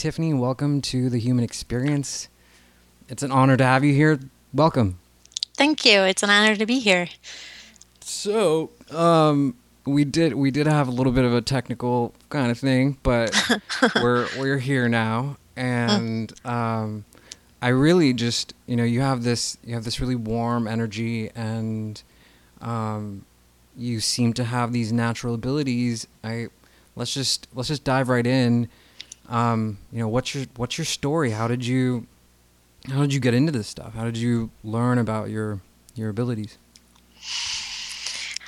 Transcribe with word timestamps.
Tiffany. 0.00 0.32
Welcome 0.32 0.80
to 0.80 1.10
the 1.10 1.18
Human 1.18 1.44
Experience. 1.44 2.28
It's 3.10 3.22
an 3.22 3.30
honor 3.30 3.58
to 3.58 3.64
have 3.64 3.84
you 3.84 3.92
here. 3.92 4.18
Welcome. 4.54 4.98
Thank 5.58 5.84
you. 5.84 6.00
It's 6.00 6.22
an 6.22 6.30
honor 6.30 6.56
to 6.56 6.64
be 6.64 6.78
here. 6.78 7.08
So, 8.00 8.70
um, 8.90 9.56
we 9.84 10.06
did 10.06 10.32
we 10.32 10.50
did 10.50 10.66
have 10.66 10.88
a 10.88 10.90
little 10.90 11.12
bit 11.12 11.26
of 11.26 11.34
a 11.34 11.42
technical 11.42 12.14
kind 12.30 12.50
of 12.50 12.58
thing, 12.58 12.96
but 13.02 13.38
we're 13.96 14.26
we're 14.38 14.56
here 14.56 14.88
now, 14.88 15.36
and 15.54 16.32
um, 16.46 17.04
I 17.60 17.68
really 17.68 18.14
just 18.14 18.54
you 18.66 18.76
know 18.76 18.84
you 18.84 19.02
have 19.02 19.22
this 19.22 19.58
you 19.62 19.74
have 19.74 19.84
this 19.84 20.00
really 20.00 20.16
warm 20.16 20.66
energy, 20.66 21.30
and 21.34 22.02
um, 22.62 23.26
you 23.76 24.00
seem 24.00 24.32
to 24.32 24.44
have 24.44 24.72
these 24.72 24.94
natural 24.94 25.34
abilities. 25.34 26.06
I 26.24 26.48
let's 26.96 27.12
just 27.12 27.48
let's 27.54 27.68
just 27.68 27.84
dive 27.84 28.08
right 28.08 28.26
in 28.26 28.70
um, 29.30 29.78
you 29.92 30.00
know, 30.00 30.08
what's 30.08 30.34
your 30.34 30.44
what's 30.56 30.76
your 30.76 30.84
story? 30.84 31.30
How 31.30 31.48
did 31.48 31.64
you 31.64 32.06
how 32.88 33.00
did 33.00 33.14
you 33.14 33.20
get 33.20 33.32
into 33.32 33.52
this 33.52 33.68
stuff? 33.68 33.94
How 33.94 34.04
did 34.04 34.16
you 34.16 34.50
learn 34.64 34.98
about 34.98 35.30
your 35.30 35.60
your 35.94 36.10
abilities? 36.10 36.58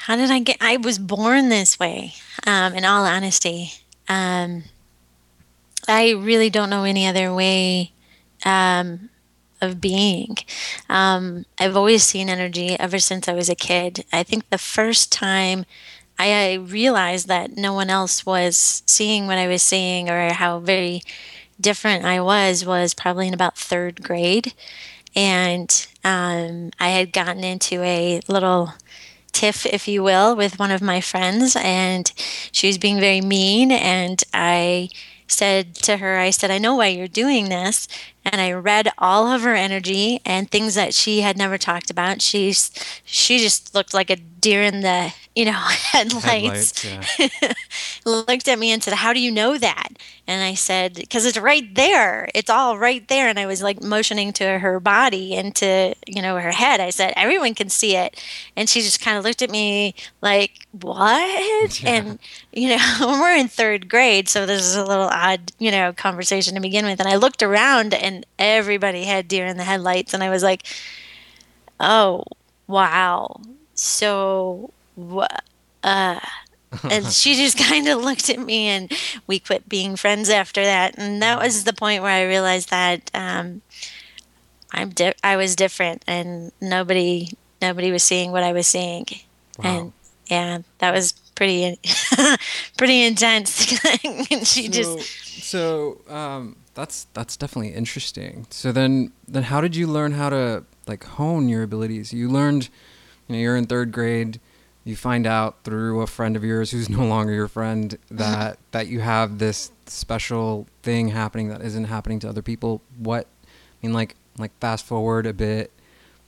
How 0.07 0.17
did 0.17 0.31
I 0.31 0.41
get? 0.41 0.57
I 0.61 0.77
was 0.79 0.99
born 0.99 1.49
this 1.49 1.79
way. 1.79 2.15
Um, 2.45 2.75
in 2.75 2.85
all 2.85 3.05
honesty, 3.05 3.71
um, 4.09 4.65
I 5.87 6.11
really 6.11 6.51
don't 6.51 6.71
know 6.71 6.83
any 6.83 7.07
other 7.07 7.33
way 7.33 7.93
um, 8.45 9.11
of 9.61 9.81
being. 9.81 10.37
Um, 10.89 11.47
I've 11.59 11.77
always 11.77 12.03
seen 12.03 12.29
energy 12.29 12.77
ever 12.81 12.99
since 12.99 13.29
I 13.29 13.35
was 13.35 13.49
a 13.49 13.55
kid. 13.55 14.05
I 14.13 14.25
think 14.25 14.51
the 14.51 14.59
first 14.59 15.13
time 15.13 15.65
I 16.19 16.55
realized 16.55 17.29
that 17.29 17.57
no 17.57 17.73
one 17.73 17.91
else 17.91 18.25
was 18.25 18.83
seeing 18.87 19.27
what 19.27 19.39
I 19.39 19.49
was 19.49 19.63
seeing 19.63 20.09
or 20.09 20.33
how 20.33 20.61
very 20.61 21.03
different 21.61 22.05
I 22.05 22.21
was 22.21 22.65
was 22.65 22.95
probably 22.95 23.29
in 23.29 23.35
about 23.35 23.57
third 23.57 24.03
grade. 24.03 24.53
And 25.15 25.87
um, 26.05 26.71
I 26.81 26.91
had 26.91 27.13
gotten 27.13 27.45
into 27.45 27.83
a 27.83 28.21
little 28.29 28.75
tiff, 29.33 29.67
if 29.67 29.89
you 29.89 30.03
will, 30.03 30.37
with 30.37 30.59
one 30.59 30.71
of 30.71 30.83
my 30.83 31.01
friends, 31.01 31.57
and 31.57 32.11
she 32.51 32.67
was 32.67 32.79
being 32.79 33.01
very 33.01 33.21
mean. 33.21 33.73
And 33.73 34.23
I 34.33 34.89
said 35.27 35.75
to 35.77 35.99
her, 35.99 36.19
I 36.19 36.31
said, 36.31 36.51
I 36.51 36.59
know 36.59 36.77
why 36.77 36.89
you're 36.89 37.09
doing 37.09 37.49
this. 37.49 37.89
And 38.25 38.41
I 38.41 38.53
read 38.53 38.89
all 38.99 39.27
of 39.27 39.43
her 39.43 39.55
energy 39.55 40.21
and 40.25 40.51
things 40.51 40.75
that 40.75 40.95
she 40.95 41.23
had 41.23 41.37
never 41.37 41.59
talked 41.59 41.91
about. 41.91 42.23
She's 42.23 42.71
she 43.05 43.39
just 43.39 43.75
looked 43.75 43.95
like 43.95 44.11
a 44.11 44.17
deer 44.17 44.63
in 44.63 44.81
the 44.81 45.15
you 45.35 45.47
know 45.47 45.53
headlights. 45.93 46.83
headlights 46.83 47.19
yeah. 47.19 47.53
Looked 48.05 48.49
at 48.49 48.59
me 48.59 48.73
and 48.73 48.83
said, 48.83 48.95
"How 48.95 49.13
do 49.13 49.21
you 49.21 49.31
know 49.31 49.57
that?" 49.57 49.89
And 50.27 50.43
I 50.43 50.55
said, 50.55 50.95
"Because 50.95 51.25
it's 51.25 51.39
right 51.39 51.75
there. 51.75 52.29
It's 52.35 52.51
all 52.51 52.77
right 52.77 53.07
there." 53.09 53.29
And 53.29 53.39
I 53.39 53.47
was 53.47 53.63
like 53.63 53.83
motioning 53.83 54.33
to 54.35 54.59
her 54.59 54.81
body 54.81 55.35
and 55.35 55.55
to 55.57 55.95
you 56.07 56.21
know 56.21 56.37
her 56.37 56.51
head. 56.51 56.81
I 56.81 56.91
said, 56.91 57.15
"Everyone 57.17 57.55
can 57.55 57.71
see 57.71 57.97
it." 57.97 58.23
And 58.57 58.69
she 58.69 58.83
just 58.83 59.01
kind 59.01 59.17
of 59.17 59.25
looked 59.25 59.41
at 59.41 59.51
me 59.51 59.95
like, 60.21 60.67
"What?" 60.73 61.23
Yeah. 61.83 61.91
And 61.91 62.19
you 62.53 62.77
know, 62.77 63.19
we're 63.21 63.37
in 63.37 63.49
third 63.49 63.89
grade, 63.89 64.29
so 64.29 64.45
this 64.45 64.63
is 64.63 64.77
a 64.77 64.85
little 64.85 65.09
odd 65.09 65.53
you 65.59 65.71
know 65.71 65.93
conversation 65.93 66.55
to 66.57 66.61
begin 66.61 66.85
with. 66.85 67.01
And 67.01 67.09
I 67.09 67.17
looked 67.17 67.43
around 67.43 67.95
and 67.95 68.12
and 68.13 68.27
everybody 68.39 69.05
had 69.05 69.29
deer 69.29 69.47
in 69.47 69.57
the 69.57 69.65
headlights 69.65 70.15
and 70.15 70.23
i 70.23 70.31
was 70.31 70.43
like 70.43 70.67
oh 71.81 72.25
wow. 72.67 73.41
So 73.75 74.71
what 74.95 75.45
uh 75.83 76.21
and 76.85 77.07
she 77.07 77.35
just 77.43 77.59
kind 77.59 77.89
of 77.89 78.03
looked 78.03 78.31
at 78.31 78.39
me 78.39 78.69
and 78.69 78.93
we 79.27 79.39
quit 79.39 79.69
being 79.69 79.97
friends 79.97 80.31
after 80.31 80.63
that 80.63 80.95
and 80.97 81.21
that 81.23 81.39
was 81.39 81.65
the 81.65 81.73
point 81.73 82.03
where 82.03 82.13
i 82.13 82.25
realized 82.25 82.71
that 82.71 83.11
um, 83.15 83.61
i'm 84.73 84.91
di- 84.91 85.15
i 85.25 85.37
was 85.37 85.57
different 85.57 86.03
and 86.07 86.53
nobody 86.61 87.31
nobody 87.61 87.91
was 87.91 88.03
seeing 88.03 88.31
what 88.33 88.43
i 88.43 88.53
was 88.53 88.67
seeing. 88.67 89.07
Wow. 89.59 89.65
and 89.65 89.93
yeah 90.29 90.59
that 90.79 90.95
was 90.95 91.13
pretty 91.35 91.79
pretty 92.77 93.05
intense. 93.05 93.73
And 94.05 94.47
she 94.47 94.67
so, 94.67 94.71
just 94.73 95.43
so 95.45 96.01
um 96.09 96.57
that's 96.75 97.07
that's 97.13 97.37
definitely 97.37 97.73
interesting. 97.75 98.47
So 98.51 98.73
then 98.73 99.13
then 99.27 99.45
how 99.45 99.61
did 99.61 99.77
you 99.77 99.87
learn 99.87 100.13
how 100.13 100.31
to 100.31 100.65
like 100.87 101.05
hone 101.05 101.49
your 101.49 101.63
abilities? 101.63 102.13
You 102.13 102.29
learned 102.29 102.69
you 103.29 103.37
know 103.37 103.41
you're 103.41 103.57
in 103.57 103.67
3rd 103.67 103.93
grade, 103.93 104.41
you 104.85 104.97
find 104.97 105.27
out 105.27 105.57
through 105.65 106.01
a 106.01 106.07
friend 106.07 106.37
of 106.37 106.45
yours 106.45 106.71
who's 106.71 106.89
no 106.99 107.05
longer 107.05 107.33
your 107.33 107.49
friend 107.49 107.99
that 108.11 108.59
that 108.71 108.87
you 108.89 109.01
have 109.01 109.39
this 109.39 109.73
special 109.87 110.67
thing 110.83 111.09
happening 111.09 111.49
that 111.49 111.63
isn't 111.63 111.85
happening 111.85 112.19
to 112.21 112.29
other 112.29 112.43
people. 112.43 112.81
What 112.99 113.27
I 113.47 113.87
mean 113.87 113.93
like 113.93 114.17
like 114.39 114.53
fast 114.61 114.87
forward 114.87 115.27
a 115.27 115.35
bit, 115.35 115.71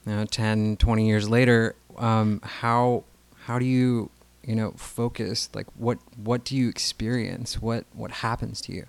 you 0.05 0.13
know, 0.13 0.25
10, 0.25 0.77
20 0.77 1.07
years 1.07 1.27
later, 1.27 1.75
um, 1.97 2.39
how 2.43 3.03
how 3.45 3.59
do 3.59 3.65
you 3.65 4.09
you 4.43 4.55
know 4.55 4.71
focus 4.77 5.49
like 5.53 5.65
what 5.75 5.97
what 6.15 6.43
do 6.43 6.55
you 6.55 6.69
experience 6.69 7.61
what 7.61 7.85
what 7.93 8.11
happens 8.11 8.61
to 8.61 8.71
you 8.71 8.85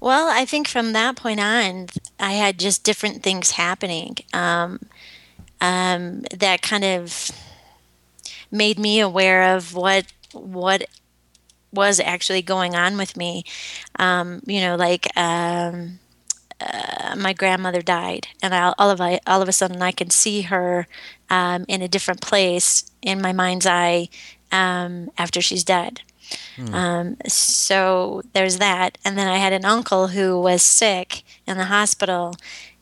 well, 0.00 0.28
I 0.28 0.44
think 0.44 0.68
from 0.68 0.92
that 0.92 1.16
point 1.16 1.40
on, 1.40 1.88
I 2.20 2.32
had 2.32 2.58
just 2.58 2.84
different 2.84 3.22
things 3.22 3.52
happening 3.52 4.16
um, 4.32 4.80
um, 5.60 6.22
that 6.36 6.62
kind 6.62 6.84
of 6.84 7.30
made 8.50 8.78
me 8.78 9.00
aware 9.00 9.56
of 9.56 9.74
what 9.74 10.06
what 10.32 10.84
was 11.72 12.00
actually 12.00 12.42
going 12.42 12.74
on 12.74 12.96
with 12.96 13.16
me. 13.16 13.44
Um, 13.98 14.40
you 14.46 14.60
know, 14.60 14.76
like 14.76 15.06
um, 15.16 15.98
uh, 16.60 17.14
my 17.16 17.32
grandmother 17.32 17.82
died, 17.82 18.28
and 18.42 18.54
I, 18.54 18.72
all 18.78 18.90
of 18.90 19.00
I, 19.00 19.20
all 19.26 19.42
of 19.42 19.48
a 19.48 19.52
sudden 19.52 19.82
I 19.82 19.92
can 19.92 20.10
see 20.10 20.42
her 20.42 20.86
um, 21.28 21.64
in 21.68 21.82
a 21.82 21.88
different 21.88 22.20
place 22.20 22.90
in 23.02 23.20
my 23.20 23.32
mind's 23.32 23.66
eye 23.66 24.08
um, 24.52 25.10
after 25.18 25.40
she's 25.40 25.64
dead. 25.64 26.02
Mm. 26.56 26.74
Um, 26.74 27.16
so 27.26 28.22
there's 28.32 28.58
that. 28.58 28.98
And 29.04 29.16
then 29.16 29.28
I 29.28 29.38
had 29.38 29.52
an 29.52 29.64
uncle 29.64 30.08
who 30.08 30.40
was 30.40 30.62
sick 30.62 31.22
in 31.46 31.56
the 31.56 31.64
hospital 31.66 32.34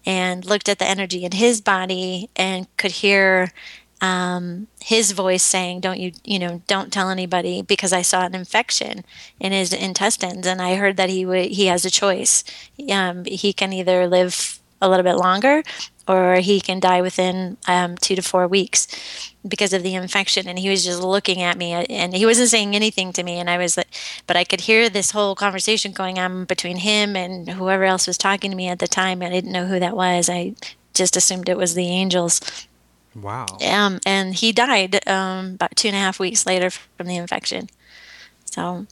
and 0.04 0.44
looked 0.44 0.68
at 0.68 0.78
the 0.78 0.88
energy 0.88 1.24
in 1.24 1.32
his 1.32 1.60
body 1.60 2.30
and 2.36 2.66
could 2.76 2.92
hear 2.92 3.52
um, 4.00 4.68
his 4.80 5.12
voice 5.12 5.42
saying, 5.42 5.80
"Don't 5.80 5.98
you, 5.98 6.12
you 6.24 6.38
know, 6.38 6.62
don't 6.66 6.92
tell 6.92 7.08
anybody," 7.08 7.62
because 7.62 7.92
I 7.92 8.02
saw 8.02 8.24
an 8.26 8.34
infection 8.34 9.04
in 9.40 9.52
his 9.52 9.72
intestines, 9.72 10.46
and 10.46 10.60
I 10.60 10.76
heard 10.76 10.96
that 10.98 11.08
he 11.08 11.24
would 11.24 11.46
he 11.46 11.66
has 11.66 11.84
a 11.84 11.90
choice. 11.90 12.44
Um, 12.90 13.24
he 13.24 13.52
can 13.52 13.72
either 13.72 14.06
live 14.06 14.60
a 14.82 14.88
little 14.88 15.04
bit 15.04 15.16
longer, 15.16 15.62
or 16.06 16.36
he 16.36 16.60
can 16.60 16.78
die 16.78 17.00
within 17.00 17.56
um, 17.66 17.96
two 17.96 18.14
to 18.16 18.22
four 18.22 18.46
weeks 18.46 18.86
because 19.48 19.72
of 19.72 19.82
the 19.82 19.94
infection 19.94 20.48
and 20.48 20.58
he 20.58 20.68
was 20.68 20.84
just 20.84 21.02
looking 21.02 21.42
at 21.42 21.56
me 21.56 21.72
and 21.72 22.14
he 22.14 22.26
wasn't 22.26 22.48
saying 22.48 22.74
anything 22.74 23.12
to 23.12 23.22
me 23.22 23.38
and 23.38 23.48
i 23.48 23.56
was 23.58 23.76
like 23.76 23.88
but 24.26 24.36
i 24.36 24.44
could 24.44 24.62
hear 24.62 24.88
this 24.88 25.12
whole 25.12 25.34
conversation 25.34 25.92
going 25.92 26.18
on 26.18 26.44
between 26.44 26.78
him 26.78 27.16
and 27.16 27.50
whoever 27.50 27.84
else 27.84 28.06
was 28.06 28.18
talking 28.18 28.50
to 28.50 28.56
me 28.56 28.68
at 28.68 28.78
the 28.78 28.88
time 28.88 29.22
and 29.22 29.32
i 29.32 29.36
didn't 29.36 29.52
know 29.52 29.66
who 29.66 29.78
that 29.78 29.96
was. 29.96 30.28
I 30.28 30.54
just 30.94 31.16
assumed 31.16 31.48
it 31.48 31.56
was 31.56 31.74
the 31.74 31.86
angels. 31.86 32.40
Wow. 33.14 33.46
Um, 33.66 34.00
and 34.04 34.34
he 34.34 34.52
died 34.52 35.06
um, 35.08 35.54
about 35.54 35.76
two 35.76 35.88
and 35.88 35.96
a 35.96 36.00
half 36.00 36.18
weeks 36.18 36.46
later 36.46 36.70
from 36.70 37.06
the 37.06 37.16
infection. 37.16 37.68
So 38.44 38.86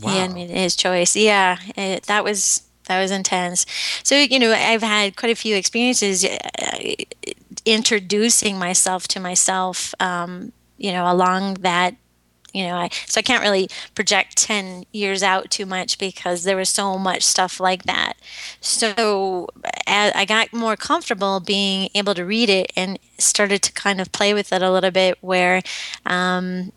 wow. 0.00 0.10
he 0.10 0.18
had 0.18 0.34
made 0.34 0.50
his 0.50 0.76
choice. 0.76 1.16
Yeah 1.16 1.58
it, 1.76 2.04
that 2.04 2.24
was 2.24 2.62
that 2.86 3.00
was 3.00 3.10
intense. 3.10 3.66
So 4.02 4.16
you 4.16 4.38
know 4.38 4.52
i've 4.52 4.82
had 4.82 5.16
quite 5.16 5.32
a 5.32 5.36
few 5.36 5.54
experiences 5.56 6.24
uh, 6.24 6.78
introducing 7.72 8.58
myself 8.58 9.08
to 9.08 9.20
myself, 9.20 9.94
um, 10.00 10.52
you 10.76 10.92
know, 10.92 11.10
along 11.10 11.54
that 11.54 11.96
you 12.52 12.66
know 12.66 12.74
i 12.74 12.88
so 13.06 13.18
i 13.18 13.22
can't 13.22 13.42
really 13.42 13.68
project 13.94 14.36
10 14.36 14.84
years 14.92 15.22
out 15.22 15.50
too 15.50 15.66
much 15.66 15.98
because 15.98 16.42
there 16.42 16.56
was 16.56 16.68
so 16.68 16.98
much 16.98 17.22
stuff 17.22 17.60
like 17.60 17.84
that 17.84 18.14
so 18.60 19.46
i 19.86 20.24
got 20.26 20.52
more 20.52 20.76
comfortable 20.76 21.40
being 21.40 21.88
able 21.94 22.14
to 22.14 22.24
read 22.24 22.48
it 22.48 22.72
and 22.76 22.98
started 23.18 23.62
to 23.62 23.72
kind 23.72 24.00
of 24.00 24.10
play 24.12 24.34
with 24.34 24.52
it 24.52 24.62
a 24.62 24.70
little 24.72 24.90
bit 24.90 25.16
where 25.20 25.62
um, 26.06 26.72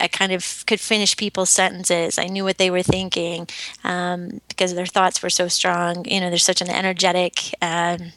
I 0.00 0.08
kind 0.08 0.32
of 0.32 0.64
could 0.66 0.80
finish 0.80 1.16
people's 1.16 1.50
sentences. 1.50 2.18
I 2.18 2.26
knew 2.26 2.44
what 2.44 2.58
they 2.58 2.70
were 2.70 2.82
thinking 2.82 3.48
um, 3.82 4.40
because 4.48 4.74
their 4.74 4.86
thoughts 4.86 5.22
were 5.22 5.30
so 5.30 5.48
strong. 5.48 6.04
You 6.06 6.20
know, 6.20 6.28
there's 6.28 6.44
such 6.44 6.60
an 6.60 6.68
energetic. 6.68 7.54
Um, 7.62 8.12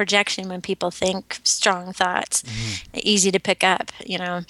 projection 0.00 0.48
when 0.48 0.62
people 0.62 0.90
think 0.90 1.40
strong 1.44 1.92
thoughts, 1.92 2.42
mm-hmm. 2.42 3.00
easy 3.02 3.30
to 3.30 3.38
pick 3.38 3.62
up. 3.62 3.92
You 4.02 4.16
know, 4.16 4.40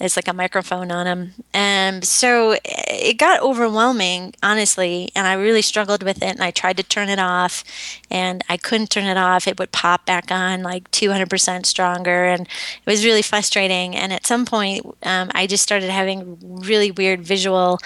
it's 0.00 0.16
like 0.16 0.28
a 0.28 0.32
microphone 0.32 0.90
on 0.90 1.04
them. 1.04 1.34
And 1.52 2.02
so 2.06 2.56
it 2.64 3.18
got 3.18 3.42
overwhelming, 3.42 4.32
honestly, 4.42 5.10
and 5.14 5.26
I 5.26 5.34
really 5.34 5.60
struggled 5.60 6.02
with 6.02 6.22
it. 6.22 6.30
And 6.30 6.42
I 6.42 6.52
tried 6.52 6.78
to 6.78 6.82
turn 6.82 7.10
it 7.10 7.18
off, 7.18 7.64
and 8.10 8.42
I 8.48 8.56
couldn't 8.56 8.88
turn 8.88 9.04
it 9.04 9.18
off. 9.18 9.46
It 9.46 9.58
would 9.58 9.72
pop 9.72 10.06
back 10.06 10.30
on 10.30 10.62
like 10.62 10.90
200% 10.90 11.66
stronger, 11.66 12.24
and 12.24 12.46
it 12.46 12.90
was 12.90 13.04
really 13.04 13.20
frustrating. 13.20 13.94
And 13.94 14.10
at 14.10 14.26
some 14.26 14.46
point, 14.46 14.86
um, 15.02 15.30
I 15.34 15.46
just 15.46 15.62
started 15.62 15.90
having 15.90 16.38
really 16.40 16.90
weird 16.90 17.20
visual. 17.20 17.78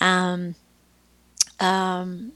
Um, 0.00 0.56
um, 1.60 2.32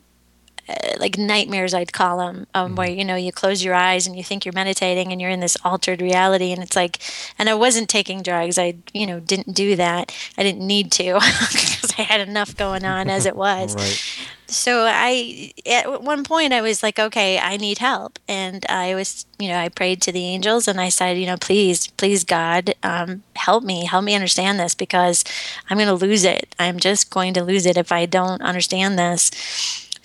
like 0.99 1.17
nightmares 1.17 1.75
i'd 1.75 1.93
call 1.93 2.19
them 2.19 2.47
um, 2.55 2.67
mm-hmm. 2.67 2.75
where 2.76 2.91
you 2.91 3.05
know 3.05 3.17
you 3.17 3.32
close 3.32 3.65
your 3.65 3.75
eyes 3.75 4.06
and 4.06 4.17
you 4.17 4.23
think 4.23 4.44
you're 4.44 4.53
meditating 4.53 5.12
and 5.12 5.20
you're 5.20 5.31
in 5.31 5.41
this 5.41 5.56
altered 5.65 6.00
reality 6.00 6.53
and 6.53 6.62
it's 6.62 6.76
like 6.76 6.99
and 7.38 7.49
i 7.49 7.55
wasn't 7.55 7.88
taking 7.88 8.23
drugs. 8.23 8.59
I 8.59 8.76
you 8.93 9.06
know 9.06 9.20
didn't 9.20 9.55
do 9.55 9.76
that. 9.76 10.15
I 10.37 10.43
didn't 10.43 10.67
need 10.67 10.93
to 10.93 11.15
because 11.53 11.94
i 11.99 12.03
had 12.03 12.26
enough 12.26 12.56
going 12.56 12.85
on 12.85 13.09
as 13.09 13.26
it 13.26 13.37
was. 13.44 13.75
Right. 13.75 14.03
so 14.47 14.87
i 14.88 15.53
at 15.67 16.03
one 16.03 16.25
point 16.25 16.53
i 16.53 16.62
was 16.62 16.82
like 16.82 16.99
okay 16.99 17.38
i 17.38 17.56
need 17.56 17.79
help. 17.79 18.19
And 18.29 18.64
i 18.69 18.94
was 18.94 19.26
you 19.38 19.49
know 19.49 19.59
i 19.59 19.69
prayed 19.69 20.03
to 20.03 20.12
the 20.12 20.25
angels 20.25 20.69
and 20.69 20.81
i 20.81 20.88
said 20.88 21.19
you 21.19 21.26
know 21.26 21.37
please 21.37 21.88
please 21.88 22.25
god 22.25 22.75
um, 22.82 23.23
help 23.35 23.64
me 23.64 23.87
help 23.87 24.05
me 24.05 24.14
understand 24.14 24.59
this 24.59 24.75
because 24.75 25.25
i'm 25.69 25.79
going 25.79 25.88
to 25.88 26.06
lose 26.06 26.25
it. 26.25 26.55
I'm 26.59 26.79
just 26.79 27.11
going 27.11 27.35
to 27.35 27.44
lose 27.44 27.67
it 27.67 27.76
if 27.76 27.91
i 27.93 28.06
don't 28.06 28.43
understand 28.43 28.99
this 28.99 29.31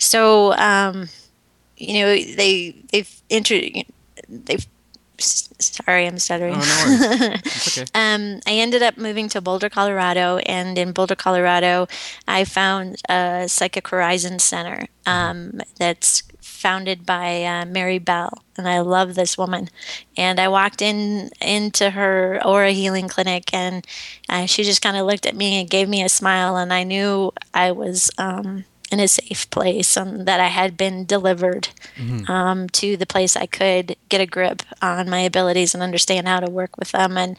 so, 0.04 0.52
um, 0.54 1.08
you 1.76 1.94
know, 2.00 2.14
they 2.14 2.76
they've 2.92 3.22
inter 3.30 3.60
they've 4.28 4.66
sorry 5.16 6.08
i'm 6.08 6.18
stuttering 6.18 6.56
oh, 6.56 7.16
no 7.20 7.26
okay. 7.68 7.84
um, 7.94 8.40
i 8.48 8.52
ended 8.52 8.82
up 8.82 8.98
moving 8.98 9.28
to 9.28 9.40
boulder 9.40 9.68
colorado 9.68 10.38
and 10.38 10.76
in 10.76 10.90
boulder 10.90 11.14
colorado 11.14 11.86
i 12.26 12.44
found 12.44 12.96
a 13.08 13.44
psychic 13.46 13.86
horizon 13.86 14.40
center 14.40 14.88
mm-hmm. 15.06 15.08
um, 15.08 15.60
that's 15.78 16.24
founded 16.40 17.06
by 17.06 17.44
uh, 17.44 17.64
mary 17.64 18.00
bell 18.00 18.42
and 18.58 18.68
i 18.68 18.80
love 18.80 19.14
this 19.14 19.38
woman 19.38 19.70
and 20.16 20.40
i 20.40 20.48
walked 20.48 20.82
in 20.82 21.30
into 21.40 21.90
her 21.90 22.40
aura 22.44 22.72
healing 22.72 23.06
clinic 23.06 23.54
and 23.54 23.86
uh, 24.28 24.46
she 24.46 24.64
just 24.64 24.82
kind 24.82 24.96
of 24.96 25.06
looked 25.06 25.26
at 25.26 25.36
me 25.36 25.60
and 25.60 25.70
gave 25.70 25.88
me 25.88 26.02
a 26.02 26.08
smile 26.08 26.56
and 26.56 26.72
i 26.72 26.82
knew 26.82 27.32
i 27.54 27.70
was 27.70 28.10
um, 28.18 28.64
in 28.92 29.00
a 29.00 29.08
safe 29.08 29.48
place 29.50 29.96
and 29.96 30.26
that 30.26 30.40
I 30.40 30.48
had 30.48 30.76
been 30.76 31.04
delivered 31.04 31.68
mm-hmm. 31.96 32.30
um, 32.30 32.68
to 32.70 32.96
the 32.96 33.06
place 33.06 33.36
I 33.36 33.46
could 33.46 33.96
get 34.08 34.20
a 34.20 34.26
grip 34.26 34.62
on 34.82 35.08
my 35.08 35.20
abilities 35.20 35.74
and 35.74 35.82
understand 35.82 36.28
how 36.28 36.40
to 36.40 36.50
work 36.50 36.76
with 36.76 36.92
them. 36.92 37.16
And 37.16 37.36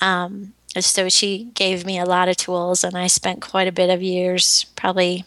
um, 0.00 0.52
so 0.80 1.08
she 1.08 1.50
gave 1.54 1.84
me 1.84 1.98
a 1.98 2.04
lot 2.04 2.28
of 2.28 2.36
tools, 2.36 2.82
and 2.84 2.96
I 2.96 3.06
spent 3.06 3.42
quite 3.42 3.68
a 3.68 3.72
bit 3.72 3.90
of 3.90 4.02
years, 4.02 4.64
probably, 4.76 5.24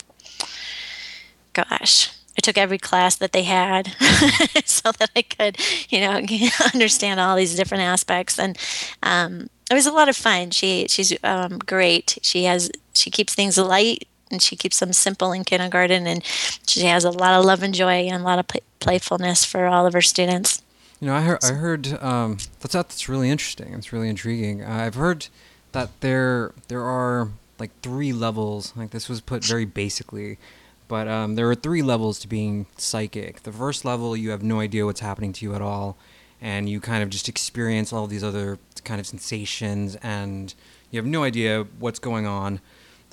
gosh, 1.53 2.09
I 2.38 2.41
took 2.41 2.57
every 2.57 2.77
class 2.77 3.15
that 3.15 3.31
they 3.31 3.44
had 3.44 3.88
so 4.65 4.91
that 4.91 5.12
I 5.15 5.21
could, 5.21 5.57
you 5.89 6.01
know, 6.01 6.21
understand 6.73 7.19
all 7.19 7.35
these 7.35 7.56
different 7.56 7.83
aspects. 7.83 8.39
And 8.39 8.57
um, 9.03 9.50
it 9.69 9.73
was 9.73 9.85
a 9.85 9.91
lot 9.91 10.09
of 10.09 10.17
fun. 10.17 10.51
She 10.51 10.88
she's 10.89 11.15
um, 11.23 11.59
great. 11.59 12.17
She 12.21 12.44
has 12.44 12.71
she 12.94 13.09
keeps 13.09 13.33
things 13.33 13.57
light 13.57 14.07
and 14.36 14.42
she 14.42 14.56
keeps 14.56 14.80
them 14.80 14.94
simple 14.94 15.32
in 15.32 15.44
kindergarten 15.44 16.06
and 16.06 16.24
she 16.68 16.82
has 16.82 17.04
a 17.04 17.12
lot 17.12 17.34
of 17.34 17.46
love 17.46 17.64
and 17.64 17.74
joy 17.74 18.08
and 18.08 18.22
a 18.22 18.26
lot 18.26 18.38
of 18.40 18.48
play- 18.48 18.62
playfulness 18.80 19.46
for 19.46 19.66
all 19.66 19.86
of 19.86 19.94
her 19.94 20.02
students. 20.02 20.62
You 21.00 21.08
know 21.08 21.16
i 21.16 21.22
heard 21.22 21.44
i 21.44 21.52
heard 21.52 22.02
um, 22.02 22.38
that's 22.60 22.74
that's 22.74 23.10
really 23.10 23.30
interesting. 23.30 23.74
It's 23.74 23.92
really 23.92 24.10
intriguing. 24.10 24.64
Uh, 24.64 24.84
i've 24.86 24.96
heard 24.96 25.28
that 25.72 25.90
there 26.02 26.54
there 26.68 26.84
are 26.84 27.30
like 27.60 27.72
three 27.82 28.14
levels. 28.14 28.74
Like 28.76 28.92
this 28.92 29.10
was 29.10 29.22
put 29.22 29.44
very 29.44 29.66
basically 29.66 30.38
but 30.88 31.08
um, 31.08 31.34
there 31.34 31.50
are 31.50 31.56
three 31.56 31.82
levels 31.82 32.20
to 32.20 32.28
being 32.28 32.68
psychic. 32.78 33.42
The 33.42 33.52
first 33.52 33.86
level 33.86 34.16
you 34.16 34.30
have 34.30 34.44
no 34.44 34.60
idea 34.60 34.86
what's 34.86 35.00
happening 35.00 35.34
to 35.34 35.46
you 35.46 35.56
at 35.56 35.62
all 35.62 35.98
and 36.42 36.70
you 36.70 36.80
kind 36.80 37.02
of 37.02 37.10
just 37.10 37.28
experience 37.28 37.92
all 37.92 38.08
these 38.08 38.24
other 38.24 38.60
kind 38.84 39.00
of 39.00 39.08
sensations 39.08 39.96
and 40.04 40.54
you 40.92 41.00
have 41.00 41.06
no 41.06 41.24
idea 41.24 41.66
what's 41.80 42.00
going 42.00 42.26
on 42.26 42.62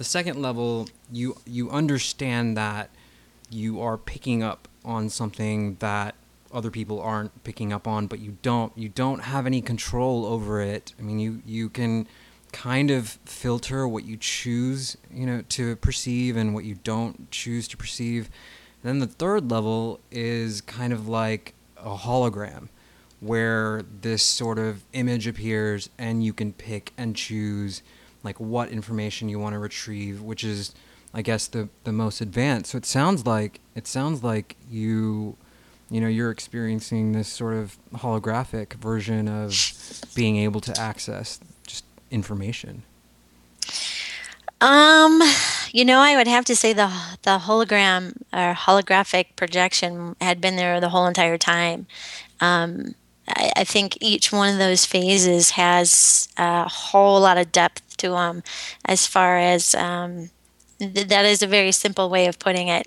the 0.03 0.09
second 0.09 0.43
level, 0.43 0.89
you 1.13 1.37
you 1.47 1.71
understand 1.71 2.57
that 2.57 2.91
you 3.51 3.81
are 3.81 3.97
picking 3.97 4.43
up 4.43 4.67
on 4.85 5.09
something 5.09 5.77
that 5.77 6.17
other 6.53 6.73
people 6.73 7.01
aren't 7.01 7.45
picking 7.45 7.73
up 7.73 7.87
on, 7.87 8.09
but 8.09 8.19
you 8.19 8.37
don't 8.43 8.77
you 8.77 8.89
don't 8.89 9.21
have 9.21 9.47
any 9.47 9.63
control 9.63 10.27
over 10.27 10.61
it. 10.61 10.93
I 10.99 11.03
mean, 11.03 11.21
you 11.21 11.41
you 11.47 11.69
can 11.69 12.09
kind 12.51 12.91
of 12.91 13.11
filter 13.25 13.87
what 13.87 14.05
you 14.05 14.17
choose, 14.17 14.97
you 15.09 15.25
know, 15.25 15.45
to 15.51 15.77
perceive 15.77 16.37
and 16.37 16.53
what 16.53 16.65
you 16.65 16.75
don't 16.83 17.31
choose 17.31 17.69
to 17.69 17.77
perceive. 17.77 18.29
And 18.83 18.89
then 18.91 18.99
the 18.99 19.07
third 19.07 19.53
level 19.53 20.01
is 20.11 20.63
kind 20.63 20.93
of 20.93 21.07
like 21.07 21.55
a 21.77 21.95
hologram 21.97 22.71
where 23.21 23.83
this 24.01 24.25
sort 24.25 24.59
of 24.59 24.83
image 24.95 25.29
appears 25.29 25.91
and 25.97 26.25
you 26.25 26.33
can 26.33 26.53
pick 26.53 26.93
and 26.99 27.15
choose 27.15 27.83
like 28.23 28.39
what 28.41 28.71
information 28.71 29.29
you 29.29 29.39
want 29.39 29.55
to 29.55 29.59
retrieve, 29.59 30.23
which 30.23 30.45
is, 30.45 30.75
I 31.13 31.23
guess, 31.23 31.47
the 31.47 31.69
the 31.85 31.93
most 31.93 32.21
advanced. 32.21 32.73
So 32.73 32.79
it 32.79 32.87
sounds 32.87 33.27
like 33.27 33.61
it 33.75 33.87
sounds 33.87 34.23
like 34.23 34.57
you, 34.71 35.37
you 35.91 36.01
know, 36.01 36.09
you're 36.09 36.31
experiencing 36.31 37.13
this 37.13 37.29
sort 37.29 37.55
of 37.55 37.79
holographic 37.95 38.75
version 38.75 39.29
of 39.29 39.55
being 40.15 40.37
able 40.37 40.61
to 40.61 40.81
access 40.81 41.41
just 41.67 41.85
information. 42.11 42.83
Um, 44.61 45.21
you 45.73 45.85
know, 45.85 45.99
I 45.99 46.17
would 46.17 46.29
have 46.29 46.45
to 46.45 46.55
say 46.55 46.73
the 46.73 46.91
the 47.23 47.39
hologram 47.39 48.17
or 48.33 48.55
holographic 48.55 49.35
projection 49.35 50.15
had 50.21 50.41
been 50.41 50.55
there 50.55 50.81
the 50.81 50.91
whole 50.91 51.07
entire 51.07 51.37
time. 51.37 51.87
Um, 52.41 52.95
I, 53.29 53.53
I 53.57 53.65
think 53.65 53.99
each 54.01 54.33
one 54.33 54.53
of 54.53 54.59
those 54.59 54.85
phases 54.85 55.51
has 55.51 56.29
a 56.37 56.69
whole 56.69 57.21
lot 57.21 57.39
of 57.39 57.53
depth 57.53 57.97
to 57.99 58.11
them 58.11 58.43
as 58.85 59.07
far 59.07 59.39
as 59.39 59.75
um, 59.75 60.31
th- 60.79 61.09
that 61.09 61.25
is 61.25 61.43
a 61.43 61.47
very 61.47 61.73
simple 61.73 62.11
way 62.11 62.27
of 62.27 62.39
putting 62.39 62.69
it. 62.69 62.87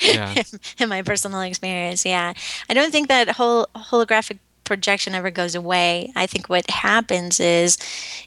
Yeah. 0.00 0.32
in, 0.36 0.44
in, 0.78 0.88
my 0.88 1.02
personal 1.02 1.40
experience 1.40 2.04
yeah. 2.04 2.32
I 2.70 2.74
don't 2.74 2.92
think 2.92 3.08
that 3.08 3.30
whole 3.30 3.66
holographic 3.74 4.38
projection 4.62 5.14
ever 5.14 5.30
goes 5.30 5.54
away. 5.54 6.12
I 6.14 6.26
think 6.26 6.48
what 6.48 6.70
happens 6.70 7.40
is 7.40 7.78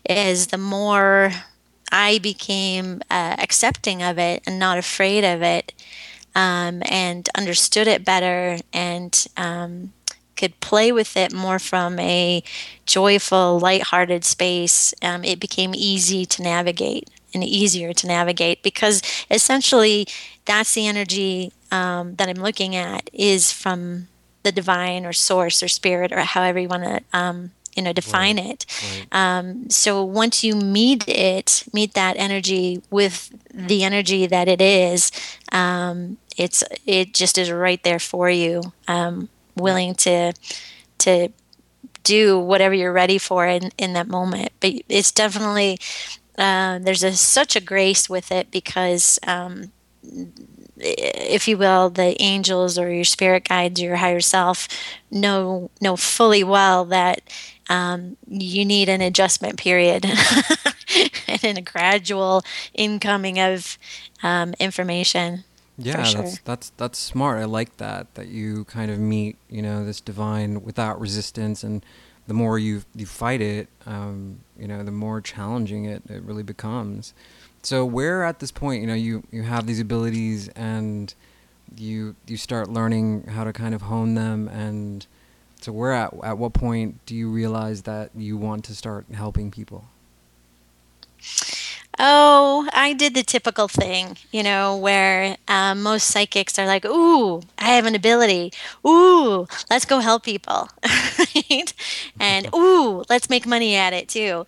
is 0.09 0.47
the 0.47 0.57
more 0.57 1.31
i 1.91 2.17
became 2.19 3.01
uh, 3.09 3.35
accepting 3.37 4.01
of 4.01 4.17
it 4.17 4.41
and 4.47 4.57
not 4.57 4.77
afraid 4.77 5.23
of 5.23 5.41
it 5.41 5.73
um, 6.35 6.81
and 6.85 7.27
understood 7.37 7.87
it 7.87 8.05
better 8.05 8.57
and 8.71 9.27
um, 9.37 9.91
could 10.41 10.59
play 10.59 10.91
with 10.91 11.15
it 11.15 11.31
more 11.31 11.59
from 11.59 11.99
a 11.99 12.43
joyful, 12.87 13.59
light-hearted 13.59 14.25
space, 14.25 14.93
um, 15.03 15.23
it 15.23 15.39
became 15.39 15.73
easy 15.75 16.25
to 16.25 16.41
navigate 16.41 17.09
and 17.33 17.43
easier 17.43 17.93
to 17.93 18.07
navigate 18.07 18.63
because 18.63 19.01
essentially 19.29 20.07
that's 20.45 20.73
the 20.73 20.87
energy 20.87 21.53
um, 21.71 22.15
that 22.15 22.27
I'm 22.27 22.41
looking 22.41 22.75
at 22.75 23.09
is 23.13 23.51
from 23.51 24.07
the 24.43 24.51
divine 24.51 25.05
or 25.05 25.13
source 25.13 25.61
or 25.61 25.67
spirit 25.67 26.11
or 26.11 26.19
however 26.21 26.59
you 26.59 26.67
want 26.67 26.83
to 26.83 27.01
um, 27.13 27.51
you 27.75 27.83
know 27.83 27.93
define 27.93 28.37
right. 28.37 28.49
it 28.49 28.65
right. 28.83 29.07
Um, 29.11 29.69
so 29.69 30.03
once 30.03 30.43
you 30.43 30.55
meet 30.55 31.07
it 31.07 31.63
meet 31.71 31.93
that 31.93 32.17
energy 32.17 32.81
with 32.89 33.31
the 33.53 33.83
energy 33.83 34.25
that 34.25 34.47
it 34.47 34.59
is 34.59 35.11
um, 35.51 36.17
it's 36.35 36.63
it 36.85 37.13
just 37.13 37.37
is 37.37 37.51
right 37.51 37.81
there 37.83 37.99
for 37.99 38.29
you 38.29 38.73
um, 38.87 39.29
willing 39.55 39.95
to 39.95 40.33
to 40.99 41.29
do 42.03 42.39
whatever 42.39 42.73
you're 42.73 42.93
ready 42.93 43.17
for 43.17 43.47
in, 43.47 43.71
in 43.77 43.93
that 43.93 44.07
moment. 44.07 44.51
But 44.59 44.73
it's 44.89 45.11
definitely 45.11 45.79
uh, 46.37 46.79
there's 46.79 47.03
a, 47.03 47.13
such 47.13 47.55
a 47.55 47.61
grace 47.61 48.09
with 48.09 48.31
it 48.31 48.51
because, 48.51 49.19
um, 49.27 49.71
if 50.77 51.47
you 51.47 51.57
will, 51.57 51.89
the 51.89 52.19
angels 52.21 52.77
or 52.77 52.91
your 52.91 53.03
spirit 53.03 53.47
guides, 53.47 53.81
your 53.81 53.97
higher 53.97 54.19
self, 54.21 54.67
know 55.11 55.69
know 55.81 55.95
fully 55.95 56.43
well 56.43 56.85
that 56.85 57.21
um, 57.69 58.17
you 58.27 58.65
need 58.65 58.89
an 58.89 59.01
adjustment 59.01 59.57
period 59.57 60.05
and 61.27 61.43
in 61.43 61.57
a 61.57 61.61
gradual 61.61 62.43
incoming 62.73 63.39
of 63.39 63.77
um, 64.23 64.53
information. 64.59 65.43
Yeah, 65.77 66.03
sure. 66.03 66.21
that's 66.21 66.39
that's 66.39 66.69
that's 66.77 66.99
smart. 66.99 67.39
I 67.39 67.45
like 67.45 67.77
that 67.77 68.13
that 68.15 68.27
you 68.27 68.65
kind 68.65 68.91
of 68.91 68.99
meet, 68.99 69.37
you 69.49 69.61
know, 69.61 69.85
this 69.85 70.01
divine 70.01 70.63
without 70.63 70.99
resistance 70.99 71.63
and 71.63 71.83
the 72.27 72.33
more 72.33 72.59
you 72.59 72.83
you 72.95 73.05
fight 73.05 73.41
it, 73.41 73.67
um, 73.85 74.39
you 74.57 74.67
know, 74.67 74.83
the 74.83 74.91
more 74.91 75.21
challenging 75.21 75.85
it, 75.85 76.03
it 76.09 76.21
really 76.23 76.43
becomes. 76.43 77.13
So 77.63 77.85
where 77.85 78.23
at 78.23 78.39
this 78.39 78.51
point, 78.51 78.81
you 78.81 78.87
know, 78.87 78.93
you, 78.95 79.23
you 79.31 79.43
have 79.43 79.67
these 79.67 79.79
abilities 79.79 80.47
and 80.49 81.13
you 81.77 82.15
you 82.27 82.37
start 82.37 82.69
learning 82.69 83.23
how 83.27 83.43
to 83.43 83.53
kind 83.53 83.73
of 83.73 83.83
hone 83.83 84.15
them 84.15 84.47
and 84.49 85.05
so 85.61 85.71
where 85.71 85.93
at 85.93 86.13
at 86.23 86.37
what 86.37 86.53
point 86.53 87.05
do 87.05 87.15
you 87.15 87.29
realize 87.29 87.83
that 87.83 88.09
you 88.15 88.35
want 88.35 88.65
to 88.65 88.75
start 88.75 89.05
helping 89.13 89.51
people? 89.51 89.85
Oh, 92.03 92.67
I 92.73 92.93
did 92.93 93.13
the 93.13 93.21
typical 93.21 93.67
thing, 93.67 94.17
you 94.31 94.41
know, 94.41 94.75
where 94.75 95.37
um, 95.47 95.83
most 95.83 96.05
psychics 96.07 96.57
are 96.57 96.65
like, 96.65 96.83
"Ooh, 96.83 97.41
I 97.59 97.65
have 97.75 97.85
an 97.85 97.93
ability. 97.95 98.53
Ooh, 98.87 99.45
let's 99.69 99.85
go 99.85 99.99
help 99.99 100.23
people, 100.23 100.67
right? 100.83 101.73
And 102.19 102.47
ooh, 102.55 103.03
let's 103.07 103.29
make 103.29 103.45
money 103.45 103.75
at 103.75 103.93
it 103.93 104.09
too." 104.09 104.45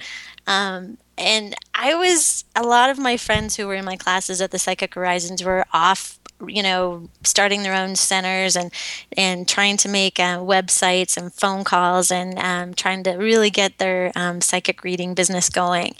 Um, 0.48 0.98
and 1.18 1.54
I 1.76 1.94
was 1.94 2.44
a 2.56 2.64
lot 2.64 2.90
of 2.90 2.98
my 2.98 3.18
friends 3.18 3.56
who 3.56 3.68
were 3.68 3.76
in 3.76 3.86
my 3.86 3.98
classes 3.98 4.42
at 4.42 4.50
the 4.50 4.58
Psychic 4.60 4.96
Horizons 4.96 5.44
were 5.44 5.66
off 5.72 6.20
you 6.48 6.64
know 6.64 7.10
starting 7.24 7.64
their 7.64 7.76
own 7.76 7.96
centers 7.96 8.56
and 8.56 8.72
and 9.18 9.48
trying 9.48 9.78
to 9.78 9.90
make 9.90 10.20
uh, 10.20 10.40
websites 10.40 11.18
and 11.18 11.34
phone 11.34 11.64
calls 11.64 12.12
and 12.12 12.38
um, 12.40 12.74
trying 12.74 13.04
to 13.04 13.12
really 13.12 13.50
get 13.50 13.78
their 13.78 14.12
um, 14.16 14.42
psychic 14.42 14.84
reading 14.84 15.14
business 15.14 15.50
going. 15.50 15.96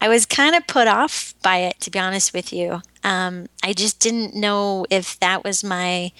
I 0.00 0.08
was 0.08 0.26
kind 0.26 0.54
of 0.54 0.66
put 0.66 0.88
off 0.88 1.34
by 1.42 1.58
it 1.58 1.80
to 1.80 1.90
be 1.90 1.98
honest 1.98 2.32
with 2.32 2.52
you. 2.52 2.82
Um, 3.04 3.46
i 3.62 3.72
just 3.72 4.00
didn't 4.00 4.34
know 4.34 4.84
if 4.90 5.18
that 5.20 5.44
was 5.44 5.62
my 5.62 6.10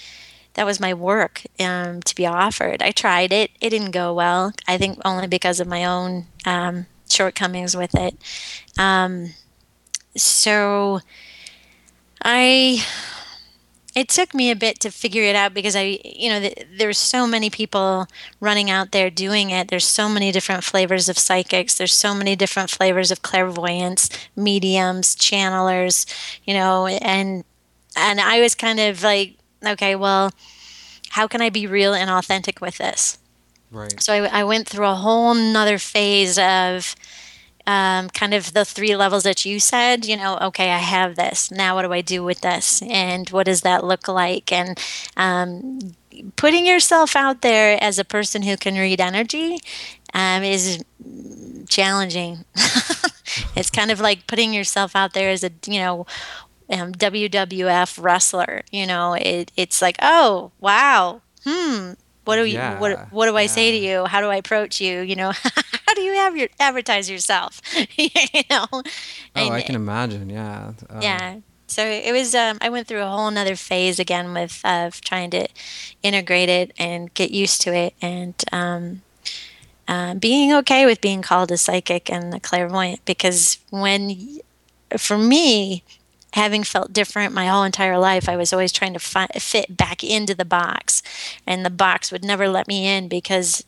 that 0.54 0.64
was 0.64 0.80
my 0.80 0.94
work 0.94 1.42
um, 1.60 2.00
to 2.02 2.14
be 2.14 2.26
offered. 2.26 2.82
I 2.82 2.90
tried 2.90 3.30
it. 3.30 3.50
It 3.60 3.70
didn't 3.70 3.90
go 3.90 4.14
well. 4.14 4.52
I 4.66 4.78
think 4.78 4.98
only 5.04 5.26
because 5.26 5.60
of 5.60 5.66
my 5.68 5.84
own 5.84 6.26
um, 6.46 6.86
shortcomings 7.10 7.76
with 7.76 7.94
it. 7.94 8.16
Um, 8.78 9.34
so 10.16 11.00
I 12.22 12.82
it 13.96 14.10
took 14.10 14.34
me 14.34 14.50
a 14.50 14.54
bit 14.54 14.78
to 14.80 14.90
figure 14.90 15.22
it 15.22 15.34
out 15.34 15.54
because 15.54 15.74
I, 15.74 15.98
you 16.04 16.28
know, 16.28 16.38
the, 16.38 16.54
there's 16.76 16.98
so 16.98 17.26
many 17.26 17.48
people 17.48 18.06
running 18.40 18.70
out 18.70 18.92
there 18.92 19.08
doing 19.08 19.48
it. 19.48 19.68
There's 19.68 19.86
so 19.86 20.06
many 20.06 20.30
different 20.30 20.64
flavors 20.64 21.08
of 21.08 21.18
psychics. 21.18 21.78
There's 21.78 21.94
so 21.94 22.14
many 22.14 22.36
different 22.36 22.68
flavors 22.68 23.10
of 23.10 23.22
clairvoyance, 23.22 24.10
mediums, 24.36 25.16
channelers, 25.16 26.04
you 26.44 26.52
know, 26.52 26.86
and 26.86 27.42
and 27.96 28.20
I 28.20 28.40
was 28.40 28.54
kind 28.54 28.78
of 28.78 29.02
like, 29.02 29.38
okay, 29.66 29.96
well, 29.96 30.30
how 31.08 31.26
can 31.26 31.40
I 31.40 31.48
be 31.48 31.66
real 31.66 31.94
and 31.94 32.10
authentic 32.10 32.60
with 32.60 32.76
this? 32.76 33.16
Right. 33.70 33.98
So 34.02 34.12
I, 34.12 34.40
I 34.40 34.44
went 34.44 34.68
through 34.68 34.86
a 34.86 34.94
whole 34.94 35.32
nother 35.32 35.78
phase 35.78 36.38
of 36.38 36.94
um, 37.66 38.08
kind 38.10 38.32
of 38.32 38.52
the 38.52 38.64
three 38.64 38.94
levels 38.96 39.24
that 39.24 39.44
you 39.44 39.58
said, 39.58 40.06
you 40.06 40.16
know, 40.16 40.38
okay, 40.40 40.70
I 40.70 40.78
have 40.78 41.16
this. 41.16 41.50
Now, 41.50 41.74
what 41.74 41.82
do 41.82 41.92
I 41.92 42.00
do 42.00 42.22
with 42.22 42.40
this? 42.40 42.82
And 42.82 43.28
what 43.30 43.46
does 43.46 43.62
that 43.62 43.84
look 43.84 44.06
like? 44.06 44.52
And 44.52 44.78
um, 45.16 45.80
putting 46.36 46.64
yourself 46.64 47.16
out 47.16 47.42
there 47.42 47.82
as 47.82 47.98
a 47.98 48.04
person 48.04 48.42
who 48.42 48.56
can 48.56 48.74
read 48.74 49.00
energy 49.00 49.58
um, 50.14 50.42
is 50.42 50.84
challenging. 51.68 52.44
it's 53.56 53.70
kind 53.70 53.90
of 53.90 54.00
like 54.00 54.26
putting 54.26 54.54
yourself 54.54 54.94
out 54.94 55.12
there 55.12 55.30
as 55.30 55.42
a, 55.42 55.50
you 55.66 55.80
know, 55.80 56.06
um, 56.70 56.92
WWF 56.92 58.02
wrestler. 58.02 58.62
You 58.70 58.86
know, 58.86 59.14
it, 59.14 59.50
it's 59.56 59.82
like, 59.82 59.96
oh, 60.00 60.52
wow, 60.60 61.22
hmm, 61.44 61.92
what 62.26 62.36
do 62.36 62.44
you 62.44 62.54
yeah, 62.54 62.78
what 62.80 63.12
what 63.12 63.26
do 63.26 63.36
I 63.36 63.42
yeah. 63.42 63.46
say 63.46 63.70
to 63.70 63.76
you? 63.76 64.04
How 64.04 64.20
do 64.20 64.26
I 64.26 64.36
approach 64.36 64.80
you? 64.80 65.00
You 65.00 65.14
know, 65.14 65.32
how 65.86 65.94
do 65.94 66.00
you 66.00 66.14
have 66.14 66.36
your 66.36 66.48
advertise 66.58 67.08
yourself? 67.08 67.60
you 67.96 68.10
know. 68.50 68.66
Oh, 68.72 68.82
and, 69.34 69.54
I 69.54 69.62
can 69.62 69.76
imagine. 69.76 70.28
Yeah. 70.28 70.72
Um, 70.90 71.02
yeah. 71.02 71.36
So 71.68 71.84
it 71.84 72.12
was. 72.12 72.34
Um, 72.34 72.58
I 72.60 72.68
went 72.68 72.88
through 72.88 73.02
a 73.02 73.06
whole 73.06 73.28
another 73.28 73.54
phase 73.54 74.00
again 74.00 74.34
with 74.34 74.60
of 74.64 75.00
trying 75.00 75.30
to 75.30 75.46
integrate 76.02 76.48
it 76.48 76.72
and 76.78 77.14
get 77.14 77.30
used 77.30 77.60
to 77.62 77.74
it, 77.74 77.94
and 78.02 78.34
um, 78.50 79.02
uh, 79.86 80.14
being 80.14 80.52
okay 80.52 80.84
with 80.84 81.00
being 81.00 81.22
called 81.22 81.52
a 81.52 81.56
psychic 81.56 82.10
and 82.10 82.34
a 82.34 82.40
clairvoyant. 82.40 83.04
Because 83.04 83.58
when, 83.70 84.40
for 84.98 85.16
me, 85.16 85.84
having 86.36 86.62
felt 86.62 86.92
different 86.92 87.34
my 87.34 87.46
whole 87.48 87.64
entire 87.64 87.98
life, 87.98 88.28
I 88.28 88.36
was 88.36 88.52
always 88.52 88.70
trying 88.70 88.92
to 88.92 88.98
fi- 88.98 89.26
fit 89.38 89.76
back 89.76 90.04
into 90.04 90.34
the 90.34 90.44
box, 90.44 91.02
and 91.46 91.64
the 91.64 91.70
box 91.70 92.12
would 92.12 92.24
never 92.24 92.48
let 92.48 92.68
me 92.68 92.86
in 92.86 93.08
because 93.08 93.64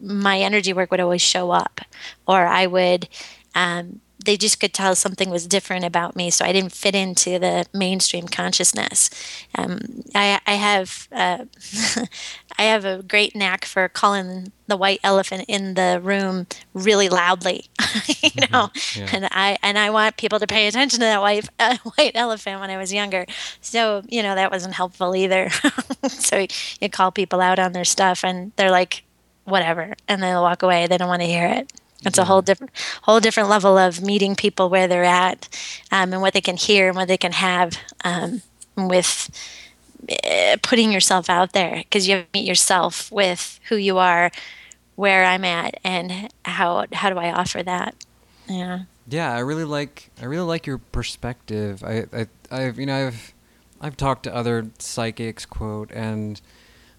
my 0.00 0.40
energy 0.40 0.72
work 0.72 0.90
would 0.90 1.00
always 1.00 1.22
show 1.22 1.50
up, 1.50 1.82
or 2.26 2.46
I 2.46 2.66
would. 2.66 3.08
Um, 3.54 4.00
they 4.28 4.36
just 4.36 4.60
could 4.60 4.74
tell 4.74 4.94
something 4.94 5.30
was 5.30 5.46
different 5.46 5.86
about 5.86 6.14
me, 6.14 6.28
so 6.28 6.44
I 6.44 6.52
didn't 6.52 6.72
fit 6.72 6.94
into 6.94 7.38
the 7.38 7.64
mainstream 7.72 8.28
consciousness. 8.28 9.08
Um, 9.54 10.02
I, 10.14 10.38
I, 10.46 10.52
have 10.52 11.08
uh, 11.10 11.46
I 12.58 12.64
have 12.64 12.84
a 12.84 13.02
great 13.02 13.34
knack 13.34 13.64
for 13.64 13.88
calling 13.88 14.52
the 14.66 14.76
white 14.76 15.00
elephant 15.02 15.46
in 15.48 15.72
the 15.72 15.98
room 16.02 16.46
really 16.74 17.08
loudly, 17.08 17.70
you 17.80 17.84
mm-hmm. 18.28 18.52
know, 18.52 18.68
yeah. 18.94 19.08
and 19.14 19.28
I 19.30 19.56
and 19.62 19.78
I 19.78 19.88
want 19.88 20.18
people 20.18 20.38
to 20.40 20.46
pay 20.46 20.68
attention 20.68 21.00
to 21.00 21.06
that 21.06 21.22
white 21.22 21.48
uh, 21.58 21.78
white 21.96 22.12
elephant 22.14 22.60
when 22.60 22.68
I 22.68 22.76
was 22.76 22.92
younger. 22.92 23.24
So 23.62 24.02
you 24.08 24.22
know 24.22 24.34
that 24.34 24.50
wasn't 24.50 24.74
helpful 24.74 25.16
either. 25.16 25.48
so 26.06 26.46
you 26.82 26.90
call 26.90 27.12
people 27.12 27.40
out 27.40 27.58
on 27.58 27.72
their 27.72 27.86
stuff, 27.86 28.26
and 28.26 28.52
they're 28.56 28.70
like, 28.70 29.04
whatever, 29.44 29.94
and 30.06 30.22
they'll 30.22 30.42
walk 30.42 30.62
away. 30.62 30.86
They 30.86 30.98
don't 30.98 31.08
want 31.08 31.22
to 31.22 31.28
hear 31.28 31.46
it. 31.46 31.72
It's 32.04 32.18
yeah. 32.18 32.22
a 32.22 32.26
whole 32.26 32.42
different, 32.42 32.72
whole 33.02 33.20
different 33.20 33.48
level 33.48 33.76
of 33.76 34.00
meeting 34.02 34.36
people 34.36 34.68
where 34.68 34.86
they're 34.86 35.04
at, 35.04 35.48
um, 35.90 36.12
and 36.12 36.22
what 36.22 36.32
they 36.32 36.40
can 36.40 36.56
hear 36.56 36.88
and 36.88 36.96
what 36.96 37.08
they 37.08 37.16
can 37.16 37.32
have 37.32 37.76
um, 38.04 38.42
with 38.76 39.30
uh, 40.24 40.56
putting 40.62 40.92
yourself 40.92 41.28
out 41.28 41.52
there 41.52 41.78
because 41.78 42.06
you 42.06 42.16
have 42.16 42.24
to 42.32 42.38
meet 42.38 42.46
yourself 42.46 43.10
with 43.10 43.58
who 43.68 43.76
you 43.76 43.98
are, 43.98 44.30
where 44.94 45.24
I'm 45.24 45.44
at, 45.44 45.80
and 45.84 46.32
how 46.44 46.86
how 46.92 47.10
do 47.10 47.18
I 47.18 47.32
offer 47.32 47.62
that? 47.62 47.94
Yeah. 48.48 48.80
Yeah, 49.08 49.34
I 49.34 49.40
really 49.40 49.64
like 49.64 50.10
I 50.20 50.26
really 50.26 50.46
like 50.46 50.66
your 50.66 50.78
perspective. 50.78 51.82
I 51.82 52.04
I 52.12 52.26
I've 52.50 52.78
you 52.78 52.86
know 52.86 53.08
I've 53.08 53.34
I've 53.80 53.96
talked 53.96 54.24
to 54.24 54.34
other 54.34 54.70
psychics 54.78 55.46
quote 55.46 55.90
and 55.92 56.40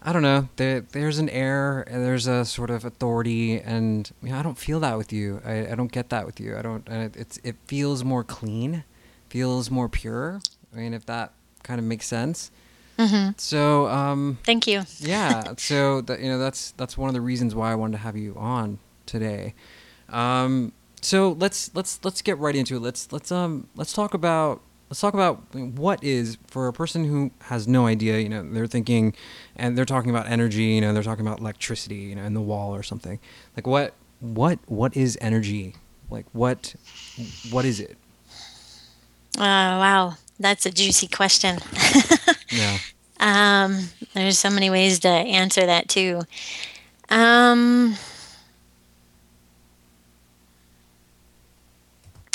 I 0.02 0.14
don't 0.14 0.22
know. 0.22 0.48
There, 0.56 0.82
there's 0.82 1.20
an 1.20 1.30
air, 1.30 1.82
and 1.82 2.06
there's 2.06 2.26
a 2.26 2.46
sort 2.46 2.70
of 2.70 2.86
authority, 2.86 3.60
and 3.60 4.10
you 4.24 4.30
know, 4.30 4.40
I 4.40 4.44
don't 4.44 4.58
feel 4.58 4.80
that 4.80 4.98
with 4.98 5.12
you. 5.12 5.42
I, 5.46 5.72
I 5.72 5.76
don't 5.76 5.92
get 5.92 6.10
that 6.10 6.26
with 6.26 6.40
you. 6.40 6.58
I 6.58 6.62
don't. 6.62 6.88
It's 6.90 7.40
it 7.44 7.56
feels 7.66 8.04
more 8.04 8.24
clean, 8.24 8.86
feels 9.30 9.70
more 9.70 9.90
pure. 9.90 10.40
I 10.74 10.78
mean, 10.78 10.94
if 10.94 11.06
that 11.08 11.34
kind 11.64 11.80
of 11.80 11.86
makes 11.86 12.06
sense. 12.06 12.52
Mm-hmm. 12.98 13.32
So, 13.38 13.88
um, 13.88 14.40
thank 14.44 14.68
you. 14.68 14.84
yeah. 15.00 15.54
So 15.58 16.02
that 16.02 16.20
you 16.20 16.30
know, 16.30 16.40
that's 16.40 16.72
that's 16.72 16.98
one 16.98 17.10
of 17.10 17.14
the 17.14 17.22
reasons 17.22 17.56
why 17.56 17.72
I 17.72 17.76
wanted 17.76 17.94
to 17.94 18.04
have 18.04 18.16
you 18.16 18.36
on 18.38 18.80
today. 19.06 19.54
Um, 20.10 20.72
so 21.02 21.32
let's 21.40 21.74
let's 21.74 22.00
let's 22.04 22.22
get 22.22 22.38
right 22.38 22.56
into 22.56 22.78
it. 22.78 22.82
Let's 22.82 23.12
let's 23.12 23.32
um 23.32 23.68
let's 23.76 23.94
talk 23.94 24.14
about 24.14 24.62
let's 24.90 25.00
talk 25.00 25.14
about 25.14 25.54
what 25.54 26.04
is 26.04 26.38
for 26.48 26.68
a 26.68 26.74
person 26.74 27.06
who 27.06 27.32
has 27.44 27.68
no 27.68 27.86
idea 27.86 28.20
you 28.20 28.30
know 28.30 28.44
they're 28.44 28.68
thinking 28.68 29.14
and 29.56 29.78
they're 29.78 29.86
talking 29.86 30.10
about 30.10 30.28
energy 30.28 30.64
you 30.64 30.82
know 30.82 30.94
they're 30.94 31.04
talking 31.04 31.26
about 31.26 31.40
electricity 31.40 31.96
you 31.96 32.16
know 32.16 32.24
in 32.24 32.34
the 32.34 32.42
wall 32.42 32.74
or 32.76 32.84
something. 32.84 33.20
Like 33.56 33.68
what 33.68 33.94
what 34.20 34.60
what 34.66 34.98
is 34.98 35.18
energy? 35.22 35.76
Like 36.10 36.26
what 36.34 36.76
what 37.52 37.66
is 37.66 37.80
it? 37.80 37.98
Oh 39.38 39.42
wow. 39.42 40.16
That's 40.40 40.66
a 40.66 40.72
juicy 40.72 41.08
question. 41.08 41.60
Yeah. 42.52 42.80
Um 43.20 43.90
there's 44.16 44.40
so 44.40 44.50
many 44.50 44.72
ways 44.72 44.98
to 45.00 45.08
answer 45.08 45.68
that 45.68 45.88
too. 45.88 46.22
Um 47.10 47.96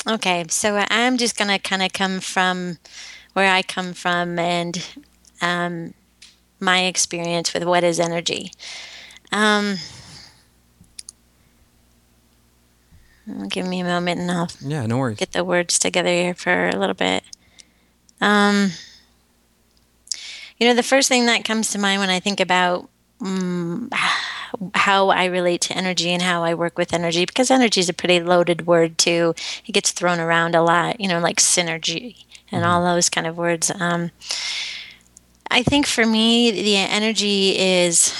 Okay, 0.07 0.45
so 0.49 0.85
I'm 0.89 1.17
just 1.17 1.35
going 1.37 1.47
to 1.47 1.57
kind 1.57 1.81
of 1.81 1.91
come 1.91 2.19
from 2.19 2.77
where 3.33 3.51
I 3.51 3.63
come 3.63 3.93
from 3.93 4.37
and 4.37 4.85
um, 5.41 5.93
my 6.59 6.83
experience 6.83 7.53
with 7.53 7.63
what 7.63 7.83
is 7.83 7.99
energy. 7.99 8.51
Um, 9.31 9.77
give 13.49 13.65
me 13.65 13.79
a 13.79 13.83
moment 13.83 14.21
and 14.21 14.31
I'll 14.31 14.49
yeah, 14.61 14.85
no 14.85 14.99
worries. 14.99 15.17
get 15.17 15.31
the 15.31 15.43
words 15.43 15.79
together 15.79 16.09
here 16.09 16.35
for 16.35 16.69
a 16.69 16.77
little 16.77 16.93
bit. 16.93 17.23
Um, 18.21 18.71
you 20.57 20.67
know, 20.67 20.75
the 20.75 20.83
first 20.83 21.09
thing 21.09 21.25
that 21.25 21.43
comes 21.43 21.71
to 21.71 21.79
mind 21.79 21.99
when 21.99 22.09
I 22.11 22.19
think 22.19 22.39
about 22.39 22.89
um, 23.21 23.89
how 24.73 25.09
I 25.09 25.25
relate 25.25 25.61
to 25.61 25.77
energy 25.77 26.11
and 26.11 26.21
how 26.21 26.43
I 26.43 26.53
work 26.53 26.77
with 26.77 26.93
energy 26.93 27.25
because 27.25 27.51
energy 27.51 27.79
is 27.79 27.89
a 27.89 27.93
pretty 27.93 28.19
loaded 28.19 28.65
word 28.65 28.97
too. 28.97 29.35
It 29.65 29.71
gets 29.71 29.91
thrown 29.91 30.19
around 30.19 30.55
a 30.55 30.61
lot, 30.61 30.99
you 30.99 31.07
know, 31.07 31.19
like 31.19 31.37
synergy 31.37 32.25
and 32.51 32.63
mm-hmm. 32.63 32.69
all 32.69 32.83
those 32.83 33.09
kind 33.09 33.27
of 33.27 33.37
words. 33.37 33.71
Um, 33.79 34.11
I 35.49 35.63
think 35.63 35.85
for 35.85 36.05
me, 36.05 36.51
the 36.51 36.77
energy 36.77 37.57
is 37.57 38.13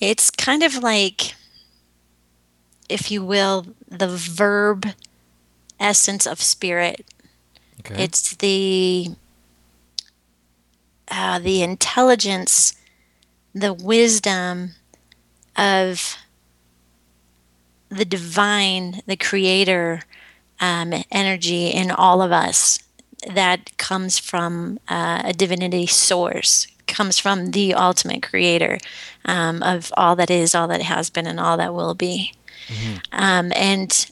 it's 0.00 0.30
kind 0.30 0.62
of 0.62 0.82
like, 0.82 1.34
if 2.88 3.10
you 3.10 3.24
will, 3.24 3.66
the 3.88 4.08
verb 4.08 4.86
essence 5.78 6.26
of 6.26 6.42
spirit. 6.42 7.04
Okay. 7.80 8.04
It's 8.04 8.36
the 8.36 9.14
uh, 11.08 11.38
the 11.38 11.62
intelligence, 11.62 12.74
the 13.54 13.72
wisdom 13.72 14.72
of 15.56 16.16
the 17.88 18.04
divine, 18.04 19.02
the 19.06 19.16
creator 19.16 20.00
um, 20.60 20.92
energy 21.10 21.66
in 21.68 21.90
all 21.90 22.22
of 22.22 22.32
us 22.32 22.78
that 23.34 23.76
comes 23.76 24.18
from 24.18 24.78
uh, 24.88 25.22
a 25.24 25.32
divinity 25.32 25.86
source, 25.86 26.66
comes 26.86 27.18
from 27.18 27.50
the 27.52 27.74
ultimate 27.74 28.22
creator 28.22 28.78
um, 29.26 29.62
of 29.62 29.92
all 29.96 30.16
that 30.16 30.30
is, 30.30 30.54
all 30.54 30.68
that 30.68 30.82
has 30.82 31.10
been, 31.10 31.26
and 31.26 31.38
all 31.38 31.56
that 31.56 31.74
will 31.74 31.94
be. 31.94 32.32
Um, 33.12 33.52
and 33.54 34.10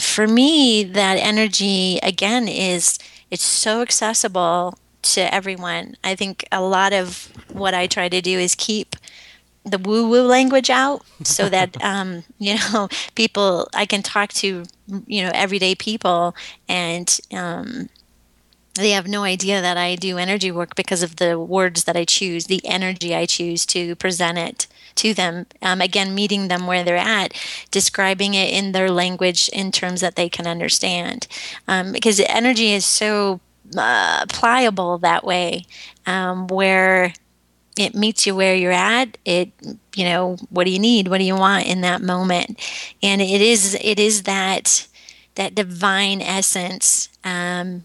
for 0.00 0.26
me, 0.26 0.82
that 0.84 1.14
energy 1.16 1.98
again 2.02 2.48
is 2.48 2.98
it's 3.30 3.44
so 3.44 3.82
accessible 3.82 4.76
to 5.02 5.32
everyone. 5.34 5.96
I 6.04 6.14
think 6.14 6.46
a 6.52 6.62
lot 6.62 6.92
of 6.92 7.32
what 7.52 7.74
I 7.74 7.86
try 7.86 8.08
to 8.08 8.20
do 8.20 8.38
is 8.38 8.54
keep 8.54 8.96
the 9.64 9.78
woo 9.78 10.08
woo 10.08 10.22
language 10.22 10.70
out 10.70 11.02
so 11.22 11.48
that 11.48 11.82
um, 11.84 12.24
you 12.38 12.56
know 12.56 12.88
people 13.14 13.68
I 13.74 13.86
can 13.86 14.02
talk 14.02 14.32
to 14.34 14.64
you 15.06 15.22
know 15.22 15.30
everyday 15.34 15.74
people 15.74 16.34
and 16.68 17.18
um, 17.32 17.88
they 18.74 18.90
have 18.90 19.06
no 19.06 19.24
idea 19.24 19.60
that 19.60 19.76
I 19.76 19.96
do 19.96 20.16
energy 20.16 20.50
work 20.50 20.74
because 20.74 21.02
of 21.02 21.16
the 21.16 21.38
words 21.38 21.84
that 21.84 21.96
I 21.96 22.04
choose, 22.04 22.46
the 22.46 22.64
energy 22.64 23.14
I 23.14 23.26
choose 23.26 23.66
to 23.66 23.96
present 23.96 24.38
it 24.38 24.66
to 24.96 25.12
them. 25.12 25.46
Um, 25.60 25.80
again, 25.80 26.14
meeting 26.14 26.48
them 26.48 26.66
where 26.66 26.84
they're 26.84 26.96
at, 26.96 27.34
describing 27.70 28.34
it 28.34 28.52
in 28.52 28.72
their 28.72 28.90
language 28.90 29.48
in 29.52 29.72
terms 29.72 30.00
that 30.00 30.16
they 30.16 30.28
can 30.28 30.46
understand. 30.46 31.26
Um, 31.66 31.92
because 31.92 32.20
energy 32.20 32.72
is 32.72 32.86
so 32.86 33.40
uh, 33.76 34.26
pliable 34.28 34.98
that 34.98 35.24
way, 35.24 35.64
um, 36.06 36.46
where 36.48 37.12
it 37.78 37.94
meets 37.94 38.26
you 38.26 38.34
where 38.34 38.54
you're 38.54 38.72
at. 38.72 39.16
It, 39.24 39.52
you 39.94 40.04
know, 40.04 40.36
what 40.50 40.64
do 40.64 40.70
you 40.70 40.78
need? 40.78 41.08
What 41.08 41.18
do 41.18 41.24
you 41.24 41.36
want 41.36 41.66
in 41.66 41.80
that 41.82 42.02
moment? 42.02 42.58
And 43.02 43.20
it 43.20 43.40
is, 43.40 43.76
it 43.80 43.98
is 43.98 44.24
that 44.24 44.86
that 45.36 45.54
divine 45.54 46.20
essence 46.20 47.08
um, 47.24 47.84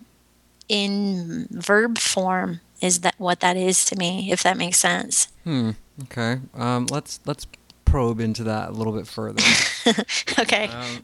in 0.67 1.47
verb 1.51 1.97
form 1.97 2.59
is 2.81 3.01
that 3.01 3.15
what 3.17 3.39
that 3.39 3.55
is 3.55 3.85
to 3.85 3.95
me 3.95 4.31
if 4.31 4.43
that 4.43 4.57
makes 4.57 4.77
sense 4.77 5.29
Hmm. 5.45 5.71
Okay. 6.03 6.39
Um, 6.55 6.87
let's 6.87 7.19
let's 7.25 7.47
probe 7.85 8.19
into 8.19 8.43
that 8.43 8.69
a 8.69 8.71
little 8.73 8.91
bit 8.91 9.07
further. 9.07 9.41
okay 10.39 10.67
Um, 10.67 11.03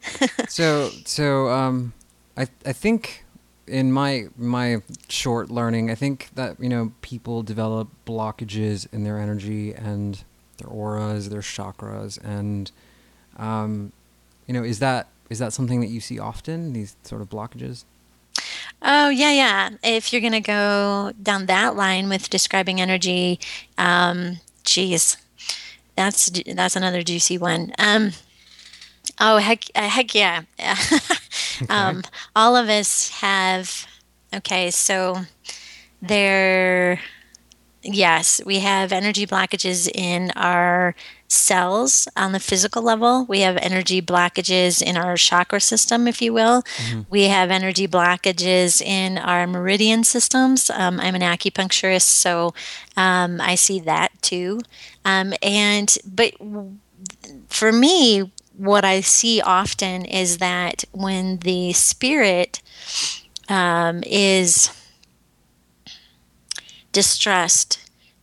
so 0.50 0.90
so 1.06 1.48
um, 1.50 1.94
I 2.36 2.48
I 2.66 2.74
think 2.74 3.24
in 3.72 3.92
my 3.92 4.28
my 4.38 4.82
short 5.10 5.50
learning, 5.50 5.90
I 5.90 5.96
think 5.96 6.30
that 6.36 6.60
you 6.60 6.70
know 6.70 6.92
people 7.02 7.42
develop 7.44 7.88
blockages 8.06 8.86
in 8.94 9.04
their 9.04 9.18
energy 9.18 9.74
and 9.74 10.24
their 10.58 10.68
auras, 10.68 11.30
their 11.30 11.42
chakras, 11.42 12.20
and 12.24 12.72
um, 13.38 13.92
you 14.48 14.54
know 14.54 14.64
is 14.64 14.80
that 14.80 15.08
is 15.30 15.40
that 15.40 15.54
something 15.54 15.80
that 15.82 15.88
you 15.88 16.02
see 16.02 16.20
often? 16.20 16.74
These 16.74 16.96
sort 17.04 17.22
of 17.22 17.30
blockages. 17.30 17.86
oh 18.82 19.10
yeah 19.10 19.32
yeah 19.32 19.70
if 19.84 20.12
you're 20.12 20.22
gonna 20.22 20.42
go 20.42 21.12
down 21.22 21.46
that 21.46 21.76
line 21.76 22.10
with 22.10 22.30
describing 22.30 22.80
energy 22.82 23.40
um 23.78 24.40
geez 24.64 25.18
that's 25.96 26.32
that's 26.56 26.76
another 26.76 27.04
juicy 27.04 27.38
one 27.38 27.72
um 27.78 28.12
oh 29.20 29.38
heck 29.38 29.66
uh, 29.76 29.88
heck 29.90 30.16
yeah 30.16 30.44
um 31.70 32.04
all 32.36 32.56
of 32.56 32.70
us 32.70 33.10
have 33.22 33.86
okay 34.34 34.70
so 34.72 35.22
there 36.02 37.00
Yes, 37.84 38.42
we 38.46 38.60
have 38.60 38.92
energy 38.92 39.26
blockages 39.26 39.90
in 39.94 40.32
our 40.36 40.96
cells 41.28 42.08
on 42.16 42.32
the 42.32 42.40
physical 42.40 42.82
level. 42.82 43.26
We 43.28 43.42
have 43.42 43.58
energy 43.58 44.02
blockages 44.02 44.82
in 44.82 44.98
our 44.98 45.16
chakra 45.18 45.60
system, 45.60 46.08
if 46.08 46.22
you 46.22 46.34
will. 46.34 46.64
We 47.10 47.24
have 47.24 47.50
energy 47.52 47.88
blockages 47.88 48.82
in 48.82 49.18
our 49.18 49.48
meridian 49.48 50.04
systems. 50.04 50.70
Um, 50.70 51.00
I'm 51.00 51.16
an 51.16 51.22
acupuncturist, 51.22 52.04
so 52.04 52.54
um, 52.98 53.40
I 53.42 53.56
see 53.56 53.80
that 53.82 54.12
too. 54.22 54.62
Um, 55.06 55.34
and 55.42 55.96
but 56.06 56.38
w- 56.40 56.78
for 57.48 57.72
me, 57.72 58.32
what 58.62 58.86
I 58.86 59.02
see 59.02 59.42
often 59.42 60.06
is 60.06 60.38
that 60.38 60.86
when 60.92 61.38
the 61.38 61.74
spirit 61.74 62.62
um, 63.50 64.04
is 64.06 64.70
distressed 66.92 67.80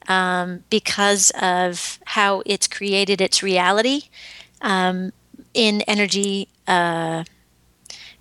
um, 0.06 0.62
because 0.70 1.32
of 1.40 1.98
how 2.06 2.44
it's 2.46 2.68
created 2.68 3.20
its 3.20 3.42
reality 3.42 4.02
um, 4.62 5.12
in 5.54 5.80
energy 5.88 6.46
uh, 6.68 7.24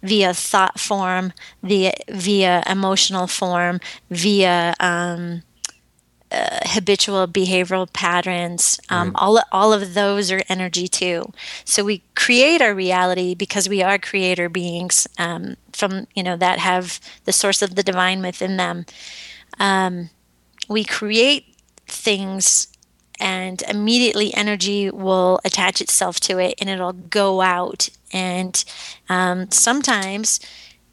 via 0.01 0.33
thought 0.33 0.79
form, 0.79 1.33
via 1.61 1.93
via 2.09 2.63
emotional 2.67 3.27
form, 3.27 3.79
via 4.09 4.73
um, 4.79 5.43
uh, 6.31 6.59
habitual 6.65 7.27
behavioral 7.27 7.91
patterns. 7.91 8.79
Um, 8.89 9.09
Right. 9.09 9.15
all 9.15 9.41
all 9.51 9.73
of 9.73 9.93
those 9.93 10.31
are 10.31 10.41
energy 10.49 10.87
too. 10.87 11.31
So 11.65 11.83
we 11.83 12.03
create 12.15 12.61
our 12.61 12.73
reality 12.73 13.33
because 13.35 13.69
we 13.69 13.81
are 13.83 13.97
creator 13.97 14.49
beings 14.49 15.07
um, 15.17 15.55
from 15.71 16.07
you 16.15 16.23
know 16.23 16.37
that 16.37 16.59
have 16.59 16.99
the 17.25 17.33
source 17.33 17.61
of 17.61 17.75
the 17.75 17.83
divine 17.83 18.21
within 18.21 18.57
them 18.57 18.85
we 20.67 20.83
create 20.83 21.45
things 21.87 22.67
and 23.19 23.61
immediately 23.63 24.33
energy 24.33 24.89
will 24.91 25.39
attach 25.43 25.81
itself 25.81 26.19
to 26.19 26.37
it 26.39 26.55
and 26.59 26.69
it'll 26.69 26.93
go 26.93 27.41
out 27.41 27.89
and 28.13 28.63
um, 29.09 29.49
sometimes 29.51 30.39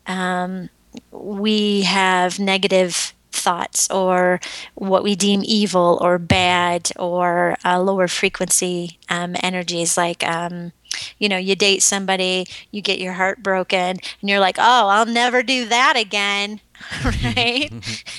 um, 0.07 0.69
we 1.11 1.83
have 1.83 2.39
negative 2.39 3.13
thoughts 3.35 3.91
or 3.91 4.41
what 4.75 5.03
we 5.03 5.15
deem 5.15 5.43
evil 5.45 5.99
or 6.01 6.19
bad 6.19 6.91
or 6.99 7.57
uh, 7.65 7.81
lower 7.81 8.09
frequency 8.09 8.99
um, 9.09 9.37
energies 9.43 9.97
like 9.97 10.23
um, 10.27 10.73
you 11.19 11.29
know 11.29 11.37
you 11.37 11.57
date 11.57 11.83
somebody 11.83 12.47
you 12.71 12.81
get 12.81 13.01
your 13.01 13.15
heart 13.15 13.43
broken 13.43 13.99
and 14.21 14.31
you're 14.31 14.41
like 14.41 14.57
oh 14.59 14.89
i'll 14.89 15.07
never 15.07 15.43
do 15.43 15.67
that 15.67 15.97
again. 15.97 16.61
Right? 17.05 17.71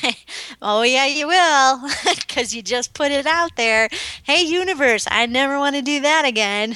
Oh 0.61 0.81
yeah 0.83 1.05
you 1.05 1.27
will. 1.27 1.89
Because 2.15 2.55
you 2.55 2.61
just 2.61 2.93
put 2.93 3.11
it 3.11 3.25
out 3.25 3.55
there. 3.57 3.89
Hey 4.23 4.41
universe 4.43 5.07
i 5.11 5.25
never 5.25 5.59
want 5.59 5.75
to 5.75 5.81
do 5.81 6.01
that 6.01 6.25
again 6.25 6.75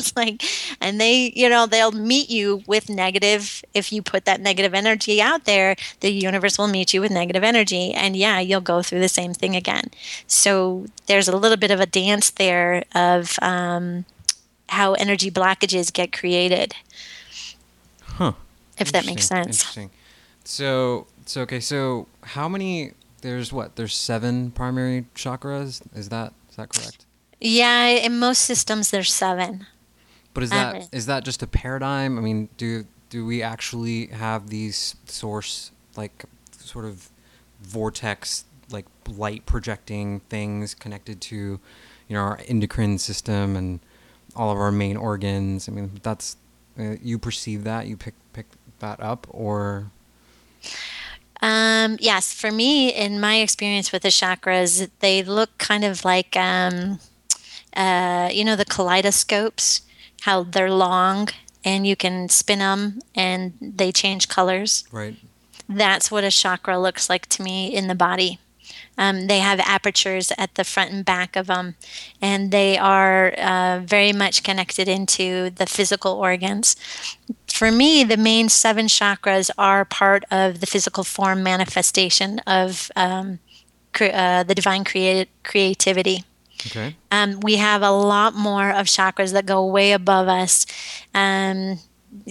it's 0.00 0.16
like 0.22 0.42
and 0.80 1.00
they 1.00 1.32
you 1.36 1.48
know 1.48 1.66
they'll 1.66 1.92
meet 1.92 2.28
you 2.28 2.62
with 2.66 2.88
negative 2.88 3.62
if 3.74 3.92
you 3.92 4.02
put 4.02 4.24
that 4.24 4.40
negative 4.40 4.74
energy 4.74 5.22
out 5.22 5.44
there 5.44 5.76
the 6.00 6.10
universe 6.10 6.58
will 6.58 6.66
meet 6.68 6.92
you 6.92 7.00
with 7.00 7.12
negative 7.12 7.44
energy 7.44 7.92
and 7.92 8.16
yeah 8.16 8.40
you'll 8.40 8.60
go 8.60 8.82
through 8.82 9.00
the 9.00 9.08
same 9.20 9.32
thing 9.32 9.54
again 9.54 9.84
so 10.26 10.86
there's 11.06 11.28
a 11.28 11.36
little 11.36 11.56
bit 11.56 11.70
of 11.70 11.78
a 11.80 11.86
dance 11.86 12.30
there 12.30 12.84
of 12.94 13.36
um, 13.42 14.04
how 14.70 14.94
energy 14.94 15.30
blockages 15.30 15.92
get 15.92 16.12
created 16.12 16.74
Huh. 18.18 18.32
if 18.78 18.90
that 18.92 19.06
makes 19.06 19.26
sense 19.26 19.60
Interesting. 19.60 19.90
So 20.44 21.06
so 21.26 21.42
okay. 21.42 21.60
So 21.60 22.08
how 22.24 22.48
many? 22.48 22.92
There's 23.22 23.52
what? 23.52 23.76
There's 23.76 23.94
seven 23.94 24.50
primary 24.50 25.04
chakras. 25.14 25.80
Is 25.94 26.08
that 26.08 26.32
is 26.50 26.56
that 26.56 26.68
correct? 26.70 27.06
yeah 27.42 27.86
in 27.86 28.18
most 28.18 28.40
systems 28.40 28.90
there's 28.90 29.12
seven 29.12 29.66
But 30.34 30.44
is 30.44 30.52
Uh, 30.52 30.72
that 30.72 30.88
is 30.92 31.06
that 31.06 31.24
just 31.24 31.42
a 31.42 31.46
paradigm? 31.46 32.18
I 32.18 32.20
mean, 32.20 32.48
do 32.56 32.86
do 33.08 33.26
we 33.26 33.42
actually 33.42 34.06
have 34.08 34.48
these 34.50 34.94
source 35.06 35.72
like 35.96 36.24
sort 36.58 36.84
of 36.84 37.10
vortex 37.60 38.44
like 38.70 38.86
light 39.08 39.44
projecting 39.46 40.20
things 40.28 40.74
connected 40.74 41.20
to 41.20 41.36
you 41.36 41.60
know 42.14 42.20
our 42.20 42.40
endocrine 42.46 42.98
system 42.98 43.56
and 43.56 43.80
all 44.36 44.50
of 44.50 44.58
our 44.58 44.70
main 44.72 44.96
organs? 44.96 45.68
I 45.68 45.72
mean, 45.72 46.00
that's 46.02 46.36
uh, 46.78 46.94
you 47.02 47.18
perceive 47.18 47.64
that 47.64 47.86
you 47.86 47.96
pick 47.96 48.14
pick 48.32 48.46
that 48.78 49.00
up 49.00 49.26
or 49.30 49.90
Um, 51.42 51.96
yes, 52.00 52.32
for 52.34 52.50
me, 52.52 52.90
in 52.92 53.18
my 53.18 53.36
experience 53.36 53.92
with 53.92 54.02
the 54.02 54.08
chakras, 54.10 54.90
they 55.00 55.22
look 55.22 55.56
kind 55.58 55.84
of 55.84 56.04
like, 56.04 56.36
um, 56.36 57.00
uh, 57.74 58.28
you 58.32 58.44
know, 58.44 58.56
the 58.56 58.66
kaleidoscopes, 58.66 59.80
how 60.20 60.42
they're 60.42 60.70
long 60.70 61.28
and 61.64 61.86
you 61.86 61.96
can 61.96 62.28
spin 62.28 62.60
them 62.60 63.00
and 63.14 63.52
they 63.60 63.92
change 63.92 64.28
colors. 64.28 64.84
right? 64.92 65.16
That's 65.68 66.10
what 66.10 66.24
a 66.24 66.30
chakra 66.30 66.78
looks 66.78 67.08
like 67.08 67.26
to 67.28 67.42
me 67.42 67.68
in 67.74 67.86
the 67.86 67.94
body. 67.94 68.38
Um, 68.98 69.28
they 69.28 69.38
have 69.38 69.60
apertures 69.60 70.32
at 70.36 70.56
the 70.56 70.64
front 70.64 70.90
and 70.92 71.04
back 71.04 71.34
of 71.36 71.46
them, 71.46 71.74
and 72.20 72.50
they 72.50 72.76
are 72.76 73.32
uh, 73.38 73.80
very 73.82 74.12
much 74.12 74.42
connected 74.42 74.88
into 74.88 75.50
the 75.50 75.66
physical 75.66 76.12
organs. 76.12 76.76
For 77.46 77.72
me, 77.72 78.04
the 78.04 78.16
main 78.16 78.48
seven 78.48 78.86
chakras 78.86 79.50
are 79.56 79.84
part 79.84 80.24
of 80.30 80.60
the 80.60 80.66
physical 80.66 81.04
form 81.04 81.42
manifestation 81.42 82.40
of 82.40 82.90
um, 82.94 83.38
cre- 83.94 84.12
uh, 84.12 84.42
the 84.42 84.54
divine 84.54 84.84
creati- 84.84 85.28
creativity. 85.44 86.24
Okay. 86.66 86.96
Um, 87.10 87.40
we 87.40 87.56
have 87.56 87.82
a 87.82 87.90
lot 87.90 88.34
more 88.34 88.70
of 88.70 88.86
chakras 88.86 89.32
that 89.32 89.46
go 89.46 89.64
way 89.66 89.92
above 89.92 90.28
us. 90.28 90.66
Um, 91.14 91.78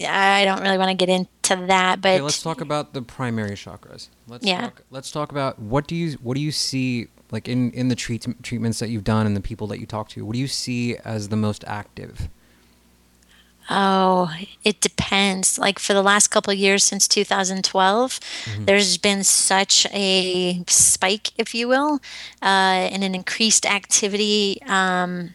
I 0.06 0.46
don't 0.46 0.62
really 0.62 0.78
want 0.78 0.90
to 0.90 0.96
get 0.96 1.10
into 1.10 1.66
that, 1.68 2.02
but 2.02 2.10
Okay, 2.16 2.22
let's 2.22 2.42
talk 2.42 2.62
about 2.62 2.94
the 2.94 3.02
primary 3.02 3.56
chakras. 3.56 4.10
Let's 4.28 4.46
Yeah. 4.46 4.62
talk, 4.62 4.82
let's 4.92 5.10
talk 5.12 5.32
about 5.32 5.60
what 5.60 5.88
do 5.88 5.96
you 5.96 6.14
what 6.22 6.36
do 6.36 6.42
you 6.42 6.52
see 6.52 7.08
like 7.32 7.48
in 7.48 7.72
in 7.72 7.88
the 7.88 7.96
treat, 7.96 8.26
treatments 8.44 8.80
that 8.80 8.90
you've 8.90 9.04
done 9.04 9.26
and 9.26 9.36
the 9.36 9.42
people 9.42 9.68
that 9.68 9.80
you 9.80 9.86
talk 9.86 10.10
to. 10.10 10.26
What 10.26 10.34
do 10.34 10.40
you 10.40 10.48
see 10.48 10.98
as 10.98 11.30
the 11.30 11.36
most 11.38 11.64
active? 11.66 12.30
Oh, 13.70 14.32
it 14.64 14.82
depends. 14.82 15.60
Like 15.60 15.78
for 15.80 15.94
the 15.94 16.02
last 16.02 16.30
couple 16.30 16.52
of 16.52 16.58
years 16.60 16.84
since 16.84 17.08
2012, 17.08 18.20
Mm-hmm. 18.20 18.66
there's 18.66 18.98
been 18.98 19.24
such 19.24 19.86
a 19.94 20.64
spike, 20.68 21.32
if 21.38 21.54
you 21.54 21.68
will, 21.68 22.00
uh, 22.42 22.90
and 22.92 23.04
an 23.04 23.14
increased 23.16 23.66
activity 23.66 24.60
um, 24.68 25.34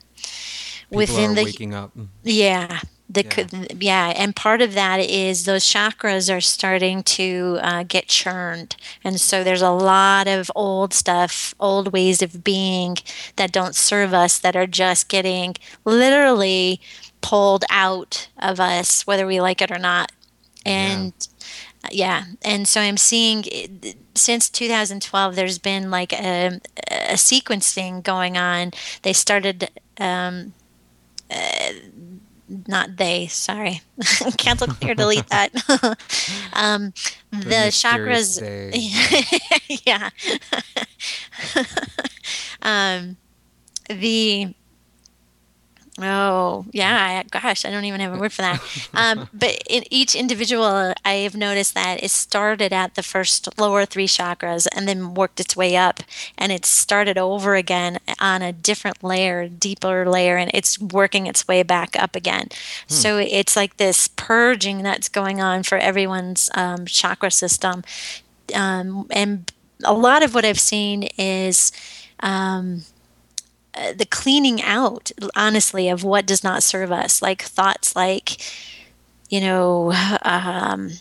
within 0.91 1.31
are 1.33 1.35
the 1.35 1.45
waking 1.45 1.75
up. 1.75 1.93
yeah. 2.23 2.81
The, 3.07 3.23
yeah. 3.53 3.67
yeah, 3.79 4.13
and 4.17 4.35
part 4.35 4.63
of 4.63 4.73
that 4.75 4.99
is 4.99 5.45
those 5.45 5.63
chakras 5.65 6.35
are 6.35 6.41
starting 6.41 7.03
to 7.03 7.59
uh, 7.63 7.83
get 7.85 8.09
churned. 8.09 8.77
And 9.05 9.21
so 9.21 9.45
there's 9.45 9.63
a 9.63 9.71
lot 9.71 10.27
of 10.27 10.51
old 10.57 10.95
stuff, 10.95 11.55
old 11.61 11.93
ways 11.93 12.23
of 12.23 12.43
being 12.43 12.97
that 13.37 13.53
don't 13.53 13.77
serve 13.77 14.15
us 14.15 14.39
that 14.39 14.57
are 14.57 14.67
just 14.67 15.09
getting 15.09 15.55
literally 15.85 16.81
pulled 17.25 17.65
out 17.71 18.29
of 18.39 18.61
us, 18.61 19.07
whether 19.07 19.27
we 19.27 19.41
like 19.41 19.63
it 19.63 19.71
or 19.71 19.79
not. 19.79 20.13
And 20.67 21.15
uh, 21.83 21.89
yeah, 21.91 22.25
and 22.43 22.69
so 22.69 22.83
I'm 22.83 22.99
seeing 22.99 23.45
since 24.15 24.51
2012, 24.51 25.35
there's 25.35 25.59
been 25.59 25.91
like 25.91 26.13
a, 26.13 26.61
a 26.91 27.15
sequencing 27.15 28.03
going 28.03 28.37
on. 28.37 28.73
They 29.03 29.15
started. 29.15 29.71
Um, 29.99 30.53
uh, 31.31 31.73
not 32.69 32.99
they, 32.99 33.27
sorry. 33.29 33.81
Cancel 34.37 34.67
clear, 34.67 34.95
delete 34.95 35.27
that. 35.29 35.51
um, 36.53 36.93
the, 37.31 37.73
mysterious 37.73 38.39
chakras. 38.39 38.39
yeah. 39.87 40.11
um, 42.61 43.17
the 43.89 44.55
oh 46.01 46.67
yeah, 46.73 47.25
I, 47.25 47.41
gosh, 47.41 47.65
I 47.65 47.71
don't 47.71 47.85
even 47.85 48.01
have 48.01 48.15
a 48.15 48.19
word 48.19 48.33
for 48.33 48.43
that. 48.43 48.61
Um, 48.95 49.29
but 49.33 49.61
in 49.69 49.83
each 49.91 50.15
individual, 50.15 50.95
I 51.05 51.15
have 51.15 51.35
noticed 51.35 51.75
that 51.75 52.03
it 52.03 52.11
started 52.11 52.73
at 52.73 52.95
the 52.95 53.03
first 53.03 53.59
lower 53.59 53.85
three 53.85 54.07
chakras 54.07 54.69
and 54.75 54.87
then 54.87 55.15
worked 55.15 55.41
its 55.41 55.57
way 55.57 55.77
up, 55.77 56.01
and 56.39 56.53
it 56.53 56.65
started 56.65 57.19
over 57.19 57.55
again 57.57 57.99
on 58.21 58.41
a 58.41 58.53
different 58.53 59.03
layer, 59.03 59.49
deeper 59.49 60.09
layer, 60.09 60.37
and 60.37 60.51
it's 60.55 60.79
working 60.79 61.27
its 61.27 61.49
way 61.49 61.63
back 61.65 61.97
up 62.01 62.15
again. 62.15 62.49
So 62.87 63.19
it's 63.19 63.57
like 63.57 63.79
this 63.79 64.09
purging 64.09 64.83
that's 64.83 65.09
going 65.09 65.41
on 65.41 65.65
for 65.65 65.77
everyone's 65.77 66.51
um, 66.55 66.87
chakra 66.87 67.31
system 67.31 67.83
um, 68.55 69.07
and 69.11 69.51
a 69.85 69.95
lot 69.95 70.23
of 70.23 70.35
what 70.35 70.45
I've 70.45 70.61
seen 70.61 71.05
is 71.17 71.73
um, 72.21 72.83
uh, 73.77 73.93
the 73.93 74.07
cleaning 74.07 74.63
out, 74.63 75.11
honestly, 75.35 75.89
of 75.89 76.05
what 76.05 76.27
does 76.27 76.45
not 76.45 76.63
serve 76.63 76.93
us. 76.93 77.21
Like 77.23 77.43
thoughts 77.43 77.97
like, 77.97 78.39
you 79.29 79.41
know, 79.41 79.93
um, 80.23 80.93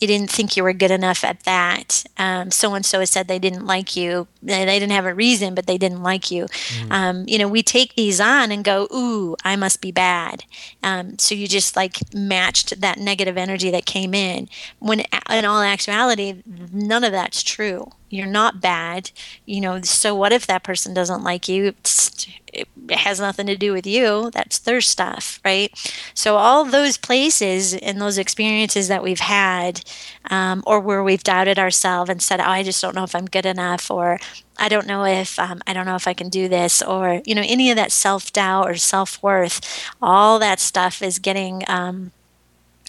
you 0.00 0.08
didn't 0.08 0.30
think 0.30 0.56
you 0.56 0.62
were 0.62 0.72
good 0.72 0.90
enough 0.90 1.22
at 1.24 1.44
that. 1.44 2.04
So 2.50 2.74
and 2.74 2.84
so 2.84 3.04
said 3.04 3.28
they 3.28 3.38
didn't 3.38 3.66
like 3.66 3.96
you. 3.96 4.26
They 4.42 4.64
didn't 4.64 4.92
have 4.92 5.04
a 5.04 5.14
reason, 5.14 5.54
but 5.54 5.66
they 5.66 5.78
didn't 5.78 6.02
like 6.02 6.30
you. 6.30 6.46
Um, 6.90 7.24
you 7.26 7.38
know, 7.38 7.48
we 7.48 7.62
take 7.62 7.94
these 7.94 8.20
on 8.20 8.50
and 8.50 8.64
go, 8.64 8.88
"Ooh, 8.92 9.36
I 9.44 9.56
must 9.56 9.80
be 9.80 9.92
bad." 9.92 10.44
Um, 10.82 11.18
so 11.18 11.34
you 11.34 11.46
just 11.46 11.76
like 11.76 11.98
matched 12.14 12.80
that 12.80 12.98
negative 12.98 13.36
energy 13.36 13.70
that 13.70 13.84
came 13.86 14.14
in. 14.14 14.48
When 14.78 15.00
in 15.30 15.44
all 15.44 15.62
actuality, 15.62 16.42
none 16.46 17.04
of 17.04 17.12
that's 17.12 17.42
true. 17.42 17.92
You're 18.08 18.26
not 18.26 18.60
bad. 18.60 19.10
You 19.46 19.60
know, 19.60 19.82
so 19.82 20.14
what 20.14 20.32
if 20.32 20.46
that 20.46 20.64
person 20.64 20.94
doesn't 20.94 21.22
like 21.22 21.48
you? 21.48 21.66
It's, 21.66 22.26
it 22.52 22.68
has 22.98 23.20
nothing 23.20 23.46
to 23.46 23.56
do 23.56 23.72
with 23.72 23.86
you. 23.86 24.30
That's 24.32 24.58
their 24.58 24.80
stuff, 24.80 25.40
right? 25.44 25.70
So 26.14 26.36
all 26.36 26.64
those 26.64 26.96
places 26.96 27.74
and 27.74 28.00
those 28.00 28.18
experiences 28.18 28.88
that 28.88 29.02
we've 29.02 29.20
had, 29.20 29.82
um, 30.30 30.62
or 30.66 30.80
where 30.80 31.02
we've 31.02 31.22
doubted 31.22 31.58
ourselves 31.58 32.10
and 32.10 32.22
said, 32.22 32.40
"Oh, 32.40 32.44
I 32.44 32.62
just 32.62 32.82
don't 32.82 32.94
know 32.94 33.04
if 33.04 33.14
I'm 33.14 33.26
good 33.26 33.46
enough," 33.46 33.90
or 33.90 34.18
I 34.58 34.68
don't 34.68 34.86
know 34.86 35.04
if 35.04 35.38
um, 35.38 35.60
I 35.66 35.72
don't 35.72 35.86
know 35.86 35.96
if 35.96 36.06
I 36.06 36.14
can 36.14 36.28
do 36.28 36.48
this, 36.48 36.82
or 36.82 37.22
you 37.24 37.34
know, 37.34 37.44
any 37.44 37.70
of 37.70 37.76
that 37.76 37.92
self 37.92 38.32
doubt 38.32 38.68
or 38.68 38.76
self 38.76 39.22
worth, 39.22 39.60
all 40.02 40.38
that 40.38 40.60
stuff 40.60 41.02
is 41.02 41.18
getting 41.18 41.62
um, 41.68 42.12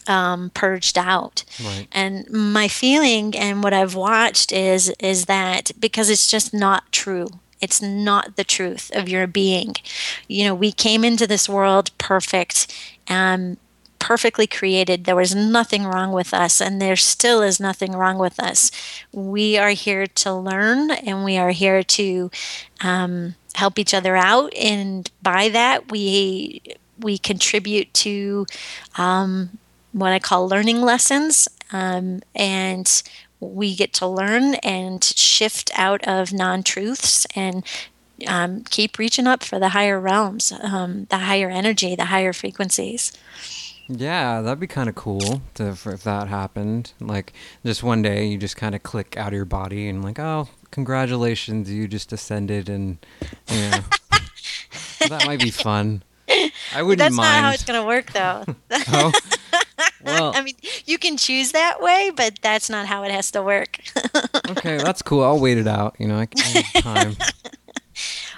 um, 0.08 0.52
purged 0.54 0.98
out. 0.98 1.44
Right. 1.64 1.88
And 1.92 2.30
my 2.30 2.68
feeling 2.68 3.36
and 3.36 3.64
what 3.64 3.74
I've 3.74 3.96
watched 3.96 4.52
is 4.52 4.90
is 5.00 5.26
that 5.26 5.72
because 5.80 6.10
it's 6.10 6.30
just 6.30 6.54
not 6.54 6.92
true. 6.92 7.28
It's 7.62 7.82
not 7.82 8.36
the 8.36 8.44
truth 8.44 8.92
of 8.94 9.08
your 9.08 9.28
being. 9.28 9.76
You 10.28 10.46
know, 10.46 10.56
we 10.56 10.72
came 10.72 11.04
into 11.04 11.28
this 11.28 11.48
world 11.48 11.96
perfect, 11.98 12.74
um, 13.08 13.58
perfectly 14.00 14.48
created. 14.48 15.06
There 15.06 15.16
was 15.16 15.36
nothing 15.36 15.86
wrong 15.86 16.12
with 16.12 16.34
us, 16.34 16.60
and 16.60 16.82
there 16.82 16.96
still 16.96 17.42
is 17.42 17.60
nothing 17.60 17.94
wrong 17.94 18.18
with 18.18 18.40
us. 18.40 18.72
We 19.12 19.58
are 19.58 19.70
here 19.70 20.08
to 20.08 20.34
learn, 20.34 20.92
and 20.92 21.24
we 21.24 21.38
are 21.38 21.52
here 21.52 21.84
to 21.84 22.32
um, 22.82 23.36
help 23.54 23.78
each 23.78 23.94
other 23.94 24.16
out. 24.16 24.54
And 24.56 25.10
by 25.22 25.50
that, 25.50 25.92
we 25.92 26.62
we 27.00 27.18
contribute 27.18 27.94
to 27.96 28.46
um, 28.98 29.58
what 29.92 30.12
I 30.12 30.20
call 30.20 30.48
learning 30.48 30.82
lessons. 30.82 31.48
Um, 31.72 32.22
and 32.36 33.02
we 33.42 33.76
get 33.76 33.92
to 33.94 34.08
learn 34.08 34.56
and 34.56 35.04
shift 35.04 35.72
out 35.76 36.08
of 36.08 36.32
non 36.32 36.64
truths 36.64 37.26
and 37.36 37.66
um, 38.28 38.64
keep 38.70 38.98
reaching 38.98 39.28
up 39.28 39.44
for 39.44 39.60
the 39.60 39.70
higher 39.70 40.00
realms, 40.00 40.54
um, 40.62 41.06
the 41.10 41.18
higher 41.18 41.50
energy, 41.50 41.96
the 41.96 42.06
higher 42.06 42.34
frequencies. 42.34 43.12
Yeah, 43.88 44.42
that'd 44.42 44.60
be 44.60 44.68
kind 44.68 44.88
of 44.88 44.96
cool 44.96 45.42
to, 45.56 45.70
if 45.70 46.04
that 46.04 46.28
happened. 46.28 46.94
Like, 47.02 47.34
just 47.66 47.84
one 47.84 48.02
day 48.02 48.26
you 48.26 48.38
just 48.38 48.56
kind 48.56 48.76
of 48.76 48.84
click 48.84 49.18
out 49.18 49.30
of 49.30 49.34
your 49.34 49.46
body 49.46 49.90
and 49.90 50.04
like, 50.04 50.20
oh, 50.20 50.48
congratulations, 50.70 51.70
you 51.70 51.88
just 51.88 52.14
ascended, 52.14 52.70
and 52.70 53.00
you 53.50 53.58
know, 53.58 53.80
that 55.10 55.24
might 55.26 55.42
be 55.42 55.52
fun. 55.52 56.04
I 56.74 56.82
wouldn't 56.82 57.00
That's 57.00 57.16
mind. 57.16 57.30
not 57.30 57.44
how 57.44 57.52
it's 57.52 57.64
going 57.64 57.80
to 57.80 57.88
work, 57.88 58.12
though. 58.12 58.46
oh, 58.72 59.12
well, 60.04 60.32
I 60.36 60.42
mean, 60.42 60.56
you 60.86 60.98
can 60.98 61.18
choose 61.18 61.52
that 61.52 61.82
way, 61.82 62.12
but 62.16 62.40
that's 62.42 62.70
not 62.70 62.86
how 62.86 63.04
it 63.04 63.12
has 63.12 63.32
to 63.32 63.42
work. 63.42 63.80
okay, 64.50 64.78
that's 64.78 65.02
cool. 65.02 65.24
I'll 65.24 65.40
wait 65.40 65.58
it 65.58 65.68
out. 65.68 65.96
You 66.00 66.08
know, 66.08 66.18
I 66.18 66.26
can 66.26 66.42
I 66.42 66.62
have 66.62 66.84
time. 66.84 67.16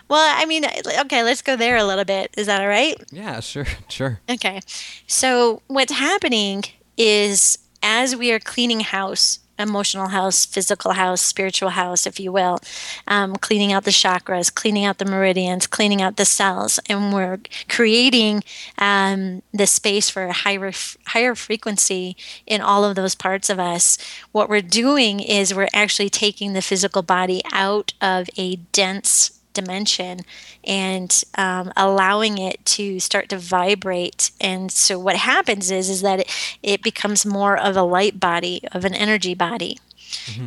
well, 0.10 0.36
I 0.38 0.46
mean, 0.46 0.66
okay, 0.66 1.24
let's 1.24 1.42
go 1.42 1.56
there 1.56 1.78
a 1.78 1.84
little 1.84 2.06
bit. 2.06 2.34
Is 2.38 2.48
that 2.48 2.62
all 2.62 2.68
right? 2.68 2.96
Yeah, 3.12 3.40
sure, 3.40 3.68
sure. 3.88 4.20
Okay. 4.30 4.60
So 5.08 5.62
what's 5.68 5.94
happening 5.94 6.64
is 6.98 7.58
as 7.82 8.16
we 8.16 8.32
are 8.32 8.40
cleaning 8.40 8.80
house, 8.82 9.40
emotional 9.58 10.10
house, 10.10 10.46
physical 10.46 10.92
house, 10.92 11.22
spiritual 11.22 11.70
house, 11.70 12.06
if 12.06 12.20
you 12.20 12.32
will, 12.32 12.60
um, 13.08 13.36
cleaning 13.36 13.72
out 13.72 13.84
the 13.84 13.92
chakras, 13.92 14.54
cleaning 14.54 14.86
out 14.86 14.98
the 14.98 15.06
meridians, 15.06 15.68
cleaning 15.68 16.02
out 16.02 16.18
the 16.18 16.26
cells, 16.26 16.80
and 16.88 17.14
we're 17.14 17.40
creating 17.70 18.44
um, 18.78 19.42
the 19.54 19.68
space 19.68 20.10
for 20.10 20.28
higher 20.30 20.72
higher 21.08 21.36
frequency 21.36 22.16
in 22.46 22.62
all 22.62 22.84
of 22.84 22.96
those 22.96 23.16
parts 23.16 23.50
of 23.50 23.60
us. 23.60 23.98
What 24.32 24.50
we're 24.50 24.62
doing 24.62 25.20
is 25.20 25.54
we're 25.54 25.68
actually 25.74 26.10
taking 26.10 26.54
the 26.54 26.62
physical 26.62 27.02
body 27.02 27.42
out 27.52 27.94
of 28.02 28.30
a 28.38 28.56
dense 28.56 29.40
dimension 29.54 30.22
and 30.64 31.24
um, 31.38 31.72
allowing 31.76 32.38
it 32.38 32.66
to 32.66 33.00
start 33.00 33.30
to 33.30 33.38
vibrate. 33.38 34.32
And 34.42 34.72
so 34.72 35.00
what 35.00 35.16
happens 35.16 35.72
is 35.72 35.90
is 35.90 36.02
that 36.02 36.22
it, 36.22 36.58
it 36.62 36.82
becomes 36.82 37.26
more 37.26 37.58
of 37.58 37.76
a 37.76 37.84
light 37.84 38.20
body 38.20 38.62
of 38.72 38.86
an 38.86 38.94
energy 38.94 39.34
body. 39.34 39.78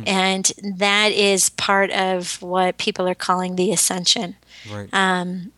And 0.05 0.51
that 0.63 1.11
is 1.11 1.49
part 1.49 1.91
of 1.91 2.41
what 2.41 2.77
people 2.77 3.07
are 3.07 3.15
calling 3.15 3.55
the 3.55 3.71
ascension. 3.71 4.35
Right. 4.69 4.89
um, 4.93 5.51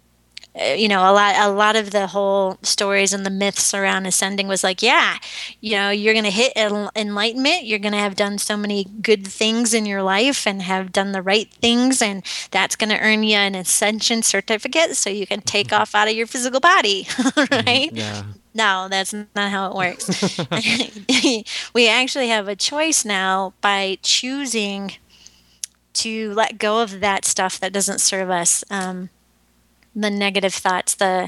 you 0.60 0.88
know 0.88 1.00
a 1.02 1.14
lot 1.14 1.36
a 1.38 1.50
lot 1.50 1.76
of 1.76 1.92
the 1.92 2.08
whole 2.08 2.58
stories 2.62 3.14
and 3.14 3.26
the 3.26 3.30
myths 3.30 3.74
around 3.74 4.06
ascending 4.06 4.48
was 4.48 4.64
like 4.64 4.82
yeah 4.82 5.18
you 5.62 5.76
know 5.76 5.90
you're 5.90 6.14
going 6.14 6.26
to 6.26 6.32
hit 6.32 6.54
enlightenment 6.96 7.64
you're 7.64 7.80
going 7.80 7.94
to 7.94 7.98
have 7.98 8.16
done 8.16 8.38
so 8.38 8.58
many 8.58 8.86
good 9.02 9.26
things 9.26 9.74
in 9.74 9.86
your 9.86 10.04
life 10.04 10.46
and 10.46 10.62
have 10.62 10.92
done 10.92 11.12
the 11.12 11.22
right 11.22 11.52
things 11.56 12.02
and 12.02 12.26
that's 12.52 12.76
going 12.76 12.90
to 12.90 13.00
earn 13.00 13.24
you 13.24 13.36
an 13.36 13.56
ascension 13.56 14.22
certificate 14.22 14.96
so 14.96 15.10
you 15.10 15.28
can 15.28 15.42
take 15.42 15.72
off 15.72 15.96
out 15.96 16.08
of 16.08 16.16
your 16.16 16.28
physical 16.28 16.60
body 16.60 17.08
right 17.52 17.92
yeah 17.94 18.24
no, 18.52 18.88
that's 18.90 19.14
not 19.14 19.52
how 19.52 19.70
it 19.70 19.76
works. 19.76 20.40
we 21.74 21.88
actually 21.88 22.30
have 22.30 22.48
a 22.48 22.56
choice 22.56 23.06
now 23.06 23.54
by 23.62 24.00
choosing 24.02 24.94
to 25.94 26.34
let 26.34 26.58
go 26.58 26.82
of 26.82 27.00
that 27.00 27.26
stuff 27.26 27.60
that 27.60 27.72
doesn't 27.72 28.00
serve 28.00 28.30
us. 28.30 28.64
Um, 28.70 29.10
the 29.96 30.10
negative 30.10 30.54
thoughts, 30.54 30.96
the 30.96 31.28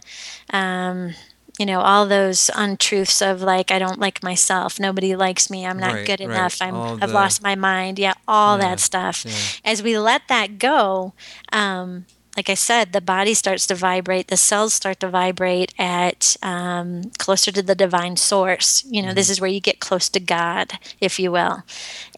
um, 0.52 1.13
you 1.60 1.65
know, 1.65 1.82
all 1.82 2.08
those 2.08 2.50
untruths 2.56 3.21
of 3.21 3.41
like 3.41 3.71
I 3.71 3.78
don't 3.80 4.00
like 4.00 4.24
myself, 4.24 4.80
nobody 4.80 5.15
likes 5.15 5.50
me, 5.50 5.65
I'm 5.65 5.78
not 5.78 5.93
Right, 5.93 6.06
good 6.06 6.19
right. 6.21 6.30
enough, 6.30 6.62
I'm 6.62 6.76
All 6.76 6.93
I've 7.02 7.10
the- 7.10 7.13
lost 7.15 7.43
my 7.43 7.56
mind. 7.56 8.00
Yeah, 8.00 8.13
all 8.28 8.58
Yeah, 8.58 8.69
that 8.69 8.80
stuff. 8.80 9.26
yeah. 9.28 9.71
As 9.71 9.84
we 9.84 9.97
let 10.00 10.24
that 10.30 10.58
go, 10.60 11.13
um, 11.52 12.06
like 12.38 12.50
I 12.50 12.54
said, 12.54 12.94
the 12.94 13.02
body 13.02 13.34
starts 13.34 13.67
to 13.67 13.76
vibrate, 13.76 14.28
the 14.30 14.38
cells 14.38 14.74
start 14.74 15.02
to 15.02 15.10
vibrate 15.10 15.74
at 15.78 16.38
um, 16.41 17.12
closer 17.17 17.52
to 17.52 17.62
the 17.62 17.76
divine 17.76 18.15
source. 18.15 18.86
You 18.86 19.02
know, 19.02 19.13
this 19.13 19.30
is 19.30 19.41
where 19.41 19.50
you 19.50 19.60
get 19.60 19.80
close 19.82 20.08
to 20.10 20.20
God, 20.20 20.74
if 21.02 21.20
you 21.20 21.32
will. 21.32 21.63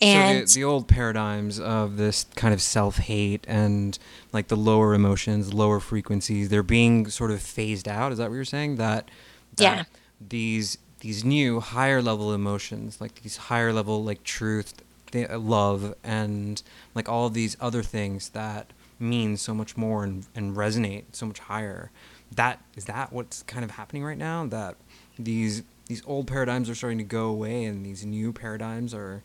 And 0.02 0.48
so 0.48 0.54
the, 0.54 0.60
the 0.60 0.64
old 0.66 0.88
paradigms 0.88 1.60
of 1.60 1.98
this 1.98 2.26
kind 2.36 2.54
of 2.54 2.62
self-hate 2.62 3.46
and 3.48 3.98
like 4.32 4.50
the 4.50 4.56
lower 4.56 4.94
emotions, 4.94 5.52
lower 5.54 5.80
frequencies, 5.80 6.50
they're 6.50 6.62
being 6.64 7.08
sort 7.10 7.32
of 7.32 7.42
phased 7.42 7.88
out. 7.88 8.12
Is 8.12 8.20
that 8.20 8.30
what 8.30 8.36
you're 8.36 8.46
saying? 8.46 8.76
That, 8.76 9.10
that 9.58 9.64
Yeah. 9.64 9.84
these 10.22 10.78
these 11.00 11.26
new 11.26 11.60
higher 11.60 12.02
level 12.02 12.34
emotions, 12.34 13.02
like 13.02 13.24
these 13.24 13.36
higher 13.36 13.74
level 13.74 14.04
like 14.06 14.24
truth, 14.24 14.74
th- 15.12 15.30
love, 15.32 15.94
and 16.02 16.64
like 16.96 17.10
all 17.10 17.26
of 17.28 17.34
these 17.34 17.58
other 17.60 17.84
things 17.84 18.30
that 18.30 18.72
mean 19.04 19.38
so 19.38 19.54
much 19.54 19.78
more 19.78 20.04
and, 20.04 20.26
and 20.34 20.56
resonate 20.56 21.04
so 21.12 21.26
much 21.26 21.40
higher. 21.40 21.92
That 22.32 22.60
is 22.76 22.86
that 22.86 23.14
what's 23.14 23.44
kind 23.44 23.64
of 23.64 23.72
happening 23.72 24.04
right 24.04 24.18
now. 24.18 24.48
That 24.48 24.76
these 25.20 25.64
these 25.88 26.02
old 26.08 26.28
paradigms 26.28 26.70
are 26.70 26.76
starting 26.76 26.98
to 26.98 27.04
go 27.04 27.26
away 27.28 27.66
and 27.66 27.86
these 27.86 28.06
new 28.06 28.32
paradigms 28.34 28.94
are 28.94 29.24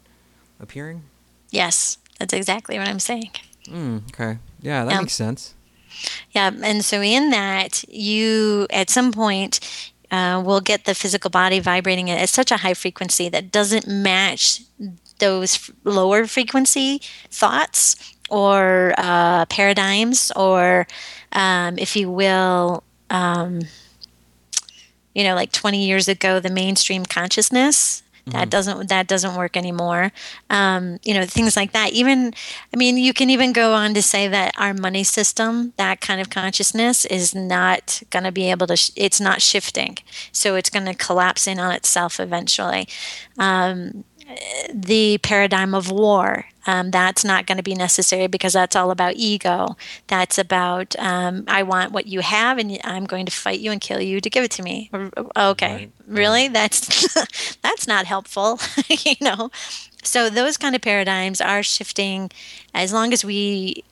appearing. 0.60 1.04
yes, 1.50 1.98
that's 2.18 2.34
exactly 2.34 2.78
what 2.78 2.88
I'm 2.88 2.98
saying. 2.98 3.30
Mm, 3.68 4.08
okay. 4.10 4.38
Yeah, 4.60 4.84
that 4.84 5.00
makes 5.00 5.12
sense. 5.14 5.54
Yeah, 6.32 6.50
and 6.62 6.84
so 6.84 7.00
in 7.00 7.30
that, 7.30 7.84
you 7.88 8.66
at 8.70 8.90
some 8.90 9.12
point 9.12 9.60
uh, 10.10 10.42
will 10.44 10.60
get 10.60 10.84
the 10.84 10.94
physical 10.94 11.30
body 11.30 11.60
vibrating 11.60 12.10
at 12.10 12.28
such 12.28 12.50
a 12.50 12.58
high 12.58 12.74
frequency 12.74 13.28
that 13.28 13.52
doesn't 13.52 13.86
match 13.86 14.62
those 15.18 15.54
f- 15.54 15.70
lower 15.84 16.26
frequency 16.26 17.00
thoughts 17.30 17.96
or 18.28 18.94
uh, 18.98 19.46
paradigms, 19.46 20.30
or 20.36 20.86
um, 21.32 21.78
if 21.78 21.96
you 21.96 22.10
will, 22.10 22.82
um, 23.10 23.60
you 25.14 25.24
know, 25.24 25.34
like 25.34 25.52
20 25.52 25.84
years 25.84 26.08
ago, 26.08 26.40
the 26.40 26.50
mainstream 26.50 27.04
consciousness. 27.04 28.02
That 28.32 28.50
doesn't 28.50 28.88
that 28.88 29.06
doesn't 29.06 29.36
work 29.36 29.56
anymore. 29.56 30.12
Um, 30.50 30.98
you 31.02 31.14
know 31.14 31.24
things 31.24 31.56
like 31.56 31.72
that. 31.72 31.92
Even 31.92 32.34
I 32.72 32.76
mean, 32.76 32.96
you 32.96 33.12
can 33.12 33.30
even 33.30 33.52
go 33.52 33.72
on 33.72 33.94
to 33.94 34.02
say 34.02 34.28
that 34.28 34.52
our 34.58 34.74
money 34.74 35.04
system, 35.04 35.72
that 35.76 36.00
kind 36.00 36.20
of 36.20 36.30
consciousness, 36.30 37.04
is 37.06 37.34
not 37.34 38.02
going 38.10 38.24
to 38.24 38.32
be 38.32 38.50
able 38.50 38.66
to. 38.66 38.76
Sh- 38.76 38.90
it's 38.96 39.20
not 39.20 39.40
shifting, 39.40 39.98
so 40.32 40.56
it's 40.56 40.70
going 40.70 40.86
to 40.86 40.94
collapse 40.94 41.46
in 41.46 41.58
on 41.58 41.72
itself 41.72 42.20
eventually. 42.20 42.86
The 44.72 45.18
paradigm 45.18 45.74
of 45.74 45.90
war. 45.90 46.46
Um, 46.66 46.90
that's 46.90 47.24
not 47.24 47.46
going 47.46 47.56
to 47.56 47.62
be 47.62 47.74
necessary 47.74 48.26
because 48.26 48.52
that's 48.52 48.76
all 48.76 48.90
about 48.90 49.14
ego. 49.16 49.76
That's 50.06 50.36
about 50.36 50.94
um, 50.98 51.44
I 51.48 51.62
want 51.62 51.92
what 51.92 52.06
you 52.06 52.20
have 52.20 52.58
and 52.58 52.78
I'm 52.84 53.06
going 53.06 53.24
to 53.24 53.32
fight 53.32 53.60
you 53.60 53.70
and 53.72 53.80
kill 53.80 54.02
you 54.02 54.20
to 54.20 54.28
give 54.28 54.44
it 54.44 54.50
to 54.52 54.62
me. 54.62 54.90
Okay, 55.34 55.74
Right, 55.74 55.92
really? 56.06 56.48
That's 56.48 57.14
that's 57.62 57.86
not 57.86 58.04
helpful, 58.04 58.60
you 58.88 59.14
know. 59.22 59.50
So 60.02 60.28
those 60.28 60.58
kind 60.58 60.76
of 60.76 60.82
paradigms 60.82 61.40
are 61.40 61.62
shifting 61.62 62.30
as 62.74 62.92
long 62.92 63.14
as 63.14 63.24
we 63.24 63.82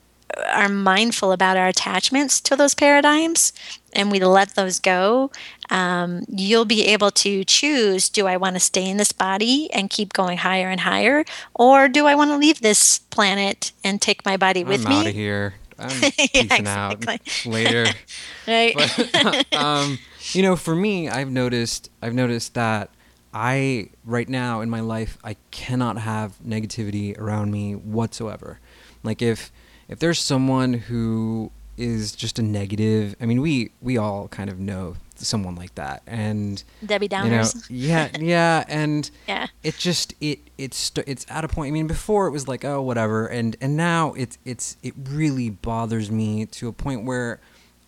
are 0.53 0.69
mindful 0.69 1.31
about 1.31 1.57
our 1.57 1.67
attachments 1.67 2.39
to 2.41 2.55
those 2.55 2.73
paradigms 2.73 3.53
and 3.93 4.11
we 4.11 4.19
let 4.19 4.55
those 4.55 4.79
go, 4.79 5.31
um, 5.69 6.23
you'll 6.29 6.65
be 6.65 6.85
able 6.85 7.11
to 7.11 7.43
choose 7.43 8.09
do 8.09 8.27
I 8.27 8.37
want 8.37 8.55
to 8.55 8.59
stay 8.59 8.87
in 8.87 8.97
this 8.97 9.11
body 9.11 9.69
and 9.73 9.89
keep 9.89 10.13
going 10.13 10.37
higher 10.39 10.69
and 10.69 10.81
higher, 10.81 11.25
or 11.55 11.87
do 11.87 12.05
I 12.05 12.15
want 12.15 12.29
to 12.31 12.37
leave 12.37 12.61
this 12.61 12.99
planet 12.99 13.71
and 13.83 14.01
take 14.01 14.23
my 14.25 14.37
body 14.37 14.63
with 14.63 14.85
I'm 14.85 14.89
me? 14.91 14.99
out 14.99 15.07
of 15.07 15.13
here. 15.13 15.55
I'm 15.79 16.01
Yeah, 16.33 16.43
peacing 16.43 16.67
out 16.67 17.05
later. 17.45 17.85
Right? 18.47 18.73
But, 18.73 19.53
um, 19.53 19.99
you 20.31 20.41
know, 20.41 20.55
for 20.55 20.73
me, 20.73 21.09
I've 21.09 21.29
noticed 21.29 21.89
I've 22.01 22.13
noticed 22.13 22.53
that 22.53 22.89
I 23.33 23.89
right 24.05 24.29
now 24.29 24.61
in 24.61 24.69
my 24.69 24.79
life 24.79 25.17
I 25.23 25.35
cannot 25.51 25.97
have 25.97 26.37
negativity 26.45 27.17
around 27.17 27.51
me 27.51 27.73
whatsoever. 27.75 28.59
Like 29.03 29.21
if 29.21 29.51
if 29.89 29.99
there's 29.99 30.19
someone 30.19 30.73
who 30.73 31.51
is 31.77 32.11
just 32.13 32.39
a 32.39 32.41
negative, 32.41 33.15
I 33.21 33.25
mean, 33.25 33.41
we 33.41 33.71
we 33.81 33.97
all 33.97 34.27
kind 34.29 34.49
of 34.49 34.59
know 34.59 34.95
someone 35.15 35.55
like 35.55 35.73
that, 35.75 36.03
and 36.05 36.63
Debbie 36.85 37.05
you 37.05 37.09
know, 37.09 37.17
Downers. 37.41 37.65
yeah, 37.69 38.09
yeah, 38.19 38.63
and 38.69 39.09
Yeah. 39.27 39.47
it 39.63 39.77
just 39.77 40.13
it 40.21 40.39
it's 40.57 40.91
it's 41.05 41.25
at 41.29 41.43
a 41.43 41.47
point. 41.47 41.69
I 41.69 41.71
mean, 41.71 41.87
before 41.87 42.27
it 42.27 42.31
was 42.31 42.47
like 42.47 42.63
oh 42.65 42.81
whatever, 42.81 43.27
and 43.27 43.55
and 43.61 43.75
now 43.77 44.13
it's 44.13 44.37
it's 44.45 44.77
it 44.83 44.93
really 45.09 45.49
bothers 45.49 46.09
me 46.11 46.45
to 46.47 46.67
a 46.67 46.73
point 46.73 47.03
where 47.05 47.39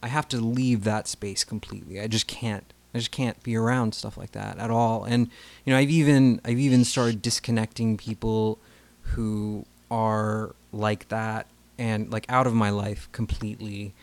I 0.02 0.08
have 0.08 0.28
to 0.30 0.38
leave 0.38 0.84
that 0.86 1.08
space 1.08 1.44
completely. 1.44 2.00
I 2.00 2.08
just 2.08 2.28
can't. 2.28 2.64
I 2.94 2.98
just 2.98 3.12
can't 3.12 3.42
be 3.44 3.56
around 3.56 3.94
stuff 3.94 4.18
like 4.18 4.32
that 4.32 4.58
at 4.58 4.72
all. 4.72 5.04
And 5.04 5.30
you 5.66 5.74
know, 5.74 5.78
I've 5.80 5.92
even 5.92 6.42
I've 6.46 6.58
even 6.60 6.84
started 6.86 7.22
disconnecting 7.22 7.98
people 7.98 8.58
who 9.02 9.66
are 9.92 10.56
like 10.72 11.10
that 11.10 11.46
and 11.80 12.12
like 12.12 12.26
out 12.30 12.46
of 12.46 12.54
my 12.54 12.70
life 12.70 13.10
completely. 13.12 13.94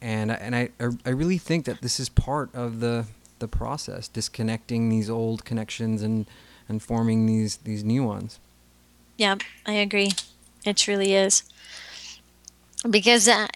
And 0.00 0.30
and 0.30 0.54
I 0.56 0.70
I 1.04 1.10
really 1.10 1.38
think 1.38 1.66
that 1.66 1.82
this 1.82 2.00
is 2.00 2.08
part 2.08 2.54
of 2.54 2.80
the 2.80 3.06
the 3.38 3.48
process, 3.48 4.08
disconnecting 4.08 4.88
these 4.88 5.10
old 5.10 5.44
connections 5.44 6.02
and 6.02 6.26
and 6.68 6.82
forming 6.82 7.26
these 7.26 7.58
these 7.58 7.84
new 7.84 8.04
ones. 8.04 8.38
Yeah, 9.18 9.36
I 9.66 9.72
agree. 9.72 10.12
It 10.64 10.76
truly 10.76 11.14
is. 11.14 11.42
Because 12.88 13.26
uh, 13.26 13.46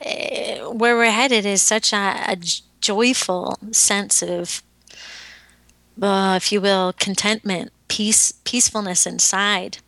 where 0.73 0.97
we're 0.97 1.11
headed 1.11 1.47
is 1.47 1.63
such 1.63 1.93
a 1.93 2.37
joyful 2.81 3.59
sense 3.71 4.23
of, 4.23 4.63
uh, 6.01 6.35
if 6.37 6.51
you 6.51 6.61
will, 6.61 6.95
contentment, 6.95 7.71
peace, 7.89 8.33
peacefulness 8.45 9.07
inside. 9.07 9.79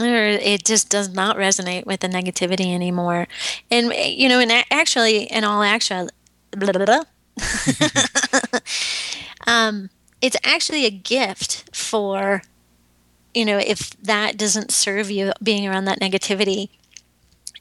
Or 0.00 0.26
it 0.26 0.64
just 0.64 0.88
does 0.88 1.10
not 1.10 1.36
resonate 1.36 1.86
with 1.86 2.00
the 2.00 2.08
negativity 2.08 2.74
anymore. 2.74 3.28
And, 3.70 3.92
you 3.92 4.28
know, 4.28 4.40
and 4.40 4.50
actually, 4.70 5.24
in 5.24 5.44
all 5.44 5.62
actual, 5.62 6.08
blah, 6.52 6.72
blah, 6.72 6.86
blah. 6.86 7.02
um, 9.46 9.90
it's 10.22 10.36
actually 10.44 10.86
a 10.86 10.90
gift 10.90 11.64
for 11.74 12.42
you 13.34 13.44
know, 13.44 13.58
if 13.58 13.90
that 14.02 14.36
doesn't 14.36 14.72
serve 14.72 15.10
you, 15.10 15.32
being 15.42 15.66
around 15.66 15.84
that 15.84 16.00
negativity, 16.00 16.70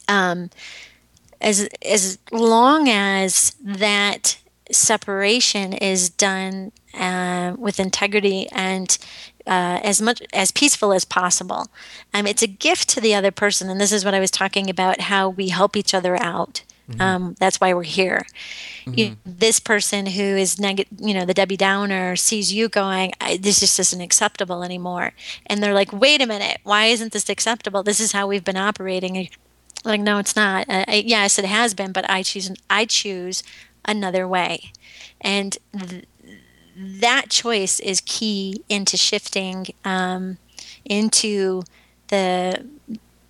um, 0.08 0.50
as 1.40 1.70
as 1.86 2.18
long 2.32 2.90
as 2.90 3.56
that 3.64 4.40
separation 4.72 5.74
is 5.74 6.10
done 6.10 6.72
uh, 6.94 7.56
with 7.58 7.80
integrity 7.80 8.48
and 8.52 8.98
uh, 9.50 9.80
as 9.84 10.02
much 10.02 10.22
as 10.34 10.52
peaceful 10.52 10.94
as 10.94 11.04
possible, 11.04 11.68
um, 12.14 12.26
it's 12.28 12.44
a 12.44 12.48
gift 12.48 12.88
to 12.90 13.02
the 13.02 13.16
other 13.16 13.32
person. 13.32 13.70
And 13.70 13.82
this 13.82 13.92
is 13.92 14.06
what 14.06 14.14
I 14.14 14.20
was 14.20 14.32
talking 14.32 14.70
about: 14.70 15.02
how 15.02 15.30
we 15.30 15.50
help 15.50 15.76
each 15.76 15.94
other 15.94 16.16
out. 16.22 16.64
Um, 17.00 17.36
that's 17.40 17.62
why 17.62 17.74
we're 17.74 17.84
here. 17.84 18.26
You, 18.86 19.18
this 19.24 19.60
person 19.60 20.08
who 20.08 20.24
is 20.24 20.60
neg- 20.60 20.88
you 20.98 21.14
know, 21.14 21.24
the 21.24 21.36
Debbie 21.36 21.58
Downer 21.58 22.16
sees 22.16 22.52
you 22.52 22.68
going, 22.68 23.14
I, 23.22 23.38
this 23.38 23.60
just 23.60 23.80
isn't 23.80 24.02
acceptable 24.02 24.64
anymore. 24.64 25.14
And 25.46 25.62
they're 25.62 25.76
like, 25.76 25.94
wait 25.94 26.20
a 26.20 26.26
minute, 26.26 26.58
why 26.64 26.86
isn't 26.86 27.12
this 27.14 27.30
acceptable? 27.30 27.84
This 27.84 28.00
is 28.00 28.14
how 28.14 28.26
we've 28.26 28.44
been 28.44 28.58
operating. 28.58 29.30
Like, 29.86 30.02
no, 30.02 30.18
it's 30.18 30.36
not. 30.36 30.68
Uh, 30.68 30.86
I, 30.88 31.04
yes, 31.06 31.38
it 31.38 31.46
has 31.46 31.76
been, 31.76 31.92
but 31.92 32.10
I 32.10 32.24
choose, 32.24 32.52
I 32.72 32.86
choose 32.86 33.44
another 33.86 34.28
way. 34.28 34.72
And 35.22 35.60
th- 35.78 36.06
that 36.80 37.30
choice 37.30 37.80
is 37.80 38.02
key 38.06 38.64
into 38.70 38.98
shifting 38.98 39.68
um, 39.84 40.38
into 40.86 41.64
the 42.08 42.66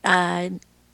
uh, 0.03 0.49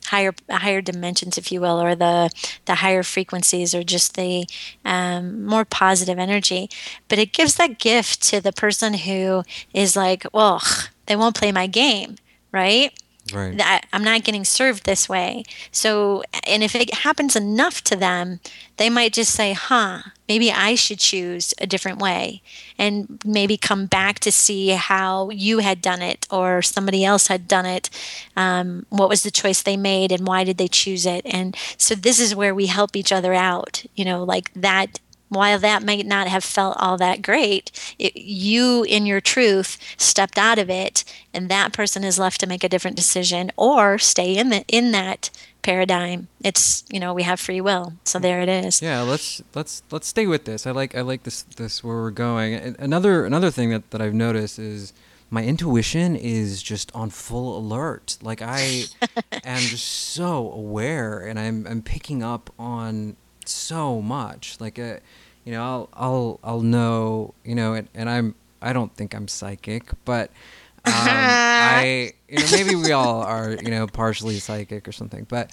higher 0.07 0.33
higher 0.49 0.81
dimensions, 0.81 1.37
if 1.37 1.51
you 1.51 1.61
will, 1.61 1.81
or 1.81 1.95
the 1.95 2.29
the 2.65 2.75
higher 2.75 3.03
frequencies, 3.03 3.75
or 3.75 3.83
just 3.83 4.15
the 4.15 4.45
um, 4.85 5.45
more 5.45 5.65
positive 5.65 6.19
energy. 6.19 6.69
But 7.07 7.19
it 7.19 7.33
gives 7.33 7.55
that 7.55 7.79
gift 7.79 8.21
to 8.29 8.41
the 8.41 8.53
person 8.53 8.93
who 8.93 9.43
is 9.73 9.95
like, 9.95 10.25
well, 10.33 10.61
they 11.07 11.15
won't 11.15 11.35
play 11.35 11.51
my 11.51 11.67
game, 11.67 12.15
right? 12.51 12.91
Right. 13.33 13.59
I'm 13.91 14.03
not 14.03 14.23
getting 14.23 14.45
served 14.45 14.85
this 14.85 15.09
way. 15.09 15.43
So, 15.71 16.21
and 16.45 16.61
if 16.61 16.75
it 16.75 16.93
happens 16.93 17.35
enough 17.35 17.83
to 17.85 17.95
them, 17.95 18.39
they 18.77 18.87
might 18.87 19.13
just 19.13 19.33
say, 19.33 19.53
huh, 19.53 20.03
maybe 20.29 20.51
I 20.51 20.75
should 20.75 20.99
choose 20.99 21.51
a 21.59 21.65
different 21.65 21.97
way 21.97 22.43
and 22.77 23.19
maybe 23.25 23.57
come 23.57 23.87
back 23.87 24.19
to 24.19 24.31
see 24.31 24.69
how 24.69 25.31
you 25.31 25.57
had 25.59 25.81
done 25.81 26.03
it 26.03 26.27
or 26.29 26.61
somebody 26.61 27.03
else 27.03 27.25
had 27.25 27.47
done 27.47 27.65
it. 27.65 27.89
Um, 28.35 28.85
what 28.89 29.09
was 29.09 29.23
the 29.23 29.31
choice 29.31 29.63
they 29.63 29.77
made 29.77 30.11
and 30.11 30.27
why 30.27 30.43
did 30.43 30.59
they 30.59 30.67
choose 30.67 31.07
it? 31.07 31.25
And 31.25 31.57
so, 31.77 31.95
this 31.95 32.19
is 32.19 32.35
where 32.35 32.53
we 32.53 32.67
help 32.67 32.95
each 32.95 33.11
other 33.11 33.33
out, 33.33 33.85
you 33.95 34.05
know, 34.05 34.23
like 34.23 34.53
that 34.53 34.99
while 35.35 35.59
that 35.59 35.83
might 35.83 36.05
not 36.05 36.27
have 36.27 36.43
felt 36.43 36.77
all 36.79 36.97
that 36.97 37.21
great, 37.21 37.71
it, 37.99 38.15
you 38.15 38.83
in 38.83 39.05
your 39.05 39.21
truth 39.21 39.77
stepped 39.97 40.37
out 40.37 40.57
of 40.57 40.69
it, 40.69 41.03
and 41.33 41.49
that 41.49 41.73
person 41.73 42.03
is 42.03 42.17
left 42.17 42.39
to 42.39 42.47
make 42.47 42.63
a 42.63 42.69
different 42.69 42.97
decision 42.97 43.51
or 43.57 43.97
stay 43.97 44.35
in 44.37 44.49
the 44.49 44.65
in 44.67 44.91
that 44.91 45.29
paradigm. 45.61 46.27
It's 46.43 46.83
you 46.89 46.99
know 46.99 47.13
we 47.13 47.23
have 47.23 47.39
free 47.39 47.61
will, 47.61 47.93
so 48.03 48.19
there 48.19 48.41
it 48.41 48.49
is. 48.49 48.81
Yeah, 48.81 49.01
let's 49.01 49.41
let's 49.53 49.83
let's 49.91 50.07
stay 50.07 50.25
with 50.25 50.45
this. 50.45 50.65
I 50.65 50.71
like 50.71 50.95
I 50.95 51.01
like 51.01 51.23
this 51.23 51.43
this 51.43 51.83
where 51.83 51.97
we're 51.97 52.11
going. 52.11 52.75
Another 52.79 53.25
another 53.25 53.51
thing 53.51 53.69
that 53.71 53.91
that 53.91 54.01
I've 54.01 54.13
noticed 54.13 54.57
is 54.57 54.93
my 55.29 55.43
intuition 55.43 56.15
is 56.15 56.63
just 56.63 56.93
on 56.95 57.09
full 57.09 57.57
alert. 57.57 58.17
Like 58.21 58.41
I 58.41 58.85
am 59.43 59.59
just 59.59 59.87
so 59.87 60.51
aware, 60.51 61.19
and 61.19 61.39
I'm 61.39 61.67
I'm 61.67 61.81
picking 61.81 62.23
up 62.23 62.49
on 62.57 63.17
so 63.49 64.01
much. 64.01 64.57
Like, 64.59 64.79
uh, 64.79 64.97
you 65.45 65.51
know, 65.51 65.63
I'll 65.63 65.89
I'll 65.93 66.39
I'll 66.43 66.61
know, 66.61 67.33
you 67.43 67.55
know, 67.55 67.73
and, 67.73 67.87
and 67.93 68.09
I'm 68.09 68.35
I 68.61 68.73
don't 68.73 68.93
think 68.95 69.13
I'm 69.13 69.27
psychic, 69.27 69.89
but 70.03 70.31
um, 70.85 70.93
I 70.93 72.13
you 72.27 72.39
know 72.39 72.47
maybe 72.51 72.75
we 72.75 72.91
all 72.91 73.21
are 73.21 73.51
you 73.51 73.69
know 73.71 73.87
partially 73.87 74.39
psychic 74.39 74.87
or 74.87 74.91
something, 74.91 75.25
but 75.29 75.51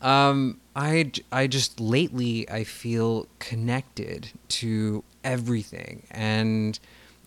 um, 0.00 0.60
I 0.74 1.10
I 1.30 1.48
just 1.48 1.80
lately 1.80 2.48
I 2.48 2.64
feel 2.64 3.26
connected 3.38 4.30
to 4.48 5.04
everything 5.22 6.04
and. 6.10 6.78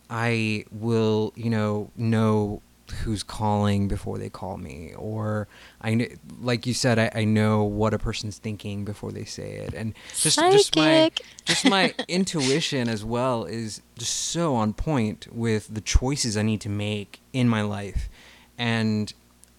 I 0.08 0.66
will, 0.72 1.34
you 1.36 1.50
know, 1.50 1.90
know 1.96 2.62
who's 2.92 3.24
calling 3.24 3.88
before 3.88 4.18
they 4.18 4.30
call 4.30 4.58
me 4.58 4.94
or 4.98 5.48
i 5.82 6.10
like 6.40 6.66
you 6.68 6.74
said 6.74 7.00
I, 7.00 7.12
I 7.16 7.24
know 7.24 7.64
what 7.64 7.94
a 7.94 8.00
person's 8.00 8.38
thinking 8.38 8.86
before 8.86 9.12
they 9.12 9.26
say 9.26 9.54
it 9.54 9.74
and 9.74 9.94
just 10.16 10.36
Psychic. 10.36 10.52
just 10.52 10.76
my 10.76 11.12
just 11.46 11.66
my 11.70 11.94
intuition 12.08 12.88
as 12.88 13.04
well 13.04 13.46
is 13.46 13.82
just 13.98 14.14
so 14.14 14.56
on 14.56 14.74
point 14.74 15.28
with 15.34 15.74
the 15.74 15.82
choices 15.82 16.38
i 16.38 16.42
need 16.42 16.62
to 16.62 16.70
make 16.70 17.22
in 17.34 17.50
my 17.50 17.62
life 17.62 18.10
and 18.58 19.14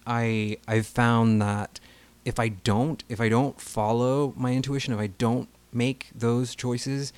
i 0.05 0.57
i've 0.67 0.87
found 0.87 1.41
that 1.41 1.79
if 2.23 2.39
i 2.39 2.47
don't 2.47 3.03
if 3.09 3.19
i 3.19 3.27
don't 3.27 3.59
follow 3.59 4.33
my 4.37 4.53
intuition 4.53 4.93
if 4.93 4.99
i 4.99 5.07
don't 5.07 5.49
make 5.73 6.09
those 6.15 6.55
choices 6.55 7.11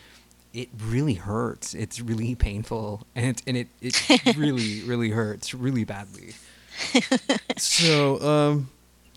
it 0.53 0.69
really 0.77 1.15
hurts. 1.15 1.73
It's 1.73 1.99
really 1.99 2.35
painful, 2.35 3.05
and 3.15 3.25
it 3.25 3.41
and 3.47 3.57
it 3.57 3.67
it 3.81 4.35
really 4.37 4.81
really 4.83 5.09
hurts 5.09 5.53
really 5.53 5.83
badly. 5.83 6.33
so 7.57 8.21
um, 8.21 8.69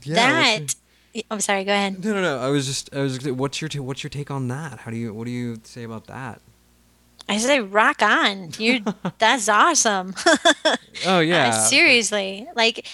yeah. 0.03 0.14
That. 0.14 0.75
I'm 1.31 1.40
sorry. 1.40 1.64
Go 1.64 1.73
ahead. 1.73 2.03
No, 2.03 2.14
no, 2.14 2.23
no. 2.23 2.38
I 2.38 2.49
was 2.49 2.66
just, 2.66 2.95
I 2.95 3.03
was. 3.03 3.23
What's 3.29 3.61
your, 3.61 3.68
t- 3.68 3.81
what's 3.81 4.03
your 4.03 4.09
take 4.09 4.31
on 4.31 4.49
that? 4.49 4.79
How 4.79 4.90
do 4.90 4.97
you, 4.97 5.12
what 5.12 5.27
do 5.27 5.31
you 5.31 5.61
say 5.62 5.83
about 5.83 6.07
that? 6.07 6.40
I 7.29 7.38
say 7.38 7.61
rock 7.61 8.03
on. 8.03 8.51
You, 8.59 8.83
that's 9.18 9.49
awesome. 9.49 10.14
oh 11.07 11.21
yeah. 11.21 11.49
Uh, 11.49 11.53
seriously, 11.53 12.47
like, 12.57 12.87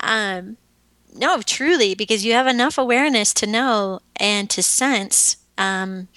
um, 0.00 0.56
no, 1.14 1.40
truly, 1.42 1.94
because 1.94 2.24
you 2.24 2.32
have 2.32 2.46
enough 2.46 2.78
awareness 2.78 3.32
to 3.34 3.46
know 3.46 4.00
and 4.16 4.50
to 4.50 4.62
sense, 4.62 5.36
um, 5.58 6.08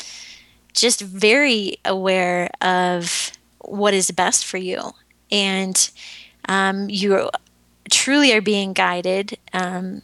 just 0.73 1.01
very 1.01 1.77
aware 1.85 2.49
of 2.61 3.31
what 3.59 3.93
is 3.93 4.11
best 4.11 4.45
for 4.45 4.57
you. 4.57 4.91
And 5.31 5.89
um, 6.47 6.89
you 6.89 7.29
truly 7.89 8.33
are 8.33 8.41
being 8.41 8.73
guided. 8.73 9.37
Um, 9.53 10.01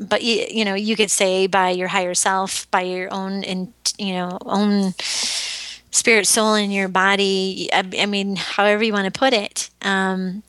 but 0.00 0.22
you, 0.22 0.46
you 0.50 0.64
know, 0.64 0.74
you 0.74 0.96
could 0.96 1.10
say 1.10 1.46
by 1.46 1.70
your 1.70 1.88
higher 1.88 2.14
self, 2.14 2.70
by 2.70 2.82
your 2.82 3.12
own, 3.12 3.42
in, 3.42 3.72
you 3.98 4.12
know, 4.12 4.38
own 4.42 4.94
spirit, 5.90 6.26
soul 6.26 6.54
in 6.54 6.70
your 6.70 6.88
body. 6.88 7.68
I, 7.72 7.84
I 7.98 8.06
mean, 8.06 8.36
however 8.36 8.84
you 8.84 8.92
want 8.92 9.12
to 9.12 9.18
put 9.18 9.32
it. 9.32 9.70
Um, 9.82 10.42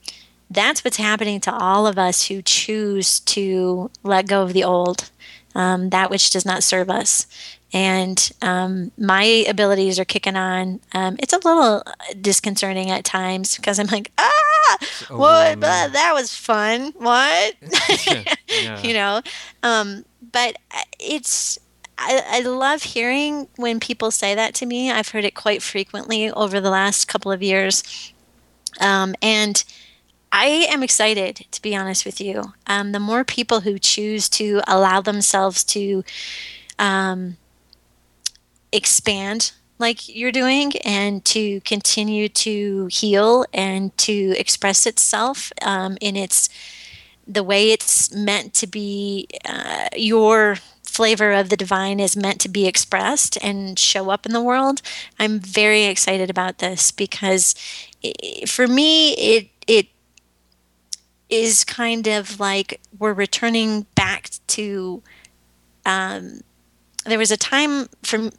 that's 0.49 0.83
what's 0.83 0.97
happening 0.97 1.39
to 1.41 1.53
all 1.53 1.85
of 1.85 1.97
us 1.97 2.27
who 2.27 2.41
choose 2.41 3.19
to 3.21 3.91
let 4.03 4.27
go 4.27 4.41
of 4.43 4.53
the 4.53 4.63
old, 4.63 5.09
um, 5.55 5.89
that 5.89 6.09
which 6.09 6.31
does 6.31 6.45
not 6.45 6.63
serve 6.63 6.89
us 6.89 7.27
and 7.71 8.31
um, 8.41 8.91
my 8.97 9.23
abilities 9.47 9.99
are 9.99 10.05
kicking 10.05 10.35
on. 10.35 10.79
Um, 10.93 11.17
it's 11.19 11.33
a 11.33 11.37
little 11.37 11.83
disconcerting 12.19 12.89
at 12.89 13.05
times 13.05 13.55
because 13.55 13.79
I'm 13.79 13.87
like, 13.87 14.11
ah, 14.17 14.77
what? 15.09 15.59
that 15.59 16.11
was 16.13 16.33
fun. 16.33 16.93
What? 16.97 17.55
yeah. 18.49 18.81
you 18.81 18.93
know, 18.93 19.21
um, 19.63 20.05
but 20.31 20.55
it's. 20.99 21.59
I, 22.01 22.23
I 22.27 22.39
love 22.39 22.81
hearing 22.81 23.49
when 23.57 23.81
people 23.81 24.09
say 24.09 24.33
that 24.33 24.53
to 24.55 24.65
me. 24.65 24.89
I've 24.89 25.09
heard 25.09 25.25
it 25.25 25.35
quite 25.35 25.61
frequently 25.61 26.31
over 26.31 26.61
the 26.61 26.69
last 26.69 27.07
couple 27.07 27.31
of 27.31 27.43
years, 27.43 27.83
um, 28.79 29.15
and. 29.21 29.63
I 30.31 30.67
am 30.69 30.83
excited, 30.83 31.47
to 31.51 31.61
be 31.61 31.75
honest 31.75 32.05
with 32.05 32.21
you. 32.21 32.53
Um, 32.67 32.91
the 32.91 32.99
more 32.99 33.23
people 33.23 33.61
who 33.61 33.79
choose 33.79 34.29
to 34.29 34.61
allow 34.67 35.01
themselves 35.01 35.63
to 35.65 36.03
um, 36.77 37.37
expand 38.71 39.51
like 39.79 40.13
you're 40.13 40.31
doing 40.31 40.73
and 40.83 41.23
to 41.23 41.61
continue 41.61 42.27
to 42.27 42.87
heal 42.91 43.45
and 43.53 43.97
to 43.97 44.35
express 44.37 44.85
itself 44.85 45.51
um, 45.61 45.97
in 46.01 46.15
its 46.15 46.49
the 47.25 47.43
way 47.43 47.71
it's 47.71 48.13
meant 48.13 48.53
to 48.55 48.67
be 48.67 49.27
uh, 49.45 49.87
your 49.95 50.57
flavor 50.83 51.31
of 51.31 51.49
the 51.49 51.55
divine 51.55 51.99
is 51.99 52.17
meant 52.17 52.41
to 52.41 52.49
be 52.49 52.67
expressed 52.67 53.37
and 53.41 53.77
show 53.79 54.09
up 54.09 54.25
in 54.25 54.33
the 54.33 54.41
world 54.41 54.81
i'm 55.19 55.39
very 55.39 55.85
excited 55.85 56.29
about 56.29 56.57
this 56.57 56.91
because 56.91 57.55
it, 58.01 58.49
for 58.49 58.67
me 58.67 59.13
it 59.13 59.47
it 59.67 59.87
is 61.29 61.63
kind 61.63 62.07
of 62.07 62.39
like 62.39 62.79
we're 62.97 63.13
returning 63.13 63.85
back 63.95 64.29
to 64.47 65.01
um, 65.85 66.41
there 67.05 67.17
was 67.17 67.31
a 67.31 67.37
time 67.37 67.87
from 68.03 68.31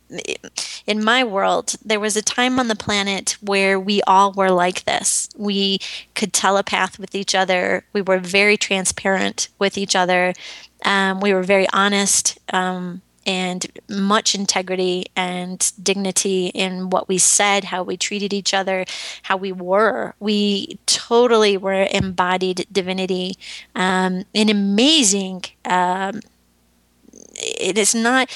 in 0.87 1.03
my 1.03 1.25
world 1.25 1.75
there 1.85 2.01
was 2.01 2.17
a 2.17 2.23
time 2.23 2.59
on 2.59 2.69
the 2.69 2.77
planet 2.77 3.37
where 3.41 3.79
we 3.79 4.03
all 4.03 4.33
were 4.33 4.51
like 4.51 4.85
this. 4.85 5.29
We 5.37 5.79
could 6.15 6.33
telepath 6.33 6.99
with 6.99 7.15
each 7.15 7.35
other. 7.35 7.85
We 7.93 8.03
were 8.03 8.19
very 8.19 8.57
transparent 8.57 9.49
with 9.59 9.79
each 9.79 9.97
other. 9.97 10.35
Um, 10.85 11.21
we 11.21 11.33
were 11.33 11.43
very 11.43 11.67
honest. 11.73 12.39
Um, 12.53 13.03
and 13.31 13.65
much 13.89 14.35
integrity 14.35 15.07
and 15.15 15.73
dignity 15.81 16.49
in 16.49 16.91
what 16.91 17.09
we 17.09 17.17
said, 17.17 17.63
how 17.65 17.85
we 17.85 17.97
treated 17.97 18.33
each 18.33 18.53
other, 18.53 18.85
how 19.23 19.37
we 19.37 19.53
were. 19.53 20.15
We 20.19 20.81
totally 20.87 21.57
were 21.57 21.87
embodied 21.93 22.67
divinity. 22.73 23.37
Um, 23.77 24.25
an 24.35 24.49
amazing 24.49 25.45
um, 25.65 26.21
it 27.41 27.79
is 27.79 27.95
not 27.95 28.29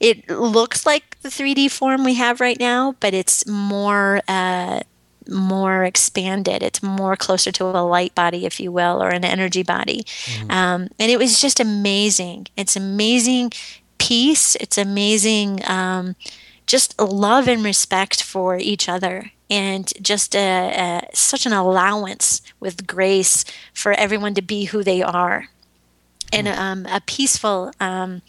it 0.00 0.28
looks 0.28 0.86
like 0.86 1.20
the 1.20 1.28
3d 1.28 1.70
form 1.70 2.02
we 2.02 2.14
have 2.14 2.40
right 2.40 2.58
now 2.58 2.96
but 2.98 3.14
it's 3.14 3.46
more 3.46 4.20
uh, 4.26 4.80
more 5.28 5.84
expanded 5.84 6.62
it's 6.62 6.82
more 6.82 7.14
closer 7.14 7.52
to 7.52 7.64
a 7.64 7.84
light 7.84 8.12
body 8.16 8.44
if 8.44 8.58
you 8.58 8.72
will 8.72 9.00
or 9.00 9.10
an 9.10 9.24
energy 9.24 9.62
body 9.62 10.02
mm-hmm. 10.02 10.50
um, 10.50 10.88
and 10.98 11.10
it 11.12 11.18
was 11.18 11.40
just 11.40 11.60
amazing 11.60 12.46
it's 12.56 12.74
amazing 12.74 13.52
peace 14.00 14.56
it's 14.56 14.78
amazing 14.78 15.60
um, 15.66 16.16
just 16.66 16.98
love 17.00 17.46
and 17.46 17.62
respect 17.62 18.22
for 18.22 18.56
each 18.56 18.88
other 18.88 19.30
and 19.50 19.92
just 20.00 20.34
a, 20.36 20.72
a, 21.08 21.16
such 21.16 21.44
an 21.44 21.52
allowance 21.52 22.40
with 22.60 22.86
grace 22.86 23.44
for 23.74 23.92
everyone 23.92 24.34
to 24.34 24.42
be 24.42 24.66
who 24.66 24.84
they 24.84 25.02
are 25.02 25.48
and 26.32 26.48
hmm. 26.48 26.54
um, 26.54 26.86
a 26.86 27.00
peaceful. 27.00 27.72
Um, 27.80 28.22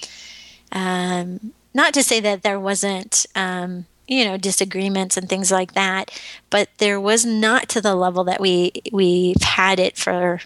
um, 0.71 1.53
not 1.73 1.93
to 1.93 2.03
say 2.03 2.19
that 2.19 2.43
there 2.43 2.59
wasn't, 2.59 3.25
um, 3.35 3.85
you 4.07 4.25
know, 4.25 4.37
disagreements 4.37 5.15
and 5.15 5.29
things 5.29 5.51
like 5.51 5.73
that, 5.73 6.11
but 6.49 6.69
there 6.79 6.99
was 6.99 7.25
not 7.25 7.69
to 7.69 7.81
the 7.81 7.95
level 7.95 8.23
that 8.25 8.41
we 8.41 8.71
we've 8.91 9.41
had 9.41 9.79
it 9.79 9.97
for, 9.97 10.41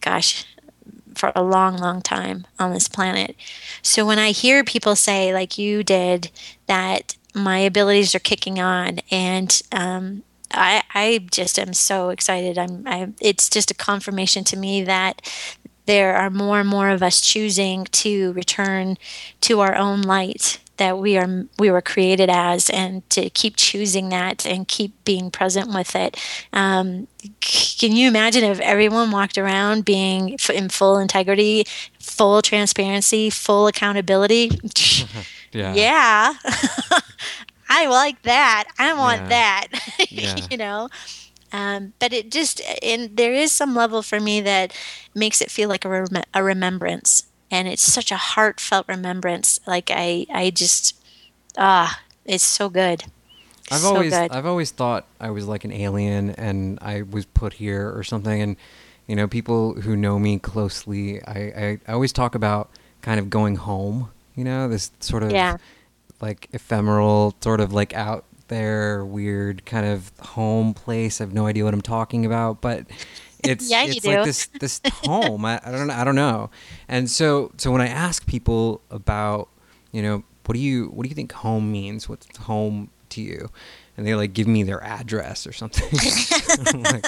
gosh, 0.00 0.44
for 1.14 1.32
a 1.34 1.42
long, 1.42 1.76
long 1.76 2.02
time 2.02 2.46
on 2.58 2.72
this 2.72 2.88
planet. 2.88 3.36
So 3.82 4.06
when 4.06 4.18
I 4.18 4.30
hear 4.30 4.64
people 4.64 4.96
say, 4.96 5.32
like 5.32 5.58
you 5.58 5.82
did, 5.82 6.30
that 6.66 7.16
my 7.34 7.58
abilities 7.58 8.14
are 8.14 8.20
kicking 8.20 8.60
on 8.60 9.00
and 9.10 9.62
um, 9.72 10.22
I, 10.50 10.82
I 10.94 11.26
just 11.30 11.58
am 11.58 11.72
so 11.72 12.10
excited. 12.10 12.58
I'm, 12.58 12.86
I, 12.86 13.08
it's 13.20 13.48
just 13.48 13.70
a 13.70 13.74
confirmation 13.74 14.44
to 14.44 14.56
me 14.56 14.82
that 14.84 15.22
there 15.86 16.14
are 16.14 16.30
more 16.30 16.60
and 16.60 16.68
more 16.68 16.90
of 16.90 17.02
us 17.02 17.20
choosing 17.20 17.84
to 17.86 18.32
return 18.32 18.96
to 19.42 19.60
our 19.60 19.74
own 19.74 20.02
light 20.02 20.60
that 20.82 20.98
we 20.98 21.16
are 21.16 21.46
we 21.60 21.70
were 21.70 21.80
created 21.80 22.28
as 22.28 22.68
and 22.68 23.08
to 23.10 23.30
keep 23.30 23.54
choosing 23.56 24.08
that 24.08 24.44
and 24.44 24.66
keep 24.66 24.92
being 25.04 25.30
present 25.30 25.72
with 25.72 25.94
it. 25.94 26.16
Um, 26.52 27.06
can 27.40 27.92
you 27.92 28.08
imagine 28.08 28.42
if 28.42 28.58
everyone 28.58 29.12
walked 29.12 29.38
around 29.38 29.84
being 29.84 30.36
in 30.52 30.68
full 30.68 30.98
integrity 30.98 31.64
full 32.00 32.42
transparency 32.42 33.30
full 33.30 33.66
accountability? 33.66 34.50
Yeah, 35.54 35.74
yeah. 35.74 36.32
i 37.68 37.86
like 37.86 38.22
that. 38.22 38.64
I 38.78 38.94
want 38.94 39.20
yeah. 39.20 39.28
that. 39.28 39.66
Yeah. 40.08 40.36
you 40.50 40.56
know? 40.56 40.88
Um, 41.52 41.92
but 41.98 42.14
it 42.14 42.30
just 42.30 42.62
and 42.82 43.14
there 43.18 43.34
is 43.34 43.52
some 43.52 43.74
level 43.74 44.00
for 44.00 44.18
me 44.18 44.40
that 44.40 44.74
makes 45.14 45.42
it 45.42 45.50
feel 45.50 45.68
like 45.68 45.84
a, 45.84 45.90
rem- 45.90 46.24
a 46.32 46.42
remembrance 46.42 47.24
and 47.52 47.68
it's 47.68 47.82
such 47.82 48.10
a 48.10 48.16
heartfelt 48.16 48.88
remembrance 48.88 49.60
like 49.66 49.90
i 49.92 50.26
i 50.32 50.50
just 50.50 50.98
ah 51.56 52.00
it's 52.24 52.42
so 52.42 52.68
good 52.68 53.04
I've 53.70 53.80
so 53.80 53.94
always 53.94 54.12
good. 54.12 54.32
I've 54.32 54.44
always 54.44 54.70
thought 54.70 55.06
I 55.20 55.30
was 55.30 55.46
like 55.46 55.64
an 55.64 55.72
alien 55.72 56.30
and 56.30 56.78
I 56.82 57.02
was 57.02 57.24
put 57.26 57.54
here 57.54 57.96
or 57.96 58.02
something 58.02 58.42
and 58.42 58.56
you 59.06 59.16
know 59.16 59.26
people 59.26 59.80
who 59.80 59.96
know 59.96 60.18
me 60.18 60.38
closely 60.38 61.22
I, 61.22 61.38
I, 61.38 61.78
I 61.86 61.92
always 61.92 62.12
talk 62.12 62.34
about 62.34 62.70
kind 63.02 63.18
of 63.18 63.30
going 63.30 63.56
home 63.56 64.10
you 64.34 64.44
know 64.44 64.68
this 64.68 64.90
sort 65.00 65.22
of 65.22 65.30
yeah. 65.30 65.56
like 66.20 66.48
ephemeral 66.52 67.34
sort 67.40 67.60
of 67.60 67.72
like 67.72 67.94
out 67.94 68.24
there 68.48 69.04
weird 69.04 69.64
kind 69.64 69.86
of 69.86 70.12
home 70.20 70.74
place 70.74 71.20
I 71.20 71.24
have 71.24 71.32
no 71.32 71.46
idea 71.46 71.64
what 71.64 71.72
I'm 71.72 71.82
talking 71.82 72.26
about 72.26 72.60
but 72.60 72.84
it's 73.42 73.70
yeah, 73.70 73.84
it's 73.84 74.04
like 74.04 74.24
this 74.24 74.46
this 74.60 74.80
home. 75.04 75.44
I, 75.44 75.60
I 75.64 75.70
don't 75.70 75.90
I 75.90 76.04
don't 76.04 76.14
know. 76.14 76.50
And 76.88 77.10
so 77.10 77.52
so 77.56 77.70
when 77.70 77.80
I 77.80 77.88
ask 77.88 78.26
people 78.26 78.80
about 78.90 79.48
you 79.90 80.02
know 80.02 80.24
what 80.46 80.54
do 80.54 80.60
you 80.60 80.86
what 80.86 81.04
do 81.04 81.08
you 81.08 81.14
think 81.14 81.32
home 81.32 81.70
means? 81.70 82.08
What's 82.08 82.36
home 82.36 82.90
to 83.10 83.20
you? 83.20 83.50
And 83.96 84.06
they 84.06 84.14
like 84.14 84.32
give 84.32 84.46
me 84.46 84.62
their 84.62 84.82
address 84.82 85.46
or 85.46 85.52
something. 85.52 85.86
I'm, 86.74 86.82
like, 86.82 87.04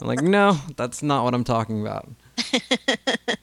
I'm 0.00 0.06
like, 0.06 0.22
no, 0.22 0.58
that's 0.76 1.02
not 1.02 1.24
what 1.24 1.34
I'm 1.34 1.44
talking 1.44 1.80
about. 1.80 2.08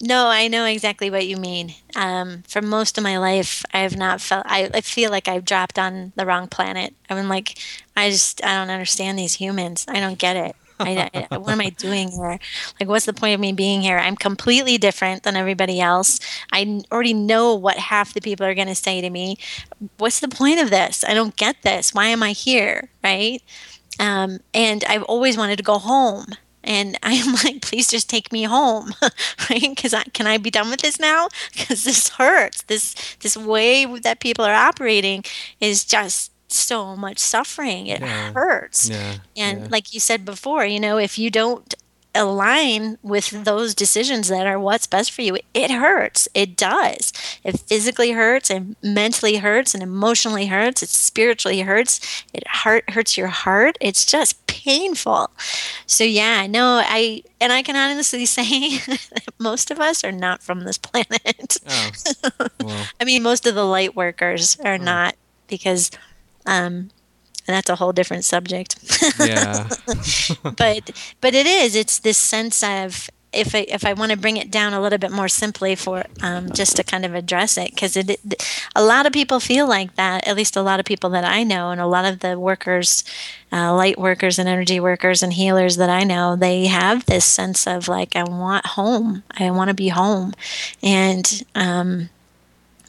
No, 0.00 0.26
I 0.26 0.48
know 0.48 0.66
exactly 0.66 1.08
what 1.08 1.26
you 1.26 1.38
mean. 1.38 1.74
Um, 1.94 2.42
for 2.46 2.60
most 2.60 2.98
of 2.98 3.04
my 3.04 3.16
life, 3.16 3.64
I 3.72 3.78
have 3.78 3.96
not 3.96 4.20
felt. 4.20 4.44
I, 4.46 4.70
I 4.74 4.80
feel 4.82 5.10
like 5.10 5.26
I've 5.26 5.44
dropped 5.44 5.78
on 5.78 6.12
the 6.16 6.26
wrong 6.26 6.48
planet. 6.48 6.94
I'm 7.08 7.28
like, 7.28 7.58
I 7.96 8.10
just 8.10 8.44
I 8.44 8.58
don't 8.58 8.70
understand 8.70 9.18
these 9.18 9.34
humans. 9.34 9.86
I 9.88 10.00
don't 10.00 10.18
get 10.18 10.36
it. 10.36 10.54
I, 10.78 11.26
I, 11.30 11.38
what 11.38 11.52
am 11.52 11.60
I 11.60 11.70
doing 11.70 12.10
here? 12.10 12.38
Like, 12.78 12.88
what's 12.88 13.06
the 13.06 13.12
point 13.12 13.34
of 13.34 13.40
me 13.40 13.52
being 13.52 13.82
here? 13.82 13.98
I'm 13.98 14.16
completely 14.16 14.78
different 14.78 15.22
than 15.22 15.36
everybody 15.36 15.80
else. 15.80 16.20
I 16.52 16.82
already 16.92 17.14
know 17.14 17.54
what 17.54 17.76
half 17.78 18.14
the 18.14 18.20
people 18.20 18.46
are 18.46 18.54
going 18.54 18.68
to 18.68 18.74
say 18.74 19.00
to 19.00 19.10
me. 19.10 19.38
What's 19.98 20.20
the 20.20 20.28
point 20.28 20.60
of 20.60 20.70
this? 20.70 21.04
I 21.06 21.14
don't 21.14 21.36
get 21.36 21.62
this. 21.62 21.94
Why 21.94 22.06
am 22.06 22.22
I 22.22 22.32
here? 22.32 22.90
Right? 23.02 23.42
Um, 23.98 24.40
and 24.52 24.84
I've 24.84 25.02
always 25.04 25.36
wanted 25.36 25.56
to 25.56 25.62
go 25.62 25.78
home. 25.78 26.26
And 26.62 26.98
I'm 27.02 27.34
like, 27.44 27.62
please 27.62 27.88
just 27.88 28.10
take 28.10 28.32
me 28.32 28.42
home, 28.42 28.92
right? 29.50 29.60
Because 29.60 29.94
I 29.94 30.04
can 30.04 30.26
I 30.26 30.38
be 30.38 30.50
done 30.50 30.70
with 30.70 30.80
this 30.80 30.98
now? 30.98 31.28
Because 31.52 31.84
this 31.84 32.08
hurts. 32.10 32.62
This 32.64 32.94
this 33.20 33.36
way 33.36 33.84
that 34.00 34.20
people 34.20 34.44
are 34.44 34.54
operating 34.54 35.24
is 35.60 35.84
just 35.84 36.32
so 36.48 36.96
much 36.96 37.18
suffering. 37.18 37.86
It 37.86 38.00
yeah. 38.00 38.32
hurts. 38.32 38.88
Yeah. 38.88 39.16
And 39.36 39.62
yeah. 39.62 39.68
like 39.70 39.94
you 39.94 40.00
said 40.00 40.24
before, 40.24 40.64
you 40.64 40.80
know, 40.80 40.98
if 40.98 41.18
you 41.18 41.30
don't 41.30 41.74
align 42.16 42.98
with 43.02 43.44
those 43.44 43.74
decisions 43.74 44.28
that 44.28 44.46
are 44.46 44.58
what's 44.58 44.86
best 44.86 45.12
for 45.12 45.22
you, 45.22 45.38
it 45.54 45.70
hurts. 45.70 46.28
It 46.34 46.56
does. 46.56 47.12
It 47.44 47.60
physically 47.60 48.12
hurts 48.12 48.50
and 48.50 48.76
mentally 48.82 49.36
hurts 49.36 49.74
and 49.74 49.82
emotionally 49.82 50.46
hurts. 50.46 50.82
It 50.82 50.88
spiritually 50.88 51.60
hurts. 51.60 52.24
It 52.32 52.46
heart 52.48 52.90
hurts 52.90 53.16
your 53.16 53.28
heart. 53.28 53.76
It's 53.80 54.04
just 54.04 54.44
painful. 54.46 55.30
So 55.86 56.04
yeah, 56.04 56.46
no, 56.46 56.82
I 56.84 57.22
and 57.40 57.52
I 57.52 57.62
can 57.62 57.76
honestly 57.76 58.26
say 58.26 58.78
that 58.78 59.22
most 59.38 59.70
of 59.70 59.80
us 59.80 60.02
are 60.02 60.12
not 60.12 60.42
from 60.42 60.60
this 60.64 60.78
planet. 60.78 61.58
Oh, 61.68 61.90
well. 62.60 62.86
I 63.00 63.04
mean, 63.04 63.22
most 63.22 63.46
of 63.46 63.54
the 63.54 63.64
light 63.64 63.94
workers 63.94 64.58
are 64.60 64.74
oh. 64.74 64.78
not 64.78 65.14
because 65.46 65.90
um, 66.46 66.90
and 67.46 67.54
that's 67.54 67.70
a 67.70 67.76
whole 67.76 67.92
different 67.92 68.24
subject. 68.24 68.76
yeah. 69.20 69.68
but 70.42 70.90
but 71.20 71.34
it 71.34 71.46
is. 71.46 71.76
It's 71.76 71.98
this 71.98 72.18
sense 72.18 72.62
of 72.62 73.08
if 73.32 73.54
I, 73.54 73.66
if 73.68 73.84
I 73.84 73.92
want 73.92 74.12
to 74.12 74.16
bring 74.16 74.36
it 74.36 74.50
down 74.50 74.72
a 74.72 74.80
little 74.80 74.98
bit 74.98 75.12
more 75.12 75.28
simply 75.28 75.74
for 75.74 76.04
um, 76.22 76.50
just 76.52 76.76
to 76.76 76.82
kind 76.82 77.04
of 77.04 77.14
address 77.14 77.58
it, 77.58 77.70
because 77.70 77.96
it, 77.96 78.10
it, 78.10 78.66
a 78.74 78.82
lot 78.82 79.06
of 79.06 79.12
people 79.12 79.40
feel 79.40 79.68
like 79.68 79.94
that. 79.96 80.26
At 80.26 80.36
least 80.36 80.56
a 80.56 80.62
lot 80.62 80.80
of 80.80 80.86
people 80.86 81.10
that 81.10 81.24
I 81.24 81.42
know, 81.42 81.70
and 81.70 81.80
a 81.80 81.86
lot 81.86 82.04
of 82.04 82.20
the 82.20 82.38
workers, 82.38 83.04
uh, 83.52 83.74
light 83.74 83.98
workers 83.98 84.38
and 84.38 84.48
energy 84.48 84.80
workers 84.80 85.22
and 85.22 85.32
healers 85.32 85.76
that 85.76 85.90
I 85.90 86.02
know, 86.02 86.34
they 86.34 86.66
have 86.66 87.06
this 87.06 87.24
sense 87.24 87.66
of 87.66 87.88
like 87.88 88.16
I 88.16 88.24
want 88.24 88.66
home. 88.66 89.22
I 89.32 89.50
want 89.50 89.68
to 89.68 89.74
be 89.74 89.88
home, 89.88 90.32
and 90.82 91.44
um, 91.54 92.08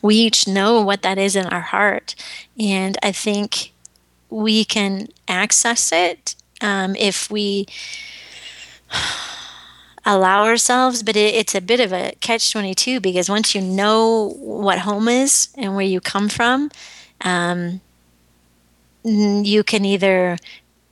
we 0.01 0.15
each 0.15 0.47
know 0.47 0.81
what 0.81 1.01
that 1.01 1.17
is 1.17 1.35
in 1.35 1.45
our 1.47 1.61
heart. 1.61 2.15
And 2.59 2.97
I 3.03 3.11
think 3.11 3.73
we 4.29 4.65
can 4.65 5.07
access 5.27 5.91
it 5.91 6.35
um, 6.61 6.95
if 6.95 7.29
we 7.29 7.67
allow 10.05 10.43
ourselves, 10.43 11.03
but 11.03 11.15
it, 11.15 11.35
it's 11.35 11.55
a 11.55 11.61
bit 11.61 11.79
of 11.79 11.91
a 11.91 12.13
catch 12.19 12.51
22 12.51 12.99
because 12.99 13.29
once 13.29 13.53
you 13.53 13.61
know 13.61 14.35
what 14.39 14.79
home 14.79 15.07
is 15.07 15.49
and 15.55 15.75
where 15.75 15.85
you 15.85 15.99
come 15.99 16.29
from, 16.29 16.71
um, 17.21 17.81
you 19.03 19.63
can 19.63 19.85
either 19.85 20.37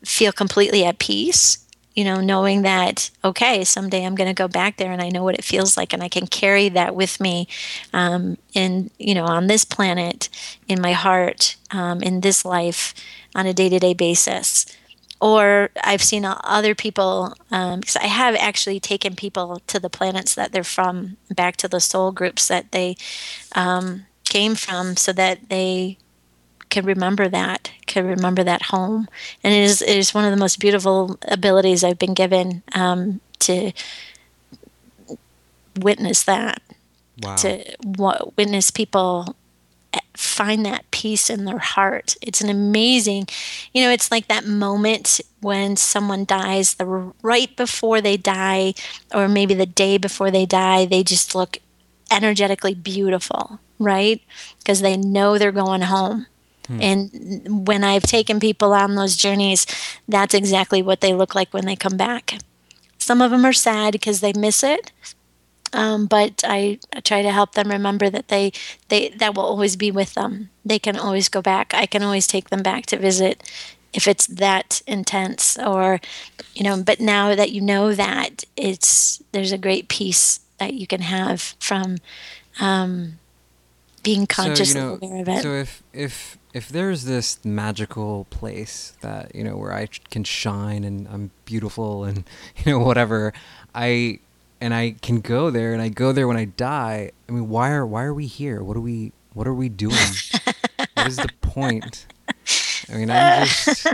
feel 0.03 0.31
completely 0.31 0.85
at 0.85 0.99
peace 0.99 1.64
you 1.95 2.03
know, 2.03 2.19
knowing 2.19 2.63
that, 2.63 3.09
okay, 3.23 3.63
someday 3.63 4.05
I'm 4.05 4.15
going 4.15 4.27
to 4.27 4.33
go 4.33 4.47
back 4.47 4.77
there 4.77 4.91
and 4.91 5.01
I 5.01 5.09
know 5.09 5.23
what 5.23 5.35
it 5.35 5.43
feels 5.43 5.77
like 5.77 5.93
and 5.93 6.03
I 6.03 6.09
can 6.09 6.27
carry 6.27 6.67
that 6.69 6.93
with 6.93 7.19
me 7.19 7.47
um, 7.93 8.37
in, 8.53 8.91
you 8.99 9.15
know, 9.15 9.25
on 9.25 9.47
this 9.47 9.63
planet, 9.63 10.29
in 10.67 10.81
my 10.81 10.91
heart, 10.91 11.55
um, 11.71 12.01
in 12.01 12.21
this 12.21 12.43
life 12.43 12.93
on 13.33 13.45
a 13.45 13.53
day 13.53 13.69
to 13.69 13.79
day 13.79 13.93
basis. 13.93 14.65
Or 15.21 15.69
I've 15.81 16.03
seen 16.03 16.25
other 16.25 16.75
people, 16.75 17.33
because 17.49 17.95
um, 17.95 18.01
I 18.01 18.07
have 18.07 18.35
actually 18.35 18.81
taken 18.81 19.15
people 19.15 19.61
to 19.67 19.79
the 19.79 19.89
planets 19.89 20.35
that 20.35 20.51
they're 20.51 20.63
from, 20.63 21.15
back 21.33 21.55
to 21.57 21.69
the 21.69 21.79
soul 21.79 22.11
groups 22.11 22.49
that 22.49 22.73
they 22.73 22.97
um, 23.55 24.05
came 24.25 24.55
from, 24.55 24.97
so 24.97 25.13
that 25.13 25.47
they 25.49 25.97
can 26.75 26.85
remember 26.85 27.29
that, 27.29 27.71
can 27.85 28.05
remember 28.05 28.43
that 28.43 28.63
home. 28.63 29.07
And 29.45 29.53
it 29.53 29.63
is, 29.63 29.81
it 29.81 29.97
is 29.97 30.13
one 30.13 30.25
of 30.25 30.31
the 30.31 30.37
most 30.37 30.59
beautiful 30.59 31.17
abilities 31.25 31.85
I've 31.85 31.97
been 31.97 32.13
given 32.13 32.63
um, 32.73 33.21
to 33.39 33.71
witness 35.79 36.23
that, 36.23 36.61
wow. 37.21 37.37
to 37.37 37.63
w- 37.79 38.33
witness 38.37 38.71
people 38.71 39.37
eh, 39.93 39.99
find 40.17 40.65
that 40.65 40.91
peace 40.91 41.29
in 41.29 41.45
their 41.45 41.59
heart. 41.59 42.17
It's 42.21 42.41
an 42.41 42.49
amazing, 42.49 43.29
you 43.73 43.81
know, 43.81 43.89
it's 43.89 44.11
like 44.11 44.27
that 44.27 44.45
moment 44.45 45.21
when 45.39 45.77
someone 45.77 46.25
dies, 46.25 46.73
the 46.73 47.13
right 47.21 47.55
before 47.55 48.01
they 48.01 48.17
die, 48.17 48.73
or 49.13 49.29
maybe 49.29 49.53
the 49.53 49.65
day 49.65 49.97
before 49.97 50.29
they 50.29 50.45
die, 50.45 50.85
they 50.85 51.03
just 51.03 51.35
look 51.35 51.59
energetically 52.11 52.73
beautiful, 52.73 53.61
right? 53.79 54.21
Because 54.59 54.81
they 54.81 54.97
know 54.97 55.37
they're 55.37 55.53
going 55.53 55.83
home. 55.83 56.27
Hmm. 56.67 56.81
And 56.81 57.67
when 57.67 57.83
I've 57.83 58.03
taken 58.03 58.39
people 58.39 58.73
on 58.73 58.95
those 58.95 59.15
journeys, 59.15 59.65
that's 60.07 60.33
exactly 60.33 60.81
what 60.81 61.01
they 61.01 61.13
look 61.13 61.35
like 61.35 61.53
when 61.53 61.65
they 61.65 61.75
come 61.75 61.97
back. 61.97 62.39
Some 62.97 63.21
of 63.21 63.31
them 63.31 63.45
are 63.45 63.53
sad 63.53 63.91
because 63.91 64.19
they 64.21 64.33
miss 64.33 64.63
it, 64.63 64.91
um, 65.73 66.05
but 66.05 66.43
I, 66.45 66.79
I, 66.95 67.01
try 67.01 67.21
to 67.21 67.31
help 67.31 67.53
them 67.53 67.69
remember 67.69 68.09
that 68.09 68.29
they, 68.29 68.51
they 68.87 69.09
that 69.09 69.35
will 69.35 69.43
always 69.43 69.75
be 69.75 69.91
with 69.91 70.13
them. 70.13 70.49
They 70.63 70.79
can 70.79 70.97
always 70.97 71.27
go 71.27 71.41
back. 71.41 71.73
I 71.73 71.85
can 71.85 72.01
always 72.01 72.27
take 72.27 72.49
them 72.49 72.63
back 72.63 72.85
to 72.87 72.97
visit 72.97 73.43
if 73.93 74.07
it's 74.07 74.27
that 74.27 74.81
intense, 74.87 75.57
or 75.57 75.99
you 76.53 76.63
know. 76.63 76.81
But 76.81 76.99
now 76.99 77.35
that 77.35 77.51
you 77.51 77.61
know 77.61 77.93
that, 77.93 78.45
it's 78.55 79.21
there's 79.31 79.51
a 79.51 79.57
great 79.57 79.87
peace 79.87 80.39
that 80.59 80.73
you 80.73 80.87
can 80.87 81.01
have 81.01 81.55
from 81.59 81.97
um, 82.59 83.19
being 84.03 84.27
conscious 84.27 84.71
so, 84.71 84.77
you 84.77 84.85
know, 84.85 84.99
aware 85.01 85.21
of 85.21 85.29
it. 85.29 85.43
So 85.43 85.53
if 85.53 85.83
if 85.93 86.37
if 86.55 86.69
there's 86.69 87.03
this 87.03 87.43
magical 87.43 88.27
place 88.29 88.93
that 89.01 89.35
you 89.35 89.43
know 89.43 89.57
where 89.57 89.73
I 89.73 89.87
can 90.09 90.23
shine 90.23 90.85
and 90.85 91.05
I'm 91.09 91.31
beautiful 91.43 92.05
and 92.05 92.23
you 92.65 92.71
know 92.71 92.79
whatever, 92.79 93.33
I 93.75 94.19
and 94.61 94.73
I 94.73 94.95
can 95.01 95.19
go 95.19 95.49
there 95.49 95.73
and 95.73 95.81
I 95.81 95.89
go 95.89 96.13
there 96.13 96.29
when 96.29 96.37
I 96.37 96.45
die. 96.45 97.11
I 97.27 97.31
mean, 97.33 97.49
why 97.49 97.71
are 97.71 97.85
why 97.85 98.03
are 98.03 98.13
we 98.13 98.25
here? 98.25 98.63
What 98.63 98.77
are 98.77 98.81
we 98.81 99.11
what 99.33 99.47
are 99.47 99.53
we 99.53 99.67
doing? 99.67 99.95
what 100.93 101.07
is 101.07 101.17
the 101.17 101.29
point? 101.41 102.05
I 102.89 102.95
mean, 102.95 103.11
I'm 103.11 103.45
just 103.47 103.87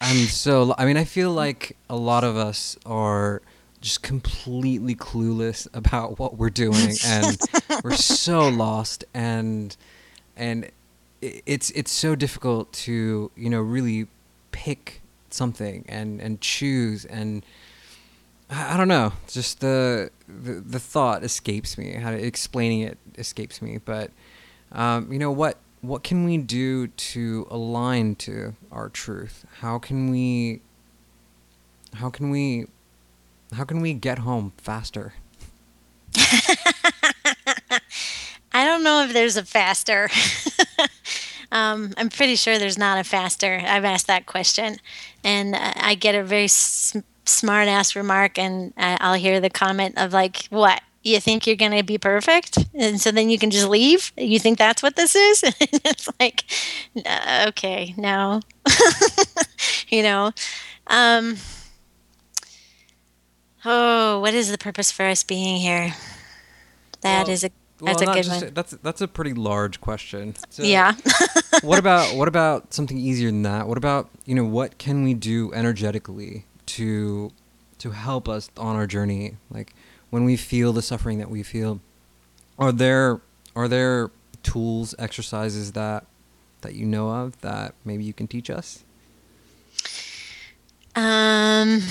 I'm 0.00 0.16
so 0.26 0.76
I 0.78 0.86
mean, 0.86 0.96
I 0.96 1.04
feel 1.04 1.32
like 1.32 1.76
a 1.90 1.96
lot 1.96 2.22
of 2.22 2.36
us 2.36 2.78
are 2.86 3.42
just 3.80 4.04
completely 4.04 4.94
clueless 4.94 5.66
about 5.74 6.20
what 6.20 6.36
we're 6.36 6.50
doing 6.50 6.94
and 7.04 7.36
we're 7.84 7.94
so 7.94 8.48
lost 8.48 9.04
and 9.12 9.76
and 10.36 10.70
it's 11.46 11.70
it's 11.70 11.90
so 11.90 12.14
difficult 12.14 12.72
to, 12.72 13.30
you 13.36 13.50
know, 13.50 13.60
really 13.60 14.08
pick 14.52 15.02
something 15.30 15.84
and 15.88 16.20
and 16.20 16.40
choose 16.40 17.04
and 17.04 17.44
I 18.48 18.76
don't 18.76 18.88
know. 18.88 19.12
Just 19.26 19.60
the, 19.60 20.10
the 20.28 20.54
the 20.54 20.78
thought 20.78 21.24
escapes 21.24 21.76
me. 21.76 21.92
How 21.94 22.10
to 22.12 22.16
explaining 22.16 22.82
it 22.82 22.98
escapes 23.18 23.60
me. 23.60 23.78
But 23.78 24.12
um, 24.72 25.12
you 25.12 25.18
know 25.18 25.32
what? 25.32 25.58
What 25.80 26.04
can 26.04 26.24
we 26.24 26.38
do 26.38 26.86
to 26.86 27.46
align 27.50 28.14
to 28.16 28.54
our 28.70 28.88
truth? 28.88 29.44
How 29.60 29.78
can 29.78 30.10
we? 30.10 30.60
How 31.94 32.08
can 32.08 32.30
we? 32.30 32.66
How 33.52 33.64
can 33.64 33.80
we 33.80 33.94
get 33.94 34.18
home 34.18 34.52
faster? 34.58 35.14
I 38.56 38.64
don't 38.64 38.82
know 38.82 39.04
if 39.04 39.12
there's 39.12 39.36
a 39.36 39.44
faster. 39.44 40.08
um, 41.52 41.92
I'm 41.98 42.08
pretty 42.08 42.36
sure 42.36 42.58
there's 42.58 42.78
not 42.78 42.98
a 42.98 43.04
faster. 43.04 43.60
I've 43.62 43.84
asked 43.84 44.06
that 44.06 44.24
question, 44.24 44.78
and 45.22 45.54
I 45.54 45.94
get 45.94 46.14
a 46.14 46.24
very 46.24 46.48
smart 46.48 47.68
ass 47.68 47.94
remark 47.94 48.38
and 48.38 48.72
I'll 48.78 49.12
hear 49.12 49.40
the 49.40 49.50
comment 49.50 49.98
of 49.98 50.14
like, 50.14 50.46
what? 50.48 50.80
You 51.02 51.20
think 51.20 51.46
you're 51.46 51.54
going 51.54 51.76
to 51.76 51.82
be 51.82 51.98
perfect? 51.98 52.56
And 52.74 52.98
so 52.98 53.12
then 53.12 53.28
you 53.28 53.38
can 53.38 53.50
just 53.50 53.68
leave? 53.68 54.10
You 54.16 54.38
think 54.38 54.56
that's 54.56 54.82
what 54.82 54.96
this 54.96 55.14
is? 55.14 55.42
it's 55.60 56.08
like, 56.18 56.44
okay, 57.48 57.94
no. 57.98 58.40
you 59.88 60.02
know? 60.02 60.32
Um, 60.86 61.36
oh, 63.66 64.18
what 64.20 64.32
is 64.32 64.50
the 64.50 64.58
purpose 64.58 64.90
for 64.90 65.04
us 65.04 65.22
being 65.22 65.58
here? 65.58 65.94
That 67.02 67.26
well, 67.26 67.34
is 67.34 67.44
a 67.44 67.50
that's 67.78 68.00
well, 68.00 68.10
a 68.10 68.14
good 68.14 68.24
just. 68.24 68.54
That's 68.54 68.70
that's 68.82 69.00
a 69.00 69.08
pretty 69.08 69.34
large 69.34 69.80
question. 69.80 70.34
So 70.50 70.62
yeah. 70.62 70.94
what 71.62 71.78
about 71.78 72.16
what 72.16 72.28
about 72.28 72.72
something 72.72 72.96
easier 72.96 73.30
than 73.30 73.42
that? 73.42 73.68
What 73.68 73.78
about 73.78 74.10
you 74.24 74.34
know 74.34 74.44
what 74.44 74.78
can 74.78 75.04
we 75.04 75.14
do 75.14 75.52
energetically 75.52 76.44
to 76.66 77.32
to 77.78 77.90
help 77.90 78.28
us 78.28 78.50
on 78.56 78.76
our 78.76 78.86
journey 78.86 79.36
like 79.50 79.72
when 80.10 80.24
we 80.24 80.36
feel 80.36 80.72
the 80.72 80.82
suffering 80.82 81.18
that 81.18 81.30
we 81.30 81.42
feel 81.42 81.80
are 82.58 82.72
there 82.72 83.20
are 83.54 83.68
there 83.68 84.10
tools 84.42 84.94
exercises 84.98 85.72
that 85.72 86.04
that 86.62 86.74
you 86.74 86.86
know 86.86 87.10
of 87.10 87.40
that 87.40 87.74
maybe 87.84 88.04
you 88.04 88.12
can 88.12 88.26
teach 88.26 88.50
us 88.50 88.84
um 90.94 91.82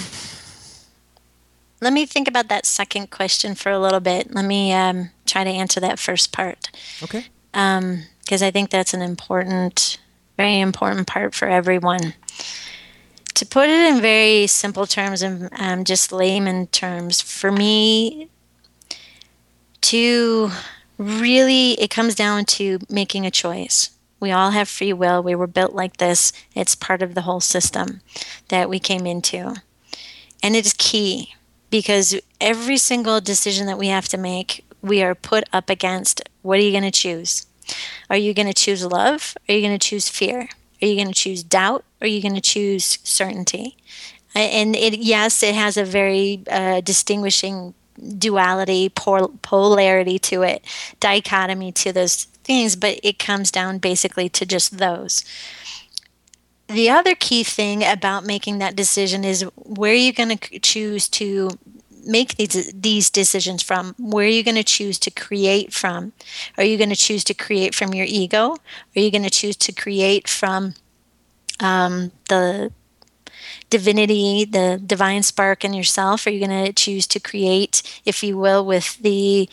let 1.82 1.94
me 1.94 2.06
think 2.06 2.28
about 2.28 2.48
that 2.48 2.66
second 2.66 3.12
question 3.12 3.54
for 3.54 3.72
a 3.72 3.80
little 3.80 4.00
bit 4.00 4.34
let 4.34 4.46
me 4.46 4.74
um, 4.74 5.12
try 5.36 5.44
to 5.44 5.50
answer 5.50 5.80
that 5.80 6.00
first 6.00 6.32
part 6.32 6.70
okay 7.04 7.26
um 7.54 8.04
because 8.24 8.42
i 8.42 8.52
think 8.52 8.70
that's 8.70 8.94
an 8.94 9.02
important 9.02 9.98
very 10.38 10.60
important 10.60 11.08
part 11.08 11.34
for 11.36 11.48
everyone 11.48 12.14
to 13.36 13.46
put 13.46 13.70
it 13.70 13.94
in 13.94 14.02
very 14.02 14.48
simple 14.48 14.88
terms 14.88 15.22
and 15.22 15.50
um, 15.60 15.84
just 15.84 16.12
layman 16.12 16.68
terms, 16.68 17.22
for 17.22 17.52
me, 17.52 18.30
to 19.82 20.50
really, 20.98 21.74
it 21.74 21.90
comes 21.90 22.16
down 22.16 22.46
to 22.46 22.80
making 22.90 23.26
a 23.26 23.32
choice. 23.32 23.92
We 24.22 24.32
all 24.32 24.52
have 24.52 24.70
free 24.70 24.94
will. 24.94 25.22
We 25.22 25.36
were 25.36 25.48
built 25.48 25.74
like 25.74 25.98
this. 25.98 26.32
It's 26.56 26.76
part 26.76 27.02
of 27.02 27.14
the 27.14 27.22
whole 27.22 27.42
system 27.42 28.02
that 28.48 28.70
we 28.70 28.80
came 28.80 29.06
into. 29.06 29.56
And 30.42 30.56
it 30.56 30.66
is 30.66 30.74
key 30.78 31.36
because 31.70 32.20
every 32.40 32.78
single 32.78 33.20
decision 33.20 33.68
that 33.68 33.78
we 33.78 33.88
have 33.88 34.08
to 34.10 34.18
make, 34.18 34.65
we 34.86 35.02
are 35.02 35.16
put 35.16 35.44
up 35.52 35.70
against 35.70 36.22
what 36.44 36.60
are 36.60 36.62
you 36.62 36.72
going 36.72 36.84
to 36.84 36.92
choose? 36.92 37.48
Are 38.10 38.18
you 38.18 38.34
going 38.34 38.48
to 38.48 38.54
choose 38.54 38.86
love? 38.86 39.36
Are 39.50 39.54
you 39.54 39.62
going 39.62 39.78
to 39.78 39.88
choose 39.88 40.08
fear? 40.08 40.48
Are 40.82 40.88
you 40.88 40.96
going 40.96 41.08
to 41.08 41.14
choose 41.14 41.44
doubt 41.44 41.84
or 42.00 42.06
are 42.06 42.08
you 42.08 42.22
going 42.22 42.36
to 42.36 42.42
choose 42.42 43.00
certainty? 43.04 43.78
And 44.36 44.76
it, 44.76 45.00
yes, 45.00 45.42
it 45.42 45.56
has 45.56 45.78
a 45.78 45.86
very 45.86 46.44
uh, 46.52 46.82
distinguishing 46.82 47.74
duality, 48.18 48.90
pol- 48.90 49.34
polarity 49.42 50.20
to 50.20 50.44
it, 50.44 50.64
dichotomy 51.00 51.72
to 51.72 51.94
those 51.94 52.26
things, 52.44 52.76
but 52.76 53.00
it 53.02 53.18
comes 53.18 53.50
down 53.50 53.80
basically 53.80 54.30
to 54.30 54.46
just 54.46 54.78
those. 54.78 55.24
The 56.68 56.90
other 56.90 57.16
key 57.16 57.44
thing 57.44 57.84
about 57.84 58.26
making 58.26 58.58
that 58.60 58.76
decision 58.76 59.24
is 59.24 59.44
where 59.56 59.94
are 59.94 59.96
you 59.96 60.12
going 60.12 60.38
to 60.38 60.60
choose 60.60 61.08
to 61.10 61.52
make 62.06 62.36
these 62.36 62.72
these 62.74 63.10
decisions 63.10 63.64
from? 63.64 63.96
Where 63.98 64.26
are 64.26 64.30
you 64.30 64.44
going 64.44 64.56
to 64.56 64.64
choose 64.64 65.00
to 65.00 65.12
create 65.12 65.74
from? 65.74 66.14
Are 66.58 66.64
you 66.64 66.78
going 66.78 66.90
to 66.90 66.96
choose 66.96 67.24
to 67.26 67.34
create 67.34 67.76
from 67.76 67.94
your 67.94 68.06
ego? 68.08 68.58
Are 68.96 69.00
you 69.00 69.12
going 69.12 69.24
to 69.24 69.30
choose 69.30 69.56
to 69.58 69.72
create 69.72 70.28
from 70.28 70.76
um, 71.60 72.12
the 72.30 72.72
divinity, 73.70 74.46
the 74.46 74.82
divine 74.86 75.24
spark 75.24 75.64
in 75.64 75.74
yourself? 75.74 76.26
Are 76.26 76.30
you 76.30 76.46
going 76.46 76.66
to 76.66 76.74
choose 76.74 77.08
to 77.08 77.20
create, 77.20 77.82
if 78.06 78.24
you 78.24 78.38
will, 78.38 78.66
with 78.66 78.98
the 79.00 79.50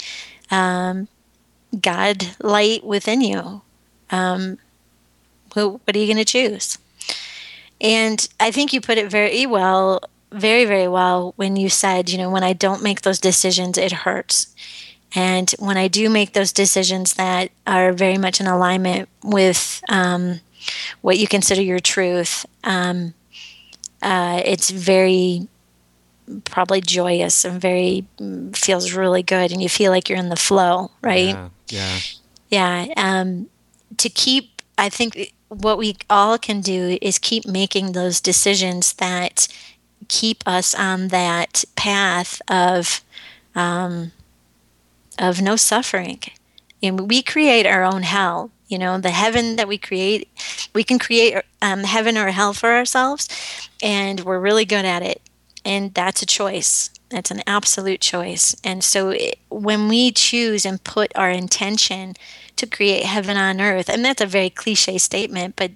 um, 0.51 1.09
God 1.81 2.37
light 2.41 2.85
within 2.85 3.21
you? 3.21 3.63
Um, 4.11 4.59
what, 5.55 5.87
what 5.87 5.97
are 5.97 5.99
you 5.99 6.07
going 6.07 6.25
to 6.25 6.25
choose? 6.25 6.79
And 7.81 8.29
I 8.39 8.51
think 8.51 8.73
you 8.73 8.81
put 8.81 8.99
it 8.99 9.11
very 9.11 9.45
well 9.47 10.01
very, 10.33 10.65
very 10.65 10.89
well 10.89 11.33
when 11.37 11.57
you 11.57 11.69
said, 11.69 12.11
you 12.11 12.19
know, 12.19 12.31
when 12.31 12.43
I 12.45 12.53
don't 12.53 12.83
make 12.83 13.03
those 13.03 13.19
decisions, 13.19 13.79
it 13.79 13.93
hurts. 13.93 14.55
And 15.15 15.51
when 15.59 15.77
I 15.77 15.89
do 15.89 16.09
make 16.09 16.33
those 16.33 16.53
decisions 16.53 17.15
that 17.15 17.51
are 17.67 17.93
very 17.93 18.17
much 18.17 18.41
in 18.41 18.47
alignment 18.47 19.09
with 19.23 19.83
um, 19.89 20.41
what 21.03 21.19
you 21.19 21.27
consider 21.27 21.61
your 21.61 21.81
truth, 21.81 22.47
um, 22.65 23.15
uh, 24.01 24.41
it's 24.45 24.71
very 24.71 25.49
probably 26.45 26.81
joyous 26.81 27.45
and 27.45 27.61
very 27.61 28.07
mm, 28.19 28.57
feels 28.57 28.93
really 28.93 29.23
good, 29.23 29.53
and 29.53 29.63
you 29.63 29.69
feel 29.69 29.93
like 29.93 30.09
you're 30.09 30.19
in 30.19 30.31
the 30.31 30.37
flow, 30.37 30.91
right? 31.03 31.35
Yeah. 31.35 31.49
Yeah. 31.69 32.87
yeah 32.87 32.95
um, 32.97 33.49
to 33.99 34.09
keep, 34.09 34.63
I 34.79 34.89
think 34.89 35.35
what 35.49 35.77
we 35.77 35.97
all 36.09 36.39
can 36.39 36.61
do 36.61 36.99
is 37.03 37.19
keep 37.19 37.47
making 37.47 37.93
those 37.93 38.21
decisions 38.21 38.95
that 38.95 39.47
keep 40.09 40.43
us 40.47 40.75
on 40.75 41.09
that 41.09 41.65
path 41.77 42.41
of 42.49 43.03
um, 43.55 44.13
of 45.19 45.43
no 45.43 45.57
suffering. 45.57 46.21
And 46.83 47.09
we 47.09 47.23
create 47.23 47.67
our 47.67 47.85
own 47.85 48.03
hell. 48.03 48.51
You 48.69 48.79
know, 48.79 48.99
the 48.99 49.11
heaven 49.11 49.57
that 49.57 49.69
we 49.69 49.77
create, 49.77 50.29
we 50.75 50.83
can 50.83 50.99
create 50.99 51.37
um, 51.61 51.85
heaven 51.85 52.17
or 52.17 52.31
hell 52.31 52.55
for 52.55 52.73
ourselves, 52.73 53.29
and 53.83 54.21
we're 54.21 54.41
really 54.41 54.65
good 54.65 54.87
at 54.87 55.03
it. 55.03 55.21
And 55.65 55.93
that's 55.93 56.23
a 56.23 56.27
choice. 56.27 56.91
That's 57.11 57.31
an 57.31 57.43
absolute 57.47 58.01
choice. 58.01 58.57
And 58.65 58.83
so 58.83 59.11
it, 59.11 59.39
when 59.51 59.89
we 59.89 60.11
choose 60.11 60.65
and 60.65 60.83
put 60.83 61.13
our 61.15 61.31
intention 61.31 62.15
to 62.57 62.67
create 62.67 63.05
heaven 63.05 63.37
on 63.37 63.61
earth, 63.61 63.91
and 63.91 64.03
that's 64.03 64.23
a 64.23 64.27
very 64.27 64.49
cliche 64.49 64.97
statement, 64.97 65.55
but 65.55 65.73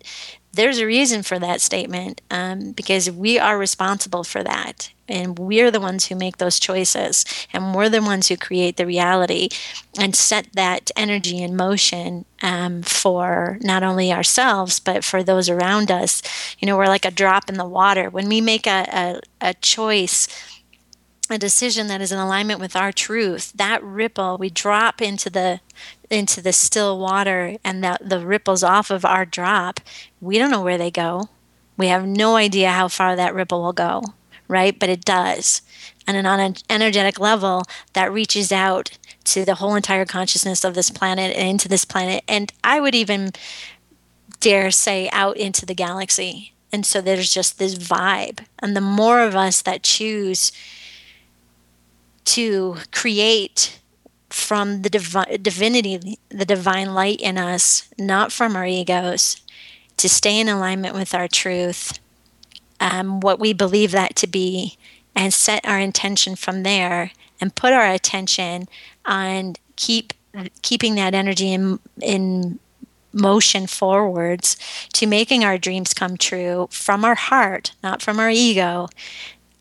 there's 0.56 0.78
a 0.78 0.86
reason 0.86 1.22
for 1.22 1.38
that 1.38 1.60
statement 1.60 2.20
um, 2.30 2.72
because 2.72 3.10
we 3.10 3.38
are 3.38 3.58
responsible 3.58 4.24
for 4.24 4.42
that. 4.42 4.90
And 5.08 5.38
we're 5.38 5.70
the 5.70 5.80
ones 5.80 6.06
who 6.06 6.16
make 6.16 6.38
those 6.38 6.58
choices. 6.58 7.24
And 7.52 7.74
we're 7.74 7.88
the 7.88 8.02
ones 8.02 8.28
who 8.28 8.36
create 8.36 8.76
the 8.76 8.86
reality 8.86 9.48
and 9.98 10.16
set 10.16 10.48
that 10.54 10.90
energy 10.96 11.40
in 11.42 11.54
motion 11.54 12.24
um, 12.42 12.82
for 12.82 13.58
not 13.62 13.84
only 13.84 14.12
ourselves, 14.12 14.80
but 14.80 15.04
for 15.04 15.22
those 15.22 15.48
around 15.48 15.92
us. 15.92 16.22
You 16.58 16.66
know, 16.66 16.76
we're 16.76 16.88
like 16.88 17.04
a 17.04 17.10
drop 17.12 17.48
in 17.48 17.56
the 17.56 17.64
water. 17.64 18.10
When 18.10 18.28
we 18.28 18.40
make 18.40 18.66
a, 18.66 19.20
a, 19.40 19.48
a 19.50 19.54
choice, 19.54 20.26
a 21.30 21.38
decision 21.38 21.86
that 21.88 22.00
is 22.00 22.12
in 22.12 22.18
alignment 22.18 22.60
with 22.60 22.76
our 22.76 22.92
truth, 22.92 23.52
that 23.54 23.82
ripple, 23.82 24.36
we 24.38 24.50
drop 24.50 25.00
into 25.02 25.30
the 25.30 25.60
into 26.08 26.40
the 26.40 26.52
still 26.52 26.98
water 26.98 27.56
and 27.64 27.82
that 27.82 28.08
the 28.08 28.24
ripples 28.24 28.62
off 28.62 28.90
of 28.90 29.04
our 29.04 29.26
drop, 29.26 29.80
we 30.20 30.38
don't 30.38 30.50
know 30.50 30.62
where 30.62 30.78
they 30.78 30.90
go. 30.90 31.28
We 31.76 31.88
have 31.88 32.06
no 32.06 32.36
idea 32.36 32.70
how 32.70 32.88
far 32.88 33.16
that 33.16 33.34
ripple 33.34 33.62
will 33.62 33.72
go, 33.72 34.02
right? 34.48 34.78
But 34.78 34.88
it 34.88 35.04
does. 35.04 35.62
And 36.06 36.26
on 36.26 36.38
an 36.38 36.54
energetic 36.70 37.18
level, 37.18 37.64
that 37.92 38.12
reaches 38.12 38.52
out 38.52 38.96
to 39.24 39.44
the 39.44 39.56
whole 39.56 39.74
entire 39.74 40.04
consciousness 40.04 40.64
of 40.64 40.74
this 40.74 40.90
planet 40.90 41.36
and 41.36 41.48
into 41.48 41.68
this 41.68 41.84
planet. 41.84 42.22
And 42.28 42.52
I 42.62 42.80
would 42.80 42.94
even 42.94 43.32
dare 44.40 44.70
say 44.70 45.10
out 45.10 45.36
into 45.36 45.66
the 45.66 45.74
galaxy. 45.74 46.54
And 46.72 46.86
so 46.86 47.00
there's 47.00 47.32
just 47.32 47.58
this 47.58 47.74
vibe. 47.76 48.44
And 48.60 48.76
the 48.76 48.80
more 48.80 49.20
of 49.20 49.34
us 49.34 49.62
that 49.62 49.82
choose 49.82 50.52
to 52.26 52.76
create 52.92 53.80
from 54.28 54.82
the 54.82 54.90
divi- 54.90 55.38
divinity, 55.38 56.18
the 56.28 56.44
divine 56.44 56.92
light 56.94 57.20
in 57.20 57.38
us, 57.38 57.88
not 57.98 58.32
from 58.32 58.56
our 58.56 58.66
egos, 58.66 59.40
to 59.96 60.08
stay 60.08 60.38
in 60.38 60.48
alignment 60.48 60.94
with 60.94 61.14
our 61.14 61.28
truth, 61.28 61.98
um, 62.80 63.20
what 63.20 63.40
we 63.40 63.52
believe 63.52 63.92
that 63.92 64.14
to 64.16 64.26
be, 64.26 64.76
and 65.14 65.32
set 65.32 65.66
our 65.66 65.78
intention 65.78 66.36
from 66.36 66.62
there 66.62 67.12
and 67.40 67.54
put 67.54 67.72
our 67.72 67.90
attention 67.90 68.68
on 69.04 69.54
keep 69.76 70.12
keeping 70.62 70.94
that 70.96 71.14
energy 71.14 71.52
in 71.52 71.78
in 72.02 72.58
motion 73.12 73.66
forwards 73.66 74.56
to 74.92 75.06
making 75.06 75.42
our 75.42 75.56
dreams 75.56 75.94
come 75.94 76.18
true 76.18 76.68
from 76.70 77.04
our 77.04 77.14
heart, 77.14 77.72
not 77.82 78.02
from 78.02 78.20
our 78.20 78.28
ego. 78.28 78.88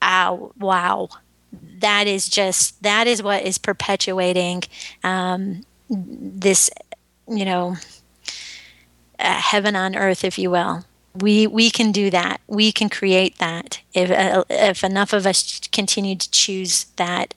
Ow, 0.01 0.51
wow. 0.59 1.07
That 1.79 2.07
is 2.07 2.29
just, 2.29 2.81
that 2.83 3.07
is 3.07 3.21
what 3.21 3.43
is 3.43 3.57
perpetuating 3.57 4.63
um, 5.03 5.65
this, 5.89 6.69
you 7.27 7.45
know, 7.45 7.77
uh, 9.19 9.39
heaven 9.39 9.75
on 9.75 9.95
earth, 9.95 10.23
if 10.23 10.37
you 10.37 10.51
will. 10.51 10.85
We, 11.15 11.47
we 11.47 11.69
can 11.69 11.91
do 11.91 12.09
that. 12.09 12.41
We 12.47 12.71
can 12.71 12.89
create 12.89 13.37
that 13.37 13.81
if, 13.93 14.11
uh, 14.11 14.43
if 14.49 14.83
enough 14.83 15.13
of 15.13 15.25
us 15.25 15.61
continue 15.71 16.15
to 16.15 16.31
choose 16.31 16.85
that. 16.97 17.33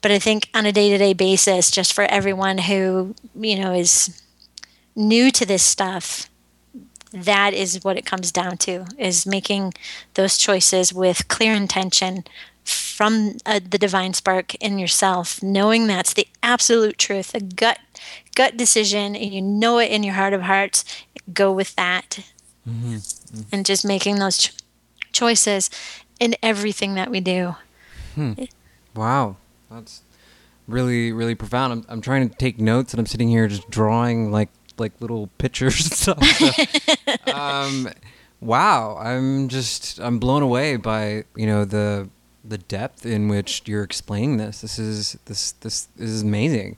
But 0.00 0.10
I 0.10 0.18
think 0.18 0.48
on 0.54 0.66
a 0.66 0.72
day 0.72 0.90
to 0.90 0.98
day 0.98 1.12
basis, 1.12 1.70
just 1.70 1.92
for 1.92 2.04
everyone 2.04 2.58
who, 2.58 3.14
you 3.34 3.58
know, 3.58 3.72
is 3.72 4.22
new 4.94 5.30
to 5.30 5.46
this 5.46 5.62
stuff, 5.62 6.28
that 7.12 7.54
is 7.54 7.82
what 7.82 7.96
it 7.96 8.04
comes 8.04 8.30
down 8.30 8.58
to 8.58 8.86
is 8.98 9.26
making 9.26 9.74
those 10.14 10.36
choices 10.36 10.92
with 10.92 11.28
clear 11.28 11.54
intention 11.54 12.24
from 12.98 13.36
uh, 13.46 13.60
the 13.62 13.78
divine 13.78 14.12
spark 14.12 14.56
in 14.56 14.76
yourself 14.76 15.40
knowing 15.40 15.86
that's 15.86 16.14
the 16.14 16.26
absolute 16.42 16.98
truth 16.98 17.32
a 17.32 17.38
gut 17.38 17.78
gut 18.34 18.56
decision 18.56 19.14
and 19.14 19.32
you 19.32 19.40
know 19.40 19.78
it 19.78 19.88
in 19.92 20.02
your 20.02 20.14
heart 20.14 20.32
of 20.32 20.42
hearts 20.42 20.84
go 21.32 21.52
with 21.52 21.76
that 21.76 22.18
mm-hmm. 22.68 22.94
Mm-hmm. 22.96 23.42
and 23.52 23.64
just 23.64 23.84
making 23.84 24.16
those 24.16 24.38
ch- 24.38 24.52
choices 25.12 25.70
in 26.18 26.34
everything 26.42 26.96
that 26.96 27.08
we 27.08 27.20
do 27.20 27.54
hmm. 28.16 28.32
wow 28.96 29.36
that's 29.70 30.02
really 30.66 31.12
really 31.12 31.36
profound 31.36 31.72
I'm, 31.72 31.86
I'm 31.88 32.00
trying 32.00 32.28
to 32.28 32.34
take 32.34 32.58
notes 32.58 32.92
and 32.92 32.98
i'm 32.98 33.06
sitting 33.06 33.28
here 33.28 33.46
just 33.46 33.70
drawing 33.70 34.32
like 34.32 34.48
like 34.80 34.92
little 35.00 35.28
pictures 35.38 35.80
and 35.80 35.92
stuff. 35.92 37.28
Um, 37.34 37.88
wow, 38.40 38.96
I'm 38.98 39.48
just 39.48 39.98
I'm 40.00 40.18
blown 40.18 40.42
away 40.42 40.76
by 40.76 41.24
you 41.36 41.46
know 41.46 41.64
the 41.64 42.08
the 42.48 42.58
depth 42.58 43.04
in 43.04 43.28
which 43.28 43.62
you're 43.66 43.82
explaining 43.82 44.36
this. 44.36 44.60
This 44.60 44.78
is 44.78 45.18
this 45.26 45.52
this, 45.52 45.82
this 45.96 46.10
is 46.10 46.22
amazing. 46.22 46.76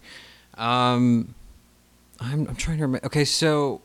Um, 0.57 1.35
I'm 2.19 2.47
I'm 2.49 2.57
trying 2.57 2.79
to 2.79 2.85
remember. 2.85 3.07
Okay, 3.07 3.25
so 3.25 3.81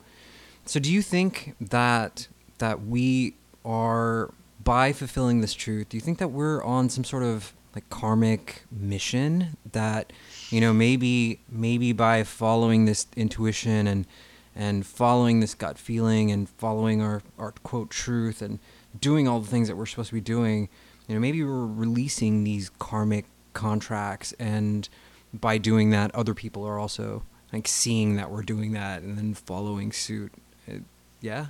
so 0.65 0.79
do 0.79 0.91
you 0.91 1.01
think 1.01 1.55
that 1.61 2.27
that 2.57 2.85
we 2.85 3.35
are 3.63 4.33
by 4.63 4.93
fulfilling 4.93 5.41
this 5.41 5.53
truth? 5.53 5.89
Do 5.89 5.97
you 5.97 6.01
think 6.01 6.17
that 6.17 6.29
we're 6.29 6.63
on 6.63 6.89
some 6.89 7.03
sort 7.03 7.23
of 7.23 7.53
like 7.75 7.89
karmic 7.89 8.63
mission 8.71 9.57
that 9.71 10.11
you 10.49 10.61
know 10.61 10.73
maybe 10.73 11.39
maybe 11.49 11.91
by 11.91 12.23
following 12.23 12.85
this 12.85 13.07
intuition 13.15 13.85
and 13.87 14.07
and 14.55 14.85
following 14.85 15.41
this 15.41 15.53
gut 15.53 15.77
feeling 15.77 16.31
and 16.31 16.47
following 16.47 17.01
our, 17.01 17.21
our 17.37 17.51
quote 17.63 17.89
truth 17.89 18.41
and 18.41 18.59
doing 18.99 19.27
all 19.27 19.41
the 19.41 19.47
things 19.47 19.67
that 19.67 19.75
we're 19.75 19.85
supposed 19.85 20.09
to 20.09 20.13
be 20.13 20.21
doing 20.21 20.69
you 21.07 21.15
know 21.15 21.21
maybe 21.21 21.43
we're 21.43 21.65
releasing 21.65 22.43
these 22.43 22.69
karmic 22.79 23.25
contracts 23.53 24.33
and 24.39 24.89
by 25.33 25.57
doing 25.57 25.89
that 25.89 26.13
other 26.13 26.33
people 26.33 26.65
are 26.65 26.79
also 26.79 27.23
like 27.55 27.67
seeing 27.67 28.17
that 28.17 28.29
we're 28.29 28.43
doing 28.43 28.73
that 28.73 29.01
and 29.01 29.17
then 29.17 29.33
following 29.33 29.91
suit. 29.91 30.33
It, 30.67 30.83
yeah. 31.21 31.47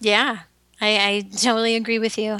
Yeah. 0.00 0.38
I, 0.80 0.88
I 0.88 1.36
totally 1.36 1.74
agree 1.74 1.98
with 1.98 2.16
you. 2.16 2.38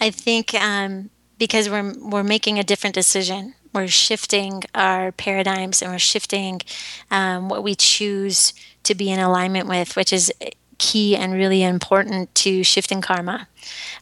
I 0.00 0.10
think 0.10 0.54
um, 0.54 1.10
because 1.38 1.70
we're 1.70 1.94
we're 2.00 2.24
making 2.24 2.58
a 2.58 2.64
different 2.64 2.94
decision. 2.94 3.54
We're 3.72 3.86
shifting 3.86 4.64
our 4.74 5.12
paradigms 5.12 5.82
and 5.82 5.92
we're 5.92 5.98
shifting 5.98 6.62
um, 7.10 7.48
what 7.48 7.62
we 7.62 7.76
choose 7.76 8.52
to 8.82 8.94
be 8.94 9.10
in 9.10 9.20
alignment 9.20 9.68
with, 9.68 9.94
which 9.94 10.12
is 10.12 10.32
key 10.78 11.16
and 11.16 11.32
really 11.32 11.62
important 11.62 12.34
to 12.36 12.62
shifting 12.62 13.00
karma. 13.00 13.48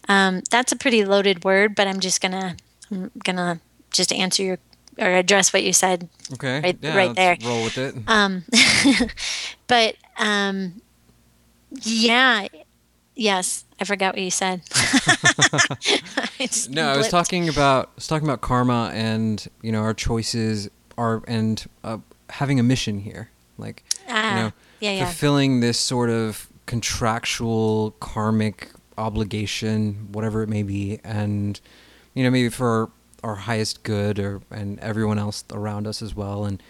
Um, 0.09 0.43
that's 0.51 0.73
a 0.73 0.77
pretty 0.77 1.05
loaded 1.05 1.45
word, 1.45 1.75
but 1.75 1.89
I'm 1.89 2.01
just 2.01 2.21
gonna 2.21 2.57
I'm 2.91 3.11
gonna 3.25 3.61
just 3.91 4.13
answer 4.13 4.43
your 4.43 4.59
or 4.99 5.09
address 5.09 5.53
what 5.53 5.63
you 5.63 5.73
said. 5.73 6.09
Okay. 6.35 6.61
Right, 6.61 6.79
yeah, 6.81 6.97
right 6.97 7.15
there. 7.15 7.37
Roll 7.45 7.65
with 7.65 7.79
it. 7.79 7.95
Um, 8.07 8.45
but 9.67 9.97
um, 10.19 10.81
yeah, 11.83 12.47
yes, 13.15 13.65
I 13.81 13.85
forgot 13.85 14.15
what 14.15 14.23
you 14.23 14.31
said. 14.31 14.63
I 14.73 16.49
no, 16.71 16.89
I 16.89 16.97
was 16.97 17.09
talking 17.09 17.49
about 17.49 17.87
I 17.87 17.93
was 17.97 18.07
talking 18.07 18.27
about 18.27 18.41
karma 18.41 18.91
and 18.95 19.47
you 19.63 19.73
know 19.73 19.81
our 19.81 19.95
choices 19.95 20.71
are 20.97 21.23
and 21.27 21.65
uh, 21.85 21.99
having 22.31 22.61
a 22.61 22.63
mission 22.63 23.01
here, 23.01 23.31
like 23.59 23.83
ah, 24.09 24.29
you 24.29 24.43
know, 24.43 24.53
yeah, 24.81 24.91
yeah. 24.93 25.05
fulfilling 25.05 25.61
this 25.61 25.79
sort 25.79 26.11
of 26.11 26.49
contractual 26.67 27.93
karmic 28.01 28.71
obligation, 28.99 30.09
whatever 30.13 30.43
it 30.43 30.49
may 30.49 30.63
be, 30.63 31.01
and 31.05 31.61
you 32.15 32.23
know 32.23 32.31
maybe 32.31 32.49
for 32.49 32.91
our 33.23 33.37
highest 33.37 33.83
good 33.83 34.19
or 34.19 34.43
and 34.51 34.79
everyone 34.81 35.19
else 35.19 35.45
around 35.53 35.87
us 35.87 36.03
as 36.03 36.15
well, 36.15 36.45
and 36.45 36.63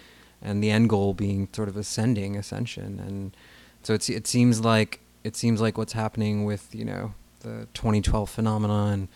and 0.42 0.62
the 0.62 0.70
end 0.70 0.88
goal 0.88 1.14
being 1.14 1.48
sort 1.52 1.68
of 1.68 1.76
ascending, 1.76 2.36
ascension, 2.36 3.00
and 3.00 3.36
so 3.82 3.94
it's 3.94 4.08
it 4.08 4.26
seems 4.26 4.60
like 4.60 5.00
it 5.24 5.36
seems 5.36 5.60
like 5.60 5.78
what's 5.78 5.92
happening 5.92 6.44
with 6.44 6.74
you 6.74 6.84
know 6.84 7.14
the 7.40 7.66
2012 7.74 8.28
phenomenon 8.28 8.92
and, 8.92 9.08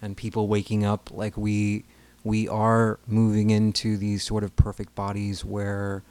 and 0.00 0.16
people 0.16 0.48
waking 0.48 0.84
up 0.84 1.10
like 1.12 1.36
we 1.36 1.84
we 2.24 2.48
are 2.48 2.98
moving 3.06 3.50
into 3.50 3.96
these 3.96 4.22
sort 4.22 4.44
of 4.44 4.54
perfect 4.56 4.94
bodies 4.94 5.44
where 5.44 6.02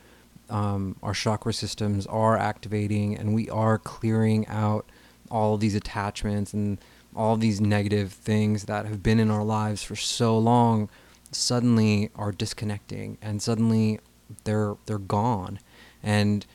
um, 0.49 0.95
our 1.03 1.13
chakra 1.13 1.53
systems 1.53 2.05
are 2.07 2.37
activating 2.37 3.17
and 3.17 3.33
we 3.33 3.49
are 3.49 3.77
clearing 3.77 4.47
out 4.47 4.89
all 5.29 5.57
these 5.57 5.75
attachments 5.75 6.53
and 6.53 6.77
all 7.15 7.35
these 7.35 7.59
negative 7.59 8.13
things 8.13 8.65
that 8.65 8.85
have 8.85 9.01
been 9.03 9.19
in 9.19 9.31
our 9.31 9.43
lives 9.43 9.83
for 9.83 9.95
so 9.95 10.37
long 10.37 10.89
suddenly 11.31 12.09
are 12.15 12.31
disconnecting 12.31 13.17
and 13.21 13.41
suddenly 13.41 13.99
they're 14.43 14.75
they're 14.85 14.97
gone. 14.97 15.59
And 16.03 16.45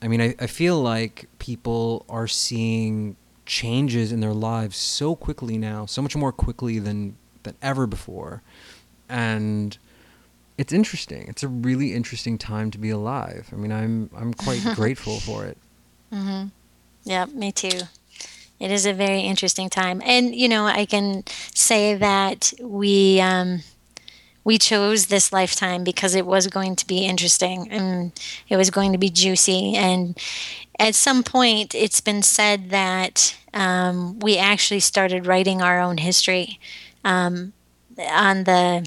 I 0.00 0.08
mean, 0.08 0.20
I, 0.20 0.34
I 0.38 0.46
feel 0.46 0.80
like 0.80 1.28
people 1.38 2.04
are 2.08 2.28
seeing 2.28 3.16
changes 3.46 4.12
in 4.12 4.20
their 4.20 4.34
lives 4.34 4.76
so 4.76 5.16
quickly 5.16 5.58
now, 5.58 5.86
so 5.86 6.02
much 6.02 6.16
more 6.16 6.32
quickly 6.32 6.78
than 6.78 7.16
than 7.42 7.56
ever 7.62 7.86
before, 7.86 8.42
and 9.08 9.78
it's 10.58 10.72
interesting. 10.72 11.26
It's 11.28 11.42
a 11.42 11.48
really 11.48 11.94
interesting 11.94 12.36
time 12.36 12.70
to 12.72 12.78
be 12.78 12.90
alive. 12.90 13.48
I 13.52 13.56
mean, 13.56 13.72
I'm 13.72 14.10
I'm 14.14 14.34
quite 14.34 14.62
grateful 14.74 15.20
for 15.20 15.46
it. 15.46 15.56
Mhm. 16.12 16.50
Yeah, 17.04 17.26
me 17.26 17.52
too. 17.52 17.80
It 18.60 18.70
is 18.72 18.84
a 18.84 18.92
very 18.92 19.20
interesting 19.20 19.70
time, 19.70 20.02
and 20.04 20.34
you 20.34 20.48
know, 20.48 20.66
I 20.66 20.84
can 20.84 21.22
say 21.54 21.94
that 21.94 22.52
we. 22.60 23.20
Um, 23.20 23.62
we 24.44 24.56
chose 24.56 25.06
this 25.06 25.30
lifetime 25.30 25.84
because 25.84 26.14
it 26.14 26.24
was 26.24 26.46
going 26.46 26.74
to 26.74 26.86
be 26.86 27.04
interesting 27.04 27.68
and 27.70 28.12
it 28.48 28.56
was 28.56 28.70
going 28.70 28.92
to 28.92 28.98
be 28.98 29.10
juicy. 29.10 29.74
And 29.76 30.16
at 30.78 30.94
some 30.94 31.22
point, 31.22 31.74
it's 31.74 32.00
been 32.00 32.22
said 32.22 32.70
that 32.70 33.36
um, 33.52 34.18
we 34.20 34.38
actually 34.38 34.80
started 34.80 35.26
writing 35.26 35.60
our 35.60 35.78
own 35.78 35.98
history 35.98 36.58
um, 37.04 37.52
on 37.98 38.44
the 38.44 38.86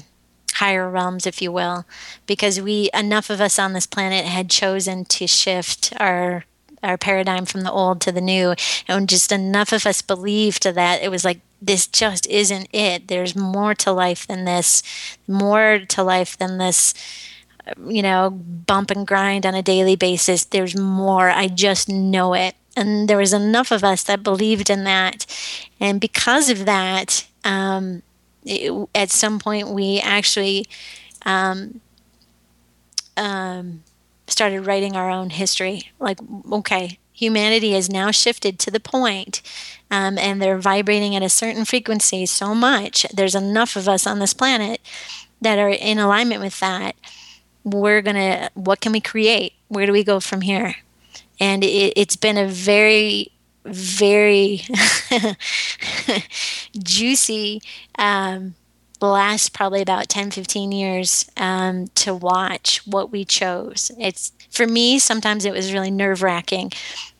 higher 0.62 0.88
realms, 0.88 1.26
if 1.26 1.42
you 1.42 1.50
will, 1.50 1.84
because 2.24 2.60
we 2.60 2.88
enough 2.94 3.30
of 3.30 3.40
us 3.40 3.58
on 3.58 3.72
this 3.72 3.86
planet 3.86 4.24
had 4.24 4.48
chosen 4.48 5.04
to 5.04 5.26
shift 5.26 5.92
our 5.98 6.44
our 6.84 6.96
paradigm 6.96 7.44
from 7.44 7.62
the 7.62 7.70
old 7.70 8.00
to 8.00 8.10
the 8.10 8.20
new 8.20 8.54
and 8.88 9.08
just 9.08 9.30
enough 9.30 9.72
of 9.72 9.86
us 9.86 10.02
believed 10.02 10.64
that 10.64 11.00
it 11.00 11.10
was 11.10 11.24
like 11.24 11.40
this 11.60 11.86
just 11.86 12.26
isn't 12.26 12.68
it. 12.72 13.06
There's 13.08 13.36
more 13.36 13.74
to 13.76 13.92
life 13.92 14.26
than 14.26 14.44
this, 14.44 14.82
more 15.28 15.80
to 15.88 16.02
life 16.02 16.36
than 16.36 16.58
this, 16.58 16.92
you 17.86 18.02
know, 18.02 18.30
bump 18.30 18.90
and 18.90 19.06
grind 19.06 19.46
on 19.46 19.54
a 19.54 19.62
daily 19.62 19.96
basis. 19.96 20.44
There's 20.44 20.76
more. 20.76 21.30
I 21.30 21.46
just 21.48 21.88
know 21.88 22.34
it. 22.34 22.54
And 22.76 23.08
there 23.08 23.18
was 23.18 23.32
enough 23.32 23.70
of 23.70 23.84
us 23.84 24.02
that 24.04 24.24
believed 24.24 24.70
in 24.70 24.84
that. 24.84 25.26
And 25.78 26.00
because 26.00 26.50
of 26.50 26.64
that, 26.66 27.26
um, 27.44 28.02
it, 28.44 28.88
at 28.94 29.10
some 29.10 29.38
point, 29.38 29.68
we 29.68 30.00
actually 30.00 30.66
um, 31.24 31.80
um, 33.16 33.82
started 34.26 34.62
writing 34.62 34.96
our 34.96 35.10
own 35.10 35.30
history. 35.30 35.90
Like, 35.98 36.18
okay, 36.50 36.98
humanity 37.12 37.72
has 37.72 37.90
now 37.90 38.10
shifted 38.10 38.58
to 38.60 38.70
the 38.70 38.80
point, 38.80 39.42
um, 39.90 40.18
and 40.18 40.40
they're 40.40 40.58
vibrating 40.58 41.14
at 41.16 41.22
a 41.22 41.28
certain 41.28 41.64
frequency 41.64 42.26
so 42.26 42.54
much. 42.54 43.06
There's 43.12 43.34
enough 43.34 43.76
of 43.76 43.88
us 43.88 44.06
on 44.06 44.18
this 44.18 44.34
planet 44.34 44.80
that 45.42 45.58
are 45.58 45.68
in 45.68 45.98
alignment 45.98 46.40
with 46.40 46.60
that, 46.60 46.94
we're 47.64 48.00
to, 48.02 48.50
what 48.54 48.80
can 48.80 48.92
we 48.92 49.00
create? 49.00 49.52
Where 49.68 49.86
do 49.86 49.92
we 49.92 50.04
go 50.04 50.20
from 50.20 50.40
here? 50.40 50.76
And 51.40 51.64
it, 51.64 51.92
it's 51.96 52.16
been 52.16 52.38
a 52.38 52.46
very, 52.46 53.31
very 53.64 54.62
juicy 56.82 57.60
um, 57.98 58.54
last 59.00 59.52
probably 59.52 59.82
about 59.82 60.08
10 60.08 60.30
15 60.30 60.72
years 60.72 61.30
um, 61.36 61.88
to 61.94 62.14
watch 62.14 62.80
what 62.86 63.10
we 63.10 63.24
chose. 63.24 63.90
It's 63.98 64.32
for 64.50 64.66
me 64.66 64.98
sometimes 64.98 65.44
it 65.44 65.52
was 65.52 65.72
really 65.72 65.90
nerve 65.90 66.22
wracking 66.22 66.70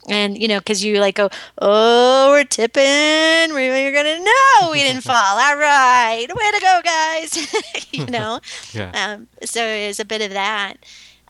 and 0.08 0.36
you 0.36 0.48
know 0.48 0.58
because 0.58 0.84
you 0.84 0.98
like 0.98 1.14
go 1.14 1.30
oh 1.58 2.30
we're 2.30 2.44
tipping. 2.44 3.54
We're 3.54 3.92
gonna 3.92 4.18
know 4.18 4.70
we 4.70 4.78
didn't 4.80 5.02
fall. 5.02 5.14
All 5.14 5.56
right. 5.56 6.26
Way 6.28 6.50
to 6.50 6.60
go 6.60 6.80
guys. 6.84 7.48
You 7.92 8.06
know? 8.06 8.40
Yeah. 8.72 8.90
um, 8.94 9.28
so 9.44 9.62
it's 9.62 10.00
a 10.00 10.06
bit 10.06 10.22
of 10.22 10.30
that. 10.30 10.76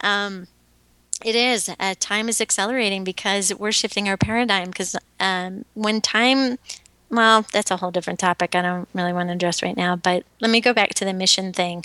Um, 0.00 0.46
it 1.24 1.34
is 1.34 1.70
uh, 1.78 1.94
time 1.98 2.28
is 2.28 2.40
accelerating 2.40 3.04
because 3.04 3.54
we're 3.54 3.72
shifting 3.72 4.08
our 4.08 4.16
paradigm 4.16 4.68
because 4.68 4.96
um, 5.20 5.64
when 5.74 6.00
time 6.00 6.58
well 7.10 7.46
that's 7.52 7.70
a 7.70 7.76
whole 7.76 7.90
different 7.90 8.18
topic 8.18 8.54
i 8.54 8.62
don't 8.62 8.88
really 8.94 9.12
want 9.12 9.28
to 9.28 9.34
address 9.34 9.62
right 9.62 9.76
now 9.76 9.96
but 9.96 10.24
let 10.40 10.50
me 10.50 10.60
go 10.60 10.72
back 10.72 10.90
to 10.90 11.04
the 11.04 11.12
mission 11.12 11.52
thing 11.52 11.84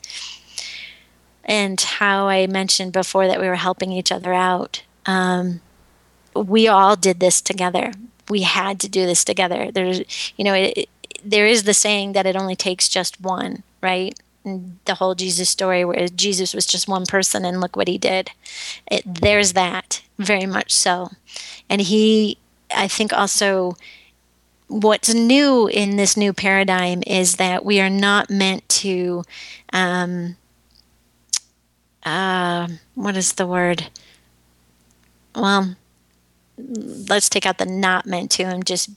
and 1.45 1.79
how 1.81 2.27
i 2.27 2.47
mentioned 2.47 2.91
before 2.91 3.27
that 3.27 3.39
we 3.39 3.47
were 3.47 3.55
helping 3.55 3.91
each 3.91 4.11
other 4.11 4.33
out 4.33 4.83
um, 5.05 5.61
we 6.45 6.67
all 6.67 6.95
did 6.95 7.19
this 7.19 7.41
together. 7.41 7.93
We 8.29 8.41
had 8.41 8.79
to 8.81 8.89
do 8.89 9.05
this 9.05 9.23
together. 9.23 9.71
There's, 9.71 10.33
you 10.37 10.43
know, 10.43 10.53
it, 10.53 10.77
it, 10.77 10.89
there 11.23 11.47
is 11.47 11.63
the 11.63 11.73
saying 11.73 12.13
that 12.13 12.25
it 12.25 12.35
only 12.35 12.55
takes 12.55 12.89
just 12.89 13.19
one, 13.21 13.63
right? 13.81 14.17
The 14.85 14.95
whole 14.95 15.15
Jesus 15.15 15.49
story 15.49 15.83
where 15.83 16.07
Jesus 16.07 16.53
was 16.53 16.65
just 16.65 16.87
one 16.87 17.05
person 17.05 17.45
and 17.45 17.59
look 17.59 17.75
what 17.75 17.87
he 17.87 17.97
did. 17.97 18.31
It, 18.89 19.03
there's 19.05 19.53
that, 19.53 20.01
very 20.17 20.45
much 20.45 20.71
so. 20.73 21.09
And 21.69 21.81
he, 21.81 22.37
I 22.73 22.87
think 22.87 23.11
also, 23.13 23.75
what's 24.67 25.13
new 25.13 25.67
in 25.67 25.97
this 25.97 26.17
new 26.17 26.33
paradigm 26.33 27.03
is 27.05 27.35
that 27.35 27.65
we 27.65 27.79
are 27.79 27.89
not 27.89 28.29
meant 28.29 28.67
to, 28.69 29.23
um, 29.73 30.37
uh, 32.03 32.67
what 32.95 33.17
is 33.17 33.33
the 33.33 33.47
word? 33.47 33.89
Well, 35.35 35.75
let's 36.57 37.29
take 37.29 37.45
out 37.45 37.57
the 37.57 37.65
not 37.65 38.05
meant 38.05 38.31
to 38.31 38.43
and 38.43 38.65
just 38.65 38.89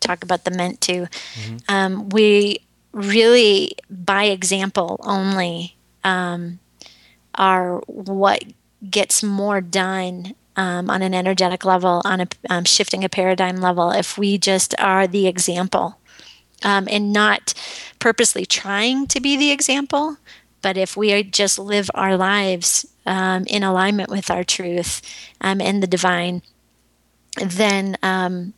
talk 0.00 0.22
about 0.22 0.44
the 0.44 0.50
meant 0.50 0.80
to. 0.82 0.92
Mm-hmm. 1.02 1.56
Um, 1.68 2.08
we 2.10 2.60
really, 2.92 3.72
by 3.90 4.24
example 4.24 4.98
only, 5.02 5.76
um, 6.04 6.58
are 7.34 7.78
what 7.86 8.44
gets 8.90 9.22
more 9.22 9.60
done 9.60 10.34
um, 10.56 10.90
on 10.90 11.02
an 11.02 11.14
energetic 11.14 11.64
level, 11.64 12.02
on 12.04 12.20
a 12.20 12.26
um, 12.50 12.64
shifting 12.64 13.04
a 13.04 13.08
paradigm 13.08 13.56
level, 13.56 13.90
if 13.90 14.18
we 14.18 14.38
just 14.38 14.74
are 14.80 15.06
the 15.06 15.26
example. 15.26 15.98
Um, 16.64 16.88
and 16.90 17.12
not 17.12 17.54
purposely 18.00 18.44
trying 18.44 19.06
to 19.08 19.20
be 19.20 19.36
the 19.36 19.52
example, 19.52 20.16
but 20.60 20.76
if 20.76 20.96
we 20.96 21.22
just 21.22 21.56
live 21.56 21.88
our 21.94 22.16
lives 22.16 22.84
um, 23.06 23.44
in 23.46 23.62
alignment 23.62 24.10
with 24.10 24.28
our 24.28 24.42
truth 24.42 25.00
and 25.40 25.80
the 25.80 25.86
divine 25.86 26.42
then 27.46 27.96
um, 28.02 28.54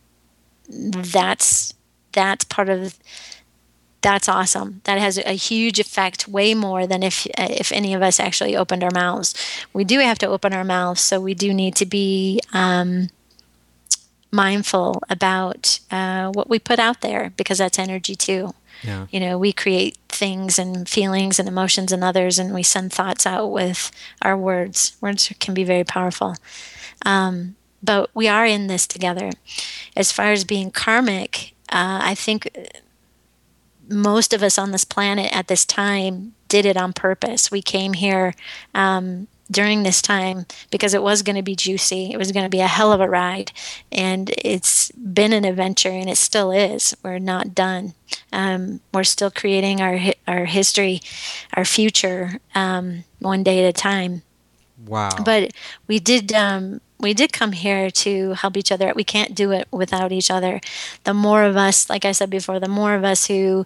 that's 0.69 1.73
that's 2.11 2.45
part 2.45 2.69
of 2.69 2.97
that's 4.01 4.27
awesome. 4.27 4.81
That 4.85 4.97
has 4.97 5.17
a 5.17 5.33
huge 5.33 5.79
effect, 5.79 6.27
way 6.27 6.53
more 6.53 6.87
than 6.87 7.03
if 7.03 7.27
if 7.37 7.71
any 7.71 7.93
of 7.93 8.01
us 8.01 8.19
actually 8.19 8.55
opened 8.55 8.83
our 8.83 8.91
mouths. 8.91 9.33
We 9.73 9.83
do 9.83 9.99
have 9.99 10.17
to 10.19 10.27
open 10.27 10.53
our 10.53 10.63
mouths, 10.63 11.01
so 11.01 11.19
we 11.19 11.33
do 11.33 11.53
need 11.53 11.75
to 11.75 11.85
be 11.85 12.41
um, 12.51 13.09
mindful 14.31 15.01
about 15.09 15.79
uh, 15.91 16.31
what 16.31 16.49
we 16.49 16.57
put 16.57 16.79
out 16.79 17.01
there 17.01 17.31
because 17.37 17.59
that's 17.59 17.77
energy 17.79 18.15
too. 18.15 18.53
Yeah. 18.83 19.05
You 19.11 19.19
know, 19.19 19.37
we 19.37 19.53
create 19.53 19.97
things 20.09 20.57
and 20.57 20.89
feelings 20.89 21.37
and 21.37 21.47
emotions 21.47 21.91
in 21.91 22.01
others, 22.01 22.39
and 22.39 22.53
we 22.53 22.63
send 22.63 22.91
thoughts 22.91 23.27
out 23.27 23.51
with 23.51 23.91
our 24.21 24.35
words. 24.35 24.97
Words 25.01 25.31
can 25.39 25.53
be 25.53 25.63
very 25.63 25.83
powerful. 25.83 26.35
Um, 27.05 27.55
but 27.83 28.09
we 28.13 28.27
are 28.27 28.45
in 28.45 28.67
this 28.67 28.87
together. 28.87 29.31
As 29.95 30.11
far 30.11 30.31
as 30.31 30.43
being 30.43 30.71
karmic, 30.71 31.53
uh, 31.69 31.99
I 32.01 32.15
think 32.15 32.49
most 33.91 34.33
of 34.33 34.41
us 34.41 34.57
on 34.57 34.71
this 34.71 34.85
planet 34.85 35.35
at 35.35 35.47
this 35.47 35.65
time 35.65 36.33
did 36.47 36.65
it 36.65 36.77
on 36.77 36.93
purpose. 36.93 37.51
We 37.51 37.61
came 37.61 37.93
here 37.93 38.33
um, 38.73 39.27
during 39.49 39.83
this 39.83 40.01
time 40.01 40.45
because 40.69 40.93
it 40.93 41.03
was 41.03 41.21
going 41.21 41.35
to 41.35 41.41
be 41.41 41.55
juicy. 41.55 42.11
It 42.11 42.17
was 42.17 42.31
going 42.31 42.45
to 42.45 42.49
be 42.49 42.61
a 42.61 42.67
hell 42.67 42.91
of 42.91 43.01
a 43.01 43.09
ride. 43.09 43.51
And 43.91 44.31
it's 44.37 44.91
been 44.91 45.33
an 45.33 45.45
adventure 45.45 45.89
and 45.89 46.09
it 46.09 46.17
still 46.17 46.51
is. 46.51 46.95
We're 47.03 47.19
not 47.19 47.53
done. 47.53 47.93
Um, 48.31 48.79
we're 48.93 49.03
still 49.03 49.31
creating 49.31 49.81
our, 49.81 49.99
our 50.27 50.45
history, 50.45 51.01
our 51.53 51.65
future, 51.65 52.39
um, 52.55 53.03
one 53.19 53.43
day 53.43 53.63
at 53.63 53.69
a 53.69 53.73
time. 53.73 54.23
Wow. 54.85 55.09
But 55.23 55.51
we 55.87 55.99
did 55.99 56.33
um, 56.33 56.81
we 57.01 57.13
did 57.13 57.33
come 57.33 57.51
here 57.51 57.89
to 57.91 58.33
help 58.33 58.55
each 58.55 58.71
other. 58.71 58.93
We 58.95 59.03
can't 59.03 59.35
do 59.35 59.51
it 59.51 59.67
without 59.71 60.11
each 60.11 60.31
other. 60.31 60.61
The 61.03 61.13
more 61.13 61.43
of 61.43 61.57
us, 61.57 61.89
like 61.89 62.05
I 62.05 62.11
said 62.11 62.29
before, 62.29 62.59
the 62.59 62.67
more 62.67 62.93
of 62.95 63.03
us 63.03 63.27
who 63.27 63.65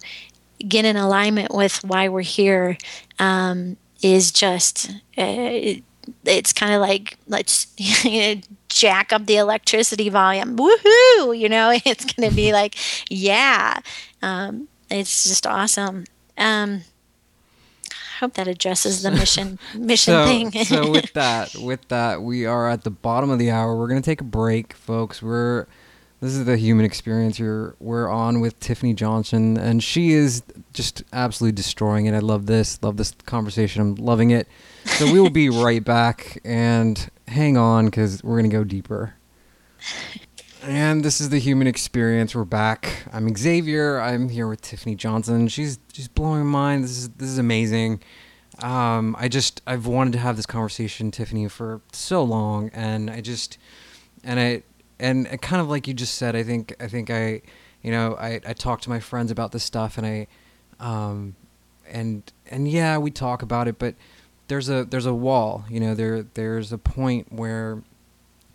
get 0.68 0.86
in 0.86 0.96
alignment 0.96 1.54
with 1.54 1.84
why 1.84 2.08
we're 2.08 2.22
here 2.22 2.78
um, 3.20 3.78
is 4.02 4.32
just. 4.32 4.92
Uh, 5.18 5.24
it, 5.26 5.84
it's 6.24 6.54
kind 6.54 6.72
of 6.72 6.82
like 6.82 7.18
let's 7.28 7.66
jack 8.70 9.12
up 9.12 9.26
the 9.26 9.38
electricity 9.38 10.08
volume 10.08 10.56
woohoo 10.56 11.36
you 11.36 11.50
know 11.50 11.72
it's 11.86 12.06
going 12.06 12.30
to 12.30 12.36
be 12.36 12.54
like 12.54 12.76
yeah 13.10 13.80
um, 14.22 14.68
it's 14.92 15.24
just 15.24 15.48
awesome 15.48 16.04
um, 16.38 16.82
hope 18.20 18.34
that 18.34 18.48
addresses 18.48 19.04
the 19.04 19.12
mission 19.12 19.60
mission 19.76 20.14
so, 20.14 20.26
thing. 20.26 20.52
so 20.66 20.90
with 20.98 21.14
that, 21.14 21.56
with 21.56 21.88
that, 21.90 22.22
we 22.22 22.46
are 22.46 22.70
at 22.70 22.84
the 22.84 22.92
bottom 22.92 23.30
of 23.30 23.40
the 23.40 23.52
hour. 23.52 23.76
We're 23.76 23.88
gonna 23.88 24.02
take 24.02 24.22
a 24.22 24.26
break, 24.26 24.74
folks. 24.74 25.22
We're 25.22 25.68
this 26.22 26.34
is 26.34 26.46
the 26.46 26.58
human 26.58 26.86
experience. 26.86 27.38
You're, 27.38 27.76
we're 27.80 28.10
on 28.10 28.40
with 28.40 28.60
Tiffany 28.60 28.94
Johnson, 28.94 29.58
and 29.58 29.84
she 29.84 30.14
is 30.14 30.44
just 30.74 31.04
absolutely 31.14 31.56
destroying 31.56 32.06
it. 32.06 32.14
I 32.14 32.20
love 32.20 32.46
this. 32.46 32.82
Love 32.82 32.98
this 32.98 33.12
conversation. 33.26 33.82
I'm 33.82 33.96
loving 33.96 34.32
it. 34.32 34.48
So 34.86 35.12
we 35.12 35.20
will 35.20 35.30
be 35.30 35.50
right 35.64 35.84
back, 35.84 36.40
and 36.46 37.10
hang 37.28 37.58
on 37.58 37.86
because 37.86 38.24
we're 38.24 38.38
gonna 38.38 38.48
go 38.48 38.64
deeper. 38.64 39.16
And 40.68 41.06
this 41.06 41.22
is 41.22 41.30
the 41.30 41.38
human 41.38 41.68
experience. 41.68 42.34
We're 42.34 42.44
back. 42.44 43.04
I'm 43.14 43.36
Xavier. 43.36 44.00
I'm 44.00 44.30
here 44.30 44.48
with 44.48 44.62
Tiffany 44.62 44.96
Johnson. 44.96 45.48
She's 45.48 45.78
she's 45.94 46.08
blowing 46.08 46.44
my 46.48 46.60
mind. 46.60 46.86
This 46.86 46.98
is 46.98 47.10
this 47.10 47.30
is 47.30 47.38
amazing. 47.38 48.02
Um, 48.64 49.16
I 49.20 49.28
just 49.28 49.62
I've 49.68 49.86
wanted 49.86 50.14
to 50.14 50.20
have 50.20 50.38
this 50.38 50.48
conversation, 50.48 51.12
Tiffany, 51.12 51.48
for 51.50 51.82
so 51.92 52.24
long, 52.24 52.72
and 52.74 53.12
I 53.12 53.22
just 53.22 53.60
and 54.24 54.40
I 54.40 54.64
and 55.00 55.40
kind 55.40 55.62
of 55.62 55.70
like 55.70 55.88
you 55.88 55.94
just 55.94 56.16
said, 56.16 56.36
I 56.36 56.42
think 56.42 56.76
I 56.80 56.88
think 56.88 57.12
I 57.12 57.44
you 57.84 57.92
know 57.92 58.16
I 58.16 58.42
I 58.44 58.54
talk 58.54 58.82
to 58.82 58.90
my 58.90 59.00
friends 59.00 59.30
about 59.30 59.52
this 59.52 59.64
stuff, 59.64 60.00
and 60.00 60.08
I 60.08 60.28
um 60.80 61.36
and 61.88 62.24
and 62.50 62.68
yeah, 62.68 62.98
we 62.98 63.12
talk 63.12 63.44
about 63.44 63.68
it, 63.68 63.78
but 63.78 63.94
there's 64.48 64.68
a 64.68 64.84
there's 64.84 65.06
a 65.06 65.14
wall. 65.14 65.66
You 65.70 65.80
know, 65.80 65.94
there 65.94 66.24
there's 66.24 66.72
a 66.72 66.80
point 66.80 67.32
where 67.32 67.84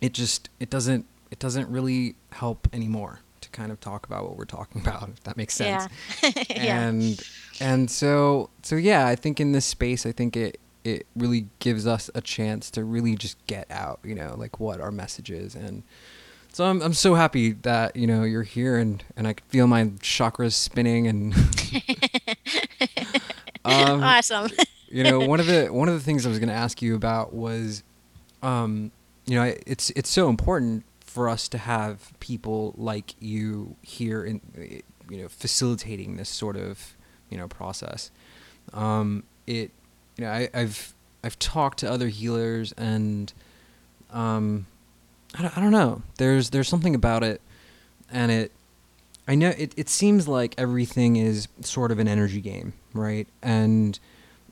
it 0.01 0.11
just 0.11 0.49
it 0.59 0.69
doesn't 0.69 1.05
it 1.31 1.39
doesn't 1.39 1.69
really 1.69 2.15
help 2.31 2.67
anymore 2.73 3.19
to 3.39 3.49
kind 3.49 3.71
of 3.71 3.79
talk 3.79 4.05
about 4.05 4.23
what 4.23 4.37
we're 4.37 4.45
talking 4.45 4.81
about 4.81 5.09
if 5.09 5.23
that 5.23 5.37
makes 5.37 5.53
sense 5.53 5.91
yeah. 6.21 6.31
yeah. 6.49 6.81
and 6.81 7.21
and 7.59 7.89
so 7.89 8.49
so 8.61 8.75
yeah 8.75 9.07
i 9.07 9.15
think 9.15 9.39
in 9.39 9.51
this 9.51 9.65
space 9.65 10.05
i 10.05 10.11
think 10.11 10.37
it 10.37 10.59
it 10.83 11.05
really 11.15 11.47
gives 11.59 11.85
us 11.85 12.09
a 12.15 12.21
chance 12.21 12.71
to 12.71 12.83
really 12.83 13.15
just 13.15 13.43
get 13.47 13.69
out 13.69 13.99
you 14.03 14.15
know 14.15 14.35
like 14.37 14.59
what 14.59 14.79
our 14.79 14.91
message 14.91 15.29
is 15.29 15.55
and 15.55 15.83
so 16.53 16.65
I'm, 16.65 16.81
I'm 16.81 16.93
so 16.93 17.15
happy 17.15 17.53
that 17.53 17.95
you 17.95 18.07
know 18.07 18.23
you're 18.23 18.43
here 18.43 18.77
and 18.77 19.03
and 19.15 19.27
i 19.27 19.33
can 19.33 19.45
feel 19.47 19.67
my 19.67 19.85
chakras 19.99 20.53
spinning 20.53 21.07
and 21.07 21.33
um, 23.65 24.03
awesome 24.03 24.49
you 24.87 25.03
know 25.03 25.19
one 25.19 25.39
of 25.39 25.45
the 25.45 25.67
one 25.67 25.87
of 25.87 25.93
the 25.93 26.01
things 26.01 26.25
i 26.25 26.29
was 26.29 26.39
going 26.39 26.49
to 26.49 26.55
ask 26.55 26.81
you 26.81 26.95
about 26.95 27.33
was 27.33 27.83
um 28.41 28.91
you 29.27 29.35
know 29.35 29.53
it's 29.65 29.91
it's 29.91 30.09
so 30.09 30.29
important 30.29 30.83
for 31.11 31.27
us 31.27 31.49
to 31.49 31.57
have 31.57 32.13
people 32.21 32.73
like 32.77 33.15
you 33.19 33.75
here 33.81 34.23
in 34.23 34.39
you 35.09 35.21
know 35.21 35.27
facilitating 35.27 36.15
this 36.15 36.29
sort 36.29 36.55
of 36.55 36.95
you 37.29 37.37
know 37.37 37.49
process. 37.49 38.11
Um, 38.73 39.23
it 39.45 39.71
you 40.15 40.23
know 40.23 40.31
I, 40.31 40.49
have 40.53 40.93
I've 41.21 41.37
talked 41.37 41.79
to 41.79 41.91
other 41.91 42.07
healers 42.07 42.71
and 42.73 43.33
um, 44.11 44.67
I, 45.37 45.41
don't, 45.41 45.57
I 45.57 45.61
don't 45.61 45.71
know. 45.71 46.01
There's 46.17 46.51
there's 46.51 46.69
something 46.69 46.95
about 46.95 47.23
it 47.23 47.41
and 48.09 48.31
it 48.31 48.53
I 49.27 49.35
know 49.35 49.49
it, 49.57 49.73
it 49.75 49.89
seems 49.89 50.29
like 50.29 50.55
everything 50.57 51.17
is 51.17 51.49
sort 51.59 51.91
of 51.91 51.99
an 51.99 52.07
energy 52.07 52.39
game 52.39 52.71
right? 52.93 53.27
And 53.41 53.99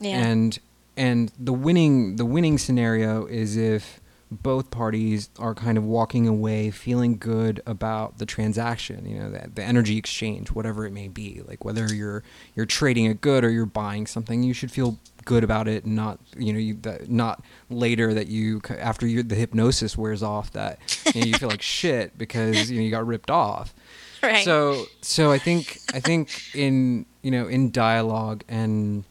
Yeah. 0.02 0.20
And 0.20 0.60
and 0.98 1.32
the 1.40 1.54
winning 1.54 2.18
the 2.18 2.26
winning 2.26 2.58
scenario 2.58 3.26
is 3.28 3.56
if 3.56 4.02
both 4.32 4.70
parties 4.70 5.30
are 5.40 5.56
kind 5.56 5.78
of 5.78 5.84
walking 5.84 6.28
away 6.28 6.70
feeling 6.70 7.18
good 7.18 7.62
about 7.66 8.20
the 8.20 8.26
transaction 8.26 9.06
you 9.06 9.18
know 9.18 9.32
the, 9.32 9.50
the 9.56 9.64
energy 9.64 9.98
exchange 9.98 10.52
whatever 10.52 10.86
it 10.86 10.92
may 10.92 11.08
be 11.08 11.42
like 11.48 11.66
whether 11.66 11.94
you're 11.94 12.24
you're 12.56 12.66
trading 12.66 13.08
a 13.08 13.14
good 13.14 13.44
or 13.44 13.50
you're 13.50 13.66
buying 13.66 14.06
something 14.06 14.44
you 14.44 14.54
should 14.54 14.72
feel 14.72 15.00
good 15.26 15.44
about 15.44 15.68
it 15.68 15.84
and 15.84 15.96
not 15.96 16.20
you 16.38 16.54
know 16.54 16.60
you 16.60 16.76
that, 16.76 17.10
not 17.10 17.44
later 17.70 18.14
that 18.14 18.28
you 18.28 18.62
after 18.78 19.08
you 19.08 19.24
the 19.24 19.36
hypnosis 19.36 19.98
wears 19.98 20.22
off 20.22 20.52
that 20.52 20.80
you, 21.14 21.22
know, 21.22 21.28
you 21.28 21.34
feel 21.34 21.50
like 21.50 21.62
shit 21.80 22.18
because 22.18 22.70
you 22.70 22.78
know 22.78 22.84
you 22.84 22.92
got 22.92 23.06
ripped 23.06 23.32
off 23.32 23.74
right. 24.24 24.46
so 24.46 24.86
so 25.02 25.32
I 25.32 25.40
think 25.40 25.80
I 25.94 26.00
think 26.00 26.56
in 26.56 27.06
you 27.24 27.32
know 27.32 27.48
in 27.48 27.72
dialogue 27.72 28.44
and 28.48 29.06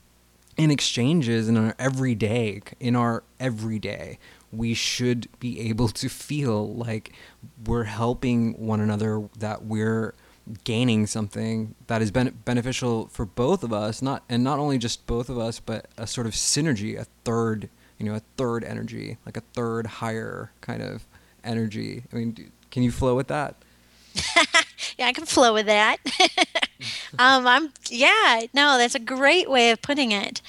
in 0.57 0.71
exchanges 0.71 1.49
in 1.49 1.57
our 1.57 1.75
everyday 1.79 2.63
in 2.81 2.95
our 2.97 3.23
everyday 3.41 4.19
we 4.53 4.75
should 4.75 5.29
be 5.41 5.61
able 5.69 5.89
to 5.89 6.09
feel 6.09 6.75
like 6.75 7.13
we're 7.67 7.85
helping 7.85 8.55
one 8.55 8.81
another 8.81 9.29
that 9.39 9.65
we're 9.65 10.15
gaining 10.65 11.07
something 11.07 11.75
that 11.89 12.01
is 12.01 12.11
ben- 12.11 12.39
beneficial 12.45 13.07
for 13.09 13.27
both 13.27 13.63
of 13.63 13.73
us 13.73 14.01
not 14.01 14.25
and 14.29 14.43
not 14.43 14.59
only 14.59 14.79
just 14.79 15.07
both 15.07 15.29
of 15.29 15.39
us 15.39 15.61
but 15.61 15.87
a 15.99 16.07
sort 16.07 16.27
of 16.27 16.33
synergy 16.33 16.99
a 16.99 17.05
third 17.25 17.69
you 17.99 18.07
know 18.07 18.15
a 18.15 18.23
third 18.39 18.65
energy 18.65 19.19
like 19.27 19.37
a 19.37 19.43
third 19.53 19.87
higher 19.87 20.51
kind 20.63 20.83
of 20.83 21.07
energy 21.45 22.03
i 22.13 22.17
mean 22.17 22.31
do, 22.31 22.47
can 22.71 22.83
you 22.83 22.91
flow 22.91 23.15
with 23.15 23.29
that 23.29 23.57
yeah, 24.99 25.07
I 25.07 25.13
can 25.13 25.27
flow 25.27 25.53
with 25.53 25.67
that. 25.67 25.99
um, 27.19 27.47
I'm 27.47 27.73
yeah, 27.89 28.43
no, 28.53 28.79
that's 28.79 28.95
a 28.95 29.01
great 29.01 29.51
way 29.51 29.71
of 29.71 29.83
putting 29.83 30.13
it. 30.13 30.41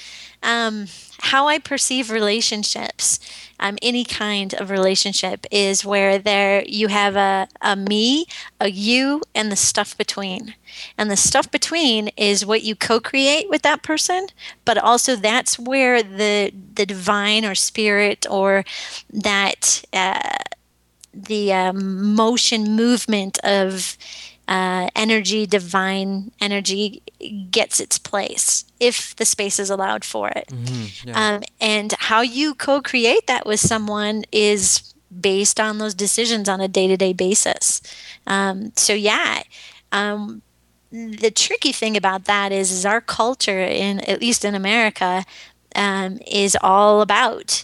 Um, 0.41 0.87
how 1.19 1.47
I 1.47 1.59
perceive 1.59 2.11
relationships, 2.11 3.19
um, 3.59 3.77
any 3.81 4.03
kind 4.03 4.53
of 4.53 4.69
relationship, 4.69 5.45
is 5.51 5.85
where 5.85 6.17
there 6.17 6.63
you 6.65 6.87
have 6.87 7.15
a, 7.15 7.47
a 7.61 7.75
me, 7.75 8.25
a 8.59 8.69
you, 8.69 9.21
and 9.35 9.51
the 9.51 9.55
stuff 9.55 9.97
between. 9.97 10.55
And 10.97 11.09
the 11.09 11.17
stuff 11.17 11.51
between 11.51 12.09
is 12.15 12.45
what 12.45 12.63
you 12.63 12.75
co-create 12.75 13.49
with 13.49 13.61
that 13.63 13.83
person, 13.83 14.27
but 14.65 14.77
also 14.77 15.15
that's 15.15 15.59
where 15.59 16.01
the 16.03 16.51
the 16.73 16.85
divine 16.85 17.45
or 17.45 17.55
spirit 17.55 18.25
or 18.29 18.63
that 19.11 19.83
uh, 19.93 20.37
the 21.13 21.51
uh, 21.53 21.73
motion 21.73 22.75
movement 22.75 23.39
of 23.43 23.97
uh, 24.49 24.89
energy, 24.95 25.45
divine 25.45 26.31
energy, 26.41 27.03
gets 27.51 27.79
its 27.79 27.99
place 27.99 28.65
if 28.79 29.15
the 29.17 29.25
space 29.25 29.59
is 29.59 29.69
allowed 29.69 30.03
for 30.03 30.29
it. 30.29 30.47
Mm-hmm. 30.47 31.09
Yeah. 31.09 31.35
Um, 31.35 31.43
and 31.61 31.93
how 31.99 32.21
you 32.21 32.55
co 32.55 32.81
create 32.81 33.27
that 33.27 33.45
with 33.45 33.59
someone 33.59 34.23
is 34.31 34.93
based 35.21 35.59
on 35.59 35.77
those 35.77 35.93
decisions 35.93 36.49
on 36.49 36.61
a 36.61 36.67
day 36.67 36.87
to 36.87 36.97
day 36.97 37.13
basis. 37.13 37.81
Um, 38.25 38.73
so, 38.75 38.93
yeah. 38.93 39.43
Um, 39.91 40.41
the 40.91 41.29
tricky 41.29 41.71
thing 41.71 41.95
about 41.95 42.25
that 42.25 42.51
is, 42.51 42.71
is 42.71 42.85
our 42.85 43.01
culture 43.01 43.59
in 43.61 43.99
at 44.01 44.19
least 44.19 44.43
in 44.43 44.55
America 44.55 45.23
um, 45.75 46.19
is 46.25 46.57
all 46.61 47.01
about 47.01 47.63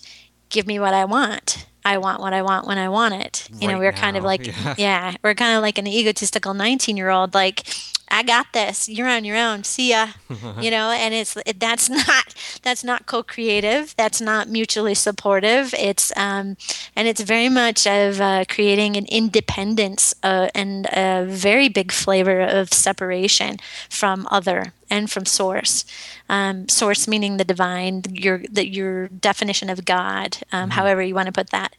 give 0.49 0.67
me 0.67 0.79
what 0.79 0.93
I 0.93 1.05
want. 1.05 1.65
I 1.85 1.99
want 1.99 2.19
what 2.19 2.33
I 2.33 2.41
want 2.41 2.67
when 2.67 2.77
I 2.79 2.89
want 2.89 3.13
it. 3.13 3.47
You 3.61 3.67
know, 3.67 3.75
Right 3.75 3.79
we're 3.79 3.91
kind 3.93 4.17
of 4.17 4.23
like, 4.23 4.47
yeah. 4.65 4.75
yeah. 4.77 5.15
we're 5.23 5.35
kind 5.35 5.55
of 5.55 5.61
like 5.61 5.77
an 5.77 5.87
egotistical 5.87 6.53
19 6.53 6.97
year 6.97 7.11
old, 7.11 7.33
like, 7.33 7.63
I 8.07 8.23
got 8.23 8.53
this. 8.53 8.87
You're 8.87 9.07
on 9.07 9.25
your 9.25 9.35
own. 9.35 9.63
See 9.63 9.89
ya. 9.89 10.09
you 10.61 10.69
know, 10.71 10.91
and 10.91 11.13
it's 11.13 11.35
it, 11.45 11.59
that's 11.59 11.89
not 12.07 12.35
that's 12.61 12.83
not 12.83 13.05
co-creative. 13.07 13.95
That's 13.97 14.21
not 14.21 14.47
mutually 14.47 14.93
supportive. 14.93 15.73
It's 15.73 16.15
um, 16.15 16.55
and 16.95 17.07
it's 17.07 17.21
very 17.21 17.49
much 17.49 17.87
of 17.87 18.21
uh, 18.21 18.45
creating 18.47 18.95
an 18.95 19.05
independence 19.07 20.13
uh, 20.23 20.49
and 20.53 20.87
a 20.93 21.25
very 21.27 21.67
big 21.67 21.91
flavor 21.91 22.41
of 22.41 22.71
separation 22.73 23.57
from 23.89 24.27
other 24.29 24.73
and 24.89 25.09
from 25.11 25.25
source. 25.25 25.85
Um, 26.29 26.67
source 26.69 27.07
meaning 27.07 27.37
the 27.37 27.43
divine, 27.43 28.03
your 28.11 28.41
the, 28.49 28.67
your 28.67 29.07
definition 29.09 29.69
of 29.69 29.85
God, 29.85 30.37
um, 30.51 30.71
however 30.71 31.01
you 31.01 31.15
want 31.15 31.27
to 31.27 31.31
put 31.31 31.49
that. 31.51 31.75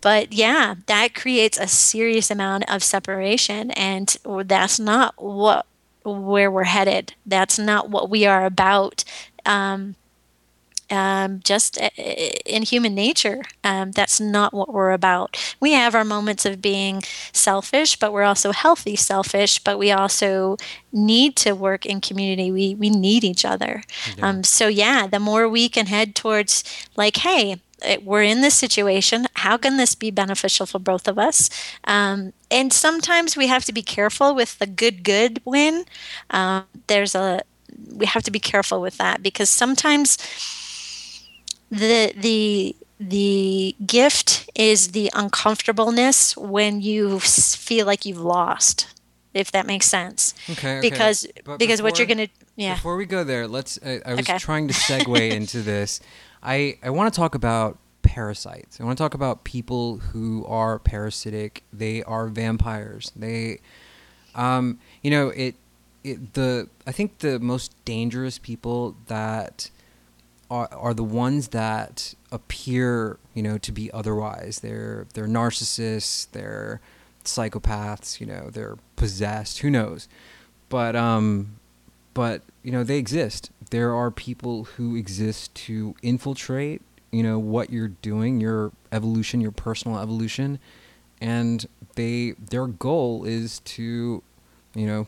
But 0.00 0.32
yeah, 0.32 0.74
that 0.86 1.14
creates 1.14 1.58
a 1.58 1.66
serious 1.66 2.30
amount 2.30 2.70
of 2.70 2.82
separation, 2.82 3.70
and 3.72 4.16
that's 4.44 4.78
not 4.78 5.14
what 5.22 5.66
where 6.04 6.50
we're 6.50 6.64
headed. 6.64 7.14
That's 7.26 7.58
not 7.58 7.90
what 7.90 8.08
we 8.08 8.26
are 8.26 8.44
about. 8.46 9.04
Um, 9.44 9.96
um, 10.90 11.40
just 11.44 11.80
uh, 11.80 11.90
in 12.44 12.62
human 12.62 12.94
nature. 12.94 13.42
Um, 13.64 13.92
that's 13.92 14.20
not 14.20 14.52
what 14.52 14.72
we're 14.72 14.92
about. 14.92 15.36
We 15.60 15.72
have 15.72 15.94
our 15.94 16.04
moments 16.04 16.44
of 16.44 16.62
being 16.62 17.02
selfish, 17.32 17.96
but 17.96 18.12
we're 18.12 18.22
also 18.22 18.52
healthy 18.52 18.96
selfish, 18.96 19.58
but 19.58 19.78
we 19.78 19.90
also 19.90 20.56
need 20.92 21.36
to 21.36 21.52
work 21.52 21.84
in 21.86 22.00
community. 22.00 22.50
We, 22.50 22.74
we 22.74 22.90
need 22.90 23.24
each 23.24 23.44
other. 23.44 23.82
Um, 24.22 24.44
so, 24.44 24.68
yeah, 24.68 25.06
the 25.06 25.20
more 25.20 25.48
we 25.48 25.68
can 25.68 25.86
head 25.86 26.14
towards, 26.14 26.64
like, 26.96 27.18
hey, 27.18 27.60
we're 28.02 28.22
in 28.22 28.40
this 28.40 28.54
situation. 28.54 29.26
How 29.34 29.56
can 29.56 29.76
this 29.76 29.94
be 29.94 30.10
beneficial 30.10 30.66
for 30.66 30.78
both 30.78 31.06
of 31.06 31.18
us? 31.18 31.50
Um, 31.84 32.32
and 32.50 32.72
sometimes 32.72 33.36
we 33.36 33.48
have 33.48 33.64
to 33.66 33.72
be 33.72 33.82
careful 33.82 34.34
with 34.34 34.58
the 34.58 34.66
good, 34.66 35.02
good 35.02 35.40
win. 35.44 35.84
Um, 36.30 36.64
there's 36.86 37.14
a, 37.14 37.42
we 37.92 38.06
have 38.06 38.22
to 38.22 38.30
be 38.30 38.40
careful 38.40 38.80
with 38.80 38.96
that 38.98 39.22
because 39.22 39.50
sometimes 39.50 40.16
the 41.70 42.12
the 42.16 42.76
the 42.98 43.74
gift 43.86 44.48
is 44.54 44.88
the 44.92 45.10
uncomfortableness 45.14 46.36
when 46.36 46.80
you 46.80 47.20
feel 47.20 47.86
like 47.86 48.04
you've 48.06 48.20
lost 48.20 48.86
if 49.34 49.50
that 49.52 49.66
makes 49.66 49.86
sense 49.86 50.34
Okay. 50.50 50.78
okay. 50.78 50.80
because 50.80 51.26
But 51.44 51.58
because 51.58 51.82
what 51.82 51.98
you're 51.98 52.06
gonna 52.06 52.28
yeah 52.56 52.74
Before 52.74 52.96
we 52.96 53.04
go 53.06 53.22
there, 53.24 53.46
let's. 53.46 53.78
I, 53.84 54.00
I 54.06 54.14
was 54.14 54.28
Okay. 54.28 54.38
trying 54.38 54.66
to 54.68 54.74
segue 54.74 55.32
into 55.36 55.62
this. 55.62 56.00
I 56.42 56.78
I 56.82 56.90
want 56.90 57.12
to 57.12 57.16
talk 57.16 57.34
about 57.34 57.78
parasites. 58.02 58.80
I 58.80 58.84
want 58.84 58.96
to 58.96 59.02
talk 59.04 59.14
about 59.14 59.44
people 59.44 59.98
who 59.98 60.44
are 60.46 60.78
parasitic. 60.78 61.62
They 61.72 62.02
are 62.04 62.28
vampires. 62.28 63.12
They, 63.14 63.60
um, 64.34 64.78
you 65.02 65.10
know, 65.10 65.28
it, 65.28 65.54
it 66.04 66.34
the 66.34 66.68
I 66.86 66.92
think 66.92 67.18
the 67.18 67.38
most 67.38 67.72
dangerous 67.84 68.38
people 68.38 68.96
that 69.08 69.70
are 70.50 70.68
are 70.72 70.94
the 70.94 71.04
ones 71.04 71.48
that 71.48 72.14
appear, 72.30 73.18
you 73.34 73.42
know, 73.42 73.58
to 73.58 73.72
be 73.72 73.90
otherwise. 73.92 74.60
They're 74.60 75.06
they're 75.14 75.28
narcissists. 75.28 76.30
They're 76.30 76.80
psychopaths. 77.24 78.20
You 78.20 78.26
know, 78.26 78.50
they're 78.50 78.76
possessed. 78.96 79.58
Who 79.58 79.70
knows? 79.70 80.08
But 80.68 80.96
um, 80.96 81.56
but 82.14 82.42
you 82.62 82.72
know 82.72 82.84
they 82.84 82.98
exist. 82.98 83.50
There 83.70 83.94
are 83.94 84.10
people 84.10 84.64
who 84.64 84.96
exist 84.96 85.54
to 85.66 85.94
infiltrate. 86.02 86.82
You 87.10 87.22
know 87.22 87.38
what 87.38 87.70
you're 87.70 87.88
doing, 87.88 88.40
your 88.40 88.72
evolution, 88.92 89.40
your 89.40 89.52
personal 89.52 89.98
evolution, 89.98 90.58
and 91.20 91.66
they 91.94 92.32
their 92.32 92.66
goal 92.66 93.24
is 93.24 93.60
to, 93.60 94.22
you 94.74 94.86
know, 94.86 95.06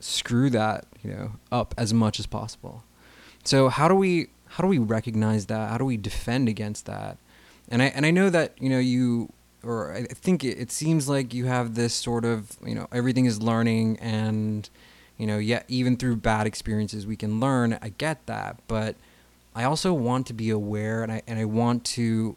screw 0.00 0.50
that 0.50 0.86
you 1.02 1.10
know 1.10 1.32
up 1.52 1.74
as 1.76 1.92
much 1.92 2.18
as 2.18 2.26
possible. 2.26 2.84
So 3.44 3.68
how 3.68 3.88
do 3.88 3.94
we 3.94 4.28
how 4.50 4.62
do 4.62 4.68
we 4.68 4.78
recognize 4.78 5.46
that? 5.46 5.70
How 5.70 5.78
do 5.78 5.84
we 5.84 5.96
defend 5.96 6.48
against 6.48 6.86
that? 6.86 7.18
And 7.68 7.82
I 7.82 7.86
and 7.86 8.04
I 8.04 8.10
know 8.10 8.30
that 8.30 8.60
you 8.60 8.68
know 8.68 8.80
you 8.80 9.32
or 9.62 9.92
I 9.92 10.02
think 10.04 10.42
it, 10.42 10.58
it 10.58 10.72
seems 10.72 11.08
like 11.08 11.32
you 11.32 11.44
have 11.44 11.76
this 11.76 11.94
sort 11.94 12.24
of 12.24 12.56
you 12.64 12.74
know 12.74 12.88
everything 12.90 13.26
is 13.26 13.40
learning 13.40 13.98
and 14.00 14.68
you 15.18 15.26
know 15.26 15.38
yet 15.38 15.66
even 15.68 15.96
through 15.96 16.16
bad 16.16 16.48
experiences 16.48 17.06
we 17.06 17.16
can 17.16 17.38
learn. 17.38 17.78
I 17.80 17.90
get 17.90 18.26
that, 18.26 18.56
but 18.66 18.96
I 19.54 19.62
also 19.64 19.92
want 19.94 20.26
to 20.26 20.34
be 20.34 20.50
aware 20.50 21.04
and 21.04 21.12
I 21.12 21.22
and 21.28 21.38
I 21.38 21.44
want 21.44 21.84
to 21.96 22.36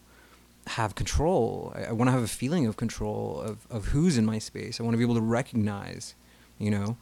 have 0.67 0.93
control. 0.93 1.73
I, 1.75 1.85
I 1.85 1.91
want 1.93 2.09
to 2.09 2.11
have 2.11 2.23
a 2.23 2.27
feeling 2.27 2.67
of 2.67 2.77
control 2.77 3.41
of, 3.41 3.65
of 3.71 3.87
who's 3.87 4.19
in 4.19 4.25
my 4.25 4.37
space. 4.37 4.79
I 4.79 4.83
want 4.83 4.93
to 4.93 4.97
be 4.99 5.03
able 5.03 5.15
to 5.15 5.21
recognize, 5.21 6.13
you 6.59 6.69
know, 6.69 6.97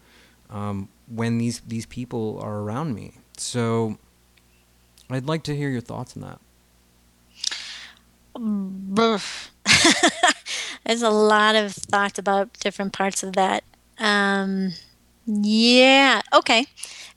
um, 0.49 0.87
when 1.07 1.37
these 1.37 1.59
these 1.67 1.85
people 1.85 2.39
are 2.41 2.59
around 2.59 2.95
me. 2.95 3.15
So 3.35 3.97
I'd 5.13 5.27
like 5.27 5.43
to 5.43 5.55
hear 5.55 5.69
your 5.69 5.81
thoughts 5.81 6.15
on 6.15 6.23
that. 6.23 6.39
There's 10.85 11.01
a 11.01 11.09
lot 11.09 11.55
of 11.55 11.73
thoughts 11.73 12.17
about 12.17 12.53
different 12.59 12.93
parts 12.93 13.23
of 13.23 13.33
that. 13.33 13.63
Um, 13.99 14.71
yeah, 15.25 16.21
okay. 16.33 16.65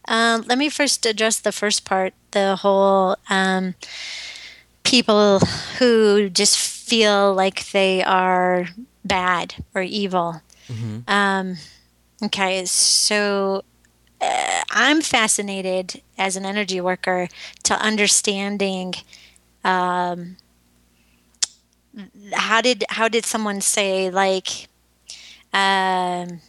Um, 0.06 0.44
let 0.46 0.58
me 0.58 0.68
first 0.68 1.06
address 1.06 1.38
the 1.38 1.52
first 1.52 1.84
part 1.84 2.12
the 2.32 2.56
whole 2.56 3.16
um, 3.30 3.74
people 4.82 5.38
who 5.78 6.28
just 6.28 6.58
feel 6.58 7.32
like 7.32 7.70
they 7.70 8.02
are 8.02 8.68
bad 9.04 9.54
or 9.74 9.82
evil. 9.82 10.42
Um, 11.08 11.56
okay, 12.24 12.64
so 12.66 13.64
uh, 14.24 14.64
I'm 14.70 15.02
fascinated 15.02 16.02
as 16.18 16.36
an 16.36 16.44
energy 16.44 16.80
worker 16.80 17.28
to 17.64 17.74
understanding 17.74 18.94
um, 19.64 20.36
how 22.32 22.60
did 22.60 22.84
how 22.90 23.08
did 23.08 23.24
someone 23.24 23.60
say 23.60 24.10
like 24.10 24.68
um, 25.52 26.40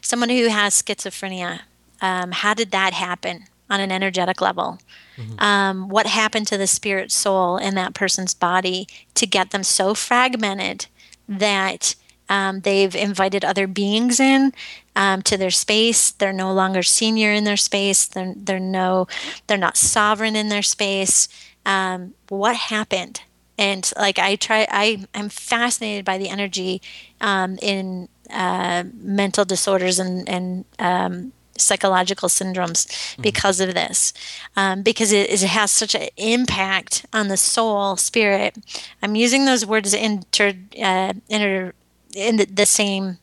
someone 0.00 0.30
who 0.30 0.48
has 0.48 0.80
schizophrenia 0.80 1.60
um, 2.00 2.32
how 2.32 2.54
did 2.54 2.70
that 2.70 2.92
happen 2.94 3.44
on 3.68 3.80
an 3.80 3.92
energetic 3.92 4.40
level 4.40 4.78
mm-hmm. 5.16 5.38
um, 5.38 5.88
what 5.88 6.06
happened 6.06 6.46
to 6.46 6.56
the 6.56 6.66
spirit 6.66 7.12
soul 7.12 7.56
in 7.56 7.74
that 7.74 7.94
person's 7.94 8.34
body 8.34 8.86
to 9.14 9.26
get 9.26 9.50
them 9.50 9.62
so 9.62 9.94
fragmented 9.94 10.86
that 11.28 11.94
um, 12.30 12.60
they've 12.60 12.94
invited 12.94 13.44
other 13.44 13.66
beings 13.66 14.20
in 14.20 14.54
um, 14.96 15.20
to 15.22 15.36
their 15.36 15.50
space. 15.50 16.12
They're 16.12 16.32
no 16.32 16.52
longer 16.52 16.82
senior 16.82 17.32
in 17.32 17.44
their 17.44 17.58
space. 17.58 18.06
They're 18.06 18.32
they're 18.36 18.60
no 18.60 19.08
they're 19.46 19.58
not 19.58 19.76
sovereign 19.76 20.36
in 20.36 20.48
their 20.48 20.62
space. 20.62 21.28
Um, 21.66 22.14
what 22.28 22.56
happened? 22.56 23.22
And 23.58 23.90
like 23.98 24.18
I 24.18 24.36
try, 24.36 24.66
I 24.70 25.04
I'm 25.12 25.28
fascinated 25.28 26.04
by 26.04 26.16
the 26.16 26.30
energy 26.30 26.80
um, 27.20 27.58
in 27.60 28.08
uh, 28.30 28.84
mental 28.94 29.44
disorders 29.44 29.98
and 29.98 30.26
and 30.28 30.64
um, 30.78 31.32
psychological 31.58 32.28
syndromes 32.28 32.86
mm-hmm. 32.86 33.22
because 33.22 33.60
of 33.60 33.74
this, 33.74 34.12
um, 34.56 34.82
because 34.82 35.12
it, 35.12 35.28
it, 35.30 35.42
has 35.42 35.70
such 35.70 35.94
an 35.94 36.08
impact 36.16 37.04
on 37.12 37.28
the 37.28 37.36
soul, 37.36 37.96
spirit. 37.96 38.56
I'm 39.02 39.14
using 39.14 39.44
those 39.44 39.66
words 39.66 39.92
inter, 39.92 40.54
uh, 40.82 41.12
inter 41.28 41.74
in 42.14 42.36
the, 42.36 42.44
the 42.46 42.66
same 42.66 43.18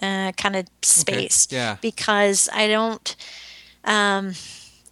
uh, 0.00 0.32
kind 0.32 0.56
of 0.56 0.66
space. 0.82 1.46
Okay. 1.48 1.56
Yeah. 1.56 1.76
Because 1.80 2.48
I 2.52 2.66
don't. 2.68 3.16
Um, 3.84 4.34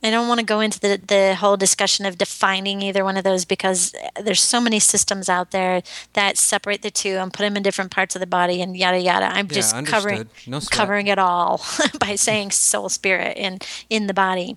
I 0.03 0.11
don't 0.11 0.29
want 0.29 0.41
to 0.41 0.47
go 0.47 0.61
into 0.61 0.81
the, 0.81 0.99
the 1.07 1.35
whole 1.35 1.59
discussion 1.59 2.07
of 2.07 2.17
defining 2.17 2.81
either 2.81 3.05
one 3.05 3.19
of 3.19 3.25
those 3.25 3.45
because 3.45 3.95
there's 4.19 4.41
so 4.41 4.59
many 4.59 4.79
systems 4.79 5.29
out 5.29 5.51
there 5.51 5.83
that 6.15 6.39
separate 6.39 6.81
the 6.81 6.91
two 6.91 7.17
and 7.17 7.33
put 7.33 7.43
them 7.43 7.57
in 7.57 7.63
different 7.63 7.91
parts 7.91 8.17
of 8.17 8.21
the 8.21 8.27
body 8.27 8.63
and 8.63 8.77
yada 8.77 8.99
yada. 8.99 9.27
I'm 9.27 9.47
yeah, 9.47 9.53
just 9.53 9.75
understood. 9.75 10.03
covering 10.03 10.29
no 10.47 10.61
covering 10.61 11.07
it 11.09 11.19
all 11.19 11.61
by 12.01 12.15
saying 12.15 12.53
soul 12.53 12.89
spirit 12.89 13.37
in 13.37 13.59
in 13.91 14.07
the 14.07 14.15
body. 14.15 14.57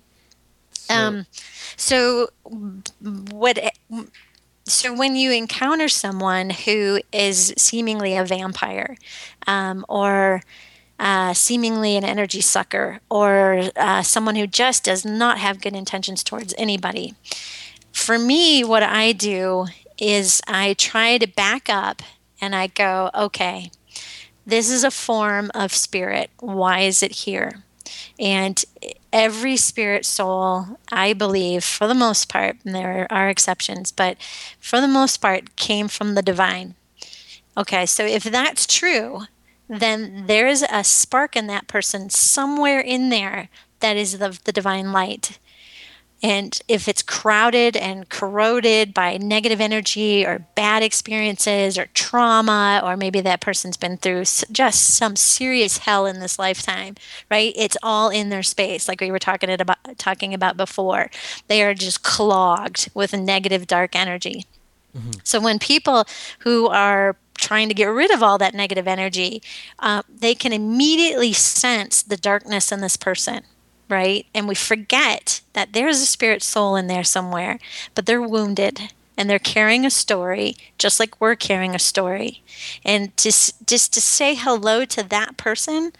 So, 0.72 0.94
um, 0.94 1.26
so 1.76 2.28
what 3.00 3.58
so 4.66 4.94
when 4.94 5.14
you 5.16 5.30
encounter 5.30 5.88
someone 5.88 6.50
who 6.50 7.00
is 7.12 7.52
seemingly 7.56 8.16
a 8.16 8.24
vampire 8.24 8.96
um, 9.46 9.84
or 9.88 10.42
uh, 10.98 11.34
seemingly 11.34 11.96
an 11.96 12.04
energy 12.04 12.40
sucker 12.40 13.00
or 13.10 13.70
uh, 13.76 14.02
someone 14.02 14.36
who 14.36 14.46
just 14.46 14.84
does 14.84 15.04
not 15.04 15.38
have 15.38 15.60
good 15.60 15.74
intentions 15.74 16.22
towards 16.22 16.54
anybody 16.56 17.14
for 17.92 18.18
me 18.18 18.64
what 18.64 18.82
i 18.82 19.12
do 19.12 19.66
is 19.98 20.40
i 20.46 20.74
try 20.74 21.18
to 21.18 21.26
back 21.26 21.68
up 21.68 22.02
and 22.40 22.54
i 22.54 22.66
go 22.66 23.10
okay 23.14 23.70
this 24.46 24.70
is 24.70 24.84
a 24.84 24.90
form 24.90 25.50
of 25.54 25.72
spirit. 25.72 26.30
Why 26.38 26.80
is 26.80 27.02
it 27.02 27.12
here? 27.12 27.62
And 28.18 28.62
every 29.14 29.56
spirit 29.56 30.04
soul, 30.04 30.78
I 30.90 31.12
believe, 31.12 31.62
for 31.62 31.86
the 31.86 31.94
most 31.94 32.28
part, 32.28 32.56
and 32.64 32.74
there 32.74 33.06
are 33.10 33.28
exceptions, 33.28 33.92
but 33.92 34.18
for 34.58 34.80
the 34.80 34.88
most 34.88 35.18
part, 35.18 35.54
came 35.54 35.86
from 35.86 36.16
the 36.16 36.22
divine. 36.22 36.74
Okay, 37.56 37.86
so 37.86 38.04
if 38.04 38.24
that's 38.24 38.66
true, 38.66 39.22
then 39.68 40.24
there 40.26 40.48
is 40.48 40.66
a 40.68 40.82
spark 40.82 41.36
in 41.36 41.46
that 41.46 41.68
person 41.68 42.10
somewhere 42.10 42.80
in 42.80 43.08
there 43.08 43.48
that 43.78 43.96
is 43.96 44.18
the, 44.18 44.38
the 44.44 44.52
divine 44.52 44.90
light. 44.90 45.38
And 46.24 46.58
if 46.68 46.88
it's 46.88 47.02
crowded 47.02 47.76
and 47.76 48.08
corroded 48.08 48.94
by 48.94 49.18
negative 49.18 49.60
energy 49.60 50.24
or 50.24 50.38
bad 50.54 50.82
experiences 50.82 51.76
or 51.76 51.88
trauma, 51.92 52.80
or 52.82 52.96
maybe 52.96 53.20
that 53.20 53.42
person's 53.42 53.76
been 53.76 53.98
through 53.98 54.24
just 54.50 54.94
some 54.94 55.16
serious 55.16 55.76
hell 55.76 56.06
in 56.06 56.20
this 56.20 56.38
lifetime, 56.38 56.94
right? 57.30 57.52
It's 57.54 57.76
all 57.82 58.08
in 58.08 58.30
their 58.30 58.42
space, 58.42 58.88
like 58.88 59.02
we 59.02 59.10
were 59.10 59.18
talking 59.18 59.50
about 59.50 59.76
talking 59.98 60.32
about 60.32 60.56
before. 60.56 61.10
They 61.48 61.62
are 61.62 61.74
just 61.74 62.02
clogged 62.02 62.88
with 62.94 63.12
negative 63.12 63.66
dark 63.66 63.94
energy. 63.94 64.46
Mm-hmm. 64.96 65.20
So 65.24 65.42
when 65.42 65.58
people 65.58 66.06
who 66.38 66.68
are 66.68 67.16
trying 67.36 67.68
to 67.68 67.74
get 67.74 67.84
rid 67.84 68.10
of 68.10 68.22
all 68.22 68.38
that 68.38 68.54
negative 68.54 68.88
energy, 68.88 69.42
uh, 69.78 70.00
they 70.08 70.34
can 70.34 70.54
immediately 70.54 71.34
sense 71.34 72.02
the 72.02 72.16
darkness 72.16 72.72
in 72.72 72.80
this 72.80 72.96
person 72.96 73.42
right? 73.88 74.26
And 74.34 74.48
we 74.48 74.54
forget 74.54 75.33
that 75.54 75.72
there's 75.72 76.00
a 76.00 76.06
spirit 76.06 76.42
soul 76.42 76.76
in 76.76 76.86
there 76.86 77.04
somewhere, 77.04 77.58
but 77.94 78.06
they're 78.06 78.22
wounded 78.22 78.92
and 79.16 79.30
they're 79.30 79.38
carrying 79.38 79.86
a 79.86 79.90
story 79.90 80.56
just 80.78 81.00
like 81.00 81.20
we're 81.20 81.36
carrying 81.36 81.74
a 81.74 81.78
story. 81.78 82.42
And 82.84 83.16
just 83.16 83.66
just 83.66 83.94
to 83.94 84.00
say 84.00 84.34
hello 84.34 84.84
to 84.84 85.02
that 85.08 85.36
person, 85.36 85.92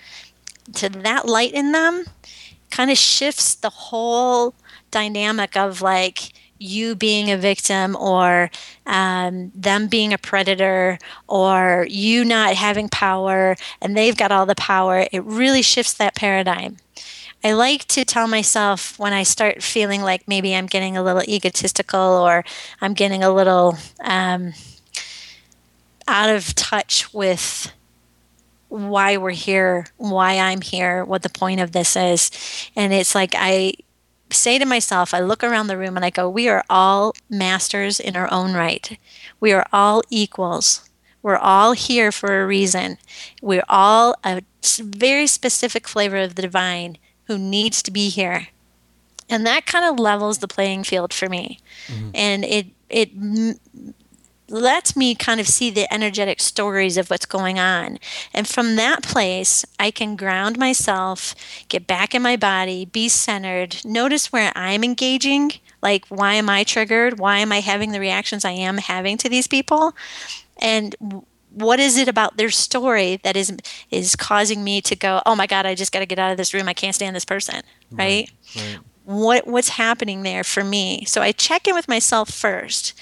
to 0.75 0.89
that 0.89 1.27
light 1.27 1.53
in 1.53 1.73
them, 1.73 2.05
kind 2.71 2.91
of 2.91 2.99
shifts 2.99 3.55
the 3.55 3.71
whole 3.71 4.55
dynamic 4.91 5.57
of 5.57 5.81
like 5.81 6.33
you 6.59 6.95
being 6.95 7.31
a 7.31 7.37
victim 7.37 7.97
or 7.97 8.51
um, 8.87 9.51
them 9.55 9.87
being 9.89 10.13
a 10.13 10.19
predator 10.19 10.99
or 11.29 11.87
you 11.91 12.25
not 12.25 12.55
having 12.55 12.89
power 12.89 13.57
and 13.81 13.97
they've 13.97 14.17
got 14.17 14.33
all 14.33 14.47
the 14.47 14.55
power. 14.55 15.07
It 15.13 15.23
really 15.25 15.63
shifts 15.63 15.95
that 15.95 16.15
paradigm. 16.15 16.79
I 17.45 17.53
like 17.53 17.85
to 17.89 18.07
tell 18.07 18.27
myself 18.27 18.99
when 18.99 19.13
I 19.13 19.23
start 19.23 19.63
feeling 19.63 20.01
like 20.01 20.27
maybe 20.27 20.57
I'm 20.57 20.65
getting 20.65 20.97
a 20.97 21.03
little 21.03 21.23
egotistical 21.29 22.01
or 22.01 22.43
I'm 22.81 22.95
getting 22.95 23.23
a 23.23 23.31
little 23.31 23.77
um, 24.01 24.55
out 26.09 26.31
of 26.31 26.55
touch 26.55 27.13
with 27.13 27.71
why 28.71 29.19
we're 29.19 29.33
here, 29.33 29.89
why 29.99 30.39
I'm 30.39 30.63
here, 30.63 31.05
what 31.05 31.23
the 31.23 31.29
point 31.29 31.61
of 31.61 31.73
this 31.73 31.97
is. 31.97 32.31
And 32.75 32.95
it's 32.95 33.15
like 33.15 33.35
I 33.37 33.75
say 34.31 34.59
to 34.59 34.65
myself, 34.65 35.13
I 35.13 35.21
look 35.21 35.45
around 35.45 35.67
the 35.67 35.77
room 35.77 35.97
and 35.97 36.05
I 36.05 36.09
go, 36.09 36.31
We 36.31 36.49
are 36.49 36.65
all 36.71 37.15
masters 37.29 38.01
in 38.01 38.17
our 38.17 38.33
own 38.33 38.55
right. 38.55 38.99
We 39.39 39.53
are 39.53 39.67
all 39.71 40.03
equals. 40.09 40.89
We're 41.23 41.37
all 41.37 41.73
here 41.73 42.11
for 42.11 42.41
a 42.41 42.47
reason. 42.47 42.97
We're 43.43 43.65
all 43.69 44.17
a 44.25 44.43
very 44.81 45.27
specific 45.27 45.87
flavor 45.87 46.17
of 46.17 46.37
the 46.37 46.43
divine 46.43 46.97
who 47.27 47.39
needs 47.39 47.83
to 47.83 47.91
be 47.91 48.09
here. 48.09 48.49
And 49.31 49.47
that 49.47 49.67
kind 49.67 49.85
of 49.85 49.99
levels 49.99 50.39
the 50.39 50.49
playing 50.49 50.85
field 50.85 51.13
for 51.13 51.29
me. 51.29 51.59
Mm-hmm. 51.87 52.11
and 52.15 52.45
it 52.45 52.67
it 52.89 53.11
m- 53.17 53.59
lets 54.51 54.95
me 54.95 55.15
kind 55.15 55.41
of 55.41 55.49
see 55.49 55.71
the 55.71 55.93
energetic 55.93 56.39
stories 56.39 56.99
of 56.99 57.09
what's 57.09 57.25
going 57.27 57.59
on. 57.59 57.99
And 58.35 58.47
from 58.47 58.77
that 58.77 59.03
place 59.03 59.65
i 59.79 59.91
can 59.91 60.17
ground 60.17 60.59
myself 60.59 61.35
get 61.69 61.87
back 61.87 62.15
in 62.15 62.23
my 62.23 62.37
body 62.37 62.85
be 62.85 63.09
centered 63.09 63.85
notice 63.85 64.31
where 64.33 64.53
i'm 64.55 64.85
engaging 64.85 65.53
like 65.83 66.07
why 66.09 66.35
am 66.35 66.49
i 66.49 66.65
triggered? 66.65 67.19
Why 67.19 67.39
am 67.39 67.53
i 67.53 67.61
having 67.61 67.93
the 67.93 68.01
reactions 68.01 68.45
i 68.45 68.53
am 68.53 68.79
having 68.79 69.17
to 69.19 69.29
these 69.29 69.47
people? 69.47 69.95
And 70.59 70.95
what 71.55 71.79
is 71.79 71.97
it 71.97 72.09
about 72.09 72.37
their 72.37 72.51
story 72.51 73.21
that 73.23 73.37
is 73.37 73.57
is 73.91 74.17
causing 74.17 74.65
me 74.65 74.81
to 74.81 74.97
go 74.97 75.23
oh 75.25 75.37
my 75.37 75.47
god 75.47 75.67
i 75.67 75.75
just 75.75 75.93
got 75.93 76.01
to 76.01 76.07
get 76.07 76.19
out 76.19 76.33
of 76.33 76.37
this 76.37 76.53
room. 76.53 76.69
I 76.69 76.75
can't 76.75 76.95
stand 76.95 77.15
this 77.15 77.25
person 77.25 77.63
right, 77.93 78.29
right, 78.57 78.65
right. 78.65 78.79
what 79.05 79.47
what's 79.47 79.71
happening 79.71 80.23
there 80.23 80.45
for 80.45 80.65
me? 80.65 81.05
So 81.05 81.23
i 81.23 81.33
check 81.33 81.67
in 81.69 81.75
with 81.75 81.89
myself 81.89 82.31
first. 82.31 82.93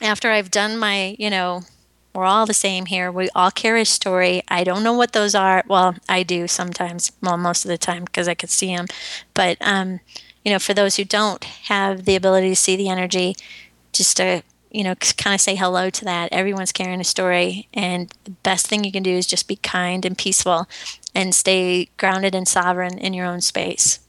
After 0.00 0.30
i've 0.30 0.50
done 0.50 0.78
my 0.78 1.16
you 1.18 1.30
know 1.30 1.62
we're 2.14 2.24
all 2.24 2.46
the 2.46 2.54
same 2.54 2.86
here. 2.86 3.10
We 3.10 3.28
all 3.34 3.50
carry 3.50 3.80
a 3.80 3.84
story. 3.84 4.40
I 4.46 4.62
don't 4.62 4.84
know 4.84 4.92
what 4.92 5.12
those 5.12 5.34
are. 5.34 5.64
Well 5.66 5.96
i 6.08 6.22
do 6.22 6.48
sometimes 6.48 7.12
well 7.22 7.36
most 7.36 7.64
of 7.64 7.68
the 7.68 7.78
time 7.78 8.04
because 8.04 8.28
i 8.28 8.34
could 8.34 8.50
see 8.50 8.74
them 8.74 8.86
but 9.34 9.58
um 9.60 10.00
you 10.44 10.52
know 10.52 10.58
for 10.58 10.74
those 10.74 10.96
who 10.96 11.04
don't 11.04 11.44
have 11.44 12.04
the 12.04 12.16
ability 12.16 12.48
to 12.48 12.56
see 12.56 12.76
the 12.76 12.88
energy 12.88 13.34
just 13.92 14.16
to 14.16 14.42
you 14.74 14.82
know, 14.82 14.96
kind 14.96 15.34
of 15.34 15.40
say 15.40 15.54
hello 15.54 15.88
to 15.88 16.04
that. 16.04 16.32
Everyone's 16.32 16.72
carrying 16.72 17.00
a 17.00 17.04
story, 17.04 17.68
and 17.72 18.12
the 18.24 18.32
best 18.32 18.66
thing 18.66 18.82
you 18.82 18.90
can 18.90 19.04
do 19.04 19.12
is 19.16 19.26
just 19.26 19.46
be 19.46 19.56
kind 19.56 20.04
and 20.04 20.18
peaceful 20.18 20.68
and 21.14 21.32
stay 21.32 21.88
grounded 21.96 22.34
and 22.34 22.48
sovereign 22.48 22.98
in 22.98 23.14
your 23.14 23.24
own 23.24 23.40
space. 23.40 24.00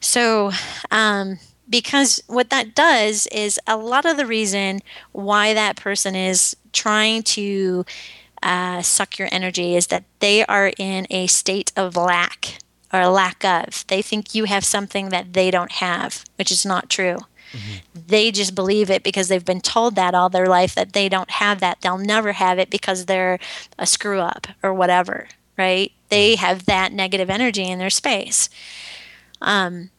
So, 0.00 0.50
um, 0.90 1.38
because 1.68 2.22
what 2.26 2.48
that 2.48 2.74
does 2.74 3.26
is 3.26 3.60
a 3.66 3.76
lot 3.76 4.06
of 4.06 4.16
the 4.16 4.24
reason 4.24 4.80
why 5.12 5.52
that 5.52 5.76
person 5.76 6.16
is 6.16 6.56
trying 6.72 7.22
to 7.22 7.84
uh, 8.42 8.80
suck 8.80 9.18
your 9.18 9.28
energy 9.30 9.76
is 9.76 9.88
that 9.88 10.04
they 10.20 10.44
are 10.46 10.72
in 10.78 11.06
a 11.10 11.26
state 11.26 11.70
of 11.76 11.96
lack 11.96 12.58
or 12.94 13.06
lack 13.08 13.44
of. 13.44 13.84
They 13.88 14.00
think 14.00 14.34
you 14.34 14.44
have 14.44 14.64
something 14.64 15.10
that 15.10 15.34
they 15.34 15.50
don't 15.50 15.72
have, 15.72 16.24
which 16.36 16.50
is 16.50 16.64
not 16.64 16.88
true. 16.88 17.18
Mm-hmm. 17.52 18.00
They 18.06 18.30
just 18.30 18.54
believe 18.54 18.90
it 18.90 19.02
because 19.02 19.28
they've 19.28 19.44
been 19.44 19.60
told 19.60 19.94
that 19.94 20.14
all 20.14 20.28
their 20.28 20.46
life 20.46 20.74
that 20.74 20.92
they 20.92 21.08
don't 21.08 21.30
have 21.30 21.60
that. 21.60 21.80
They'll 21.80 21.98
never 21.98 22.32
have 22.32 22.58
it 22.58 22.70
because 22.70 23.06
they're 23.06 23.38
a 23.78 23.86
screw 23.86 24.20
up 24.20 24.46
or 24.62 24.72
whatever, 24.74 25.28
right? 25.56 25.92
They 26.08 26.36
have 26.36 26.66
that 26.66 26.92
negative 26.92 27.30
energy 27.30 27.68
in 27.68 27.78
their 27.78 27.90
space. 27.90 28.48
Um, 29.40 29.90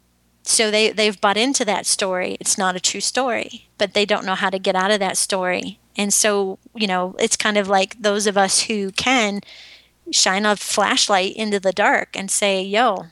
so 0.44 0.70
they 0.72 0.92
they've 0.92 1.20
bought 1.20 1.38
into 1.38 1.64
that 1.66 1.86
story. 1.86 2.38
It's 2.40 2.58
not 2.58 2.76
a 2.76 2.80
true 2.80 3.00
story, 3.02 3.68
but 3.78 3.94
they 3.94 4.06
don't 4.06 4.26
know 4.26 4.36
how 4.36 4.50
to 4.50 4.60
get 4.60 4.76
out 4.76 4.92
of 4.92 5.00
that 5.00 5.18
story. 5.18 5.80
And 5.96 6.14
so, 6.14 6.60
you 6.76 6.88
know, 6.88 7.16
it's 7.20 7.38
kind 7.38 7.58
of 7.58 7.68
like 7.68 8.02
those 8.02 8.28
of 8.28 8.38
us 8.38 8.64
who 8.64 8.92
can 8.92 9.42
shine 10.12 10.46
a 10.46 10.56
flashlight 10.56 11.36
into 11.36 11.60
the 11.60 11.72
dark 11.72 12.16
and 12.16 12.30
say, 12.30 12.62
"Yo, 12.62 13.06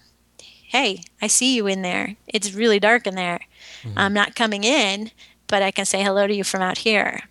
hey, 0.72 1.04
I 1.22 1.28
see 1.28 1.56
you 1.56 1.68
in 1.68 1.82
there. 1.82 2.16
It's 2.28 2.54
really 2.54 2.80
dark 2.80 3.08
in 3.08 3.16
there. 3.16 3.42
Mm-hmm. 3.84 3.98
I'm 3.98 4.14
not 4.14 4.36
coming 4.36 4.64
in, 4.64 5.12
but 5.48 5.62
I 5.62 5.72
can 5.72 5.86
say 5.86 6.04
hello 6.04 6.28
to 6.28 6.34
you 6.34 6.44
from 6.44 6.62
out 6.62 6.80
here." 6.80 7.24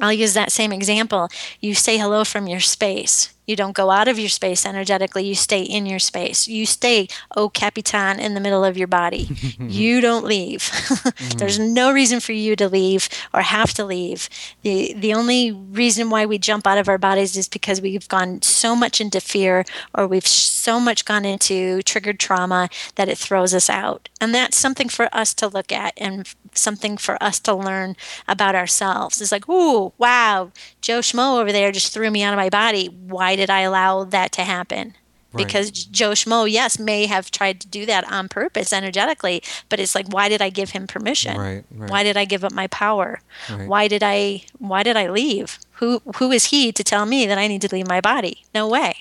I'll 0.00 0.12
use 0.12 0.34
that 0.34 0.52
same 0.52 0.72
example. 0.72 1.28
You 1.60 1.74
say 1.74 1.98
hello 1.98 2.24
from 2.24 2.48
your 2.48 2.60
space. 2.60 3.33
You 3.46 3.56
don't 3.56 3.74
go 3.74 3.90
out 3.90 4.08
of 4.08 4.18
your 4.18 4.28
space 4.28 4.64
energetically. 4.64 5.24
You 5.24 5.34
stay 5.34 5.62
in 5.62 5.86
your 5.86 5.98
space. 5.98 6.48
You 6.48 6.66
stay, 6.66 7.08
oh, 7.36 7.48
Capitan, 7.48 8.18
in 8.20 8.34
the 8.34 8.40
middle 8.40 8.64
of 8.64 8.76
your 8.76 8.88
body. 8.88 9.28
you 9.60 10.00
don't 10.00 10.24
leave. 10.24 10.60
mm-hmm. 10.62 11.38
There's 11.38 11.58
no 11.58 11.92
reason 11.92 12.20
for 12.20 12.32
you 12.32 12.56
to 12.56 12.68
leave 12.68 13.08
or 13.32 13.42
have 13.42 13.72
to 13.74 13.84
leave. 13.84 14.28
The, 14.62 14.94
the 14.94 15.14
only 15.14 15.52
reason 15.52 16.10
why 16.10 16.26
we 16.26 16.38
jump 16.38 16.66
out 16.66 16.78
of 16.78 16.88
our 16.88 16.98
bodies 16.98 17.36
is 17.36 17.48
because 17.48 17.80
we've 17.80 18.08
gone 18.08 18.42
so 18.42 18.74
much 18.74 19.00
into 19.00 19.20
fear 19.20 19.64
or 19.94 20.06
we've 20.06 20.26
so 20.26 20.80
much 20.80 21.04
gone 21.04 21.24
into 21.24 21.82
triggered 21.82 22.18
trauma 22.18 22.68
that 22.94 23.08
it 23.08 23.18
throws 23.18 23.54
us 23.54 23.68
out. 23.68 24.08
And 24.20 24.34
that's 24.34 24.56
something 24.56 24.88
for 24.88 25.08
us 25.14 25.34
to 25.34 25.48
look 25.48 25.70
at 25.70 25.92
and 25.96 26.26
something 26.54 26.96
for 26.96 27.22
us 27.22 27.38
to 27.40 27.54
learn 27.54 27.96
about 28.26 28.54
ourselves. 28.54 29.20
It's 29.20 29.32
like, 29.32 29.48
ooh, 29.48 29.92
wow, 29.98 30.50
Joe 30.80 31.00
Schmo 31.00 31.40
over 31.40 31.52
there 31.52 31.72
just 31.72 31.92
threw 31.92 32.10
me 32.10 32.22
out 32.22 32.32
of 32.32 32.38
my 32.38 32.48
body. 32.48 32.86
Why 32.86 33.33
did 33.36 33.50
I 33.50 33.60
allow 33.60 34.04
that 34.04 34.32
to 34.32 34.42
happen? 34.42 34.94
Right. 35.32 35.44
Because 35.44 35.70
Joe 35.70 36.12
Schmo, 36.12 36.48
yes, 36.50 36.78
may 36.78 37.06
have 37.06 37.30
tried 37.32 37.60
to 37.60 37.66
do 37.66 37.86
that 37.86 38.10
on 38.10 38.28
purpose 38.28 38.72
energetically, 38.72 39.42
but 39.68 39.80
it's 39.80 39.94
like, 39.94 40.06
why 40.08 40.28
did 40.28 40.40
I 40.40 40.48
give 40.48 40.70
him 40.70 40.86
permission? 40.86 41.36
Right, 41.36 41.64
right. 41.74 41.90
Why 41.90 42.04
did 42.04 42.16
I 42.16 42.24
give 42.24 42.44
up 42.44 42.52
my 42.52 42.68
power? 42.68 43.20
Why 43.66 43.88
did 43.88 44.02
I? 44.04 44.44
Why 44.58 44.84
did 44.84 44.96
I 44.96 45.08
leave? 45.10 45.58
Who 45.72 46.00
Who 46.16 46.30
is 46.30 46.46
he 46.46 46.70
to 46.70 46.84
tell 46.84 47.04
me 47.04 47.26
that 47.26 47.36
I 47.36 47.48
need 47.48 47.62
to 47.62 47.74
leave 47.74 47.88
my 47.88 48.00
body? 48.00 48.44
No 48.54 48.68
way 48.68 48.94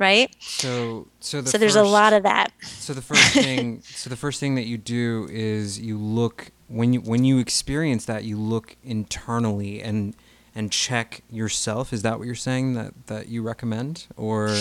right? 0.00 0.34
So, 0.40 1.06
so, 1.20 1.42
the 1.42 1.50
so 1.50 1.58
there's 1.58 1.76
a 1.76 1.84
lot 1.84 2.12
of 2.12 2.24
that. 2.24 2.52
So 2.62 2.94
the 2.94 3.02
first 3.02 3.34
thing, 3.34 3.82
so 3.84 4.10
the 4.10 4.16
first 4.16 4.40
thing 4.40 4.56
that 4.56 4.64
you 4.64 4.78
do 4.78 5.28
is 5.30 5.78
you 5.78 5.98
look 5.98 6.50
when 6.66 6.92
you 6.94 7.00
when 7.00 7.24
you 7.24 7.38
experience 7.38 8.06
that, 8.06 8.24
you 8.24 8.36
look 8.36 8.76
internally 8.82 9.80
and 9.82 10.16
and 10.60 10.70
check 10.70 11.22
yourself. 11.30 11.90
Is 11.90 12.02
that 12.02 12.18
what 12.18 12.26
you're 12.26 12.34
saying 12.34 12.74
that 12.74 13.06
that 13.06 13.28
you 13.28 13.40
recommend, 13.40 14.06
or? 14.14 14.54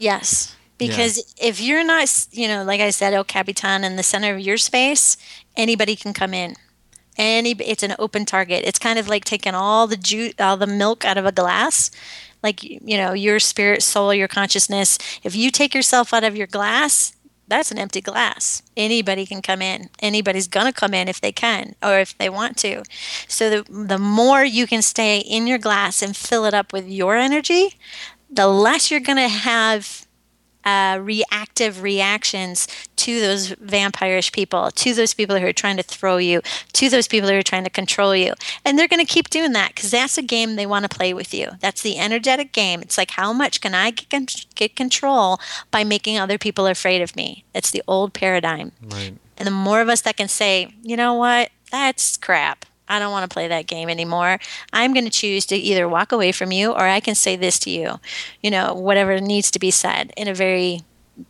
Yes, 0.00 0.56
because 0.78 1.16
yeah. 1.16 1.48
if 1.48 1.60
you're 1.60 1.84
not, 1.84 2.26
you 2.32 2.48
know, 2.48 2.64
like 2.64 2.80
I 2.80 2.90
said, 2.90 3.14
El 3.14 3.22
Capitan 3.22 3.84
in 3.84 3.94
the 3.94 4.02
center 4.02 4.34
of 4.34 4.40
your 4.40 4.56
space, 4.56 5.16
anybody 5.56 5.94
can 5.94 6.12
come 6.12 6.34
in. 6.34 6.56
Any, 7.16 7.52
it's 7.52 7.84
an 7.84 7.94
open 8.00 8.26
target. 8.26 8.64
It's 8.64 8.80
kind 8.80 8.98
of 8.98 9.06
like 9.06 9.24
taking 9.24 9.54
all 9.54 9.86
the 9.86 9.96
juice, 9.96 10.34
all 10.40 10.56
the 10.56 10.66
milk 10.66 11.04
out 11.04 11.16
of 11.16 11.24
a 11.24 11.32
glass 11.32 11.92
like 12.42 12.62
you 12.62 12.98
know 12.98 13.14
your 13.14 13.38
spirit 13.38 13.82
soul 13.82 14.12
your 14.12 14.28
consciousness 14.28 14.98
if 15.22 15.34
you 15.34 15.50
take 15.50 15.74
yourself 15.74 16.12
out 16.12 16.24
of 16.24 16.36
your 16.36 16.46
glass 16.46 17.13
that's 17.46 17.70
an 17.70 17.78
empty 17.78 18.00
glass. 18.00 18.62
Anybody 18.76 19.26
can 19.26 19.42
come 19.42 19.60
in. 19.60 19.90
Anybody's 20.00 20.48
going 20.48 20.66
to 20.66 20.72
come 20.72 20.94
in 20.94 21.08
if 21.08 21.20
they 21.20 21.32
can 21.32 21.74
or 21.82 21.98
if 21.98 22.16
they 22.16 22.28
want 22.28 22.56
to. 22.58 22.82
So 23.28 23.50
the, 23.50 23.72
the 23.86 23.98
more 23.98 24.44
you 24.44 24.66
can 24.66 24.82
stay 24.82 25.18
in 25.18 25.46
your 25.46 25.58
glass 25.58 26.02
and 26.02 26.16
fill 26.16 26.44
it 26.44 26.54
up 26.54 26.72
with 26.72 26.88
your 26.88 27.16
energy 27.16 27.76
the 28.34 28.48
less 28.48 28.90
you're 28.90 29.00
going 29.00 29.18
to 29.18 29.28
have 29.28 30.03
uh, 30.64 30.98
reactive 31.00 31.82
reactions 31.82 32.66
to 32.96 33.20
those 33.20 33.50
vampirish 33.56 34.32
people, 34.32 34.70
to 34.70 34.94
those 34.94 35.14
people 35.14 35.38
who 35.38 35.46
are 35.46 35.52
trying 35.52 35.76
to 35.76 35.82
throw 35.82 36.16
you, 36.16 36.40
to 36.72 36.88
those 36.88 37.08
people 37.08 37.28
who 37.28 37.36
are 37.36 37.42
trying 37.42 37.64
to 37.64 37.70
control 37.70 38.14
you. 38.14 38.32
And 38.64 38.78
they're 38.78 38.88
going 38.88 39.04
to 39.04 39.12
keep 39.12 39.30
doing 39.30 39.52
that 39.52 39.74
because 39.74 39.90
that's 39.90 40.18
a 40.18 40.22
game 40.22 40.56
they 40.56 40.66
want 40.66 40.84
to 40.84 40.96
play 40.96 41.12
with 41.12 41.34
you. 41.34 41.50
That's 41.60 41.82
the 41.82 41.98
energetic 41.98 42.52
game. 42.52 42.80
It's 42.80 42.98
like, 42.98 43.12
how 43.12 43.32
much 43.32 43.60
can 43.60 43.74
I 43.74 43.90
get, 43.90 44.46
get 44.54 44.76
control 44.76 45.40
by 45.70 45.84
making 45.84 46.18
other 46.18 46.38
people 46.38 46.66
afraid 46.66 47.02
of 47.02 47.16
me? 47.16 47.44
It's 47.54 47.70
the 47.70 47.82
old 47.86 48.14
paradigm. 48.14 48.72
Right. 48.82 49.14
And 49.36 49.46
the 49.46 49.52
more 49.52 49.80
of 49.80 49.88
us 49.88 50.02
that 50.02 50.16
can 50.16 50.28
say, 50.28 50.74
you 50.82 50.96
know 50.96 51.14
what, 51.14 51.50
that's 51.70 52.16
crap. 52.16 52.64
I 52.88 52.98
don't 52.98 53.12
want 53.12 53.28
to 53.28 53.32
play 53.32 53.48
that 53.48 53.66
game 53.66 53.88
anymore. 53.88 54.38
I'm 54.72 54.92
going 54.92 55.04
to 55.04 55.10
choose 55.10 55.46
to 55.46 55.56
either 55.56 55.88
walk 55.88 56.12
away 56.12 56.32
from 56.32 56.52
you 56.52 56.72
or 56.72 56.80
I 56.80 57.00
can 57.00 57.14
say 57.14 57.36
this 57.36 57.58
to 57.60 57.70
you, 57.70 57.98
you 58.42 58.50
know, 58.50 58.74
whatever 58.74 59.20
needs 59.20 59.50
to 59.52 59.58
be 59.58 59.70
said 59.70 60.12
in 60.16 60.28
a 60.28 60.34
very 60.34 60.82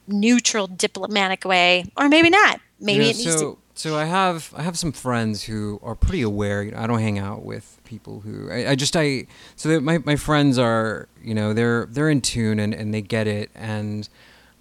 neutral, 0.09 0.66
diplomatic 0.66 1.44
way, 1.44 1.84
or 1.96 2.09
maybe 2.09 2.30
not. 2.30 2.61
Maybe 2.80 3.11
it 3.11 3.16
needs 3.16 3.38
so, 3.38 3.55
to. 3.55 3.59
So 3.74 3.96
I 3.96 4.05
have 4.05 4.52
I 4.57 4.62
have 4.62 4.78
some 4.78 4.92
friends 4.92 5.44
who 5.44 5.80
are 5.82 5.94
pretty 5.94 6.22
aware. 6.22 6.62
You 6.62 6.72
know, 6.72 6.78
I 6.78 6.86
don't 6.86 7.00
hang 7.00 7.18
out 7.18 7.44
with 7.44 7.80
people 7.84 8.20
who 8.20 8.50
I, 8.50 8.70
I 8.70 8.74
just 8.74 8.96
I 8.96 9.26
so 9.57 9.80
my 9.80 9.98
my 9.98 10.16
friends 10.16 10.59
are 10.59 11.09
you 11.22 11.34
know 11.34 11.52
they're 11.52 11.86
they're 11.86 12.11
in 12.11 12.20
tune 12.20 12.59
and, 12.61 12.72
and 12.74 12.94
they 12.94 13.02
get 13.02 13.26
it 13.26 13.50
and 13.55 14.09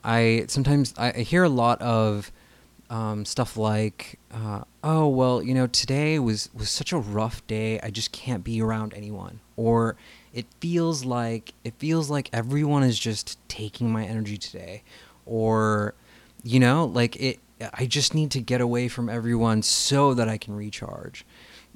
I 0.03 0.45
sometimes 0.47 0.93
I, 0.97 1.09
I 1.09 1.19
hear 1.19 1.43
a 1.43 1.49
lot 1.49 1.81
of 1.81 2.31
um, 2.89 3.25
stuff 3.25 3.57
like, 3.57 4.19
uh, 4.31 4.61
"Oh 4.83 5.07
well, 5.07 5.41
you 5.41 5.53
know, 5.53 5.67
today 5.67 6.19
was 6.19 6.49
was 6.53 6.69
such 6.69 6.91
a 6.91 6.97
rough 6.97 7.45
day. 7.47 7.79
I 7.81 7.89
just 7.89 8.11
can't 8.11 8.43
be 8.43 8.61
around 8.61 8.93
anyone." 8.93 9.39
Or 9.55 9.95
it 10.33 10.45
feels 10.59 11.05
like 11.05 11.53
it 11.63 11.73
feels 11.77 12.09
like 12.09 12.29
everyone 12.33 12.83
is 12.83 12.99
just 12.99 13.37
taking 13.47 13.91
my 13.91 14.05
energy 14.05 14.37
today. 14.37 14.83
Or 15.25 15.93
you 16.43 16.59
know, 16.59 16.85
like 16.85 17.15
it. 17.17 17.39
I 17.73 17.85
just 17.85 18.13
need 18.13 18.29
to 18.31 18.41
get 18.41 18.59
away 18.59 18.89
from 18.89 19.09
everyone 19.09 19.61
so 19.61 20.13
that 20.15 20.27
I 20.27 20.37
can 20.37 20.53
recharge. 20.55 21.25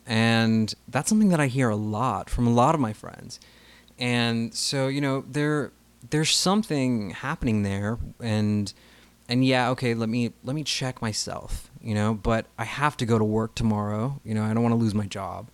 And 0.05 0.73
that's 0.87 1.07
something 1.07 1.29
that 1.29 1.39
I 1.39 1.47
hear 1.47 1.69
a 1.69 1.75
lot 1.77 2.29
from 2.29 2.47
a 2.47 2.49
lot 2.49 2.75
of 2.75 2.81
my 2.81 2.93
friends. 2.93 3.39
And 3.97 4.53
so, 4.53 4.87
you 4.87 5.01
know, 5.01 5.23
there 5.29 5.71
there's 6.09 6.35
something 6.35 7.11
happening 7.11 7.63
there 7.63 7.97
and 8.19 8.73
and 9.29 9.45
yeah, 9.45 9.69
okay, 9.71 9.93
let 9.93 10.09
me 10.09 10.31
let 10.43 10.55
me 10.55 10.63
check 10.63 11.01
myself, 11.01 11.66
you 11.81 11.93
know, 11.93 12.13
but 12.13 12.45
I 12.57 12.63
have 12.65 12.97
to 12.97 13.05
go 13.05 13.17
to 13.17 13.23
work 13.23 13.55
tomorrow, 13.55 14.19
you 14.23 14.33
know, 14.33 14.43
I 14.43 14.53
don't 14.53 14.63
want 14.63 14.73
to 14.73 14.79
lose 14.79 14.93
my 14.93 15.05
job. 15.05 15.47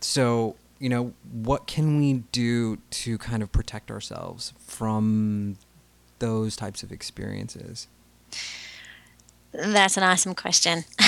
So, 0.00 0.56
you 0.78 0.88
know, 0.88 1.14
what 1.32 1.66
can 1.66 1.98
we 1.98 2.24
do 2.32 2.78
to 2.90 3.18
kind 3.18 3.42
of 3.42 3.52
protect 3.52 3.90
ourselves 3.90 4.52
from 4.58 5.56
those 6.18 6.56
types 6.56 6.82
of 6.82 6.92
experiences? 6.92 7.88
That's 9.54 9.96
an 9.96 10.02
awesome 10.02 10.34
question. 10.34 10.82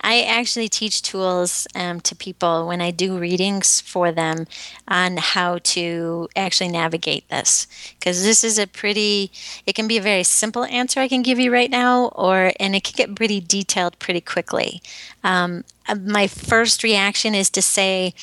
I 0.00 0.22
actually 0.22 0.68
teach 0.68 1.02
tools 1.02 1.66
um, 1.74 2.00
to 2.02 2.14
people 2.14 2.68
when 2.68 2.80
I 2.80 2.92
do 2.92 3.18
readings 3.18 3.80
for 3.80 4.12
them 4.12 4.46
on 4.86 5.16
how 5.16 5.58
to 5.58 6.28
actually 6.36 6.68
navigate 6.68 7.28
this. 7.30 7.66
Because 7.98 8.22
this 8.22 8.44
is 8.44 8.60
a 8.60 8.68
pretty, 8.68 9.32
it 9.66 9.74
can 9.74 9.88
be 9.88 9.98
a 9.98 10.02
very 10.02 10.22
simple 10.22 10.64
answer 10.66 11.00
I 11.00 11.08
can 11.08 11.22
give 11.22 11.40
you 11.40 11.52
right 11.52 11.70
now, 11.70 12.12
or 12.14 12.52
and 12.60 12.76
it 12.76 12.84
can 12.84 12.94
get 12.94 13.16
pretty 13.16 13.40
detailed 13.40 13.98
pretty 13.98 14.20
quickly. 14.20 14.80
Um, 15.24 15.64
uh, 15.88 15.96
my 15.96 16.28
first 16.28 16.84
reaction 16.84 17.34
is 17.34 17.50
to 17.50 17.62
say, 17.62 18.14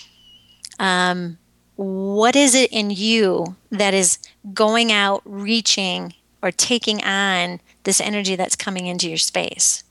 um, 0.79 1.39
what 1.75 2.37
is 2.37 2.55
it 2.55 2.71
in 2.71 2.89
you 2.89 3.57
that 3.69 3.93
is 3.93 4.17
going 4.53 4.93
out, 4.93 5.21
reaching, 5.25 6.13
or 6.41 6.51
taking 6.51 7.03
on 7.03 7.59
this 7.83 7.99
energy 7.99 8.35
that's 8.35 8.55
coming 8.55 8.87
into 8.87 9.09
your 9.09 9.17
space. 9.17 9.83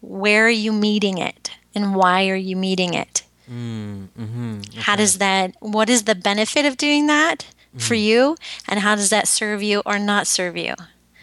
Where 0.00 0.46
are 0.46 0.50
you 0.50 0.72
meeting 0.72 1.18
it 1.18 1.50
and 1.74 1.94
why 1.94 2.28
are 2.28 2.36
you 2.36 2.56
meeting 2.56 2.94
it? 2.94 3.22
Mm, 3.50 4.08
mm-hmm, 4.18 4.60
okay. 4.68 4.80
How 4.80 4.96
does 4.96 5.18
that, 5.18 5.54
what 5.60 5.88
is 5.88 6.04
the 6.04 6.14
benefit 6.14 6.64
of 6.64 6.76
doing 6.76 7.06
that 7.06 7.46
mm. 7.74 7.80
for 7.80 7.94
you? 7.94 8.36
And 8.68 8.80
how 8.80 8.94
does 8.94 9.10
that 9.10 9.28
serve 9.28 9.62
you 9.62 9.82
or 9.86 9.98
not 9.98 10.26
serve 10.26 10.56
you? 10.56 10.74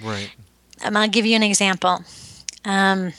Right. 0.01 0.31
Um, 0.83 0.97
I'll 0.97 1.09
give 1.09 1.25
you 1.25 1.35
an 1.35 1.43
example. 1.43 2.03
Um, 2.65 3.13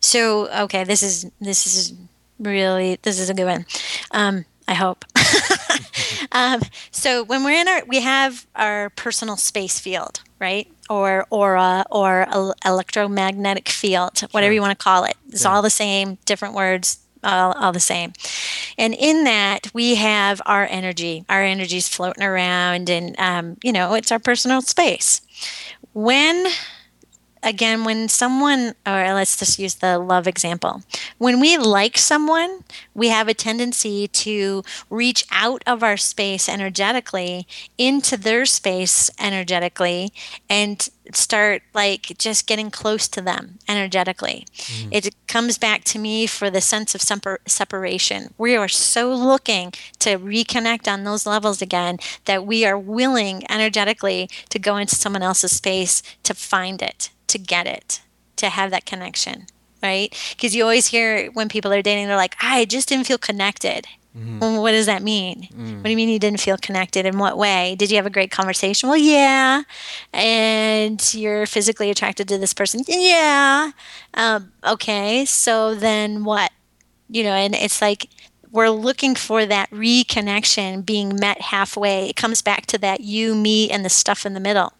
so, 0.00 0.48
okay, 0.64 0.84
this 0.84 1.02
is, 1.02 1.30
this 1.40 1.66
is 1.66 1.94
really, 2.38 2.98
this 3.02 3.18
is 3.18 3.30
a 3.30 3.34
good 3.34 3.44
one. 3.44 3.66
Um, 4.10 4.44
I 4.66 4.74
hope. 4.74 5.04
um, 6.32 6.62
so 6.90 7.24
when 7.24 7.44
we're 7.44 7.60
in 7.60 7.68
our, 7.68 7.82
we 7.86 8.00
have 8.00 8.46
our 8.54 8.90
personal 8.90 9.36
space 9.36 9.78
field, 9.78 10.20
right? 10.38 10.70
Or 10.88 11.26
aura 11.30 11.84
or 11.90 12.26
electromagnetic 12.64 13.68
field, 13.68 14.20
whatever 14.32 14.52
you 14.52 14.60
want 14.60 14.78
to 14.78 14.82
call 14.82 15.04
it. 15.04 15.16
It's 15.28 15.44
yeah. 15.44 15.50
all 15.50 15.62
the 15.62 15.70
same, 15.70 16.18
different 16.24 16.54
words, 16.54 16.98
all, 17.22 17.52
all, 17.52 17.72
the 17.72 17.80
same. 17.80 18.12
And 18.78 18.94
in 18.94 19.24
that, 19.24 19.70
we 19.74 19.96
have 19.96 20.40
our 20.46 20.66
energy. 20.68 21.24
Our 21.28 21.42
energy 21.42 21.76
is 21.76 21.88
floating 21.88 22.22
around, 22.22 22.88
and, 22.88 23.14
um, 23.18 23.56
you 23.62 23.72
know, 23.72 23.94
it's 23.94 24.10
our 24.10 24.18
personal 24.18 24.62
space. 24.62 25.20
When 25.92 26.46
again, 27.42 27.84
when 27.84 28.08
someone, 28.08 28.74
or 28.86 29.14
let's 29.14 29.36
just 29.36 29.58
use 29.58 29.76
the 29.76 29.98
love 29.98 30.26
example, 30.26 30.82
when 31.18 31.40
we 31.40 31.56
like 31.56 31.96
someone, 31.96 32.64
we 32.94 33.08
have 33.08 33.28
a 33.28 33.34
tendency 33.34 34.08
to 34.08 34.62
reach 34.88 35.24
out 35.30 35.62
of 35.66 35.82
our 35.82 35.96
space 35.96 36.48
energetically 36.48 37.46
into 37.78 38.16
their 38.16 38.44
space 38.44 39.10
energetically 39.18 40.12
and 40.48 40.88
start 41.12 41.62
like 41.74 42.12
just 42.18 42.46
getting 42.46 42.70
close 42.70 43.08
to 43.08 43.20
them 43.20 43.58
energetically. 43.68 44.46
Mm. 44.54 44.88
It 44.92 45.14
comes 45.26 45.58
back 45.58 45.84
to 45.84 45.98
me 45.98 46.26
for 46.26 46.50
the 46.50 46.60
sense 46.60 46.94
of 46.94 47.02
separ- 47.02 47.40
separation. 47.46 48.32
We 48.38 48.54
are 48.54 48.68
so 48.68 49.12
looking 49.12 49.72
to 50.00 50.18
reconnect 50.18 50.90
on 50.90 51.04
those 51.04 51.26
levels 51.26 51.60
again 51.60 51.98
that 52.26 52.46
we 52.46 52.64
are 52.64 52.78
willing 52.78 53.50
energetically 53.50 54.28
to 54.50 54.58
go 54.58 54.76
into 54.76 54.94
someone 54.94 55.22
else's 55.22 55.52
space 55.52 56.02
to 56.22 56.34
find 56.34 56.80
it 56.82 57.10
to 57.30 57.38
get 57.38 57.66
it, 57.66 58.00
to 58.36 58.48
have 58.48 58.70
that 58.70 58.86
connection, 58.86 59.46
right? 59.82 60.14
Because 60.30 60.54
you 60.54 60.62
always 60.62 60.88
hear 60.88 61.30
when 61.32 61.48
people 61.48 61.72
are 61.72 61.82
dating, 61.82 62.06
they're 62.06 62.16
like, 62.16 62.36
I 62.40 62.64
just 62.64 62.88
didn't 62.88 63.06
feel 63.06 63.18
connected. 63.18 63.86
Mm-hmm. 64.16 64.40
Well, 64.40 64.62
what 64.62 64.72
does 64.72 64.86
that 64.86 65.02
mean? 65.02 65.48
Mm. 65.52 65.76
What 65.76 65.84
do 65.84 65.90
you 65.90 65.96
mean 65.96 66.08
you 66.08 66.18
didn't 66.18 66.40
feel 66.40 66.56
connected? 66.56 67.06
In 67.06 67.18
what 67.18 67.38
way? 67.38 67.76
Did 67.78 67.90
you 67.90 67.96
have 67.96 68.06
a 68.06 68.10
great 68.10 68.32
conversation? 68.32 68.88
Well, 68.88 68.98
yeah. 68.98 69.62
And 70.12 71.14
you're 71.14 71.46
physically 71.46 71.90
attracted 71.90 72.26
to 72.28 72.38
this 72.38 72.52
person? 72.52 72.82
Yeah. 72.88 73.70
Um, 74.14 74.52
okay. 74.66 75.24
So 75.24 75.76
then 75.76 76.24
what? 76.24 76.50
You 77.08 77.22
know, 77.22 77.32
and 77.32 77.54
it's 77.54 77.80
like 77.80 78.08
we're 78.50 78.70
looking 78.70 79.14
for 79.14 79.46
that 79.46 79.70
reconnection 79.70 80.84
being 80.84 81.14
met 81.14 81.40
halfway. 81.40 82.08
It 82.08 82.16
comes 82.16 82.42
back 82.42 82.66
to 82.66 82.78
that 82.78 83.00
you, 83.00 83.36
me, 83.36 83.70
and 83.70 83.84
the 83.84 83.90
stuff 83.90 84.26
in 84.26 84.34
the 84.34 84.40
middle 84.40 84.72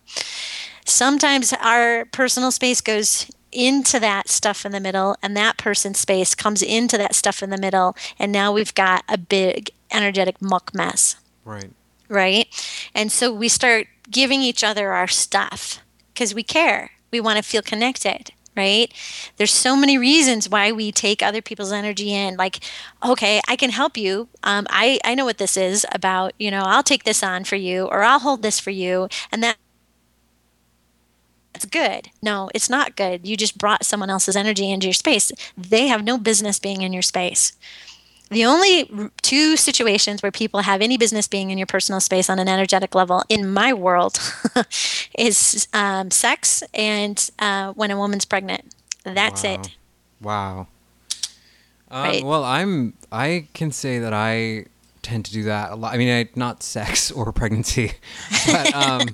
sometimes 0.85 1.53
our 1.61 2.05
personal 2.07 2.51
space 2.51 2.81
goes 2.81 3.31
into 3.53 3.99
that 3.99 4.29
stuff 4.29 4.65
in 4.65 4.73
the 4.73 4.81
middle 4.81 5.17
and 5.23 5.37
that 5.37 5.57
person's 5.57 5.99
space 5.99 6.35
comes 6.35 6.63
into 6.63 6.97
that 6.99 7.15
stuff 7.15 7.43
in 7.43 7.51
the 7.51 7.59
middle. 7.59 7.97
And 8.19 8.31
now 8.31 8.53
we've 8.53 8.75
got 8.75 9.05
a 9.09 9.19
big 9.19 9.71
energetic 9.91 10.41
muck 10.41 10.75
mess. 10.75 11.17
Right. 11.45 11.71
Right? 12.09 12.49
And 12.95 13.11
so 13.11 13.33
we 13.33 13.49
start 13.49 13.87
giving 14.11 14.41
each 14.41 14.65
other 14.65 14.93
our 14.93 15.09
stuff 15.09 15.81
because 16.13 16.35
we 16.35 16.43
care. 16.43 16.93
We 17.11 17.21
want 17.21 17.37
to 17.39 17.43
feel 17.43 17.63
connected 17.63 18.33
right? 18.57 18.93
There's 19.37 19.53
so 19.53 19.77
many 19.77 19.97
reasons 19.97 20.49
why 20.49 20.73
we 20.73 20.91
take 20.93 21.23
other 21.23 21.41
people's 21.41 21.73
energy 21.73 22.13
in. 22.13 22.37
Like 22.37 22.61
okay 23.05 23.41
i 23.49 23.57
can 23.57 23.71
help 23.71 23.97
you. 23.97 24.29
Um, 24.43 24.67
I, 24.71 24.99
I 25.05 25.15
know 25.15 25.25
what 25.25 25.39
this 25.39 25.57
is 25.57 25.87
about. 25.93 26.33
You 26.39 26.51
know 26.51 26.63
i'll 26.65 26.83
take 26.83 27.05
this 27.05 27.23
on 27.23 27.45
for 27.45 27.57
you 27.57 27.87
or 27.87 28.03
i'll 28.03 28.19
hold 28.19 28.43
this 28.43 28.61
for 28.61 28.71
you. 28.71 29.09
And 29.33 29.43
that 29.43 29.57
it's 31.61 31.71
good. 31.71 32.09
No, 32.23 32.49
it's 32.55 32.71
not 32.71 32.97
good. 32.97 33.27
You 33.27 33.37
just 33.37 33.59
brought 33.59 33.85
someone 33.85 34.09
else's 34.09 34.35
energy 34.35 34.71
into 34.71 34.87
your 34.87 34.95
space. 34.95 35.31
They 35.59 35.89
have 35.89 36.03
no 36.03 36.17
business 36.17 36.59
being 36.59 36.81
in 36.81 36.93
your 36.93 37.03
space. 37.03 37.53
The 38.31 38.47
only 38.47 39.11
two 39.21 39.57
situations 39.57 40.23
where 40.23 40.33
people 40.33 40.61
have 40.61 40.81
any 40.81 40.97
business 40.97 41.29
being 41.29 41.51
in 41.51 41.59
your 41.59 41.67
personal 41.67 42.01
space 42.01 42.31
on 42.31 42.39
an 42.39 42.49
energetic 42.49 42.95
level 42.95 43.25
in 43.29 43.53
my 43.53 43.75
world 43.75 44.19
is 45.19 45.69
um, 45.75 46.11
sex 46.11 46.63
and 46.73 47.31
uh, 47.41 47.73
when 47.73 47.91
a 47.91 47.99
woman's 47.99 48.25
pregnant. 48.25 48.75
That's 49.05 49.45
wow. 49.45 49.53
it. 49.53 49.77
Wow. 50.23 50.67
Um, 51.91 52.03
right. 52.05 52.25
Well, 52.25 52.45
I'm. 52.45 52.95
I 53.13 53.49
can 53.53 53.73
say 53.73 53.99
that 53.99 54.15
I 54.15 54.67
tend 55.03 55.25
to 55.27 55.33
do 55.33 55.45
that 55.45 55.73
a 55.73 55.77
lot. 55.77 55.95
I 55.95 55.99
mean, 55.99 56.11
I, 56.11 56.29
not 56.35 56.63
sex 56.63 57.11
or 57.11 57.33
pregnancy, 57.33 57.93
but 58.47 58.75
um, 58.75 59.09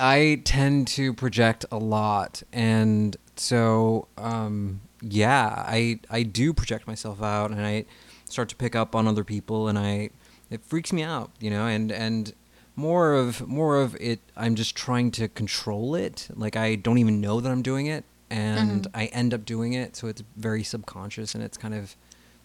I 0.00 0.42
tend 0.44 0.88
to 0.88 1.12
project 1.12 1.64
a 1.70 1.78
lot, 1.78 2.42
and 2.52 3.16
so 3.36 4.08
um, 4.16 4.80
yeah, 5.00 5.64
I 5.66 6.00
I 6.10 6.22
do 6.22 6.52
project 6.52 6.86
myself 6.86 7.22
out, 7.22 7.50
and 7.50 7.64
I 7.64 7.84
start 8.24 8.48
to 8.50 8.56
pick 8.56 8.74
up 8.74 8.94
on 8.94 9.06
other 9.06 9.24
people, 9.24 9.68
and 9.68 9.78
I 9.78 10.10
it 10.50 10.64
freaks 10.64 10.92
me 10.92 11.02
out, 11.02 11.30
you 11.40 11.50
know, 11.50 11.66
and 11.66 11.92
and 11.92 12.32
more 12.76 13.14
of 13.14 13.46
more 13.46 13.80
of 13.80 13.96
it. 14.00 14.20
I'm 14.36 14.54
just 14.54 14.76
trying 14.76 15.10
to 15.12 15.28
control 15.28 15.94
it. 15.94 16.28
Like 16.34 16.56
I 16.56 16.74
don't 16.74 16.98
even 16.98 17.20
know 17.20 17.40
that 17.40 17.50
I'm 17.50 17.62
doing 17.62 17.86
it, 17.86 18.04
and 18.30 18.82
mm-hmm. 18.84 18.96
I 18.96 19.06
end 19.06 19.34
up 19.34 19.44
doing 19.44 19.72
it, 19.72 19.96
so 19.96 20.08
it's 20.08 20.22
very 20.36 20.62
subconscious, 20.62 21.34
and 21.34 21.44
it's 21.44 21.56
kind 21.56 21.74
of 21.74 21.96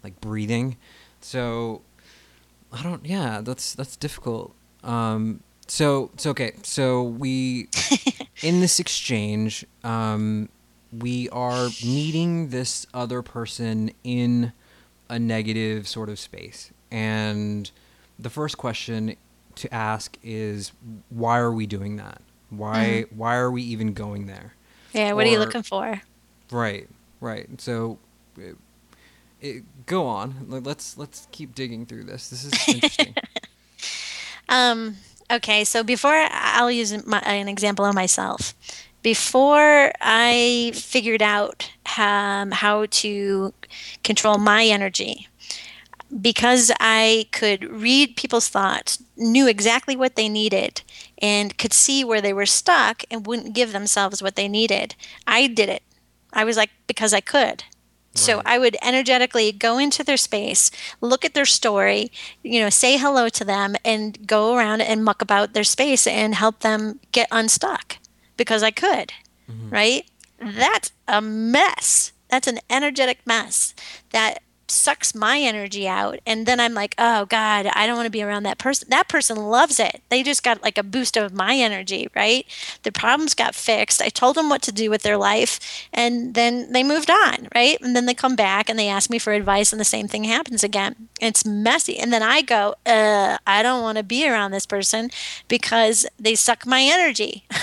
like 0.03 0.19
breathing. 0.21 0.77
So 1.21 1.81
I 2.73 2.81
don't. 2.81 3.05
Yeah, 3.05 3.41
that's 3.41 3.75
that's 3.75 3.95
difficult. 3.95 4.55
Um, 4.83 5.41
so 5.67 6.11
so 6.17 6.31
okay. 6.31 6.53
So 6.63 7.03
we 7.03 7.69
in 8.41 8.59
this 8.59 8.79
exchange, 8.79 9.65
um, 9.83 10.49
we 10.91 11.29
are 11.29 11.69
meeting 11.85 12.49
this 12.49 12.85
other 12.93 13.21
person 13.21 13.91
in 14.03 14.53
a 15.07 15.19
negative 15.19 15.87
sort 15.87 16.09
of 16.09 16.17
space, 16.19 16.71
and 16.91 17.69
the 18.17 18.29
first 18.29 18.57
question 18.57 19.15
to 19.55 19.73
ask 19.73 20.17
is, 20.23 20.71
why 21.09 21.37
are 21.37 21.51
we 21.51 21.67
doing 21.67 21.97
that? 21.97 22.21
Why 22.49 23.05
mm-hmm. 23.05 23.17
why 23.17 23.35
are 23.35 23.51
we 23.51 23.61
even 23.63 23.93
going 23.93 24.25
there? 24.25 24.55
Yeah. 24.93 25.13
What 25.13 25.25
or, 25.25 25.29
are 25.29 25.31
you 25.31 25.39
looking 25.39 25.63
for? 25.63 26.01
Right. 26.51 26.89
Right. 27.19 27.61
So 27.61 27.99
it, 29.43 29.85
go 29.85 30.07
on. 30.07 30.47
Let's 30.49 30.97
let's 30.97 31.27
keep 31.31 31.53
digging 31.53 31.85
through 31.85 32.05
this. 32.05 32.29
This 32.29 32.45
is 32.45 32.53
interesting. 32.67 33.15
um. 34.49 34.97
Okay. 35.31 35.63
So 35.63 35.83
before 35.83 36.13
I'll 36.31 36.71
use 36.71 37.05
my, 37.05 37.19
an 37.19 37.47
example 37.47 37.85
of 37.85 37.93
myself. 37.93 38.53
Before 39.01 39.91
I 39.99 40.71
figured 40.73 41.21
out 41.21 41.69
um, 41.97 42.51
how 42.51 42.85
to 42.89 43.53
control 44.01 44.37
my 44.37 44.63
energy, 44.63 45.27
because 46.21 46.71
I 46.79 47.27
could 47.33 47.65
read 47.69 48.15
people's 48.15 48.47
thoughts, 48.47 49.03
knew 49.17 49.45
exactly 49.45 49.97
what 49.97 50.15
they 50.15 50.29
needed, 50.29 50.83
and 51.17 51.57
could 51.57 51.73
see 51.73 52.05
where 52.05 52.21
they 52.21 52.31
were 52.31 52.45
stuck 52.45 53.03
and 53.11 53.27
wouldn't 53.27 53.53
give 53.53 53.73
themselves 53.73 54.23
what 54.23 54.37
they 54.37 54.47
needed. 54.47 54.95
I 55.27 55.47
did 55.47 55.67
it. 55.67 55.83
I 56.31 56.45
was 56.45 56.55
like, 56.55 56.69
because 56.87 57.13
I 57.13 57.19
could. 57.19 57.65
So 58.15 58.43
I 58.45 58.59
would 58.59 58.77
energetically 58.83 59.51
go 59.51 59.79
into 59.79 60.03
their 60.03 60.17
space, 60.17 60.69
look 61.01 61.25
at 61.25 61.33
their 61.33 61.45
story, 61.45 62.11
you 62.43 62.59
know, 62.59 62.69
say 62.69 62.97
hello 62.97 63.27
to 63.29 63.43
them 63.43 63.75
and 63.83 64.27
go 64.27 64.55
around 64.55 64.81
and 64.81 65.03
muck 65.03 65.21
about 65.21 65.53
their 65.53 65.63
space 65.63 66.05
and 66.05 66.35
help 66.35 66.59
them 66.59 66.99
get 67.11 67.27
unstuck 67.31 67.97
because 68.37 68.61
I 68.61 68.69
could. 68.69 69.13
Mm-hmm. 69.49 69.69
Right? 69.69 70.05
That's 70.39 70.91
a 71.07 71.21
mess. 71.21 72.11
That's 72.29 72.47
an 72.47 72.59
energetic 72.69 73.25
mess 73.25 73.73
that 74.11 74.42
sucks 74.73 75.13
my 75.15 75.39
energy 75.39 75.87
out 75.87 76.19
and 76.25 76.45
then 76.45 76.59
i'm 76.59 76.73
like 76.73 76.95
oh 76.97 77.25
god 77.25 77.67
i 77.73 77.85
don't 77.85 77.95
want 77.95 78.05
to 78.05 78.11
be 78.11 78.23
around 78.23 78.43
that 78.43 78.57
person 78.57 78.87
that 78.89 79.07
person 79.07 79.37
loves 79.37 79.79
it. 79.79 80.01
They 80.09 80.23
just 80.23 80.43
got 80.43 80.61
like 80.63 80.77
a 80.77 80.83
boost 80.83 81.17
of 81.17 81.33
my 81.33 81.55
energy 81.55 82.07
right? 82.15 82.45
The 82.83 82.91
problems 82.91 83.33
got 83.33 83.55
fixed. 83.55 84.01
I 84.01 84.09
told 84.09 84.35
them 84.35 84.49
what 84.49 84.61
to 84.63 84.71
do 84.71 84.89
with 84.89 85.03
their 85.03 85.17
life 85.17 85.59
and 85.93 86.33
then 86.33 86.71
they 86.71 86.83
moved 86.83 87.09
on 87.09 87.47
right? 87.55 87.79
And 87.81 87.95
then 87.95 88.05
they 88.05 88.13
come 88.13 88.35
back 88.35 88.69
and 88.69 88.77
they 88.77 88.87
ask 88.87 89.09
me 89.09 89.19
for 89.19 89.33
advice 89.33 89.71
and 89.71 89.79
the 89.79 89.85
same 89.85 90.07
thing 90.07 90.23
happens 90.25 90.63
again. 90.63 91.09
It's 91.21 91.45
messy 91.45 91.97
and 91.97 92.11
then 92.11 92.23
i 92.23 92.41
go 92.41 92.75
uh, 92.85 93.37
i 93.47 93.63
don't 93.63 93.81
want 93.81 93.97
to 93.97 94.03
be 94.03 94.27
around 94.27 94.51
this 94.51 94.65
person 94.65 95.09
because 95.47 96.05
they 96.19 96.35
suck 96.35 96.65
my 96.65 96.81
energy. 96.83 97.45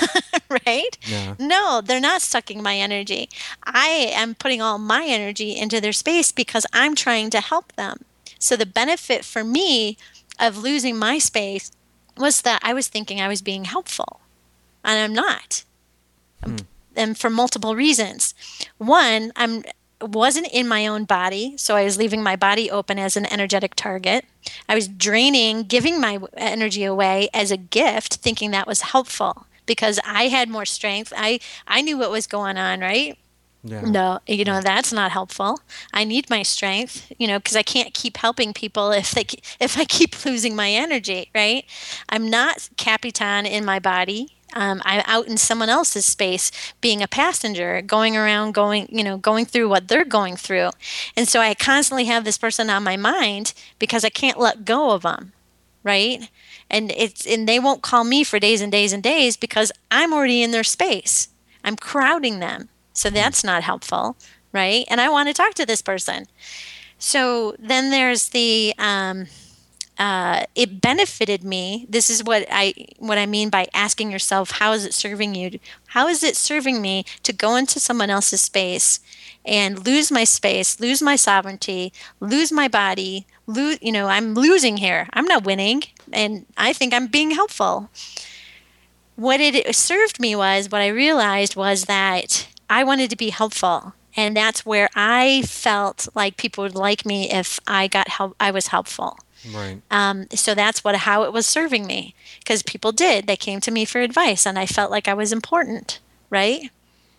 Right? 0.66 0.99
Yeah. 1.07 1.37
no 1.39 1.81
they're 1.81 2.01
not 2.01 2.23
sucking 2.23 2.61
my 2.61 2.77
energy. 2.77 3.28
I 3.65 4.11
am 4.12 4.35
putting 4.35 4.61
all 4.61 4.78
my 4.78 5.05
energy 5.05 5.57
into 5.57 5.81
their 5.81 5.93
space 5.93 6.32
because 6.32 6.66
i'm 6.73 6.97
trying 7.01 7.31
to 7.31 7.40
help 7.40 7.72
them. 7.72 8.05
So 8.39 8.56
the 8.56 8.66
benefit 8.66 9.24
for 9.24 9.43
me 9.43 9.97
of 10.39 10.56
losing 10.56 10.97
my 10.97 11.18
space 11.18 11.72
was 12.16 12.43
that 12.43 12.60
I 12.62 12.74
was 12.74 12.89
thinking 12.89 13.20
I 13.20 13.28
was 13.28 13.43
being 13.43 13.64
helpful, 13.64 14.20
and 14.85 14.98
I'm 14.98 15.14
not. 15.14 15.64
Hmm. 16.43 16.56
And 16.97 17.18
for 17.18 17.31
multiple 17.31 17.74
reasons. 17.74 18.35
One, 18.78 19.32
I'm 19.36 19.64
wasn't 20.01 20.48
in 20.51 20.66
my 20.66 20.86
own 20.86 21.05
body, 21.05 21.55
so 21.59 21.77
I 21.77 21.85
was 21.85 21.98
leaving 21.98 22.22
my 22.22 22.35
body 22.35 22.70
open 22.70 22.98
as 22.98 23.16
an 23.16 23.31
energetic 23.31 23.74
target. 23.74 24.24
I 24.66 24.74
was 24.74 24.89
draining, 24.89 25.64
giving 25.64 26.01
my 26.01 26.18
energy 26.36 26.85
away 26.85 27.28
as 27.35 27.51
a 27.51 27.59
gift, 27.59 28.14
thinking 28.16 28.51
that 28.51 28.66
was 28.66 28.81
helpful 28.81 29.47
because 29.66 30.01
I 30.05 30.28
had 30.28 30.48
more 30.48 30.64
strength. 30.64 31.12
I 31.16 31.40
I 31.66 31.82
knew 31.82 31.98
what 31.98 32.10
was 32.10 32.27
going 32.27 32.56
on, 32.56 32.81
right? 32.81 33.18
Yeah. 33.62 33.82
No, 33.82 34.20
you 34.27 34.45
know 34.45 34.61
that's 34.62 34.93
not 34.93 35.11
helpful. 35.11 35.61
I 35.93 36.05
need 36.05 36.31
my 36.31 36.43
strength, 36.43 37.12
you 37.19 37.27
know, 37.27 37.39
because 37.39 37.57
I 37.57 37.62
can't 37.62 37.93
keep 37.93 38.16
helping 38.16 38.55
people 38.55 38.91
if 38.91 39.11
they 39.12 39.27
if 39.61 39.78
I 39.78 39.85
keep 39.85 40.24
losing 40.24 40.57
my 40.57 40.70
energy, 40.70 41.31
right? 41.35 41.65
I'm 42.09 42.31
not 42.31 42.70
capitan 42.77 43.47
in 43.47 43.65
my 43.65 43.78
body. 43.78 44.37
Um, 44.53 44.82
I'm 44.85 45.03
out 45.07 45.28
in 45.28 45.37
someone 45.37 45.69
else's 45.69 46.05
space, 46.05 46.51
being 46.81 47.03
a 47.03 47.07
passenger, 47.07 47.81
going 47.82 48.16
around, 48.16 48.53
going, 48.53 48.89
you 48.91 49.05
know, 49.05 49.16
going 49.16 49.45
through 49.45 49.69
what 49.69 49.87
they're 49.87 50.05
going 50.05 50.35
through, 50.37 50.70
and 51.16 51.28
so 51.28 51.41
I 51.41 51.55
constantly 51.55 52.07
have 52.07 52.24
this 52.24 52.39
person 52.39 52.69
on 52.69 52.82
my 52.82 52.97
mind 52.97 53.53
because 53.78 54.05
I 54.05 54.11
can't 54.11 54.41
let 54.41 54.65
go 54.65 54.91
of 54.91 55.03
them, 55.03 55.32
right? 55.85 56.28
And 56.69 56.91
it's 56.93 57.27
and 57.27 57.49
they 57.49 57.61
won't 57.61 57.82
call 57.82 58.05
me 58.05 58.24
for 58.24 58.41
days 58.41 58.61
and 58.61 58.73
days 58.73 58.93
and 58.93 59.03
days 59.03 59.37
because 59.37 59.70
I'm 59.91 60.12
already 60.12 60.43
in 60.43 60.51
their 60.51 60.65
space 60.65 61.28
I'm 61.65 61.77
crowding 61.77 62.39
them. 62.39 62.69
So 63.01 63.09
hmm. 63.09 63.14
that's 63.14 63.43
not 63.43 63.62
helpful, 63.62 64.16
right? 64.52 64.85
And 64.89 65.01
I 65.01 65.09
want 65.09 65.28
to 65.28 65.35
talk 65.35 65.55
to 65.55 65.66
this 65.66 65.82
person. 65.82 66.27
So 66.98 67.56
then 67.59 67.90
there's 67.90 68.28
the 68.28 68.74
um, 68.78 69.27
uh, 69.98 70.44
it 70.55 70.81
benefited 70.81 71.43
me. 71.43 71.86
This 71.89 72.10
is 72.10 72.22
what 72.22 72.47
I 72.51 72.74
what 72.98 73.16
I 73.16 73.24
mean 73.24 73.48
by 73.48 73.66
asking 73.72 74.10
yourself, 74.10 74.52
how 74.52 74.72
is 74.72 74.85
it 74.85 74.93
serving 74.93 75.35
you? 75.35 75.59
How 75.89 76.09
is 76.09 76.22
it 76.22 76.36
serving 76.36 76.82
me 76.82 77.05
to 77.22 77.32
go 77.32 77.56
into 77.56 77.81
someone 77.81 78.10
else's 78.10 78.43
space 78.43 79.01
and 79.47 79.86
lose 79.86 80.10
my 80.10 80.24
space, 80.24 80.78
lose 80.78 81.01
my 81.01 81.16
sovereignty, 81.16 81.94
lose 82.20 82.52
my 82.52 82.68
body, 82.68 83.27
lose 83.47 83.78
you 83.81 83.93
know, 83.93 84.09
I'm 84.09 84.35
losing 84.35 84.77
here. 84.77 85.09
I'm 85.14 85.27
not 85.27 85.44
winning 85.44 85.85
and 86.12 86.44
I 86.59 86.74
think 86.74 86.93
I'm 86.93 87.06
being 87.06 87.31
helpful. 87.31 87.89
What 89.16 89.40
it 89.40 89.74
served 89.74 90.20
me 90.20 90.36
was 90.36 90.70
what 90.70 90.82
I 90.82 90.89
realized 90.89 91.56
was 91.56 91.85
that 91.85 92.48
I 92.70 92.84
wanted 92.84 93.10
to 93.10 93.16
be 93.16 93.28
helpful 93.28 93.94
and 94.16 94.36
that's 94.36 94.66
where 94.66 94.88
I 94.94 95.42
felt 95.42 96.09
like 96.14 96.36
people 96.36 96.62
would 96.62 96.74
like 96.74 97.06
me 97.06 97.30
if 97.30 97.60
I 97.66 97.88
got 97.88 98.09
help 98.09 98.34
I 98.40 98.51
was 98.51 98.68
helpful. 98.68 99.18
Right. 99.55 99.80
Um, 99.90 100.26
so 100.34 100.55
that's 100.55 100.84
what 100.84 100.94
how 100.97 101.22
it 101.22 101.32
was 101.32 101.47
serving 101.47 101.86
me 101.86 102.14
because 102.40 102.62
people 102.62 102.92
did. 102.92 103.26
They 103.26 103.36
came 103.36 103.60
to 103.60 103.70
me 103.70 103.84
for 103.84 104.01
advice, 104.01 104.47
and 104.47 104.59
I 104.59 104.66
felt 104.66 104.90
like 104.90 105.09
I 105.09 105.14
was 105.14 105.32
important. 105.32 106.01
Right. 106.28 106.70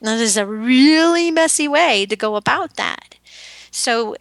Now 0.01 0.17
there's 0.17 0.37
a 0.37 0.45
really 0.45 1.31
messy 1.31 1.67
way 1.67 2.05
to 2.07 2.15
go 2.15 2.35
about 2.35 2.75
that. 2.75 3.15
So, 3.71 4.15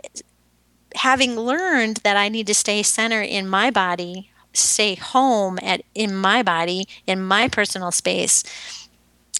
having 0.94 1.36
learned 1.36 1.98
that 1.98 2.16
I 2.16 2.28
need 2.28 2.46
to 2.46 2.54
stay 2.54 2.82
center 2.82 3.20
in 3.20 3.48
my 3.48 3.70
body, 3.70 4.30
stay 4.52 4.94
home 4.94 5.58
at 5.62 5.82
in 5.94 6.14
my 6.14 6.42
body, 6.42 6.86
in 7.06 7.22
my 7.22 7.48
personal 7.48 7.90
space, 7.90 8.44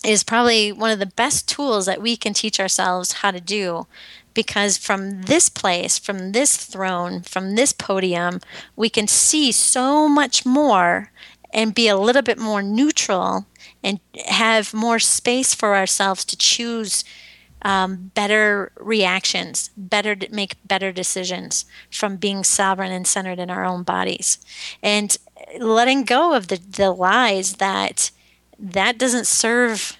is 0.05 0.25
probably 0.25 0.73
one 0.73 0.91
of 0.91 0.99
the 0.99 1.07
best 1.07 1.49
tools 1.49 1.87
that 1.87 2.01
we 2.01 2.17
can 2.17 2.33
teach 2.33 2.59
ourselves 2.59 3.13
how 3.15 3.31
to 3.31 3.41
do 3.41 3.87
because 4.33 4.79
from 4.79 5.23
this 5.23 5.49
place, 5.49 5.99
from 5.99 6.33
this 6.33 6.57
throne, 6.57 7.23
from 7.23 7.57
this 7.57 7.73
podium, 7.73 8.41
we 8.77 8.89
can 8.89 9.07
see 9.07 9.53
so 9.53 10.09
much 10.09 10.47
more 10.47 11.11
and 11.53 11.75
be 11.75 11.89
a 11.89 11.97
little 11.97 12.23
bit 12.23 12.39
more 12.39 12.63
neutral 12.63 13.47
and 13.83 14.01
have 14.27 14.73
more 14.73 14.99
space 14.99 15.55
for 15.55 15.75
ourselves 15.75 16.25
to 16.25 16.37
choose 16.37 17.05
um, 17.63 18.11
better 18.15 18.73
reactions, 18.79 19.71
better 19.77 20.17
make 20.31 20.57
better 20.65 20.93
decisions 20.93 21.67
from 21.91 22.17
being 22.17 22.43
sovereign 22.43 22.93
and 22.93 23.07
centered 23.07 23.39
in 23.39 23.51
our 23.51 23.65
own 23.65 23.83
bodies, 23.83 24.39
and 24.83 25.19
letting 25.59 26.05
go 26.05 26.35
of 26.35 26.49
the, 26.49 26.57
the 26.57 26.91
lies 26.91 27.55
that 27.55 28.11
that 28.61 28.99
doesn't 28.99 29.27
serve 29.27 29.97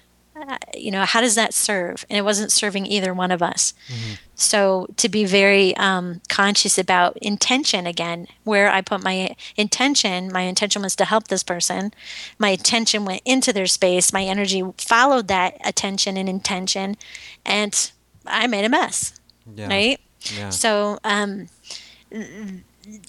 you 0.75 0.91
know, 0.91 1.05
how 1.05 1.21
does 1.21 1.35
that 1.35 1.53
serve? 1.53 2.05
And 2.09 2.17
it 2.17 2.23
wasn't 2.23 2.51
serving 2.51 2.85
either 2.85 3.13
one 3.13 3.31
of 3.31 3.41
us. 3.41 3.73
Mm-hmm. 3.87 4.13
So 4.35 4.87
to 4.97 5.09
be 5.09 5.25
very 5.25 5.75
um, 5.77 6.21
conscious 6.29 6.77
about 6.77 7.17
intention 7.17 7.85
again, 7.85 8.27
where 8.43 8.71
I 8.71 8.81
put 8.81 9.03
my 9.03 9.35
intention, 9.55 10.31
my 10.31 10.41
intention 10.41 10.81
was 10.81 10.95
to 10.97 11.05
help 11.05 11.27
this 11.27 11.43
person. 11.43 11.93
My 12.39 12.49
attention 12.49 13.05
went 13.05 13.21
into 13.25 13.53
their 13.53 13.67
space. 13.67 14.11
My 14.11 14.23
energy 14.23 14.63
followed 14.77 15.27
that 15.27 15.57
attention 15.63 16.17
and 16.17 16.27
intention, 16.27 16.97
and 17.45 17.91
I 18.25 18.47
made 18.47 18.65
a 18.65 18.69
mess. 18.69 19.13
Yeah. 19.55 19.67
Right. 19.67 19.99
Yeah. 20.35 20.49
So, 20.49 20.99
um, 21.03 21.49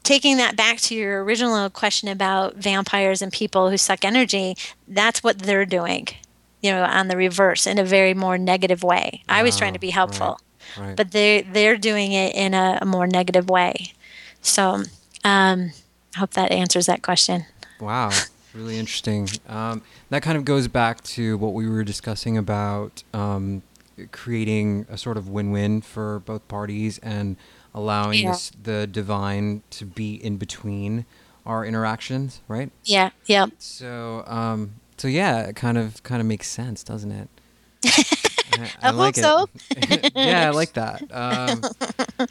taking 0.02 0.36
that 0.36 0.56
back 0.56 0.78
to 0.78 0.94
your 0.94 1.24
original 1.24 1.68
question 1.70 2.08
about 2.08 2.56
vampires 2.56 3.22
and 3.22 3.32
people 3.32 3.70
who 3.70 3.76
suck 3.76 4.04
energy, 4.04 4.56
that's 4.86 5.22
what 5.22 5.38
they're 5.38 5.66
doing 5.66 6.08
you 6.62 6.70
know, 6.70 6.84
on 6.84 7.08
the 7.08 7.16
reverse 7.16 7.66
in 7.66 7.78
a 7.78 7.84
very 7.84 8.14
more 8.14 8.38
negative 8.38 8.82
way. 8.82 9.22
I 9.28 9.42
was 9.42 9.58
trying 9.58 9.72
to 9.74 9.80
be 9.80 9.90
ah, 9.90 9.94
helpful, 9.94 10.40
right, 10.78 10.86
right. 10.86 10.96
but 10.96 11.10
they 11.10 11.42
they're 11.42 11.76
doing 11.76 12.12
it 12.12 12.34
in 12.34 12.54
a, 12.54 12.78
a 12.80 12.86
more 12.86 13.06
negative 13.06 13.50
way. 13.50 13.92
So, 14.40 14.84
um, 15.24 15.72
I 16.14 16.18
hope 16.18 16.30
that 16.34 16.52
answers 16.52 16.86
that 16.86 17.02
question. 17.02 17.46
Wow, 17.80 18.10
really 18.54 18.78
interesting. 18.78 19.28
Um, 19.48 19.82
that 20.10 20.22
kind 20.22 20.38
of 20.38 20.44
goes 20.44 20.68
back 20.68 21.02
to 21.02 21.36
what 21.36 21.52
we 21.52 21.68
were 21.68 21.82
discussing 21.82 22.38
about 22.38 23.02
um, 23.12 23.62
creating 24.12 24.86
a 24.88 24.96
sort 24.96 25.16
of 25.16 25.28
win-win 25.28 25.80
for 25.80 26.20
both 26.20 26.46
parties 26.46 26.98
and 26.98 27.36
allowing 27.74 28.24
yeah. 28.24 28.36
the 28.62 28.86
divine 28.86 29.62
to 29.70 29.84
be 29.84 30.14
in 30.14 30.36
between 30.36 31.06
our 31.46 31.64
interactions, 31.64 32.40
right? 32.48 32.70
Yeah, 32.84 33.10
yeah. 33.26 33.46
So, 33.58 34.24
um, 34.26 34.74
so 34.96 35.08
yeah, 35.08 35.42
it 35.42 35.56
kind 35.56 35.78
of 35.78 36.02
kind 36.02 36.20
of 36.20 36.26
makes 36.26 36.48
sense, 36.48 36.82
doesn't 36.82 37.10
it? 37.10 37.28
I, 37.84 38.04
I, 38.82 38.88
I 38.88 38.90
like 38.90 39.16
hope 39.16 39.50
so. 39.54 40.08
yeah, 40.14 40.46
I 40.46 40.50
like 40.50 40.74
that. 40.74 41.02
Um, 41.10 42.28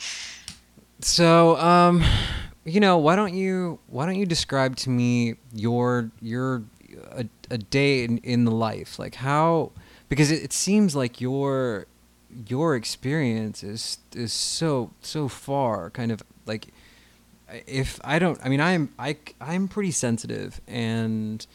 so, 1.01 1.57
um, 1.57 2.03
you 2.63 2.79
know, 2.79 2.97
why 2.97 3.15
don't 3.15 3.33
you 3.33 3.79
why 3.87 4.05
don't 4.05 4.15
you 4.15 4.25
describe 4.25 4.75
to 4.77 4.89
me 4.89 5.35
your 5.53 6.11
your 6.21 6.63
a, 7.11 7.25
a 7.49 7.57
day 7.57 8.03
in, 8.03 8.19
in 8.19 8.45
the 8.45 8.51
life, 8.51 8.99
like 8.99 9.15
how 9.15 9.71
because 10.09 10.31
it, 10.31 10.43
it 10.43 10.53
seems 10.53 10.95
like 10.95 11.19
your 11.19 11.87
your 12.47 12.75
experience 12.75 13.63
is 13.63 13.97
is 14.15 14.33
so 14.33 14.91
so 15.01 15.27
far 15.27 15.89
kind 15.89 16.11
of 16.11 16.21
like 16.45 16.67
if 17.67 17.99
I 18.03 18.19
don't 18.19 18.39
I 18.43 18.49
mean 18.49 18.61
I'm 18.61 18.89
I 18.97 19.17
I'm 19.39 19.67
pretty 19.67 19.91
sensitive 19.91 20.61
and 20.67 21.45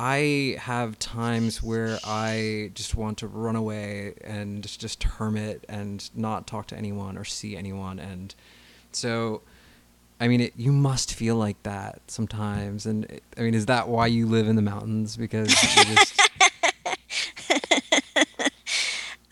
I 0.00 0.56
have 0.60 0.96
times 1.00 1.60
where 1.60 1.98
I 2.04 2.70
just 2.74 2.94
want 2.94 3.18
to 3.18 3.26
run 3.26 3.56
away 3.56 4.14
and 4.22 4.62
just 4.62 5.02
hermit 5.02 5.64
and 5.68 6.08
not 6.14 6.46
talk 6.46 6.68
to 6.68 6.76
anyone 6.76 7.18
or 7.18 7.24
see 7.24 7.56
anyone. 7.56 7.98
And 7.98 8.32
so, 8.92 9.42
I 10.20 10.28
mean, 10.28 10.40
it, 10.40 10.52
you 10.56 10.70
must 10.70 11.14
feel 11.14 11.34
like 11.34 11.60
that 11.64 12.02
sometimes. 12.06 12.86
And 12.86 13.06
it, 13.06 13.24
I 13.36 13.40
mean, 13.40 13.54
is 13.54 13.66
that 13.66 13.88
why 13.88 14.06
you 14.06 14.26
live 14.26 14.46
in 14.46 14.54
the 14.54 14.62
mountains? 14.62 15.16
Because 15.16 15.48
just... 15.48 16.20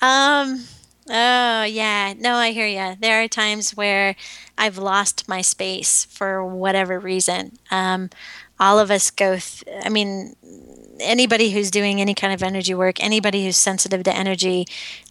um. 0.01 0.65
Oh 1.09 1.63
yeah, 1.63 2.15
no, 2.19 2.35
I 2.35 2.51
hear 2.51 2.67
you. 2.67 2.97
There 3.01 3.23
are 3.23 3.29
times 3.29 3.77
where 3.77 4.17
I've 4.59 4.77
lost 4.77 5.29
my 5.29 5.41
space 5.41 6.05
for 6.07 6.45
whatever 6.45 6.99
reason. 6.99 7.59
Um, 7.71 8.11
all 8.59 8.79
of 8.79 8.91
us 8.91 9.11
go 9.11 9.37
th- 9.39 9.65
i 9.85 9.89
mean 9.89 10.35
anybody 11.01 11.51
who's 11.51 11.71
doing 11.71 12.01
any 12.01 12.15
kind 12.15 12.33
of 12.33 12.43
energy 12.43 12.75
work 12.75 13.03
anybody 13.03 13.45
who's 13.45 13.57
sensitive 13.57 14.03
to 14.03 14.15
energy 14.15 14.67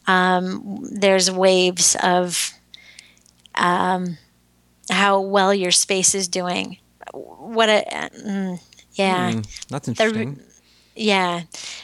um, 0.07 0.79
there's 0.91 1.31
waves 1.31 1.95
of 2.03 2.53
um, 3.55 4.17
how 4.89 5.19
well 5.19 5.53
your 5.53 5.71
space 5.71 6.13
is 6.15 6.27
doing 6.27 6.77
what 7.13 7.69
a 7.69 7.83
mm, 8.25 8.59
yeah 8.93 9.31
mm, 9.31 9.67
that's 9.69 9.87
interesting 9.87 10.35
the, 10.35 10.43
yeah. 10.95 11.41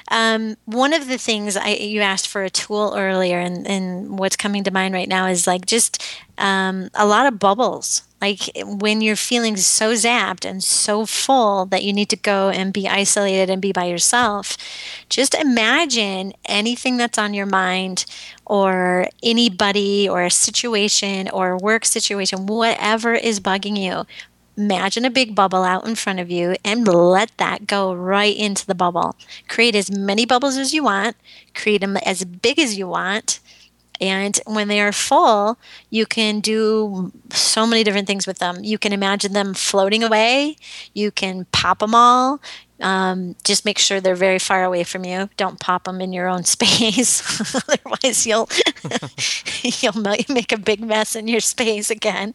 Um, 0.09 0.55
one 0.65 0.93
of 0.93 1.07
the 1.07 1.17
things 1.17 1.57
I, 1.57 1.69
you 1.69 2.01
asked 2.01 2.27
for 2.27 2.43
a 2.43 2.49
tool 2.49 2.93
earlier, 2.95 3.39
and, 3.39 3.67
and 3.67 4.17
what's 4.17 4.35
coming 4.37 4.63
to 4.63 4.71
mind 4.71 4.93
right 4.93 5.09
now 5.09 5.27
is 5.27 5.47
like 5.47 5.65
just 5.65 6.01
um, 6.37 6.89
a 6.93 7.05
lot 7.05 7.25
of 7.25 7.39
bubbles. 7.39 8.03
Like 8.21 8.51
when 8.63 9.01
you're 9.01 9.15
feeling 9.15 9.57
so 9.57 9.93
zapped 9.93 10.47
and 10.47 10.63
so 10.63 11.07
full 11.07 11.65
that 11.65 11.83
you 11.83 11.91
need 11.91 12.07
to 12.09 12.15
go 12.15 12.49
and 12.49 12.71
be 12.71 12.87
isolated 12.87 13.49
and 13.49 13.59
be 13.61 13.71
by 13.71 13.85
yourself, 13.85 14.55
just 15.09 15.33
imagine 15.33 16.33
anything 16.45 16.97
that's 16.97 17.17
on 17.17 17.33
your 17.33 17.47
mind 17.47 18.05
or 18.45 19.07
anybody 19.23 20.07
or 20.07 20.23
a 20.23 20.29
situation 20.29 21.29
or 21.29 21.57
work 21.57 21.83
situation, 21.83 22.45
whatever 22.45 23.15
is 23.15 23.39
bugging 23.39 23.77
you 23.77 24.05
imagine 24.57 25.05
a 25.05 25.09
big 25.09 25.35
bubble 25.35 25.63
out 25.63 25.85
in 25.87 25.95
front 25.95 26.19
of 26.19 26.29
you 26.29 26.55
and 26.63 26.87
let 26.87 27.35
that 27.37 27.67
go 27.67 27.93
right 27.93 28.35
into 28.35 28.65
the 28.65 28.75
bubble. 28.75 29.15
Create 29.47 29.75
as 29.75 29.91
many 29.91 30.25
bubbles 30.25 30.57
as 30.57 30.73
you 30.73 30.83
want, 30.83 31.15
create 31.53 31.81
them 31.81 31.97
as 31.97 32.23
big 32.25 32.59
as 32.59 32.77
you 32.77 32.87
want. 32.87 33.39
And 33.99 34.39
when 34.47 34.67
they 34.67 34.81
are 34.81 34.91
full, 34.91 35.59
you 35.91 36.07
can 36.07 36.39
do 36.39 37.11
so 37.29 37.67
many 37.67 37.83
different 37.83 38.07
things 38.07 38.25
with 38.25 38.39
them. 38.39 38.63
You 38.63 38.79
can 38.79 38.93
imagine 38.93 39.33
them 39.33 39.53
floating 39.53 40.03
away. 40.03 40.55
You 40.95 41.11
can 41.11 41.45
pop 41.51 41.79
them 41.79 41.93
all. 41.93 42.41
Um, 42.79 43.35
just 43.43 43.63
make 43.63 43.77
sure 43.77 44.01
they're 44.01 44.15
very 44.15 44.39
far 44.39 44.63
away 44.63 44.83
from 44.83 45.05
you. 45.05 45.29
Don't 45.37 45.59
pop 45.59 45.83
them 45.83 46.01
in 46.01 46.13
your 46.13 46.27
own 46.27 46.43
space, 46.55 47.21
otherwise 47.69 48.25
you'll 48.25 48.49
you'll 49.61 50.01
make 50.29 50.51
a 50.51 50.57
big 50.57 50.81
mess 50.81 51.15
in 51.15 51.27
your 51.27 51.39
space 51.39 51.91
again. 51.91 52.33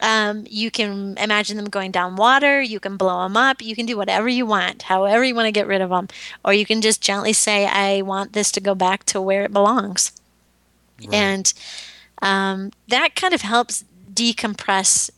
Um, 0.00 0.44
you 0.48 0.70
can 0.70 1.16
imagine 1.18 1.56
them 1.56 1.66
going 1.66 1.90
down 1.90 2.16
water. 2.16 2.60
You 2.60 2.80
can 2.80 2.96
blow 2.96 3.22
them 3.22 3.36
up. 3.36 3.62
You 3.62 3.76
can 3.76 3.86
do 3.86 3.96
whatever 3.96 4.28
you 4.28 4.46
want, 4.46 4.82
however 4.82 5.24
you 5.24 5.34
want 5.34 5.46
to 5.46 5.52
get 5.52 5.66
rid 5.66 5.80
of 5.80 5.90
them. 5.90 6.08
Or 6.44 6.52
you 6.52 6.66
can 6.66 6.80
just 6.80 7.00
gently 7.00 7.32
say, 7.32 7.66
I 7.66 8.02
want 8.02 8.32
this 8.32 8.50
to 8.52 8.60
go 8.60 8.74
back 8.74 9.04
to 9.06 9.20
where 9.20 9.44
it 9.44 9.52
belongs. 9.52 10.12
Right. 11.00 11.14
And 11.14 11.52
um, 12.22 12.72
that 12.88 13.14
kind 13.14 13.34
of 13.34 13.42
helps 13.42 13.84
decompress 14.12 15.10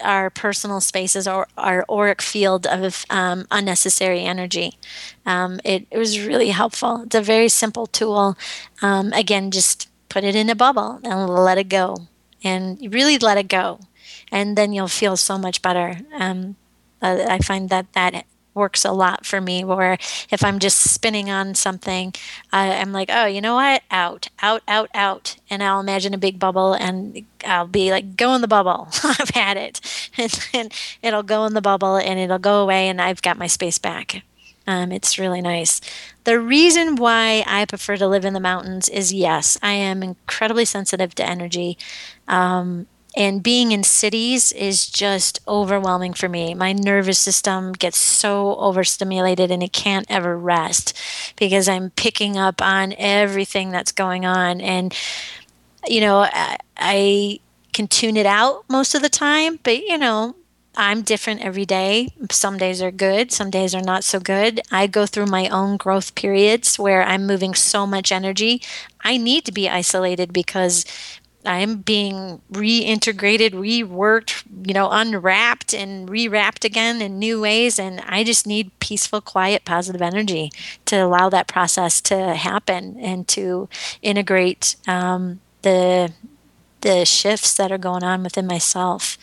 our 0.00 0.30
personal 0.30 0.80
spaces 0.80 1.26
or 1.26 1.46
our 1.56 1.84
auric 1.88 2.20
field 2.20 2.66
of 2.66 3.04
um, 3.10 3.46
unnecessary 3.50 4.20
energy. 4.20 4.78
Um, 5.24 5.60
it, 5.64 5.86
it, 5.90 5.98
was 5.98 6.20
really 6.20 6.50
helpful. 6.50 7.02
It's 7.02 7.14
a 7.14 7.22
very 7.22 7.48
simple 7.48 7.86
tool. 7.86 8.36
Um, 8.82 9.12
again, 9.12 9.50
just 9.50 9.88
put 10.08 10.24
it 10.24 10.34
in 10.34 10.50
a 10.50 10.54
bubble 10.54 11.00
and 11.04 11.28
let 11.28 11.58
it 11.58 11.68
go, 11.68 11.96
and 12.44 12.78
really 12.92 13.18
let 13.18 13.38
it 13.38 13.48
go, 13.48 13.80
and 14.32 14.56
then 14.56 14.72
you'll 14.72 14.88
feel 14.88 15.16
so 15.16 15.38
much 15.38 15.62
better. 15.62 16.00
Um, 16.12 16.56
I 17.00 17.38
find 17.38 17.68
that 17.68 17.92
that 17.92 18.24
works 18.54 18.84
a 18.84 18.92
lot 18.92 19.24
for 19.24 19.40
me 19.40 19.64
where 19.64 19.94
if 20.30 20.44
i'm 20.44 20.58
just 20.58 20.78
spinning 20.78 21.30
on 21.30 21.54
something 21.54 22.12
i'm 22.52 22.92
like 22.92 23.08
oh 23.10 23.24
you 23.24 23.40
know 23.40 23.54
what 23.54 23.82
out 23.90 24.28
out 24.42 24.62
out 24.68 24.90
out 24.92 25.36
and 25.48 25.62
i'll 25.62 25.80
imagine 25.80 26.12
a 26.12 26.18
big 26.18 26.38
bubble 26.38 26.74
and 26.74 27.24
i'll 27.46 27.66
be 27.66 27.90
like 27.90 28.14
go 28.14 28.34
in 28.34 28.42
the 28.42 28.46
bubble 28.48 28.88
i've 29.04 29.30
had 29.30 29.56
it 29.56 29.80
and 30.18 30.30
then 30.52 30.68
it'll 31.00 31.22
go 31.22 31.46
in 31.46 31.54
the 31.54 31.62
bubble 31.62 31.96
and 31.96 32.18
it'll 32.20 32.38
go 32.38 32.62
away 32.62 32.88
and 32.88 33.00
i've 33.00 33.22
got 33.22 33.38
my 33.38 33.46
space 33.46 33.78
back 33.78 34.22
um, 34.66 34.92
it's 34.92 35.18
really 35.18 35.40
nice. 35.40 35.80
The 36.24 36.38
reason 36.38 36.96
why 36.96 37.42
I 37.46 37.64
prefer 37.64 37.96
to 37.96 38.06
live 38.06 38.24
in 38.24 38.32
the 38.32 38.40
mountains 38.40 38.88
is 38.88 39.12
yes, 39.12 39.58
I 39.60 39.72
am 39.72 40.02
incredibly 40.02 40.64
sensitive 40.64 41.14
to 41.16 41.28
energy. 41.28 41.76
Um, 42.28 42.86
and 43.14 43.42
being 43.42 43.72
in 43.72 43.82
cities 43.82 44.52
is 44.52 44.86
just 44.86 45.40
overwhelming 45.46 46.14
for 46.14 46.28
me. 46.28 46.54
My 46.54 46.72
nervous 46.72 47.18
system 47.18 47.72
gets 47.72 47.98
so 47.98 48.56
overstimulated 48.56 49.50
and 49.50 49.62
it 49.62 49.72
can't 49.72 50.06
ever 50.08 50.36
rest 50.36 50.98
because 51.36 51.68
I'm 51.68 51.90
picking 51.90 52.38
up 52.38 52.62
on 52.62 52.94
everything 52.96 53.70
that's 53.70 53.92
going 53.92 54.24
on. 54.24 54.60
And, 54.60 54.96
you 55.86 56.00
know, 56.00 56.20
I, 56.20 56.56
I 56.76 57.40
can 57.72 57.86
tune 57.86 58.16
it 58.16 58.26
out 58.26 58.64
most 58.68 58.94
of 58.94 59.02
the 59.02 59.08
time, 59.08 59.58
but, 59.62 59.78
you 59.82 59.98
know, 59.98 60.36
I'm 60.74 61.02
different 61.02 61.42
every 61.42 61.66
day. 61.66 62.08
Some 62.30 62.56
days 62.56 62.80
are 62.80 62.90
good, 62.90 63.30
some 63.30 63.50
days 63.50 63.74
are 63.74 63.82
not 63.82 64.04
so 64.04 64.18
good. 64.18 64.62
I 64.70 64.86
go 64.86 65.04
through 65.04 65.26
my 65.26 65.48
own 65.48 65.76
growth 65.76 66.14
periods 66.14 66.78
where 66.78 67.02
I'm 67.02 67.26
moving 67.26 67.54
so 67.54 67.86
much 67.86 68.10
energy. 68.10 68.62
I 69.02 69.18
need 69.18 69.44
to 69.44 69.52
be 69.52 69.68
isolated 69.68 70.32
because 70.32 70.86
I'm 71.44 71.78
being 71.78 72.40
reintegrated, 72.52 73.50
reworked, 73.50 74.44
you 74.66 74.74
know, 74.74 74.90
unwrapped 74.90 75.74
and 75.74 76.08
rewrapped 76.08 76.64
again 76.64 77.02
in 77.02 77.18
new 77.18 77.40
ways. 77.40 77.78
And 77.78 78.00
I 78.06 78.22
just 78.24 78.46
need 78.46 78.70
peaceful, 78.78 79.20
quiet, 79.20 79.64
positive 79.64 80.02
energy 80.02 80.52
to 80.86 80.96
allow 80.96 81.28
that 81.30 81.48
process 81.48 82.00
to 82.02 82.34
happen 82.34 82.96
and 83.00 83.26
to 83.28 83.68
integrate 84.02 84.76
um, 84.86 85.40
the 85.62 86.12
the 86.82 87.04
shifts 87.04 87.54
that 87.54 87.70
are 87.70 87.78
going 87.78 88.02
on 88.02 88.24
within 88.24 88.46
myself. 88.46 89.16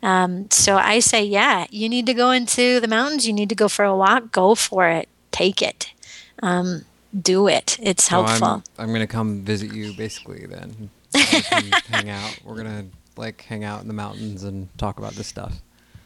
Um, 0.00 0.48
so 0.50 0.76
I 0.76 1.00
say, 1.00 1.24
yeah, 1.24 1.66
you 1.68 1.88
need 1.88 2.06
to 2.06 2.14
go 2.14 2.30
into 2.30 2.78
the 2.78 2.86
mountains. 2.86 3.26
You 3.26 3.32
need 3.32 3.48
to 3.48 3.56
go 3.56 3.68
for 3.68 3.84
a 3.84 3.96
walk. 3.96 4.30
Go 4.30 4.54
for 4.54 4.88
it. 4.88 5.08
Take 5.32 5.60
it. 5.60 5.92
Um, 6.40 6.84
do 7.20 7.48
it. 7.48 7.76
It's 7.82 8.06
helpful. 8.06 8.46
I'm, 8.46 8.62
I'm 8.78 8.88
going 8.90 9.00
to 9.00 9.08
come 9.08 9.42
visit 9.42 9.74
you 9.74 9.92
basically 9.92 10.46
then 10.46 10.90
hang 11.88 12.10
out. 12.10 12.38
We're 12.44 12.56
gonna 12.56 12.86
like 13.16 13.42
hang 13.42 13.64
out 13.64 13.82
in 13.82 13.88
the 13.88 13.94
mountains 13.94 14.44
and 14.44 14.68
talk 14.78 14.98
about 14.98 15.12
this 15.12 15.26
stuff. 15.26 15.60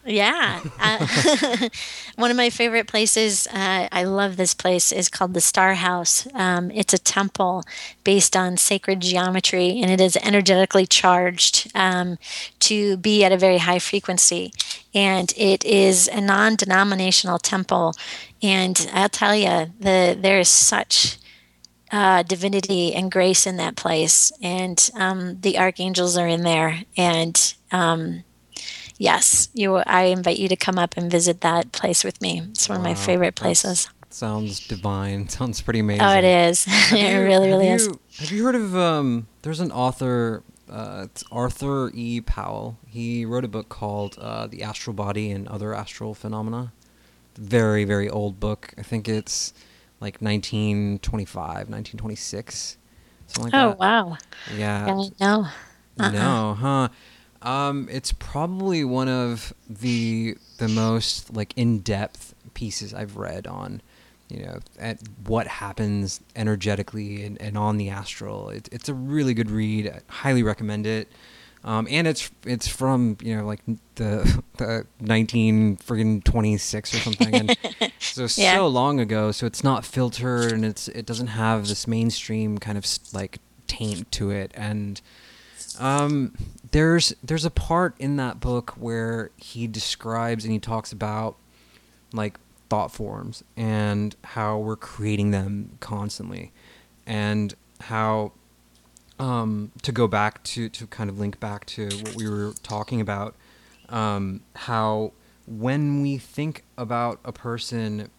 Yeah. 0.05 0.61
Uh, 0.79 1.69
one 2.15 2.29
of 2.29 2.37
my 2.37 2.51
favorite 2.51 2.87
places, 2.87 3.47
uh, 3.47 3.87
I 3.91 4.03
love 4.03 4.37
this 4.37 4.53
place, 4.53 4.91
is 4.91 5.09
called 5.09 5.33
the 5.33 5.41
Star 5.41 5.73
House. 5.73 6.27
Um, 6.35 6.69
it's 6.71 6.93
a 6.93 6.99
temple 6.99 7.63
based 8.03 8.37
on 8.37 8.57
sacred 8.57 9.01
geometry 9.01 9.81
and 9.81 9.89
it 9.89 9.99
is 9.99 10.15
energetically 10.17 10.85
charged 10.85 11.71
um, 11.73 12.19
to 12.59 12.97
be 12.97 13.23
at 13.23 13.31
a 13.31 13.37
very 13.37 13.57
high 13.57 13.79
frequency. 13.79 14.53
And 14.93 15.33
it 15.35 15.65
is 15.65 16.07
a 16.07 16.21
non 16.21 16.55
denominational 16.55 17.39
temple. 17.39 17.95
And 18.43 18.87
I'll 18.93 19.09
tell 19.09 19.35
you, 19.35 19.71
the, 19.79 20.15
there 20.19 20.39
is 20.39 20.49
such 20.49 21.17
uh, 21.91 22.23
divinity 22.23 22.93
and 22.93 23.11
grace 23.11 23.45
in 23.45 23.57
that 23.57 23.75
place, 23.75 24.31
and 24.41 24.89
um, 24.95 25.39
the 25.41 25.57
archangels 25.57 26.17
are 26.17 26.27
in 26.27 26.43
there. 26.43 26.83
And 26.97 27.53
um, 27.71 28.23
yes, 28.97 29.49
you. 29.53 29.75
I 29.75 30.03
invite 30.03 30.37
you 30.37 30.47
to 30.47 30.55
come 30.55 30.77
up 30.77 30.95
and 30.97 31.09
visit 31.09 31.41
that 31.41 31.71
place 31.71 32.03
with 32.03 32.21
me. 32.21 32.41
It's 32.49 32.67
one 32.67 32.79
wow, 32.79 32.85
of 32.85 32.89
my 32.89 32.95
favorite 32.95 33.35
places. 33.35 33.89
Sounds 34.09 34.65
divine. 34.65 35.27
Sounds 35.29 35.61
pretty 35.61 35.79
amazing. 35.79 36.01
Oh, 36.01 36.11
it 36.11 36.23
is. 36.23 36.65
it 36.91 37.13
you, 37.13 37.23
really, 37.23 37.49
really 37.49 37.67
you, 37.67 37.75
is. 37.75 37.89
Have 38.19 38.31
you 38.31 38.45
heard 38.45 38.55
of? 38.55 38.75
Um, 38.75 39.27
there's 39.43 39.59
an 39.59 39.71
author. 39.71 40.43
Uh, 40.69 41.03
it's 41.05 41.23
Arthur 41.31 41.91
E. 41.93 42.21
Powell. 42.21 42.79
He 42.87 43.23
wrote 43.23 43.43
a 43.43 43.47
book 43.47 43.69
called 43.69 44.17
uh, 44.19 44.47
"The 44.47 44.63
Astral 44.63 44.93
Body 44.95 45.31
and 45.31 45.47
Other 45.47 45.73
Astral 45.73 46.13
Phenomena." 46.15 46.71
Very, 47.35 47.83
very 47.83 48.09
old 48.09 48.39
book. 48.39 48.73
I 48.77 48.81
think 48.81 49.09
it's 49.09 49.53
like 49.99 50.21
1925, 50.21 51.69
1926, 51.69 52.77
something 53.27 53.51
like 53.51 53.53
oh, 53.53 53.69
that. 53.69 53.75
Oh 53.75 53.79
wow! 53.79 54.17
Yeah. 54.55 54.87
yeah 54.87 55.09
no. 55.19 55.47
Uh-uh. 55.97 56.11
No, 56.11 56.53
huh? 56.59 56.89
Um, 57.41 57.87
it's 57.91 58.11
probably 58.11 58.83
one 58.83 59.07
of 59.07 59.53
the 59.69 60.35
the 60.57 60.67
most 60.67 61.33
like 61.33 61.53
in 61.55 61.79
depth 61.79 62.33
pieces 62.53 62.93
I've 62.93 63.17
read 63.17 63.47
on, 63.47 63.81
you 64.29 64.43
know, 64.45 64.59
at 64.79 64.99
what 65.25 65.47
happens 65.47 66.21
energetically 66.35 67.23
and, 67.23 67.39
and 67.41 67.57
on 67.57 67.77
the 67.77 67.89
astral. 67.89 68.49
It, 68.49 68.67
it's 68.71 68.89
a 68.89 68.93
really 68.93 69.33
good 69.33 69.51
read. 69.51 69.87
I 69.87 69.99
highly 70.07 70.43
recommend 70.43 70.87
it. 70.87 71.11
Um, 71.65 71.87
and 71.89 72.07
it's 72.07 72.29
it's 72.45 72.67
from 72.67 73.17
you 73.23 73.35
know 73.35 73.45
like 73.45 73.59
the 73.95 74.43
the 74.57 74.85
nineteen 75.01 75.77
friggin' 75.77 76.23
twenty 76.23 76.57
six 76.57 76.93
or 76.93 76.99
something, 76.99 77.33
and 77.33 77.57
so 77.99 78.27
yeah. 78.39 78.55
so 78.55 78.67
long 78.67 78.99
ago. 78.99 79.31
So 79.31 79.47
it's 79.47 79.63
not 79.63 79.83
filtered, 79.83 80.51
and 80.51 80.63
it's 80.63 80.87
it 80.89 81.07
doesn't 81.07 81.27
have 81.27 81.67
this 81.67 81.87
mainstream 81.87 82.59
kind 82.59 82.77
of 82.77 82.85
like 83.13 83.39
taint 83.65 84.11
to 84.13 84.29
it. 84.29 84.51
And 84.53 85.01
um, 85.79 86.35
there's 86.69 87.15
there's 87.23 87.45
a 87.45 87.51
part 87.51 87.95
in 87.97 88.17
that 88.17 88.39
book 88.39 88.75
where 88.77 89.31
he 89.35 89.65
describes 89.65 90.45
and 90.45 90.53
he 90.53 90.59
talks 90.59 90.91
about 90.91 91.35
like 92.13 92.39
thought 92.69 92.91
forms 92.91 93.43
and 93.57 94.15
how 94.23 94.59
we're 94.59 94.75
creating 94.75 95.31
them 95.31 95.77
constantly, 95.79 96.51
and 97.07 97.55
how 97.81 98.33
um, 99.19 99.71
to 99.81 99.91
go 99.91 100.07
back 100.07 100.43
to 100.43 100.69
to 100.69 100.87
kind 100.87 101.09
of 101.09 101.19
link 101.19 101.39
back 101.39 101.65
to 101.67 101.85
what 101.85 102.15
we 102.15 102.29
were 102.29 102.53
talking 102.63 103.01
about, 103.01 103.35
um, 103.89 104.41
how 104.55 105.13
when 105.47 106.01
we 106.01 106.17
think 106.17 106.63
about 106.77 107.19
a 107.23 107.31
person, 107.31 108.09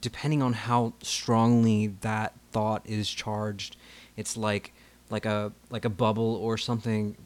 depending 0.00 0.42
on 0.42 0.52
how 0.52 0.94
strongly 1.02 1.88
that 2.00 2.32
thought 2.52 2.82
is 2.84 3.10
charged, 3.10 3.76
it's 4.16 4.36
like 4.36 4.72
like 5.10 5.26
a 5.26 5.52
like 5.70 5.84
a 5.84 5.90
bubble 5.90 6.36
or 6.36 6.56
something 6.56 7.16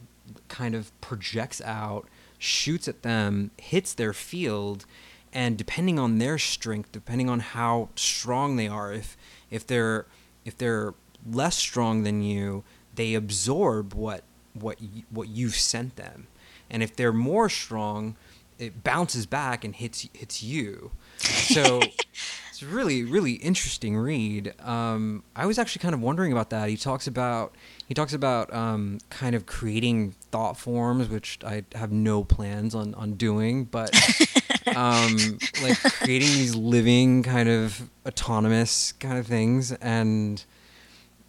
kind 0.48 0.74
of 0.74 0.98
projects 1.00 1.60
out, 1.62 2.08
shoots 2.38 2.88
at 2.88 3.02
them, 3.02 3.50
hits 3.58 3.94
their 3.94 4.12
field, 4.12 4.86
and 5.32 5.56
depending 5.56 5.98
on 5.98 6.18
their 6.18 6.38
strength, 6.38 6.90
depending 6.92 7.28
on 7.28 7.40
how 7.40 7.88
strong 7.96 8.56
they 8.56 8.68
are, 8.68 8.92
if 8.92 9.16
if 9.50 9.66
they're 9.66 10.06
if 10.44 10.56
they're 10.56 10.94
less 11.30 11.56
strong 11.56 12.02
than 12.02 12.22
you, 12.22 12.64
they 12.94 13.14
absorb 13.14 13.94
what 13.94 14.24
what 14.54 14.78
what 15.10 15.28
you've 15.28 15.54
sent 15.54 15.96
them, 15.96 16.26
and 16.70 16.82
if 16.82 16.96
they're 16.96 17.12
more 17.12 17.48
strong, 17.48 18.16
it 18.58 18.82
bounces 18.82 19.26
back 19.26 19.64
and 19.64 19.74
hits 19.76 20.08
hits 20.12 20.42
you. 20.42 20.90
So 21.18 21.80
it's 22.50 22.62
a 22.62 22.66
really 22.66 23.02
really 23.04 23.34
interesting 23.34 23.96
read. 23.96 24.54
Um, 24.60 25.22
I 25.34 25.46
was 25.46 25.58
actually 25.58 25.82
kind 25.82 25.94
of 25.94 26.00
wondering 26.00 26.32
about 26.32 26.50
that. 26.50 26.68
He 26.68 26.76
talks 26.76 27.06
about 27.06 27.54
he 27.86 27.94
talks 27.94 28.12
about 28.12 28.52
um, 28.52 28.98
kind 29.08 29.34
of 29.34 29.46
creating 29.46 30.12
thought 30.30 30.56
forms, 30.56 31.08
which 31.08 31.38
I 31.44 31.64
have 31.74 31.92
no 31.92 32.24
plans 32.24 32.74
on 32.74 32.94
on 32.94 33.14
doing, 33.14 33.64
but. 33.64 33.94
um, 34.76 35.38
like 35.62 35.78
creating 35.78 36.28
these 36.28 36.54
living 36.54 37.22
kind 37.22 37.48
of 37.48 37.90
autonomous 38.06 38.92
kind 38.92 39.18
of 39.18 39.26
things 39.26 39.72
and 39.72 40.44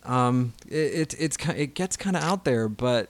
um, 0.03 0.53
it, 0.68 0.76
it 0.76 1.15
it's 1.19 1.38
it 1.49 1.73
gets 1.76 1.95
kind 1.95 2.15
of 2.15 2.23
out 2.23 2.44
there, 2.44 2.68
but 2.68 3.10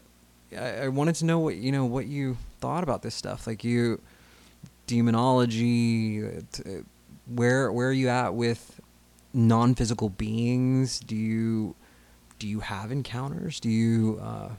I, 0.55 0.84
I, 0.84 0.88
wanted 0.89 1.15
to 1.15 1.26
know 1.26 1.39
what 1.39 1.55
you 1.55 1.72
know 1.72 1.85
what 1.85 2.07
you 2.07 2.38
thought 2.59 2.84
about 2.84 3.01
this 3.01 3.15
stuff. 3.15 3.47
Like 3.47 3.63
you, 3.63 4.01
demonology, 4.88 6.23
uh, 6.23 6.39
where 7.27 7.72
where 7.72 7.89
are 7.89 7.93
you 7.93 8.09
at 8.09 8.34
with 8.34 8.81
non-physical 9.34 10.09
beings? 10.09 10.99
Do 10.99 11.15
you 11.15 11.76
do 12.39 12.47
you 12.47 12.59
have 12.59 12.91
encounters? 12.91 13.59
Do 13.59 13.69
you 13.69 14.19
uh, 14.22 14.49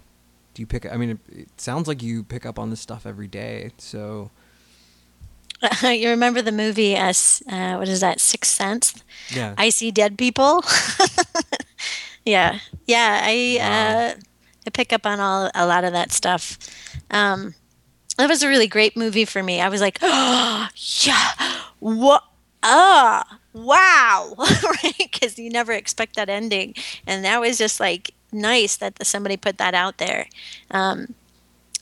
do 0.54 0.62
you 0.62 0.66
pick? 0.66 0.90
I 0.90 0.96
mean, 0.96 1.10
it, 1.10 1.18
it 1.28 1.60
sounds 1.60 1.86
like 1.86 2.02
you 2.02 2.22
pick 2.22 2.46
up 2.46 2.58
on 2.58 2.70
this 2.70 2.80
stuff 2.80 3.06
every 3.06 3.28
day. 3.28 3.72
So. 3.78 4.30
you 5.84 6.08
remember 6.08 6.42
the 6.42 6.50
movie 6.50 6.96
as 6.96 7.40
uh, 7.48 7.76
what 7.76 7.86
is 7.86 8.00
that 8.00 8.18
Sixth 8.18 8.50
Sense? 8.50 9.04
Yeah. 9.30 9.54
I 9.56 9.68
see 9.68 9.92
dead 9.92 10.18
people. 10.18 10.64
Yeah, 12.24 12.58
yeah. 12.86 13.20
I 13.22 13.56
wow. 13.58 13.66
uh, 13.66 14.14
I 14.66 14.70
pick 14.70 14.92
up 14.92 15.06
on 15.06 15.20
all 15.20 15.50
a 15.54 15.66
lot 15.66 15.84
of 15.84 15.92
that 15.92 16.12
stuff. 16.12 16.58
Um, 17.10 17.54
that 18.18 18.28
was 18.28 18.42
a 18.42 18.48
really 18.48 18.68
great 18.68 18.96
movie 18.96 19.24
for 19.24 19.42
me. 19.42 19.60
I 19.60 19.68
was 19.68 19.80
like, 19.80 19.98
oh, 20.02 20.68
yeah, 21.00 21.30
what? 21.80 22.24
Ah, 22.62 23.38
wow, 23.52 24.34
right? 24.38 24.94
Because 24.98 25.38
you 25.38 25.50
never 25.50 25.72
expect 25.72 26.16
that 26.16 26.28
ending, 26.28 26.74
and 27.06 27.24
that 27.24 27.40
was 27.40 27.58
just 27.58 27.80
like 27.80 28.12
nice 28.30 28.76
that 28.76 29.04
somebody 29.04 29.36
put 29.36 29.58
that 29.58 29.74
out 29.74 29.98
there. 29.98 30.26
Um, 30.70 31.14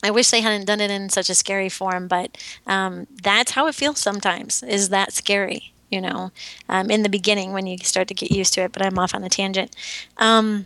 I 0.03 0.09
wish 0.11 0.31
they 0.31 0.41
hadn't 0.41 0.65
done 0.65 0.81
it 0.81 0.89
in 0.89 1.09
such 1.09 1.29
a 1.29 1.35
scary 1.35 1.69
form, 1.69 2.07
but 2.07 2.35
um, 2.65 3.05
that's 3.21 3.51
how 3.51 3.67
it 3.67 3.75
feels 3.75 3.99
sometimes. 3.99 4.63
Is 4.63 4.89
that 4.89 5.13
scary? 5.13 5.73
You 5.91 6.01
know, 6.01 6.31
um, 6.69 6.89
in 6.89 7.03
the 7.03 7.09
beginning 7.09 7.51
when 7.51 7.67
you 7.67 7.77
start 7.79 8.07
to 8.07 8.13
get 8.13 8.31
used 8.31 8.53
to 8.53 8.61
it. 8.61 8.71
But 8.71 8.85
I'm 8.85 8.97
off 8.97 9.13
on 9.13 9.23
a 9.23 9.29
tangent. 9.29 9.75
Um, 10.17 10.65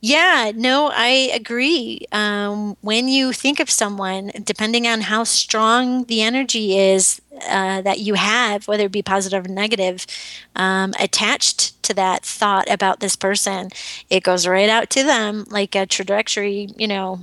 yeah, 0.00 0.52
no, 0.54 0.92
I 0.94 1.30
agree. 1.34 2.06
Um, 2.12 2.76
when 2.82 3.08
you 3.08 3.32
think 3.32 3.58
of 3.58 3.68
someone, 3.68 4.30
depending 4.44 4.86
on 4.86 5.00
how 5.00 5.24
strong 5.24 6.04
the 6.04 6.22
energy 6.22 6.78
is 6.78 7.20
uh, 7.48 7.82
that 7.82 7.98
you 7.98 8.14
have, 8.14 8.68
whether 8.68 8.84
it 8.84 8.92
be 8.92 9.02
positive 9.02 9.46
or 9.46 9.48
negative, 9.48 10.06
um, 10.54 10.94
attached 11.00 11.82
to 11.82 11.94
that 11.94 12.24
thought 12.24 12.70
about 12.70 13.00
this 13.00 13.16
person, 13.16 13.70
it 14.08 14.22
goes 14.22 14.46
right 14.46 14.68
out 14.68 14.88
to 14.90 15.02
them 15.02 15.44
like 15.50 15.74
a 15.74 15.84
trajectory, 15.84 16.68
you 16.76 16.86
know, 16.86 17.20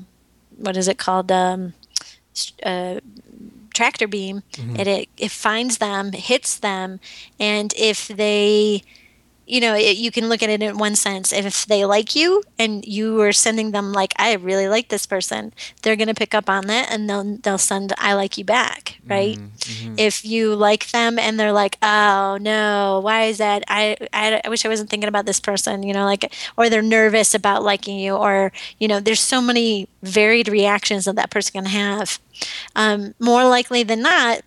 what 0.57 0.75
is 0.75 0.89
it 0.89 0.97
called? 0.97 1.31
Um, 1.31 1.75
uh, 2.63 2.99
tractor 3.75 4.07
beam. 4.07 4.41
Mm-hmm. 4.53 4.75
It, 4.77 4.87
it, 4.87 5.09
it 5.17 5.31
finds 5.31 5.77
them, 5.77 6.11
hits 6.13 6.57
them, 6.57 6.99
and 7.39 7.73
if 7.77 8.07
they 8.07 8.81
you 9.47 9.61
know, 9.61 9.75
it, 9.75 9.97
you 9.97 10.11
can 10.11 10.27
look 10.27 10.41
at 10.41 10.49
it 10.49 10.61
in 10.61 10.77
one 10.77 10.95
sense. 10.95 11.31
If 11.31 11.65
they 11.65 11.85
like 11.85 12.15
you 12.15 12.43
and 12.57 12.83
you 12.85 13.21
are 13.21 13.31
sending 13.31 13.71
them 13.71 13.93
like, 13.93 14.13
I 14.17 14.33
really 14.33 14.67
like 14.67 14.89
this 14.89 15.05
person, 15.05 15.53
they're 15.81 15.95
going 15.95 16.07
to 16.07 16.15
pick 16.15 16.33
up 16.33 16.49
on 16.49 16.67
that 16.67 16.91
and 16.91 17.09
they'll 17.09 17.37
they'll 17.37 17.57
send 17.57 17.93
I 17.97 18.13
like 18.13 18.37
you 18.37 18.43
back, 18.43 18.97
right? 19.07 19.37
Mm-hmm. 19.37 19.95
If 19.97 20.25
you 20.25 20.55
like 20.55 20.89
them 20.89 21.19
and 21.19 21.39
they're 21.39 21.51
like, 21.51 21.77
oh 21.81 22.37
no, 22.41 23.01
why 23.03 23.25
is 23.25 23.37
that? 23.37 23.63
I, 23.67 23.97
I 24.11 24.41
I 24.43 24.49
wish 24.49 24.65
I 24.65 24.69
wasn't 24.69 24.89
thinking 24.89 25.09
about 25.09 25.25
this 25.25 25.39
person, 25.39 25.83
you 25.83 25.93
know, 25.93 26.05
like, 26.05 26.33
or 26.57 26.69
they're 26.69 26.81
nervous 26.81 27.33
about 27.33 27.63
liking 27.63 27.99
you, 27.99 28.15
or 28.15 28.51
you 28.79 28.87
know, 28.87 28.99
there's 28.99 29.19
so 29.19 29.41
many 29.41 29.87
varied 30.01 30.47
reactions 30.47 31.05
that 31.05 31.15
that 31.17 31.29
person 31.29 31.53
can 31.53 31.65
have. 31.65 32.19
Um, 32.75 33.13
more 33.19 33.45
likely 33.45 33.83
than 33.83 34.01
not, 34.01 34.41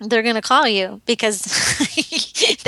they're 0.00 0.22
going 0.22 0.34
to 0.34 0.42
call 0.42 0.68
you 0.68 1.00
because 1.06 1.42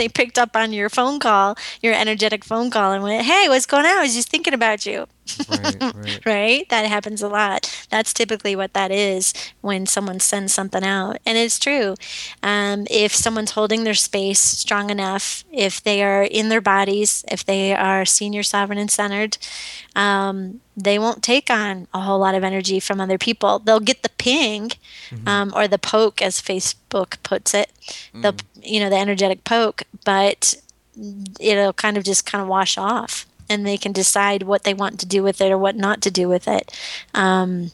they 0.01 0.09
picked 0.09 0.39
up 0.39 0.57
on 0.57 0.73
your 0.73 0.89
phone 0.89 1.21
call, 1.21 1.57
your 1.83 1.93
energetic 1.95 2.43
phone 2.43 2.71
call, 2.71 2.93
and 2.93 3.03
went, 3.03 3.25
Hey, 3.25 3.49
what's 3.49 3.67
going 3.67 3.85
on? 3.85 3.99
I 3.99 4.03
was 4.03 4.15
just 4.15 4.31
thinking 4.31 4.55
about 4.55 4.87
you. 4.87 5.07
Right, 5.49 5.81
right. 5.95 6.27
right? 6.27 6.69
That 6.69 6.87
happens 6.87 7.23
a 7.23 7.29
lot. 7.29 7.87
That's 7.91 8.13
typically 8.13 8.57
what 8.57 8.73
that 8.75 8.91
is 8.91 9.33
when 9.61 9.87
someone 9.87 10.21
sends 10.21 10.53
something 10.53 10.85
out. 10.85 11.19
And 11.27 11.37
it's 11.37 11.59
true. 11.59 11.95
Um, 12.43 12.87
if 12.91 13.15
someone's 13.15 13.53
holding 13.53 13.85
their 13.85 13.95
space 13.95 14.41
strong 14.41 14.91
enough, 14.91 15.45
if 15.53 15.83
they 15.83 16.03
are 16.03 16.23
in 16.23 16.49
their 16.49 16.61
bodies, 16.61 17.25
if 17.31 17.45
they 17.45 17.75
are 17.75 18.05
senior, 18.05 18.43
sovereign, 18.43 18.79
and 18.79 18.91
centered, 18.91 19.39
um, 19.97 20.61
they 20.77 20.99
won't 20.99 21.23
take 21.23 21.51
on 21.51 21.87
a 21.93 22.01
whole 22.01 22.19
lot 22.19 22.35
of 22.35 22.45
energy 22.45 22.81
from 22.81 23.01
other 23.01 23.19
people. 23.19 23.59
They'll 23.59 23.81
get 23.81 24.03
the 24.03 24.09
ping 24.11 24.71
mm-hmm. 25.11 25.29
um, 25.29 25.53
or 25.55 25.69
the 25.69 25.79
poke, 25.79 26.23
as 26.23 26.41
Facebook 26.41 27.17
puts 27.23 27.55
it, 27.55 27.71
mm. 28.15 28.23
the 28.23 28.43
you 28.63 28.81
know 28.81 28.91
the 28.91 28.97
energetic 28.97 29.45
poke, 29.45 29.83
but 30.05 30.55
it'll 31.39 31.73
kind 31.73 31.97
of 31.97 32.05
just 32.05 32.27
kind 32.27 32.43
of 32.43 32.49
wash 32.49 32.79
off, 32.79 33.27
and 33.51 33.67
they 33.67 33.77
can 33.77 33.93
decide 33.93 34.45
what 34.45 34.63
they 34.63 34.73
want 34.73 34.99
to 35.01 35.07
do 35.07 35.23
with 35.23 35.41
it 35.41 35.51
or 35.53 35.59
what 35.59 35.77
not 35.77 36.01
to 36.03 36.11
do 36.11 36.29
with 36.29 36.49
it. 36.49 36.73
Um, 37.13 37.73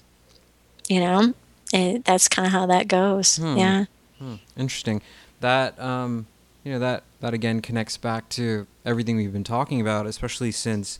you 0.88 1.00
know, 1.00 1.34
it, 1.72 2.04
that's 2.04 2.28
kind 2.28 2.46
of 2.46 2.52
how 2.52 2.66
that 2.66 2.88
goes. 2.88 3.36
Hmm. 3.36 3.56
Yeah. 3.56 3.84
Hmm. 4.18 4.34
Interesting. 4.56 5.02
That 5.40 5.78
um, 5.78 6.26
you 6.64 6.72
know 6.72 6.78
that 6.78 7.04
that 7.20 7.34
again 7.34 7.60
connects 7.60 7.96
back 7.96 8.28
to 8.30 8.66
everything 8.84 9.16
we've 9.16 9.32
been 9.32 9.44
talking 9.44 9.80
about, 9.80 10.06
especially 10.06 10.50
since 10.50 10.98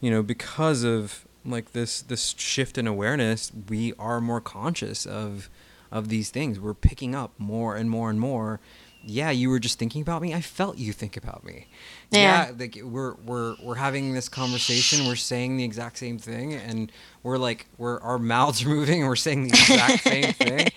you 0.00 0.10
know 0.10 0.22
because 0.22 0.82
of 0.82 1.24
like 1.44 1.72
this 1.72 2.02
this 2.02 2.34
shift 2.36 2.76
in 2.76 2.86
awareness 2.86 3.52
we 3.68 3.92
are 3.98 4.20
more 4.20 4.40
conscious 4.40 5.06
of 5.06 5.48
of 5.92 6.08
these 6.08 6.30
things 6.30 6.58
we're 6.58 6.74
picking 6.74 7.14
up 7.14 7.30
more 7.38 7.76
and 7.76 7.88
more 7.88 8.10
and 8.10 8.18
more 8.18 8.58
yeah 9.06 9.30
you 9.30 9.48
were 9.48 9.58
just 9.58 9.78
thinking 9.78 10.02
about 10.02 10.20
me 10.20 10.34
i 10.34 10.40
felt 10.40 10.76
you 10.78 10.92
think 10.92 11.16
about 11.16 11.44
me 11.44 11.66
yeah, 12.10 12.48
yeah 12.48 12.52
like 12.58 12.78
we're 12.82 13.14
we're 13.24 13.54
we're 13.62 13.76
having 13.76 14.12
this 14.14 14.28
conversation 14.28 15.06
we're 15.06 15.14
saying 15.14 15.56
the 15.56 15.64
exact 15.64 15.96
same 15.96 16.18
thing 16.18 16.54
and 16.54 16.90
we're 17.22 17.38
like 17.38 17.66
we're 17.78 18.00
our 18.00 18.18
mouths 18.18 18.64
are 18.64 18.68
moving 18.76 19.00
and 19.00 19.08
we're 19.08 19.16
saying 19.16 19.44
the 19.44 19.48
exact 19.48 20.02
same 20.02 20.32
thing 20.32 20.68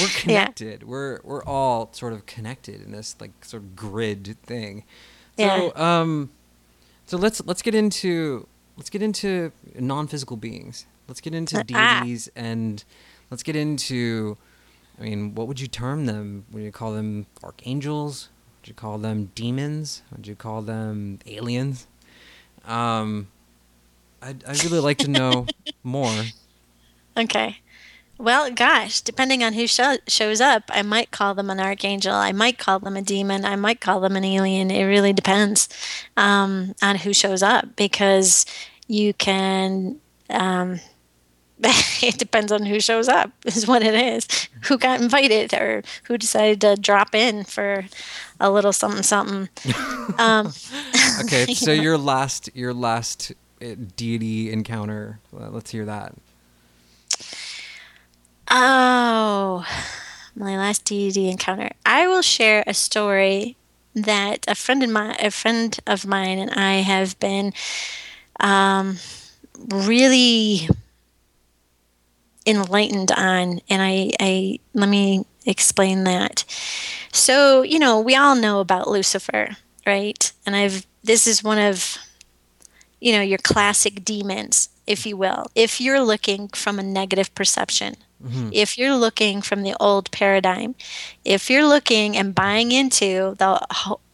we're 0.00 0.20
connected 0.20 0.82
yeah. 0.82 0.88
we're 0.88 1.20
we're 1.22 1.44
all 1.44 1.92
sort 1.92 2.12
of 2.12 2.26
connected 2.26 2.82
in 2.82 2.92
this 2.92 3.16
like 3.20 3.32
sort 3.44 3.62
of 3.62 3.76
grid 3.76 4.36
thing 4.42 4.84
so 5.38 5.72
yeah. 5.74 6.00
um 6.00 6.30
so 7.06 7.16
let's 7.16 7.44
let's 7.44 7.62
get 7.62 7.74
into 7.74 8.46
let's 8.80 8.88
get 8.88 9.02
into 9.02 9.52
non-physical 9.78 10.38
beings. 10.38 10.86
Let's 11.06 11.20
get 11.20 11.34
into 11.34 11.58
uh, 11.58 11.64
ah. 11.74 12.00
deities 12.00 12.30
and 12.34 12.82
let's 13.30 13.42
get 13.42 13.54
into. 13.54 14.38
I 15.00 15.04
mean, 15.04 15.34
what 15.34 15.48
would 15.48 15.60
you 15.60 15.66
term 15.66 16.04
them? 16.04 16.44
Would 16.52 16.62
you 16.62 16.72
call 16.72 16.92
them 16.92 17.26
archangels? 17.42 18.28
Would 18.60 18.68
you 18.68 18.74
call 18.74 18.98
them 18.98 19.30
demons? 19.34 20.02
Would 20.12 20.26
you 20.26 20.36
call 20.36 20.60
them 20.60 21.20
aliens? 21.26 21.86
Um, 22.66 23.28
I'd, 24.20 24.44
I'd 24.44 24.62
really 24.62 24.80
like 24.80 24.98
to 24.98 25.08
know 25.08 25.46
more. 25.82 26.24
Okay. 27.16 27.60
Well, 28.18 28.50
gosh, 28.50 29.00
depending 29.00 29.42
on 29.42 29.54
who 29.54 29.66
shows 29.66 30.40
up, 30.42 30.64
I 30.68 30.82
might 30.82 31.10
call 31.10 31.34
them 31.34 31.48
an 31.48 31.58
archangel. 31.58 32.12
I 32.12 32.32
might 32.32 32.58
call 32.58 32.78
them 32.78 32.94
a 32.94 33.00
demon. 33.00 33.46
I 33.46 33.56
might 33.56 33.80
call 33.80 34.00
them 34.00 34.14
an 34.14 34.24
alien. 34.24 34.70
It 34.70 34.84
really 34.84 35.14
depends 35.14 35.70
um, 36.18 36.74
on 36.82 36.96
who 36.96 37.14
shows 37.14 37.42
up 37.42 37.76
because 37.76 38.44
you 38.88 39.14
can 39.14 40.00
um, 40.28 40.80
it 42.02 42.18
depends 42.18 42.50
on 42.50 42.64
who 42.64 42.80
shows 42.80 43.08
up 43.08 43.30
is 43.44 43.66
what 43.66 43.82
it 43.82 43.94
is. 43.94 44.26
Who 44.64 44.78
got 44.78 45.00
invited 45.00 45.52
or 45.54 45.82
who 46.04 46.16
decided 46.16 46.60
to 46.62 46.76
drop 46.76 47.14
in 47.14 47.44
for 47.44 47.86
a 48.38 48.50
little 48.50 48.72
something 48.72 49.02
something. 49.02 49.48
Um, 50.18 50.52
okay 51.20 51.54
so 51.54 51.70
your 51.70 51.96
last 51.96 52.50
your 52.52 52.74
last 52.74 53.30
uh, 53.62 53.76
deity 53.96 54.50
encounter 54.50 55.20
let's 55.32 55.70
hear 55.70 55.84
that. 55.84 56.14
Oh 58.50 59.64
my 60.34 60.56
last 60.56 60.84
deity 60.84 61.30
encounter. 61.30 61.70
I 61.86 62.08
will 62.08 62.22
share 62.22 62.64
a 62.66 62.74
story 62.74 63.56
that 63.94 64.44
a 64.48 64.56
friend 64.56 64.82
of 64.82 64.90
mine 64.90 65.16
a 65.20 65.30
friend 65.30 65.78
of 65.86 66.06
mine 66.06 66.38
and 66.38 66.50
i 66.52 66.74
have 66.74 67.18
been 67.18 67.52
um, 68.38 68.98
really 69.68 70.68
enlightened 72.50 73.12
on 73.12 73.60
and 73.68 73.82
I, 73.82 74.12
I 74.20 74.58
let 74.74 74.88
me 74.88 75.24
explain 75.46 76.04
that. 76.04 76.44
So 77.12 77.62
you 77.62 77.78
know 77.78 78.00
we 78.00 78.14
all 78.14 78.34
know 78.34 78.60
about 78.60 78.88
lucifer 78.88 79.56
right? 79.86 80.32
And 80.44 80.54
i've 80.54 80.86
this 81.02 81.26
is 81.26 81.42
one 81.42 81.58
of 81.58 81.96
you 83.00 83.12
know 83.12 83.22
your 83.22 83.38
classic 83.38 84.04
demons 84.04 84.68
if 84.86 85.06
you 85.06 85.16
will. 85.16 85.46
If 85.54 85.80
you're 85.80 86.00
looking 86.00 86.48
from 86.48 86.78
a 86.78 86.82
negative 86.82 87.34
perception 87.34 87.94
Mm-hmm. 88.24 88.50
If 88.52 88.76
you're 88.76 88.96
looking 88.96 89.40
from 89.40 89.62
the 89.62 89.74
old 89.80 90.10
paradigm, 90.10 90.74
if 91.24 91.50
you're 91.50 91.66
looking 91.66 92.16
and 92.16 92.34
buying 92.34 92.72
into 92.72 93.34
the 93.38 93.60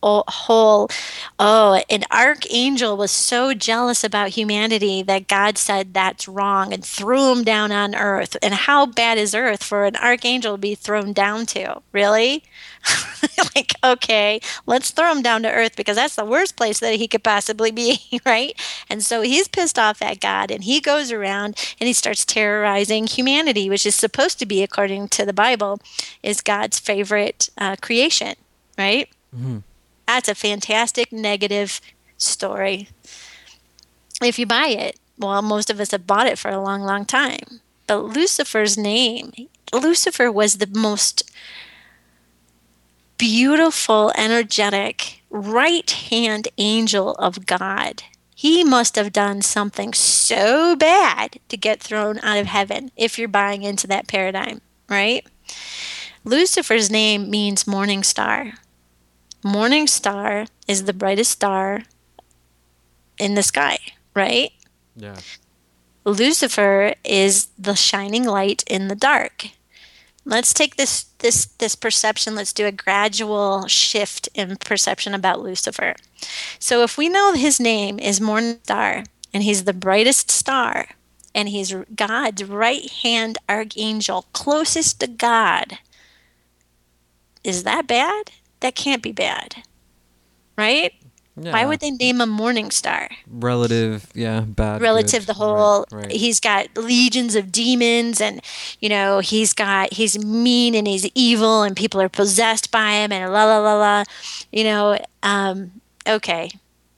whole, 0.06 0.90
oh, 1.38 1.80
an 1.90 2.04
archangel 2.10 2.96
was 2.96 3.10
so 3.10 3.54
jealous 3.54 4.04
about 4.04 4.30
humanity 4.30 5.02
that 5.02 5.28
God 5.28 5.58
said 5.58 5.94
that's 5.94 6.28
wrong 6.28 6.72
and 6.72 6.84
threw 6.84 7.32
him 7.32 7.44
down 7.44 7.72
on 7.72 7.94
earth. 7.94 8.36
And 8.42 8.54
how 8.54 8.86
bad 8.86 9.18
is 9.18 9.34
earth 9.34 9.62
for 9.62 9.84
an 9.84 9.96
archangel 9.96 10.54
to 10.54 10.58
be 10.58 10.74
thrown 10.74 11.12
down 11.12 11.46
to? 11.46 11.80
Really? 11.92 12.44
like, 13.56 13.72
okay, 13.82 14.40
let's 14.66 14.90
throw 14.90 15.10
him 15.10 15.22
down 15.22 15.42
to 15.42 15.50
earth 15.50 15.74
because 15.76 15.96
that's 15.96 16.14
the 16.14 16.24
worst 16.24 16.56
place 16.56 16.78
that 16.80 16.94
he 16.96 17.08
could 17.08 17.24
possibly 17.24 17.70
be, 17.70 18.00
right? 18.26 18.60
And 18.88 19.02
so 19.02 19.22
he's 19.22 19.48
pissed 19.48 19.78
off 19.78 20.02
at 20.02 20.20
God 20.20 20.50
and 20.50 20.64
he 20.64 20.80
goes 20.80 21.10
around 21.10 21.56
and 21.80 21.86
he 21.86 21.92
starts 21.92 22.24
terrorizing 22.24 23.06
humanity, 23.06 23.68
which 23.68 23.86
is 23.86 23.94
supposed 23.94 24.38
to 24.38 24.46
be, 24.46 24.62
according 24.62 25.08
to 25.08 25.24
the 25.24 25.32
Bible, 25.32 25.80
is 26.22 26.42
God's 26.42 26.78
favorite 26.78 26.95
uh, 27.58 27.76
creation, 27.80 28.34
right? 28.78 29.08
Mm-hmm. 29.34 29.58
That's 30.06 30.28
a 30.28 30.34
fantastic 30.34 31.12
negative 31.12 31.80
story. 32.16 32.88
If 34.22 34.38
you 34.38 34.46
buy 34.46 34.68
it, 34.68 34.98
well, 35.18 35.42
most 35.42 35.70
of 35.70 35.80
us 35.80 35.90
have 35.90 36.06
bought 36.06 36.26
it 36.26 36.38
for 36.38 36.50
a 36.50 36.60
long, 36.60 36.82
long 36.82 37.04
time. 37.04 37.60
But 37.86 38.04
Lucifer's 38.04 38.76
name, 38.76 39.32
Lucifer 39.72 40.30
was 40.30 40.58
the 40.58 40.66
most 40.66 41.30
beautiful, 43.18 44.12
energetic, 44.16 45.22
right 45.30 45.90
hand 45.90 46.48
angel 46.58 47.12
of 47.14 47.46
God. 47.46 48.02
He 48.34 48.64
must 48.64 48.96
have 48.96 49.12
done 49.12 49.40
something 49.40 49.94
so 49.94 50.76
bad 50.76 51.38
to 51.48 51.56
get 51.56 51.80
thrown 51.80 52.18
out 52.18 52.36
of 52.36 52.46
heaven 52.46 52.90
if 52.96 53.18
you're 53.18 53.28
buying 53.28 53.62
into 53.62 53.86
that 53.86 54.08
paradigm. 54.08 54.60
right? 54.88 55.26
Lucifer's 56.26 56.90
name 56.90 57.30
means 57.30 57.68
morning 57.68 58.02
star. 58.02 58.54
Morning 59.44 59.86
star 59.86 60.46
is 60.66 60.82
the 60.82 60.92
brightest 60.92 61.30
star 61.30 61.84
in 63.16 63.34
the 63.34 63.44
sky, 63.44 63.78
right? 64.12 64.50
Yeah. 64.96 65.14
Lucifer 66.04 66.94
is 67.04 67.46
the 67.56 67.76
shining 67.76 68.24
light 68.24 68.64
in 68.66 68.88
the 68.88 68.96
dark. 68.96 69.50
Let's 70.24 70.52
take 70.52 70.74
this 70.74 71.04
this 71.18 71.46
this 71.58 71.76
perception, 71.76 72.34
let's 72.34 72.52
do 72.52 72.66
a 72.66 72.72
gradual 72.72 73.68
shift 73.68 74.28
in 74.34 74.56
perception 74.56 75.14
about 75.14 75.40
Lucifer. 75.40 75.94
So 76.58 76.82
if 76.82 76.98
we 76.98 77.08
know 77.08 77.34
his 77.34 77.60
name 77.60 78.00
is 78.00 78.20
Morning 78.20 78.58
Star 78.64 79.04
and 79.32 79.44
he's 79.44 79.62
the 79.62 79.72
brightest 79.72 80.32
star 80.32 80.88
and 81.36 81.48
he's 81.48 81.72
God's 81.94 82.42
right-hand 82.42 83.38
archangel 83.48 84.26
closest 84.32 84.98
to 84.98 85.06
God, 85.06 85.78
is 87.46 87.62
that 87.62 87.86
bad? 87.86 88.30
That 88.60 88.74
can't 88.74 89.02
be 89.02 89.12
bad. 89.12 89.56
Right? 90.56 90.92
yeah. 91.38 91.52
Why 91.52 91.66
would 91.66 91.80
they 91.80 91.90
name 91.90 92.20
him 92.22 92.30
Morning 92.30 92.70
Star? 92.70 93.10
relative? 93.28 94.10
Yeah, 94.14 94.40
bad. 94.40 94.80
relative 94.80 95.22
good. 95.22 95.26
the 95.28 95.34
whole 95.34 95.84
Right, 95.92 96.04
right. 96.04 96.10
he's 96.10 96.40
got 96.40 96.74
legions 96.76 97.34
of 97.36 97.52
demons 97.52 98.20
and 98.22 98.40
you 98.80 98.88
know 98.88 99.18
he's 99.20 99.52
got 99.52 99.92
he's 99.92 100.18
mean 100.24 100.74
and 100.74 100.86
he's 100.86 101.06
evil 101.14 101.62
and 101.62 101.76
people 101.76 102.00
are 102.00 102.08
possessed 102.08 102.70
by 102.70 102.92
him 102.92 103.12
and 103.12 103.30
la 103.32 103.44
la 103.44 103.58
la 103.58 103.74
la 103.78 104.04
you 104.50 104.64
know 104.64 104.98
um 105.22 105.72
okay 106.08 106.48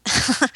Um, 0.06 0.48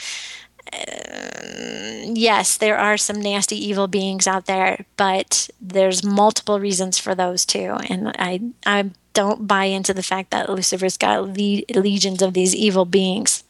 yes 2.16 2.56
there 2.56 2.78
are 2.78 2.96
some 2.96 3.20
nasty 3.20 3.56
evil 3.56 3.86
beings 3.88 4.26
out 4.26 4.46
there 4.46 4.86
but 4.96 5.50
there's 5.60 6.02
multiple 6.04 6.58
reasons 6.60 6.98
for 6.98 7.14
those 7.14 7.44
too 7.44 7.76
and 7.90 8.08
i 8.18 8.40
i 8.64 8.90
don't 9.14 9.46
buy 9.46 9.64
into 9.64 9.92
the 9.94 10.02
fact 10.02 10.30
that 10.30 10.48
lucifer's 10.50 10.96
got 10.96 11.22
le- 11.36 11.62
legions 11.74 12.22
of 12.22 12.34
these 12.34 12.54
evil 12.54 12.84
beings. 12.84 13.44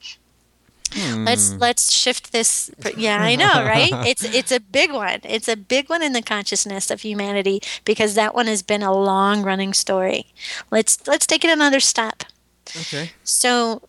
Hmm. 0.95 1.25
Let's 1.25 1.55
let's 1.55 1.91
shift 1.91 2.33
this 2.33 2.71
yeah 2.97 3.19
i 3.23 3.35
know 3.35 3.65
right? 3.65 3.93
It's 4.07 4.25
it's 4.25 4.53
a 4.53 4.61
big 4.61 4.93
one. 4.93 5.21
It's 5.25 5.49
a 5.49 5.57
big 5.57 5.89
one 5.89 6.03
in 6.03 6.13
the 6.13 6.21
consciousness 6.23 6.91
of 6.91 7.01
humanity 7.01 7.63
because 7.85 8.15
that 8.15 8.35
one 8.35 8.47
has 8.47 8.63
been 8.63 8.83
a 8.83 8.93
long 8.93 9.43
running 9.43 9.73
story. 9.73 10.27
Let's 10.71 11.07
let's 11.07 11.27
take 11.27 11.45
it 11.45 11.51
another 11.51 11.81
step. 11.81 12.25
Okay. 12.77 13.11
so 13.25 13.83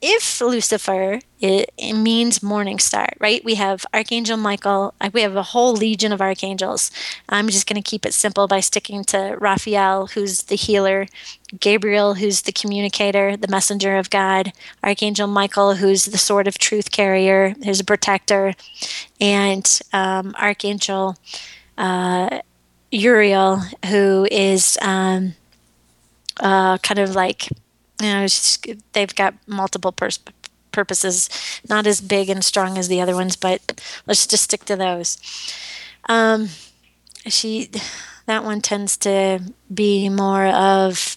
if 0.00 0.40
lucifer 0.40 1.20
it, 1.40 1.70
it 1.76 1.92
means 1.94 2.42
morning 2.42 2.78
star 2.78 3.08
right? 3.18 3.44
We 3.44 3.54
have 3.56 3.84
archangel 3.92 4.36
michael 4.36 4.94
we 5.12 5.22
have 5.22 5.36
a 5.36 5.42
whole 5.42 5.72
legion 5.72 6.12
of 6.12 6.20
archangels. 6.20 6.90
I'm 7.28 7.48
just 7.48 7.66
going 7.66 7.80
to 7.80 7.90
keep 7.90 8.06
it 8.06 8.14
simple 8.14 8.46
by 8.46 8.60
sticking 8.60 9.04
to 9.04 9.36
raphael 9.40 10.08
who's 10.08 10.44
the 10.44 10.56
healer 10.56 11.06
gabriel 11.58 12.14
who's 12.14 12.42
the 12.42 12.52
communicator 12.52 13.36
the 13.36 13.48
messenger 13.48 13.96
of 13.96 14.10
god 14.10 14.52
archangel 14.84 15.26
michael 15.26 15.74
who's 15.74 16.04
the 16.06 16.18
sword 16.18 16.46
of 16.46 16.58
truth 16.58 16.90
carrier 16.90 17.54
who's 17.64 17.80
a 17.80 17.84
protector 17.84 18.54
and 19.20 19.80
um, 19.92 20.34
archangel 20.38 21.16
uh, 21.78 22.40
uriel 22.90 23.62
who 23.86 24.26
is 24.30 24.78
um, 24.82 25.34
uh, 26.40 26.78
kind 26.78 26.98
of 26.98 27.14
like 27.14 27.48
you 28.00 28.08
know 28.08 28.26
they've 28.92 29.14
got 29.14 29.34
multiple 29.46 29.92
pers- 29.92 30.20
purposes 30.72 31.28
not 31.68 31.86
as 31.86 32.00
big 32.00 32.28
and 32.28 32.44
strong 32.44 32.78
as 32.78 32.88
the 32.88 33.00
other 33.00 33.14
ones 33.14 33.36
but 33.36 33.80
let's 34.06 34.26
just 34.26 34.44
stick 34.44 34.64
to 34.64 34.76
those 34.76 35.18
um, 36.08 36.48
she 37.26 37.70
that 38.26 38.44
one 38.44 38.60
tends 38.60 38.96
to 38.96 39.40
be 39.72 40.08
more 40.08 40.46
of 40.46 41.16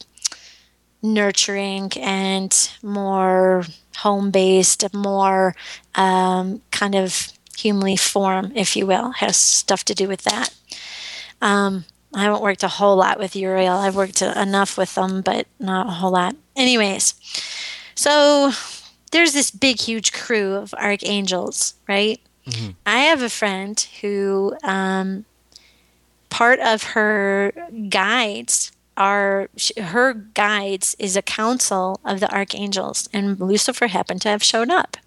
nurturing 1.04 1.92
and 1.98 2.72
more 2.82 3.64
home 3.98 4.32
based 4.32 4.94
more 4.94 5.56
um, 5.96 6.62
kind 6.72 6.96
of 6.96 7.32
humanly 7.58 7.96
form 7.96 8.52
if 8.56 8.76
you 8.76 8.88
will 8.88 9.12
has 9.12 9.38
stuff 9.38 9.84
to 9.84 9.94
do 9.94 10.08
with 10.08 10.24
that 10.24 10.56
um, 11.42 11.86
I 12.14 12.24
haven't 12.24 12.42
worked 12.42 12.64
a 12.64 12.68
whole 12.68 12.98
lot 12.98 13.20
with 13.20 13.36
Uriel. 13.36 13.78
I've 13.78 13.96
worked 13.96 14.22
enough 14.22 14.78
with 14.78 14.96
them, 14.96 15.22
but 15.22 15.48
not 15.60 15.88
a 15.88 15.92
whole 15.92 16.12
lot. 16.12 16.36
Anyways, 16.56 17.14
so 17.96 18.52
there's 19.12 19.34
this 19.34 19.52
big, 19.52 19.80
huge 19.80 20.12
crew 20.14 20.54
of 20.56 20.74
archangels, 20.76 21.76
right? 21.88 22.20
Mm-hmm. 22.48 22.72
I 22.86 23.00
have 23.00 23.22
a 23.22 23.30
friend 23.30 23.80
who 24.02 24.56
um, 24.64 25.26
part 26.30 26.60
of 26.60 26.84
her 26.84 27.54
guides 27.90 28.72
are 28.98 29.50
her 29.80 30.14
guides 30.14 30.96
is 31.00 31.16
a 31.16 31.22
council 31.22 32.00
of 32.04 32.20
the 32.20 32.34
archangels, 32.34 33.08
and 33.14 33.40
Lucifer 33.40 33.88
happened 33.88 34.22
to 34.24 34.30
have 34.30 34.44
shown 34.44 34.70
up, 34.70 34.98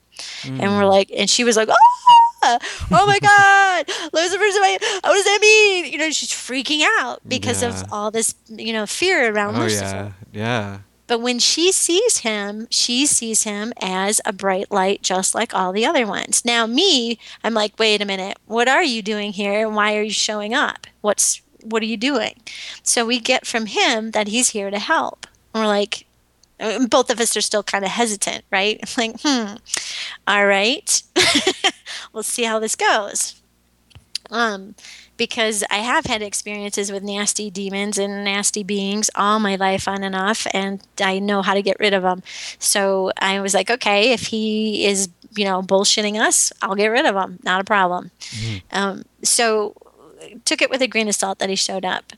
and 0.45 0.61
we're 0.61 0.83
mm. 0.83 0.89
like, 0.91 1.11
and 1.15 1.29
she 1.29 1.45
was 1.45 1.57
like, 1.57 1.69
oh, 1.71 2.59
oh 2.93 3.07
my 3.07 3.19
god, 3.21 3.87
Lucifer's 4.13 4.55
my, 4.55 4.79
what 5.03 5.15
does 5.15 5.25
that 5.25 5.39
mean? 5.41 5.93
You 5.93 5.99
know, 5.99 6.11
she's 6.11 6.31
freaking 6.31 6.83
out 7.01 7.21
because 7.29 7.63
Yeah. 7.63 7.69
of 7.71 7.93
all 7.93 8.11
this, 8.11 8.35
you 8.49 8.73
know, 8.73 8.87
fear 8.87 9.33
around 9.33 9.57
Oh 9.57 9.61
Lucifer. 9.61 10.15
yeah. 10.33 10.73
Yeah. 10.73 10.79
But 11.07 11.21
when 11.21 11.39
she 11.39 11.71
sees 11.73 12.19
him, 12.19 12.67
she 12.71 13.07
sees 13.07 13.43
him 13.43 13.73
as 13.81 14.21
a 14.25 14.33
bright 14.33 14.71
light, 14.71 15.03
just 15.03 15.35
like 15.35 15.55
all 15.55 15.73
the 15.73 15.85
other 15.85 16.07
ones. 16.07 16.45
Now, 16.45 16.67
me, 16.67 17.19
I'm 17.43 17.55
like, 17.55 17.79
wait 17.79 18.01
a 18.01 18.07
minute, 18.07 18.39
what 18.47 18.69
are 18.69 18.83
you 18.83 19.03
doing 19.03 19.33
here? 19.33 19.67
And 19.67 19.77
why 19.77 19.97
are 19.97 20.03
you 20.03 20.11
showing 20.11 20.55
up? 20.55 20.87
What's 21.01 21.43
what 21.63 21.83
are 21.83 21.87
you 21.87 21.97
doing? 21.97 22.35
So 22.83 23.07
we 23.07 23.19
get 23.19 23.47
from 23.47 23.67
him 23.67 24.11
that 24.11 24.29
he's 24.29 24.51
here 24.51 24.71
to 24.71 24.79
help. 24.79 25.27
And 25.55 25.63
we're 25.63 25.69
like, 25.69 26.07
both 26.89 27.11
of 27.11 27.21
us 27.21 27.37
are 27.37 27.41
still 27.41 27.63
kind 27.63 27.85
of 27.85 27.91
hesitant, 27.91 28.45
right? 28.51 28.81
Like, 28.99 29.17
hmm, 29.23 29.55
all 30.27 30.47
right, 30.47 31.03
we'll 32.13 32.23
see 32.23 32.45
how 32.45 32.59
this 32.59 32.77
goes. 32.77 33.41
Um, 34.31 34.75
because 35.17 35.63
I 35.71 35.77
have 35.77 36.07
had 36.07 36.23
experiences 36.23 36.91
with 36.91 37.03
nasty 37.03 37.51
demons 37.51 37.99
and 37.99 38.25
nasty 38.25 38.63
beings 38.63 39.11
all 39.15 39.39
my 39.39 39.57
life 39.57 39.87
on 39.87 40.03
and 40.03 40.15
off, 40.15 40.47
and 40.53 40.83
I 41.01 41.19
know 41.19 41.43
how 41.43 41.55
to 41.55 41.63
get 41.63 41.77
rid 41.79 41.95
of 41.95 42.03
them. 42.03 42.23
So 42.59 43.13
I 43.19 43.41
was 43.41 43.55
like, 43.55 43.71
okay, 43.71 44.13
if 44.13 44.27
he 44.29 44.87
is, 44.87 45.09
you 45.37 45.45
know, 45.45 45.63
bullshitting 45.63 46.21
us, 46.21 46.53
I'll 46.63 46.75
get 46.75 46.89
rid 46.89 47.07
of 47.07 47.15
him. 47.15 47.39
Not 47.45 47.61
a 47.61 47.65
problem. 47.65 48.11
Um, 48.73 49.05
so 49.23 49.75
took 50.45 50.63
it 50.63 50.71
with 50.71 50.83
a 50.83 50.89
grain 50.89 51.09
of 51.09 51.15
salt 51.15 51.39
that 51.39 51.49
he 51.49 51.57
showed 51.57 51.85
up. 51.85 52.13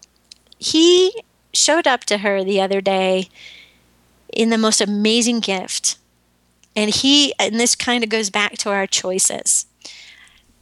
He 0.58 1.22
showed 1.52 1.86
up 1.86 2.04
to 2.04 2.18
her 2.18 2.44
the 2.44 2.60
other 2.60 2.80
day 2.80 3.28
in 4.32 4.50
the 4.50 4.58
most 4.58 4.80
amazing 4.80 5.40
gift. 5.40 5.98
And 6.74 6.90
he, 6.90 7.34
and 7.38 7.58
this 7.58 7.74
kind 7.74 8.04
of 8.04 8.10
goes 8.10 8.30
back 8.30 8.58
to 8.58 8.70
our 8.70 8.86
choices. 8.86 9.66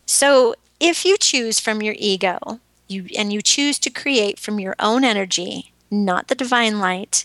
So 0.07 0.55
if 0.85 1.07
you 1.07 1.17
choose 1.17 1.59
from 1.59 1.81
your 1.81 1.95
ego, 1.99 2.61
you 2.89 3.07
and 3.17 3.33
you 3.33 3.41
choose 3.41 3.79
to 3.79 3.91
create 3.91 4.39
from 4.39 4.61
your 4.61 4.77
own 4.79 5.03
energy, 5.03 5.73
not 5.91 6.29
the 6.29 6.35
divine 6.35 6.79
light, 6.79 7.25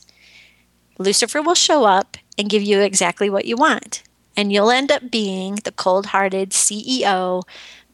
Lucifer 0.97 1.41
will 1.41 1.55
show 1.55 1.83
up 1.83 2.15
and 2.37 2.49
give 2.49 2.63
you 2.63 2.79
exactly 2.79 3.29
what 3.29 3.43
you 3.43 3.57
want. 3.57 4.01
And 4.37 4.53
you'll 4.53 4.71
end 4.71 4.91
up 4.91 5.11
being 5.11 5.55
the 5.55 5.73
cold 5.73 6.07
hearted 6.07 6.51
CEO, 6.51 7.43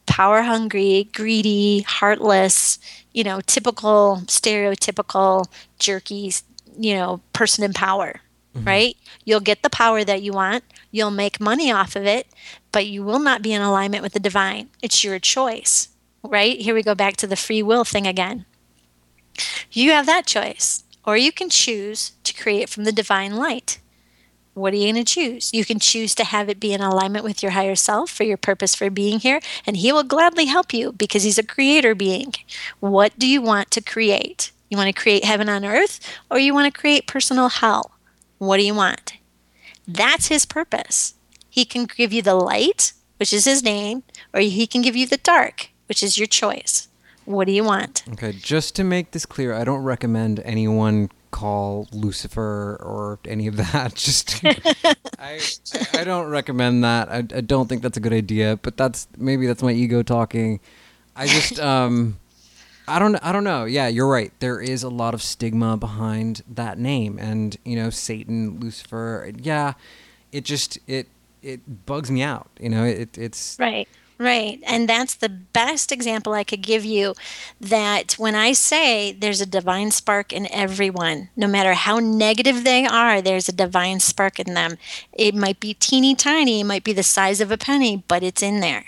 power 0.06 0.42
hungry, 0.42 1.08
greedy, 1.12 1.80
heartless, 1.80 2.78
you 3.12 3.24
know, 3.24 3.40
typical, 3.40 4.22
stereotypical, 4.26 5.46
jerky, 5.80 6.32
you 6.78 6.94
know, 6.94 7.20
person 7.32 7.64
in 7.64 7.72
power, 7.72 8.20
mm-hmm. 8.54 8.66
right? 8.66 8.96
You'll 9.24 9.40
get 9.40 9.64
the 9.64 9.70
power 9.70 10.04
that 10.04 10.22
you 10.22 10.32
want. 10.32 10.62
You'll 10.92 11.10
make 11.10 11.40
money 11.40 11.72
off 11.72 11.96
of 11.96 12.06
it, 12.06 12.28
but 12.76 12.84
you 12.84 13.02
will 13.02 13.18
not 13.18 13.40
be 13.40 13.54
in 13.54 13.62
alignment 13.62 14.02
with 14.02 14.12
the 14.12 14.20
divine. 14.20 14.68
It's 14.82 15.02
your 15.02 15.18
choice, 15.18 15.88
right? 16.22 16.60
Here 16.60 16.74
we 16.74 16.82
go 16.82 16.94
back 16.94 17.16
to 17.16 17.26
the 17.26 17.34
free 17.34 17.62
will 17.62 17.84
thing 17.84 18.06
again. 18.06 18.44
You 19.72 19.92
have 19.92 20.04
that 20.04 20.26
choice, 20.26 20.84
or 21.02 21.16
you 21.16 21.32
can 21.32 21.48
choose 21.48 22.12
to 22.22 22.34
create 22.34 22.68
from 22.68 22.84
the 22.84 22.92
divine 22.92 23.34
light. 23.34 23.80
What 24.52 24.74
are 24.74 24.76
you 24.76 24.92
going 24.92 25.02
to 25.02 25.10
choose? 25.10 25.54
You 25.54 25.64
can 25.64 25.78
choose 25.80 26.14
to 26.16 26.24
have 26.24 26.50
it 26.50 26.60
be 26.60 26.74
in 26.74 26.82
alignment 26.82 27.24
with 27.24 27.42
your 27.42 27.52
higher 27.52 27.76
self 27.76 28.10
for 28.10 28.24
your 28.24 28.36
purpose 28.36 28.74
for 28.74 28.90
being 28.90 29.20
here, 29.20 29.40
and 29.66 29.78
He 29.78 29.90
will 29.90 30.04
gladly 30.04 30.44
help 30.44 30.74
you 30.74 30.92
because 30.92 31.22
He's 31.22 31.38
a 31.38 31.42
creator 31.42 31.94
being. 31.94 32.34
What 32.80 33.18
do 33.18 33.26
you 33.26 33.40
want 33.40 33.70
to 33.70 33.80
create? 33.80 34.52
You 34.68 34.76
want 34.76 34.94
to 34.94 35.02
create 35.02 35.24
heaven 35.24 35.48
on 35.48 35.64
earth, 35.64 35.98
or 36.30 36.38
you 36.38 36.52
want 36.52 36.70
to 36.70 36.78
create 36.78 37.06
personal 37.06 37.48
hell? 37.48 37.92
What 38.36 38.58
do 38.58 38.66
you 38.66 38.74
want? 38.74 39.14
That's 39.88 40.28
His 40.28 40.44
purpose. 40.44 41.14
He 41.56 41.64
can 41.64 41.86
give 41.86 42.12
you 42.12 42.20
the 42.20 42.34
light, 42.34 42.92
which 43.16 43.32
is 43.32 43.46
His 43.46 43.62
name, 43.62 44.02
or 44.34 44.40
He 44.40 44.66
can 44.66 44.82
give 44.82 44.94
you 44.94 45.06
the 45.06 45.16
dark, 45.16 45.70
which 45.88 46.02
is 46.02 46.18
your 46.18 46.26
choice. 46.26 46.88
What 47.24 47.46
do 47.46 47.52
you 47.52 47.64
want? 47.64 48.04
Okay, 48.12 48.32
just 48.32 48.76
to 48.76 48.84
make 48.84 49.12
this 49.12 49.24
clear, 49.24 49.54
I 49.54 49.64
don't 49.64 49.82
recommend 49.82 50.40
anyone 50.44 51.08
call 51.30 51.88
Lucifer 51.92 52.78
or 52.80 53.18
any 53.24 53.46
of 53.46 53.56
that. 53.56 53.94
Just 54.06 54.44
I 55.18 55.40
I 55.92 56.04
don't 56.04 56.28
recommend 56.28 56.84
that. 56.84 57.08
I, 57.10 57.16
I 57.16 57.40
don't 57.40 57.68
think 57.68 57.82
that's 57.82 57.96
a 57.96 58.00
good 58.00 58.12
idea. 58.12 58.58
But 58.62 58.76
that's 58.76 59.08
maybe 59.16 59.46
that's 59.46 59.62
my 59.62 59.72
ego 59.72 60.02
talking. 60.02 60.60
I 61.16 61.26
just 61.26 61.58
um 61.72 62.18
I 62.86 62.98
don't 62.98 63.16
I 63.16 63.32
don't 63.32 63.44
know. 63.44 63.64
Yeah, 63.64 63.88
you're 63.88 64.08
right. 64.08 64.32
There 64.38 64.60
is 64.60 64.82
a 64.82 64.88
lot 64.88 65.14
of 65.14 65.20
stigma 65.20 65.76
behind 65.76 66.42
that 66.48 66.78
name 66.78 67.18
and, 67.18 67.56
you 67.64 67.76
know, 67.76 67.90
Satan, 67.90 68.60
Lucifer. 68.60 69.32
Yeah, 69.36 69.72
it 70.32 70.44
just 70.44 70.78
it 70.86 71.08
it 71.42 71.86
bugs 71.86 72.10
me 72.10 72.22
out. 72.22 72.48
You 72.60 72.68
know, 72.68 72.84
it 72.84 73.16
it's 73.16 73.56
Right. 73.58 73.88
Right. 74.18 74.60
And 74.66 74.88
that's 74.88 75.14
the 75.14 75.28
best 75.28 75.92
example 75.92 76.32
I 76.32 76.42
could 76.42 76.62
give 76.62 76.86
you 76.86 77.14
that 77.60 78.14
when 78.14 78.34
I 78.34 78.54
say 78.54 79.12
there's 79.12 79.42
a 79.42 79.46
divine 79.46 79.90
spark 79.90 80.32
in 80.32 80.50
everyone, 80.50 81.28
no 81.36 81.46
matter 81.46 81.74
how 81.74 81.98
negative 81.98 82.64
they 82.64 82.86
are, 82.86 83.20
there's 83.20 83.48
a 83.50 83.52
divine 83.52 84.00
spark 84.00 84.40
in 84.40 84.54
them. 84.54 84.78
It 85.12 85.34
might 85.34 85.60
be 85.60 85.74
teeny 85.74 86.14
tiny, 86.14 86.60
it 86.60 86.64
might 86.64 86.84
be 86.84 86.94
the 86.94 87.02
size 87.02 87.42
of 87.42 87.50
a 87.50 87.58
penny, 87.58 88.04
but 88.08 88.22
it's 88.22 88.42
in 88.42 88.60
there. 88.60 88.86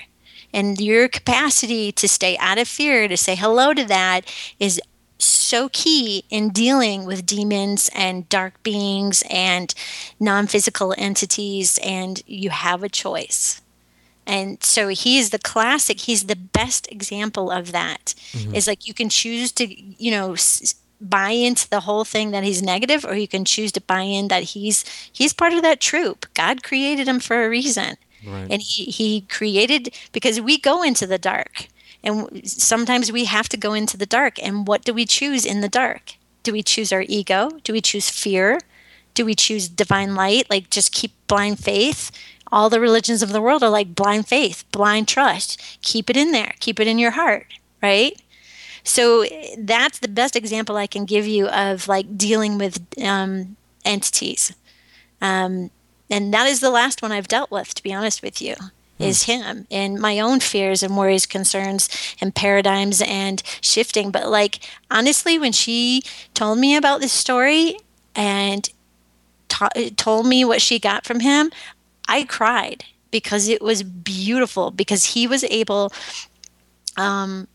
And 0.55 0.81
your 0.81 1.09
capacity 1.09 1.93
to 1.93 2.09
stay 2.09 2.39
out 2.39 2.57
of 2.57 2.67
fear, 2.67 3.07
to 3.07 3.17
say 3.19 3.35
hello 3.35 3.75
to 3.75 3.85
that, 3.85 4.23
is 4.59 4.81
so 5.19 5.69
key 5.73 6.25
in 6.31 6.51
dealing 6.51 7.05
with 7.05 7.27
demons 7.27 7.91
and 7.95 8.29
dark 8.29 8.63
beings 8.63 9.23
and 9.31 9.75
non 10.21 10.47
physical 10.47 10.95
entities. 10.97 11.79
And 11.83 12.23
you 12.27 12.51
have 12.51 12.83
a 12.83 12.89
choice 12.89 13.61
and 14.29 14.63
so 14.63 14.89
he's 14.89 15.31
the 15.31 15.39
classic 15.39 16.01
he's 16.01 16.27
the 16.27 16.37
best 16.37 16.87
example 16.93 17.51
of 17.51 17.73
that. 17.73 18.15
Mm-hmm. 18.33 18.55
Is 18.55 18.67
like 18.67 18.87
you 18.87 18.95
can 18.95 19.09
choose 19.09 19.51
to 19.53 19.67
you 19.67 20.11
know 20.11 20.35
s- 20.35 20.75
buy 21.01 21.31
into 21.31 21.69
the 21.69 21.81
whole 21.81 22.05
thing 22.05 22.31
that 22.33 22.45
he's 22.45 22.63
negative 22.63 23.05
or 23.05 23.17
you 23.17 23.27
can 23.29 23.45
choose 23.45 23.73
to 23.73 23.81
buy 23.81 24.03
in 24.03 24.29
that 24.29 24.43
he's 24.43 24.85
he's 25.13 25.33
part 25.33 25.53
of 25.53 25.63
that 25.63 25.81
troop 25.81 26.27
god 26.35 26.65
created 26.65 27.07
him 27.07 27.21
for 27.21 27.45
a 27.45 27.49
reason 27.49 27.97
right. 28.27 28.49
and 28.51 28.61
he, 28.61 28.85
he 28.85 29.21
created 29.23 29.95
because 30.11 30.41
we 30.41 30.59
go 30.59 30.83
into 30.83 31.07
the 31.07 31.19
dark 31.19 31.69
and 32.09 32.49
sometimes 32.49 33.13
we 33.13 33.25
have 33.27 33.49
to 33.49 33.57
go 33.57 33.75
into 33.75 33.97
the 33.97 34.07
dark 34.07 34.43
and 34.43 34.67
what 34.67 34.85
do 34.85 34.95
we 34.95 35.05
choose 35.05 35.45
in 35.45 35.61
the 35.61 35.69
dark 35.69 36.15
do 36.43 36.53
we 36.53 36.63
choose 36.63 36.93
our 36.93 37.05
ego 37.09 37.51
do 37.63 37.73
we 37.73 37.81
choose 37.81 38.09
fear 38.09 38.59
do 39.15 39.25
we 39.25 39.35
choose 39.35 39.69
divine 39.69 40.15
light 40.15 40.49
like 40.49 40.71
just 40.71 40.93
keep 40.93 41.13
blind 41.27 41.59
faith 41.59 42.11
all 42.51 42.71
the 42.71 42.81
religions 42.81 43.23
of 43.23 43.33
the 43.33 43.41
world 43.41 43.63
are 43.63 43.71
like 43.71 43.95
blind 43.95 44.27
faith, 44.27 44.65
blind 44.73 45.09
trust. 45.09 45.61
Keep 45.83 46.11
it 46.11 46.17
in 46.17 46.33
there, 46.33 46.55
keep 46.61 46.81
it 46.81 46.87
in 46.87 46.99
your 46.99 47.13
heart, 47.13 47.47
right? 47.83 48.21
So 48.85 49.27
that's 49.59 49.99
the 49.99 50.09
best 50.09 50.35
example 50.35 50.77
I 50.77 50.87
can 50.87 51.05
give 51.05 51.27
you 51.27 51.49
of 51.49 51.89
like 51.89 52.17
dealing 52.17 52.57
with 52.57 52.87
um, 53.03 53.57
entities. 53.85 54.55
Um, 55.21 55.71
and 56.11 56.33
that 56.33 56.47
is 56.47 56.61
the 56.61 56.71
last 56.71 57.03
one 57.03 57.13
I've 57.13 57.29
dealt 57.29 57.51
with, 57.51 57.75
to 57.75 57.83
be 57.83 57.93
honest 57.93 58.23
with 58.23 58.41
you. 58.41 58.55
Is 58.99 59.25
him 59.25 59.67
and 59.71 59.99
my 59.99 60.19
own 60.19 60.41
fears 60.41 60.83
and 60.83 60.97
worries, 60.97 61.27
concerns, 61.27 61.89
and 62.21 62.35
paradigms 62.35 63.01
and 63.03 63.43
shifting. 63.61 64.11
But 64.11 64.29
like, 64.29 64.61
honestly, 64.91 65.39
when 65.39 65.53
she 65.53 66.03
told 66.35 66.59
me 66.59 66.77
about 66.77 67.01
this 67.01 67.13
story 67.13 67.77
and 68.15 68.69
ta- 69.49 69.71
told 69.97 70.27
me 70.27 70.45
what 70.45 70.61
she 70.61 70.79
got 70.79 71.05
from 71.05 71.21
him, 71.21 71.51
I 72.09 72.25
cried 72.25 72.85
because 73.11 73.49
it 73.49 73.63
was 73.63 73.83
beautiful 73.83 74.71
because 74.71 75.05
he 75.05 75.27
was 75.27 75.45
able 75.45 75.93
um, 76.97 77.47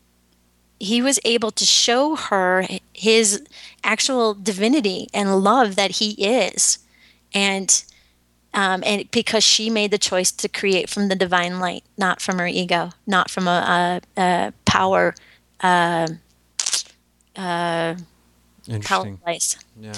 he 0.80 1.00
was 1.00 1.20
able 1.24 1.50
to 1.52 1.64
show 1.64 2.16
her 2.16 2.66
his 2.92 3.42
actual 3.82 4.34
divinity 4.34 5.08
and 5.14 5.42
love 5.42 5.76
that 5.76 5.92
he 5.92 6.12
is 6.12 6.78
and 7.32 7.84
um, 8.54 8.82
and 8.86 9.10
because 9.10 9.44
she 9.44 9.68
made 9.68 9.90
the 9.90 9.98
choice 9.98 10.32
to 10.32 10.48
create 10.48 10.88
from 10.88 11.08
the 11.08 11.14
divine 11.14 11.60
light 11.60 11.84
not 11.98 12.20
from 12.20 12.38
her 12.38 12.46
ego 12.46 12.90
not 13.06 13.30
from 13.30 13.46
a, 13.46 14.00
a, 14.16 14.20
a 14.20 14.52
power 14.64 15.14
uh, 15.60 16.08
uh, 17.36 17.94
power 18.82 19.16
place 19.22 19.56
yeah 19.78 19.92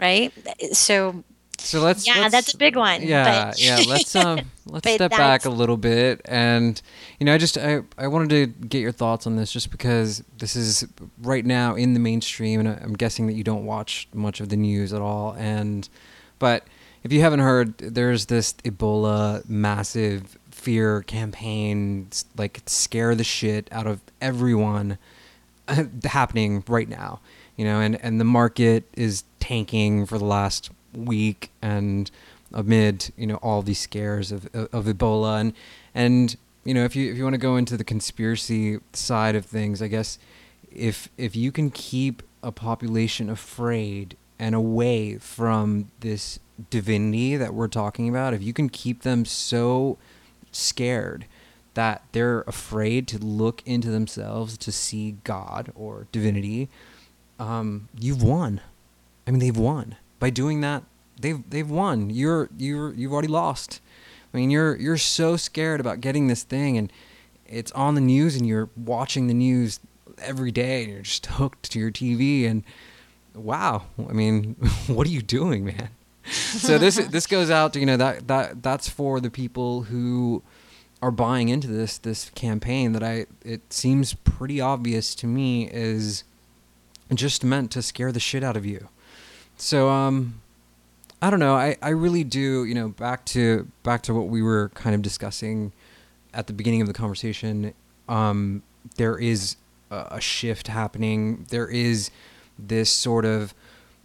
right 0.00 0.32
so 0.72 1.24
so 1.64 1.80
let's 1.80 2.06
yeah, 2.06 2.18
let's, 2.20 2.32
that's 2.32 2.54
a 2.54 2.58
big 2.58 2.76
one. 2.76 3.02
Yeah, 3.02 3.46
but. 3.46 3.62
yeah. 3.62 3.80
Let's 3.88 4.14
um 4.16 4.50
let's 4.66 4.88
step 4.92 5.10
back 5.10 5.46
a 5.46 5.50
little 5.50 5.76
bit, 5.76 6.20
and 6.26 6.80
you 7.18 7.26
know, 7.26 7.34
I 7.34 7.38
just 7.38 7.56
I 7.56 7.80
I 7.96 8.06
wanted 8.08 8.30
to 8.30 8.66
get 8.66 8.80
your 8.80 8.92
thoughts 8.92 9.26
on 9.26 9.36
this, 9.36 9.50
just 9.50 9.70
because 9.70 10.22
this 10.38 10.56
is 10.56 10.86
right 11.22 11.44
now 11.44 11.74
in 11.74 11.94
the 11.94 12.00
mainstream, 12.00 12.60
and 12.60 12.68
I'm 12.68 12.92
guessing 12.92 13.26
that 13.28 13.32
you 13.32 13.44
don't 13.44 13.64
watch 13.64 14.08
much 14.12 14.40
of 14.40 14.50
the 14.50 14.56
news 14.56 14.92
at 14.92 15.00
all, 15.00 15.34
and 15.38 15.88
but 16.38 16.64
if 17.04 17.12
you 17.12 17.20
haven't 17.20 17.40
heard, 17.40 17.76
there's 17.78 18.26
this 18.26 18.54
Ebola 18.64 19.46
massive 19.48 20.38
fear 20.50 21.02
campaign, 21.02 22.08
like 22.36 22.62
scare 22.64 23.14
the 23.14 23.24
shit 23.24 23.68
out 23.70 23.86
of 23.86 24.00
everyone, 24.22 24.96
happening 26.04 26.64
right 26.66 26.88
now. 26.88 27.20
You 27.56 27.66
know, 27.66 27.80
and 27.80 28.02
and 28.02 28.18
the 28.18 28.24
market 28.24 28.84
is 28.94 29.22
tanking 29.38 30.06
for 30.06 30.18
the 30.18 30.24
last 30.24 30.70
week 30.94 31.50
and 31.60 32.10
amid 32.52 33.12
you 33.16 33.26
know 33.26 33.36
all 33.36 33.62
these 33.62 33.80
scares 33.80 34.32
of, 34.32 34.46
of 34.54 34.86
Ebola 34.86 35.40
and 35.40 35.52
and 35.92 36.36
you 36.64 36.72
know 36.72 36.84
if 36.84 36.96
you 36.96 37.10
if 37.10 37.18
you 37.18 37.24
want 37.24 37.34
to 37.34 37.38
go 37.38 37.56
into 37.56 37.76
the 37.76 37.84
conspiracy 37.84 38.80
side 38.94 39.36
of 39.36 39.44
things, 39.44 39.82
I 39.82 39.88
guess 39.88 40.18
if 40.72 41.10
if 41.18 41.36
you 41.36 41.52
can 41.52 41.70
keep 41.70 42.22
a 42.42 42.50
population 42.50 43.28
afraid 43.28 44.16
and 44.38 44.54
away 44.54 45.18
from 45.18 45.90
this 46.00 46.40
divinity 46.70 47.36
that 47.36 47.54
we're 47.54 47.68
talking 47.68 48.08
about, 48.08 48.34
if 48.34 48.42
you 48.42 48.52
can 48.52 48.68
keep 48.68 49.02
them 49.02 49.24
so 49.24 49.98
scared 50.52 51.26
that 51.74 52.02
they're 52.12 52.42
afraid 52.42 53.08
to 53.08 53.18
look 53.18 53.62
into 53.66 53.90
themselves 53.90 54.56
to 54.58 54.70
see 54.70 55.16
God 55.24 55.72
or 55.74 56.06
divinity, 56.12 56.68
um, 57.38 57.88
you've 57.98 58.22
won. 58.22 58.60
I 59.26 59.30
mean, 59.30 59.40
they've 59.40 59.56
won 59.56 59.96
by 60.24 60.30
doing 60.30 60.62
that, 60.62 60.82
they've 61.20 61.42
they've 61.50 61.68
won. 61.68 62.08
You're 62.08 62.48
you're 62.56 62.94
you've 62.94 63.12
already 63.12 63.28
lost. 63.28 63.82
I 64.32 64.38
mean, 64.38 64.50
you're 64.50 64.74
you're 64.76 64.96
so 64.96 65.36
scared 65.36 65.80
about 65.80 66.00
getting 66.00 66.28
this 66.28 66.42
thing, 66.42 66.78
and 66.78 66.90
it's 67.46 67.70
on 67.72 67.94
the 67.94 68.00
news, 68.00 68.34
and 68.34 68.46
you're 68.46 68.70
watching 68.74 69.26
the 69.26 69.34
news 69.34 69.80
every 70.16 70.50
day, 70.50 70.84
and 70.84 70.92
you're 70.92 71.02
just 71.02 71.26
hooked 71.38 71.70
to 71.72 71.78
your 71.78 71.90
TV. 71.90 72.48
And 72.48 72.64
wow, 73.34 73.82
I 73.98 74.14
mean, 74.14 74.54
what 74.86 75.06
are 75.06 75.10
you 75.10 75.20
doing, 75.20 75.66
man? 75.66 75.90
So 76.30 76.78
this 76.78 76.96
this 76.96 77.26
goes 77.26 77.50
out 77.50 77.72
to 77.72 77.80
you 77.80 77.86
know 77.86 77.96
that 77.96 78.26
that 78.28 78.62
that's 78.62 78.88
for 78.88 79.20
the 79.20 79.30
people 79.30 79.82
who 79.82 80.42
are 81.02 81.10
buying 81.10 81.48
into 81.48 81.68
this 81.68 81.98
this 81.98 82.30
campaign 82.30 82.92
that 82.92 83.02
I 83.02 83.26
it 83.44 83.72
seems 83.72 84.14
pretty 84.14 84.60
obvious 84.60 85.14
to 85.16 85.26
me 85.26 85.68
is 85.70 86.24
just 87.12 87.44
meant 87.44 87.70
to 87.72 87.82
scare 87.82 88.10
the 88.10 88.20
shit 88.20 88.42
out 88.42 88.56
of 88.56 88.64
you. 88.64 88.88
So 89.56 89.90
um 89.90 90.40
I 91.24 91.30
don't 91.30 91.40
know. 91.40 91.54
I, 91.54 91.76
I 91.80 91.88
really 91.88 92.22
do, 92.22 92.66
you 92.66 92.74
know, 92.74 92.88
back 92.88 93.24
to 93.26 93.66
back 93.82 94.02
to 94.02 94.14
what 94.14 94.28
we 94.28 94.42
were 94.42 94.68
kind 94.74 94.94
of 94.94 95.00
discussing 95.00 95.72
at 96.34 96.48
the 96.48 96.52
beginning 96.52 96.82
of 96.82 96.86
the 96.86 96.92
conversation. 96.92 97.72
Um, 98.10 98.62
there 98.96 99.18
is 99.18 99.56
a, 99.90 100.06
a 100.12 100.20
shift 100.20 100.68
happening. 100.68 101.46
There 101.48 101.66
is 101.66 102.10
this 102.58 102.92
sort 102.92 103.24
of 103.24 103.54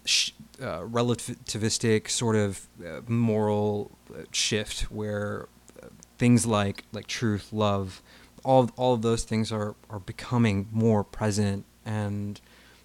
sh- 0.05 0.31
uh, 0.61 0.81
relativistic 0.81 2.09
sort 2.09 2.35
of 2.35 2.67
uh, 2.85 3.01
moral 3.07 3.91
uh, 4.13 4.23
shift 4.31 4.81
where 4.91 5.47
uh, 5.81 5.87
things 6.17 6.45
like 6.45 6.83
like 6.91 7.07
truth, 7.07 7.51
love, 7.51 8.01
all 8.43 8.69
all 8.75 8.93
of 8.93 9.01
those 9.01 9.23
things 9.23 9.51
are 9.51 9.75
are 9.89 9.99
becoming 9.99 10.67
more 10.71 11.03
present 11.03 11.65
and 11.85 12.41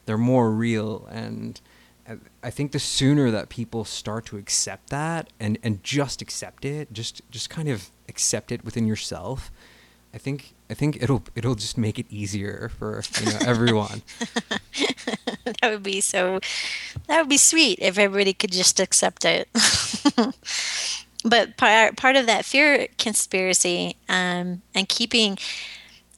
they're 0.07 0.19
more 0.19 0.51
real. 0.51 1.07
And 1.11 1.61
I 2.43 2.51
think 2.51 2.73
the 2.73 2.79
sooner 2.79 3.31
that 3.31 3.49
people 3.49 3.85
start 3.85 4.27
to 4.27 4.37
accept 4.37 4.91
that 4.91 5.33
and, 5.41 5.59
and 5.63 5.83
just 5.83 6.21
accept 6.21 6.65
it, 6.65 6.93
just 6.93 7.23
just 7.31 7.49
kind 7.49 7.69
of 7.69 7.91
accept 8.09 8.53
it 8.53 8.65
within 8.65 8.87
yourself, 8.87 9.51
I 10.13 10.19
think 10.19 10.55
I 10.75 10.77
think 10.77 11.01
it'll 11.01 11.23
it'll 11.37 11.55
just 11.55 11.79
make 11.79 12.01
it 12.01 12.07
easier 12.11 12.69
for 12.77 13.01
you 13.21 13.27
know 13.27 13.39
everyone. 13.47 14.03
that 14.19 15.71
would 15.71 15.85
be 15.85 16.01
so. 16.01 16.41
That 17.07 17.21
would 17.21 17.29
be 17.29 17.37
sweet 17.37 17.79
if 17.81 17.97
everybody 17.97 18.33
could 18.33 18.51
just 18.51 18.81
accept 18.81 19.25
it. 19.25 19.49
but 21.25 21.57
part 21.57 21.97
part 21.97 22.17
of 22.17 22.27
that 22.27 22.45
fear 22.45 22.89
conspiracy 22.99 23.95
um, 24.09 24.63
and 24.75 24.89
keeping, 24.89 25.39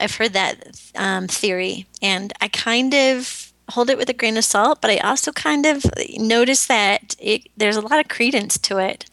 I've 0.00 0.14
heard 0.14 0.32
that 0.32 0.90
um, 0.94 1.28
theory, 1.28 1.86
and 2.00 2.32
I 2.40 2.48
kind 2.48 2.94
of 2.94 3.52
hold 3.68 3.90
it 3.90 3.98
with 3.98 4.08
a 4.08 4.14
grain 4.14 4.38
of 4.38 4.44
salt, 4.46 4.80
but 4.80 4.90
I 4.90 4.96
also 5.00 5.32
kind 5.32 5.66
of 5.66 5.84
notice 6.16 6.66
that 6.66 7.14
it, 7.18 7.46
there's 7.58 7.76
a 7.76 7.82
lot 7.82 8.00
of 8.00 8.08
credence 8.08 8.56
to 8.56 8.78
it 8.78 9.04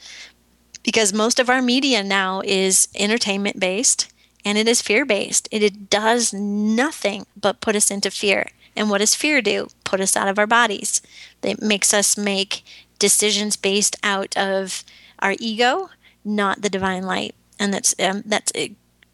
because 0.84 1.12
most 1.12 1.38
of 1.38 1.50
our 1.50 1.62
media 1.62 2.02
now 2.02 2.42
is 2.46 2.88
entertainment 2.96 3.60
based 3.60 4.13
and 4.46 4.58
it 4.58 4.68
is 4.68 4.82
fear 4.82 5.06
based. 5.06 5.48
It, 5.52 5.64
it 5.64 5.90
does 5.90 6.34
nothing 6.34 7.26
but 7.40 7.62
put 7.62 7.76
us 7.76 7.92
into 7.92 8.12
fear. 8.12 8.50
And 8.76 8.90
what 8.90 9.00
does 9.00 9.16
fear 9.16 9.42
do? 9.42 9.68
Put 9.84 10.02
us 10.02 10.16
out 10.16 10.28
of 10.28 10.40
our 10.40 10.48
bodies. 10.48 11.02
It 11.42 11.62
makes 11.62 11.94
us 11.94 12.18
make 12.18 12.64
decisions 12.98 13.56
based 13.56 13.96
out 14.04 14.36
of 14.36 14.84
our 15.20 15.36
ego, 15.40 15.90
not 16.26 16.62
the 16.62 16.70
divine 16.70 17.04
light. 17.04 17.36
And 17.60 17.74
that's 17.74 17.94
um, 18.00 18.24
that's 18.26 18.52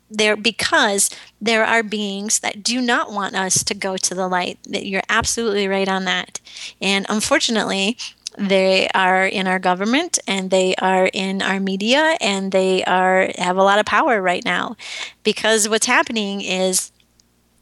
there 0.09 0.35
because 0.35 1.09
there 1.39 1.63
are 1.65 1.83
beings 1.83 2.39
that 2.39 2.63
do 2.63 2.81
not 2.81 3.11
want 3.11 3.35
us 3.35 3.63
to 3.63 3.73
go 3.73 3.95
to 3.97 4.15
the 4.15 4.27
light. 4.27 4.57
You're 4.65 5.03
absolutely 5.09 5.67
right 5.67 5.87
on 5.87 6.05
that. 6.05 6.39
And 6.81 7.05
unfortunately, 7.09 7.97
they 8.39 8.87
are 8.95 9.25
in 9.25 9.47
our 9.47 9.59
government 9.59 10.17
and 10.25 10.49
they 10.49 10.73
are 10.75 11.09
in 11.13 11.41
our 11.41 11.59
media 11.59 12.15
and 12.21 12.51
they 12.51 12.83
are 12.85 13.31
have 13.37 13.57
a 13.57 13.63
lot 13.63 13.79
of 13.79 13.85
power 13.85 14.21
right 14.21 14.45
now. 14.45 14.77
Because 15.23 15.67
what's 15.67 15.85
happening 15.87 16.41
is 16.41 16.91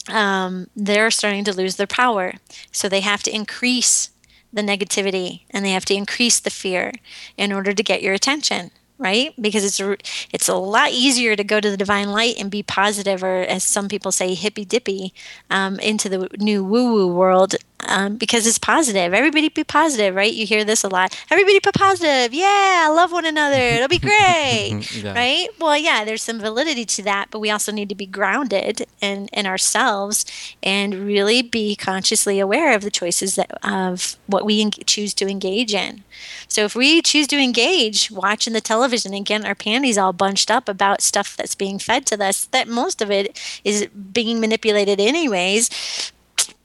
um, 0.10 0.68
they're 0.76 1.12
starting 1.12 1.44
to 1.46 1.54
lose 1.54 1.76
their 1.76 1.88
power. 1.88 2.34
So 2.72 2.88
they 2.88 3.02
have 3.02 3.24
to 3.24 3.36
increase 3.36 4.12
the 4.54 4.62
negativity 4.62 5.42
and 5.50 5.66
they 5.66 5.72
have 5.72 5.86
to 5.86 5.96
increase 5.96 6.40
the 6.40 6.50
fear 6.50 6.94
in 7.38 7.52
order 7.52 7.74
to 7.74 7.84
get 7.84 8.04
your 8.04 8.14
attention 8.14 8.72
right? 8.98 9.34
Because 9.40 9.64
it's 9.64 9.80
a, 9.80 9.98
it's 10.34 10.50
a 10.50 10.56
lot 10.56 10.92
easier 10.92 11.36
to 11.36 11.44
go 11.44 11.60
to 11.60 11.70
the 11.70 11.78
divine 11.78 12.12
light 12.12 12.36
and 12.40 12.50
be 12.50 12.64
positive 12.64 13.24
or 13.24 13.42
as 13.42 13.64
some 13.64 13.88
people 13.88 14.12
say 14.12 14.34
hippy 14.34 14.66
dippy 14.66 15.14
um, 15.50 15.80
into 15.80 16.10
the 16.10 16.28
new 16.40 16.64
woo 16.64 16.94
woo 16.94 17.14
world 17.14 17.56
um, 17.82 18.16
because 18.16 18.48
it's 18.48 18.58
positive. 18.58 19.14
Everybody 19.14 19.50
be 19.50 19.64
positive, 19.64 20.16
right? 20.16 20.34
You 20.34 20.46
hear 20.46 20.64
this 20.64 20.84
a 20.84 20.88
lot. 20.88 21.18
Everybody 21.30 21.60
be 21.60 21.72
positive. 21.72 22.34
Yeah, 22.34 22.92
love 22.94 23.12
one 23.12 23.26
another. 23.26 23.60
It'll 23.60 23.88
be 23.88 24.00
great, 24.00 24.90
yeah. 24.96 25.14
right? 25.14 25.48
Well, 25.60 25.78
yeah, 25.78 26.04
there's 26.04 26.24
some 26.24 26.40
validity 26.40 26.86
to 26.86 27.04
that, 27.04 27.28
but 27.30 27.40
we 27.40 27.52
also 27.52 27.72
need 27.72 27.90
to 27.90 27.96
be 27.96 28.06
grounded 28.06 28.86
in 29.02 29.28
in 29.28 29.46
ourselves 29.46 30.26
and 30.64 30.96
really 31.06 31.42
be 31.42 31.76
consciously 31.76 32.40
aware 32.40 32.74
of 32.74 32.82
the 32.82 32.92
choices 32.92 33.36
that 33.36 33.52
of 33.64 34.18
what 34.26 34.46
we 34.46 34.62
en- 34.62 34.72
choose 34.72 35.14
to 35.16 35.28
engage 35.28 35.74
in. 35.74 36.04
So 36.48 36.64
if 36.64 36.76
we 36.76 37.02
choose 37.02 37.28
to 37.28 37.38
engage 37.38 38.10
watching 38.10 38.54
the 38.54 38.62
television 38.62 39.14
and 39.14 39.26
getting 39.26 39.46
our 39.46 39.56
panties 39.56 39.98
all 39.98 40.14
bunched 40.14 40.50
up 40.50 40.68
about 40.68 41.02
stuff 41.02 41.38
that's 41.38 41.56
being 41.56 41.78
fed 41.78 42.06
to 42.08 42.24
us, 42.24 42.46
that 42.46 42.68
most 42.68 43.02
of 43.02 43.12
it 43.12 43.40
is 43.64 43.88
being 43.88 44.40
manipulated 44.40 45.00
anyways 45.00 45.70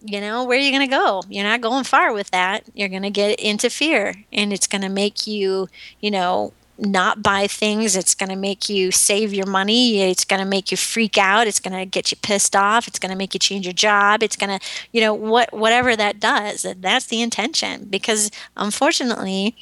you 0.04 0.20
know, 0.20 0.44
where 0.44 0.58
are 0.58 0.62
you 0.62 0.70
going 0.70 0.88
to 0.88 0.94
go? 0.94 1.22
You're 1.28 1.44
not 1.44 1.60
going 1.60 1.84
far 1.84 2.12
with 2.12 2.30
that. 2.30 2.64
You're 2.74 2.88
going 2.88 3.02
to 3.02 3.10
get 3.10 3.38
into 3.40 3.70
fear 3.70 4.14
and 4.32 4.52
it's 4.52 4.66
going 4.66 4.82
to 4.82 4.88
make 4.88 5.26
you, 5.26 5.68
you 6.00 6.10
know, 6.10 6.52
not 6.78 7.22
buy 7.22 7.46
things. 7.46 7.94
It's 7.94 8.14
going 8.14 8.30
to 8.30 8.36
make 8.36 8.68
you 8.68 8.90
save 8.90 9.32
your 9.32 9.46
money. 9.46 10.02
It's 10.02 10.24
going 10.24 10.40
to 10.40 10.48
make 10.48 10.70
you 10.70 10.76
freak 10.76 11.16
out. 11.16 11.46
It's 11.46 11.60
going 11.60 11.78
to 11.78 11.86
get 11.86 12.10
you 12.10 12.16
pissed 12.22 12.56
off. 12.56 12.88
It's 12.88 12.98
going 12.98 13.12
to 13.12 13.16
make 13.16 13.34
you 13.34 13.40
change 13.40 13.66
your 13.66 13.72
job. 13.72 14.22
It's 14.22 14.36
going 14.36 14.58
to, 14.58 14.66
you 14.90 15.00
know, 15.00 15.14
what 15.14 15.52
whatever 15.52 15.94
that 15.94 16.18
does. 16.18 16.66
That's 16.78 17.06
the 17.06 17.22
intention 17.22 17.86
because 17.88 18.30
unfortunately, 18.56 19.54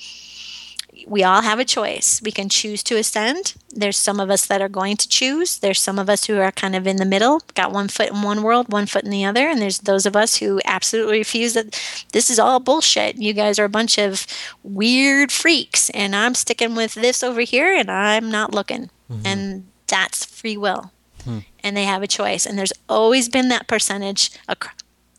we 1.06 1.22
all 1.22 1.42
have 1.42 1.58
a 1.58 1.64
choice. 1.64 2.20
We 2.22 2.30
can 2.30 2.48
choose 2.48 2.82
to 2.84 2.96
ascend. 2.96 3.54
There's 3.70 3.96
some 3.96 4.20
of 4.20 4.30
us 4.30 4.46
that 4.46 4.60
are 4.60 4.68
going 4.68 4.96
to 4.98 5.08
choose. 5.08 5.58
There's 5.58 5.80
some 5.80 5.98
of 5.98 6.08
us 6.08 6.24
who 6.24 6.38
are 6.38 6.52
kind 6.52 6.74
of 6.74 6.86
in 6.86 6.96
the 6.96 7.04
middle, 7.04 7.40
got 7.54 7.72
one 7.72 7.88
foot 7.88 8.10
in 8.10 8.22
one 8.22 8.42
world, 8.42 8.72
one 8.72 8.86
foot 8.86 9.04
in 9.04 9.10
the 9.10 9.24
other. 9.24 9.48
And 9.48 9.60
there's 9.60 9.80
those 9.80 10.06
of 10.06 10.16
us 10.16 10.36
who 10.36 10.60
absolutely 10.64 11.18
refuse 11.18 11.54
that 11.54 11.80
this 12.12 12.30
is 12.30 12.38
all 12.38 12.60
bullshit. 12.60 13.16
You 13.16 13.32
guys 13.32 13.58
are 13.58 13.64
a 13.64 13.68
bunch 13.68 13.98
of 13.98 14.26
weird 14.62 15.30
freaks, 15.32 15.90
and 15.90 16.14
I'm 16.14 16.34
sticking 16.34 16.74
with 16.74 16.94
this 16.94 17.22
over 17.22 17.40
here, 17.42 17.74
and 17.74 17.90
I'm 17.90 18.30
not 18.30 18.52
looking. 18.52 18.90
Mm-hmm. 19.10 19.26
And 19.26 19.66
that's 19.86 20.24
free 20.24 20.56
will. 20.56 20.92
Hmm. 21.24 21.40
And 21.62 21.76
they 21.76 21.84
have 21.84 22.02
a 22.02 22.06
choice. 22.06 22.46
And 22.46 22.58
there's 22.58 22.72
always 22.88 23.28
been 23.28 23.48
that 23.48 23.68
percentage 23.68 24.30
ac- 24.48 24.70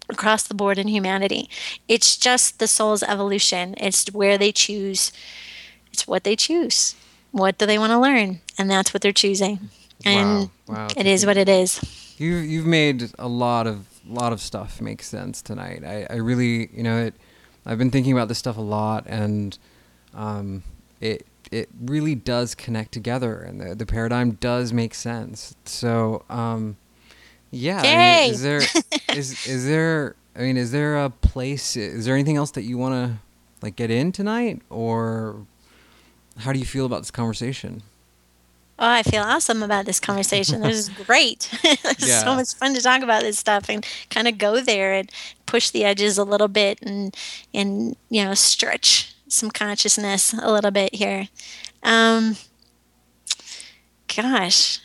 across 0.10 0.43
the 0.43 0.56
board 0.56 0.77
in 0.77 0.88
humanity. 0.88 1.49
It's 1.88 2.18
just 2.18 2.60
the 2.60 2.68
soul's 2.68 3.03
evolution, 3.03 3.76
it's 3.77 4.11
where 4.11 4.38
they 4.38 4.52
choose 4.52 5.11
it's 5.91 6.07
what 6.07 6.23
they 6.23 6.35
choose. 6.35 6.95
What 7.31 7.57
do 7.57 7.65
they 7.65 7.77
want 7.77 7.91
to 7.91 7.99
learn? 7.99 8.41
And 8.57 8.69
that's 8.69 8.93
what 8.93 9.01
they're 9.01 9.11
choosing. 9.11 9.69
And 10.05 10.49
wow. 10.68 10.76
Wow. 10.76 10.88
it 10.97 11.05
is 11.05 11.26
what 11.26 11.38
it 11.38 11.47
is. 11.47 11.80
You 12.18 12.35
you've 12.35 12.65
made 12.65 13.11
a 13.18 13.27
lot 13.27 13.68
of 13.68 13.88
lot 14.07 14.34
of 14.34 14.41
stuff 14.41 14.81
make 14.81 15.03
sense 15.03 15.41
tonight. 15.41 15.84
I, 15.85 16.07
I 16.09 16.15
really 16.18 16.69
you 16.73 16.84
know 16.84 16.97
it 16.97 17.15
I've 17.65 17.77
been 17.77 17.91
thinking 17.91 18.13
about 18.13 18.27
this 18.27 18.39
stuff 18.39 18.57
a 18.57 18.61
lot 18.61 19.05
and 19.07 19.57
um, 20.13 20.63
it 20.99 21.26
it 21.51 21.69
really 21.80 22.15
does 22.15 22.55
connect 22.55 22.91
together 22.91 23.39
and 23.41 23.59
the, 23.59 23.76
the 23.76 23.85
paradigm 23.85 24.31
does 24.31 24.73
make 24.73 24.93
sense. 24.93 25.55
So 25.65 26.23
um, 26.30 26.77
yeah, 27.51 27.81
I 27.84 28.23
mean, 28.26 28.34
is 28.34 28.41
there 28.41 28.61
is 29.15 29.47
is 29.47 29.65
there 29.65 30.15
I 30.35 30.41
mean 30.41 30.57
is 30.57 30.72
there 30.72 31.03
a 31.03 31.09
place 31.09 31.76
is 31.76 32.05
there 32.05 32.15
anything 32.15 32.38
else 32.38 32.51
that 32.51 32.63
you 32.63 32.77
want 32.77 32.93
to 32.93 33.18
like 33.61 33.76
get 33.76 33.91
in 33.91 34.11
tonight 34.11 34.61
or 34.69 35.45
how 36.37 36.53
do 36.53 36.59
you 36.59 36.65
feel 36.65 36.85
about 36.85 36.99
this 36.99 37.11
conversation? 37.11 37.83
Oh, 38.79 38.89
I 38.89 39.03
feel 39.03 39.21
awesome 39.21 39.61
about 39.61 39.85
this 39.85 39.99
conversation. 39.99 40.61
this 40.61 40.75
is 40.75 40.89
great. 41.05 41.49
it's 41.63 42.07
yeah. 42.07 42.23
so 42.23 42.35
much 42.35 42.55
fun 42.55 42.73
to 42.73 42.81
talk 42.81 43.03
about 43.03 43.21
this 43.21 43.37
stuff 43.37 43.69
and 43.69 43.85
kind 44.09 44.27
of 44.27 44.39
go 44.39 44.59
there 44.59 44.93
and 44.93 45.11
push 45.45 45.69
the 45.69 45.83
edges 45.83 46.17
a 46.17 46.23
little 46.23 46.47
bit 46.47 46.81
and 46.81 47.15
and 47.53 47.95
you 48.09 48.23
know 48.23 48.33
stretch 48.33 49.13
some 49.27 49.51
consciousness 49.51 50.33
a 50.33 50.51
little 50.51 50.71
bit 50.71 50.95
here. 50.95 51.27
Um, 51.83 52.37
gosh, 54.15 54.79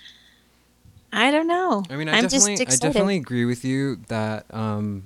I 1.12 1.30
don't 1.30 1.46
know. 1.46 1.82
I 1.88 1.96
mean, 1.96 2.08
I 2.08 2.18
I'm 2.18 2.24
definitely, 2.24 2.66
I 2.66 2.76
definitely 2.76 3.16
agree 3.16 3.46
with 3.46 3.64
you 3.64 3.96
that 4.08 4.44
um, 4.52 5.04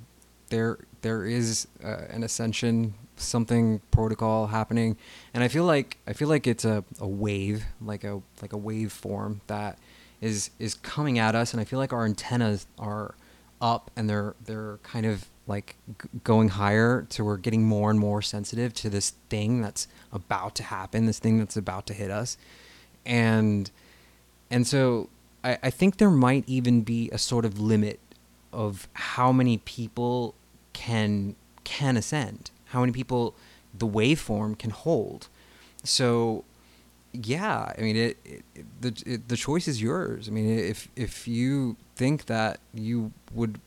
there 0.48 0.78
there 1.02 1.24
is 1.24 1.68
uh, 1.84 2.06
an 2.10 2.24
ascension 2.24 2.94
something 3.20 3.80
protocol 3.90 4.48
happening. 4.48 4.96
And 5.34 5.42
i 5.42 5.48
feel 5.48 5.64
like 5.64 5.98
i 6.06 6.12
feel 6.12 6.28
like 6.28 6.46
it's 6.46 6.64
a, 6.64 6.84
a 6.98 7.08
wave 7.08 7.64
like 7.80 8.04
a 8.04 8.22
like 8.42 8.52
a 8.52 8.56
wave 8.58 8.92
form 8.92 9.40
that 9.46 9.78
is 10.20 10.50
is 10.58 10.74
coming 10.74 11.18
at 11.18 11.34
us. 11.34 11.52
And 11.52 11.60
i 11.60 11.64
feel 11.64 11.78
like 11.78 11.92
our 11.92 12.04
antennas 12.04 12.66
are 12.78 13.14
up 13.60 13.90
and 13.96 14.08
they're 14.08 14.34
they're 14.44 14.78
kind 14.82 15.06
of 15.06 15.26
like 15.46 15.76
g- 16.00 16.08
going 16.24 16.48
higher 16.50 17.06
so 17.10 17.24
we're 17.24 17.36
getting 17.36 17.64
more 17.64 17.90
and 17.90 17.98
more 17.98 18.22
sensitive 18.22 18.72
to 18.72 18.88
this 18.88 19.10
thing 19.28 19.60
that's 19.60 19.88
about 20.12 20.54
to 20.54 20.62
happen 20.62 21.06
this 21.06 21.18
thing 21.18 21.38
that's 21.38 21.56
about 21.56 21.86
to 21.86 21.94
hit 21.94 22.10
us. 22.10 22.36
And 23.04 23.70
and 24.50 24.66
so 24.66 25.08
I, 25.44 25.58
I 25.62 25.70
think 25.70 25.96
there 25.98 26.10
might 26.10 26.44
even 26.46 26.82
be 26.82 27.10
a 27.12 27.18
sort 27.18 27.44
of 27.44 27.60
limit 27.60 28.00
of 28.52 28.88
how 28.94 29.32
many 29.32 29.58
people 29.58 30.34
can 30.72 31.36
can 31.64 31.96
ascend 31.96 32.50
how 32.70 32.80
many 32.80 32.92
people 32.92 33.34
the 33.76 33.86
waveform 33.86 34.58
can 34.58 34.70
hold. 34.70 35.28
So, 35.84 36.44
yeah, 37.12 37.72
I 37.76 37.80
mean, 37.80 37.96
it, 37.96 38.18
it 38.24 38.42
the 38.80 39.02
it, 39.06 39.28
the 39.28 39.36
choice 39.36 39.68
is 39.68 39.80
yours. 39.80 40.28
I 40.28 40.32
mean, 40.32 40.58
if 40.58 40.88
if 40.96 41.26
you 41.26 41.76
think 41.96 42.26
that 42.26 42.60
you 42.74 43.12
would 43.32 43.60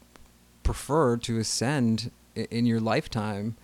prefer 0.63 1.17
to 1.17 1.39
ascend 1.39 2.11
in 2.35 2.65
your 2.65 2.79
lifetime, 2.79 3.55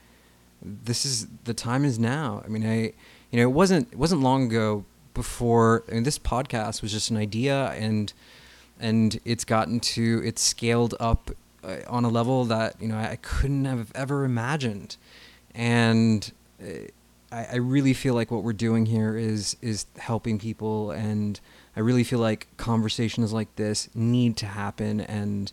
this 0.62 1.06
is 1.06 1.28
the 1.46 1.54
time 1.54 1.86
is 1.86 1.98
now. 2.00 2.42
I 2.46 2.50
mean, 2.50 2.66
I 2.66 2.94
you 3.32 3.38
know, 3.38 3.44
it 3.44 3.52
wasn't 3.52 3.92
it 3.92 3.98
wasn't 3.98 4.22
long 4.22 4.46
ago 4.46 4.86
before. 5.14 5.84
I 5.90 5.96
mean, 5.96 6.04
this 6.04 6.20
podcast 6.20 6.82
was 6.82 6.92
just 6.92 7.10
an 7.10 7.18
idea, 7.18 7.70
and 7.72 8.12
and 8.80 9.20
it's 9.26 9.46
gotten 9.46 9.80
to 9.80 10.22
it's 10.26 10.42
scaled 10.42 10.96
up 11.00 11.32
uh, 11.64 11.78
on 11.88 12.04
a 12.04 12.10
level 12.10 12.46
that 12.46 12.82
you 12.82 12.88
know 12.88 12.98
I 12.98 13.18
couldn't 13.22 13.66
have 13.66 13.92
ever 13.96 14.26
imagined 14.26 14.98
and 15.56 16.32
uh, 16.62 16.88
I, 17.32 17.46
I 17.54 17.56
really 17.58 17.94
feel 17.94 18.14
like 18.14 18.32
what 18.32 18.44
we're 18.44 18.54
doing 18.54 18.86
here 18.86 19.18
is 19.18 19.56
is 19.62 19.86
helping 19.98 20.40
people, 20.40 20.92
and 20.92 21.40
I 21.76 21.82
really 21.82 22.04
feel 22.04 22.20
like 22.20 22.48
conversations 22.58 23.34
like 23.34 23.56
this 23.56 23.90
need 23.94 24.38
to 24.38 24.46
happen, 24.48 25.02
and 25.02 25.52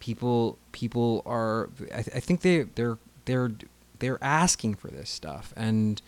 people 0.00 0.58
people 0.72 1.22
are 1.26 1.70
I, 1.94 1.98
I 1.98 2.20
think 2.20 2.40
they 2.40 2.62
they're 2.62 2.98
they're 3.24 3.52
they're 3.98 4.22
asking 4.22 4.76
for 4.76 4.88
this 4.88 5.10
stuff, 5.10 5.52
and 5.56 6.00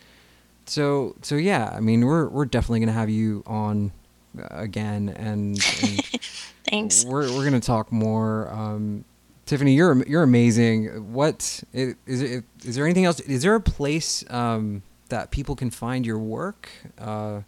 so 0.67 1.17
so 1.23 1.37
yeah, 1.37 1.73
I 1.75 1.81
mean 1.81 2.07
we're 2.07 2.29
we're 2.29 2.47
definitely 2.47 2.81
gonna 2.81 2.93
have 2.93 3.11
you 3.11 3.43
on 3.47 3.93
uh, 4.39 4.47
again, 4.51 5.09
and, 5.11 5.59
and 5.83 6.05
thanks. 6.65 7.05
We're 7.05 7.31
we're 7.37 7.45
gonna 7.45 7.61
talk 7.61 7.93
more. 7.93 8.51
Um, 8.53 9.05
Tiffany, 9.51 9.74
you're 9.74 10.06
you're 10.06 10.22
amazing. 10.22 11.12
What 11.12 11.64
is 11.72 11.97
is, 12.06 12.44
there 12.62 12.85
anything 12.85 13.05
else? 13.05 13.18
Is 13.18 13.43
there 13.43 13.56
a 13.56 13.60
place 13.60 14.24
um, 14.31 14.85
that 15.09 15.32
people 15.32 15.56
can 15.56 15.70
find 15.70 16.06
your 16.06 16.20
work? 16.20 16.70
Uh, 16.97 17.40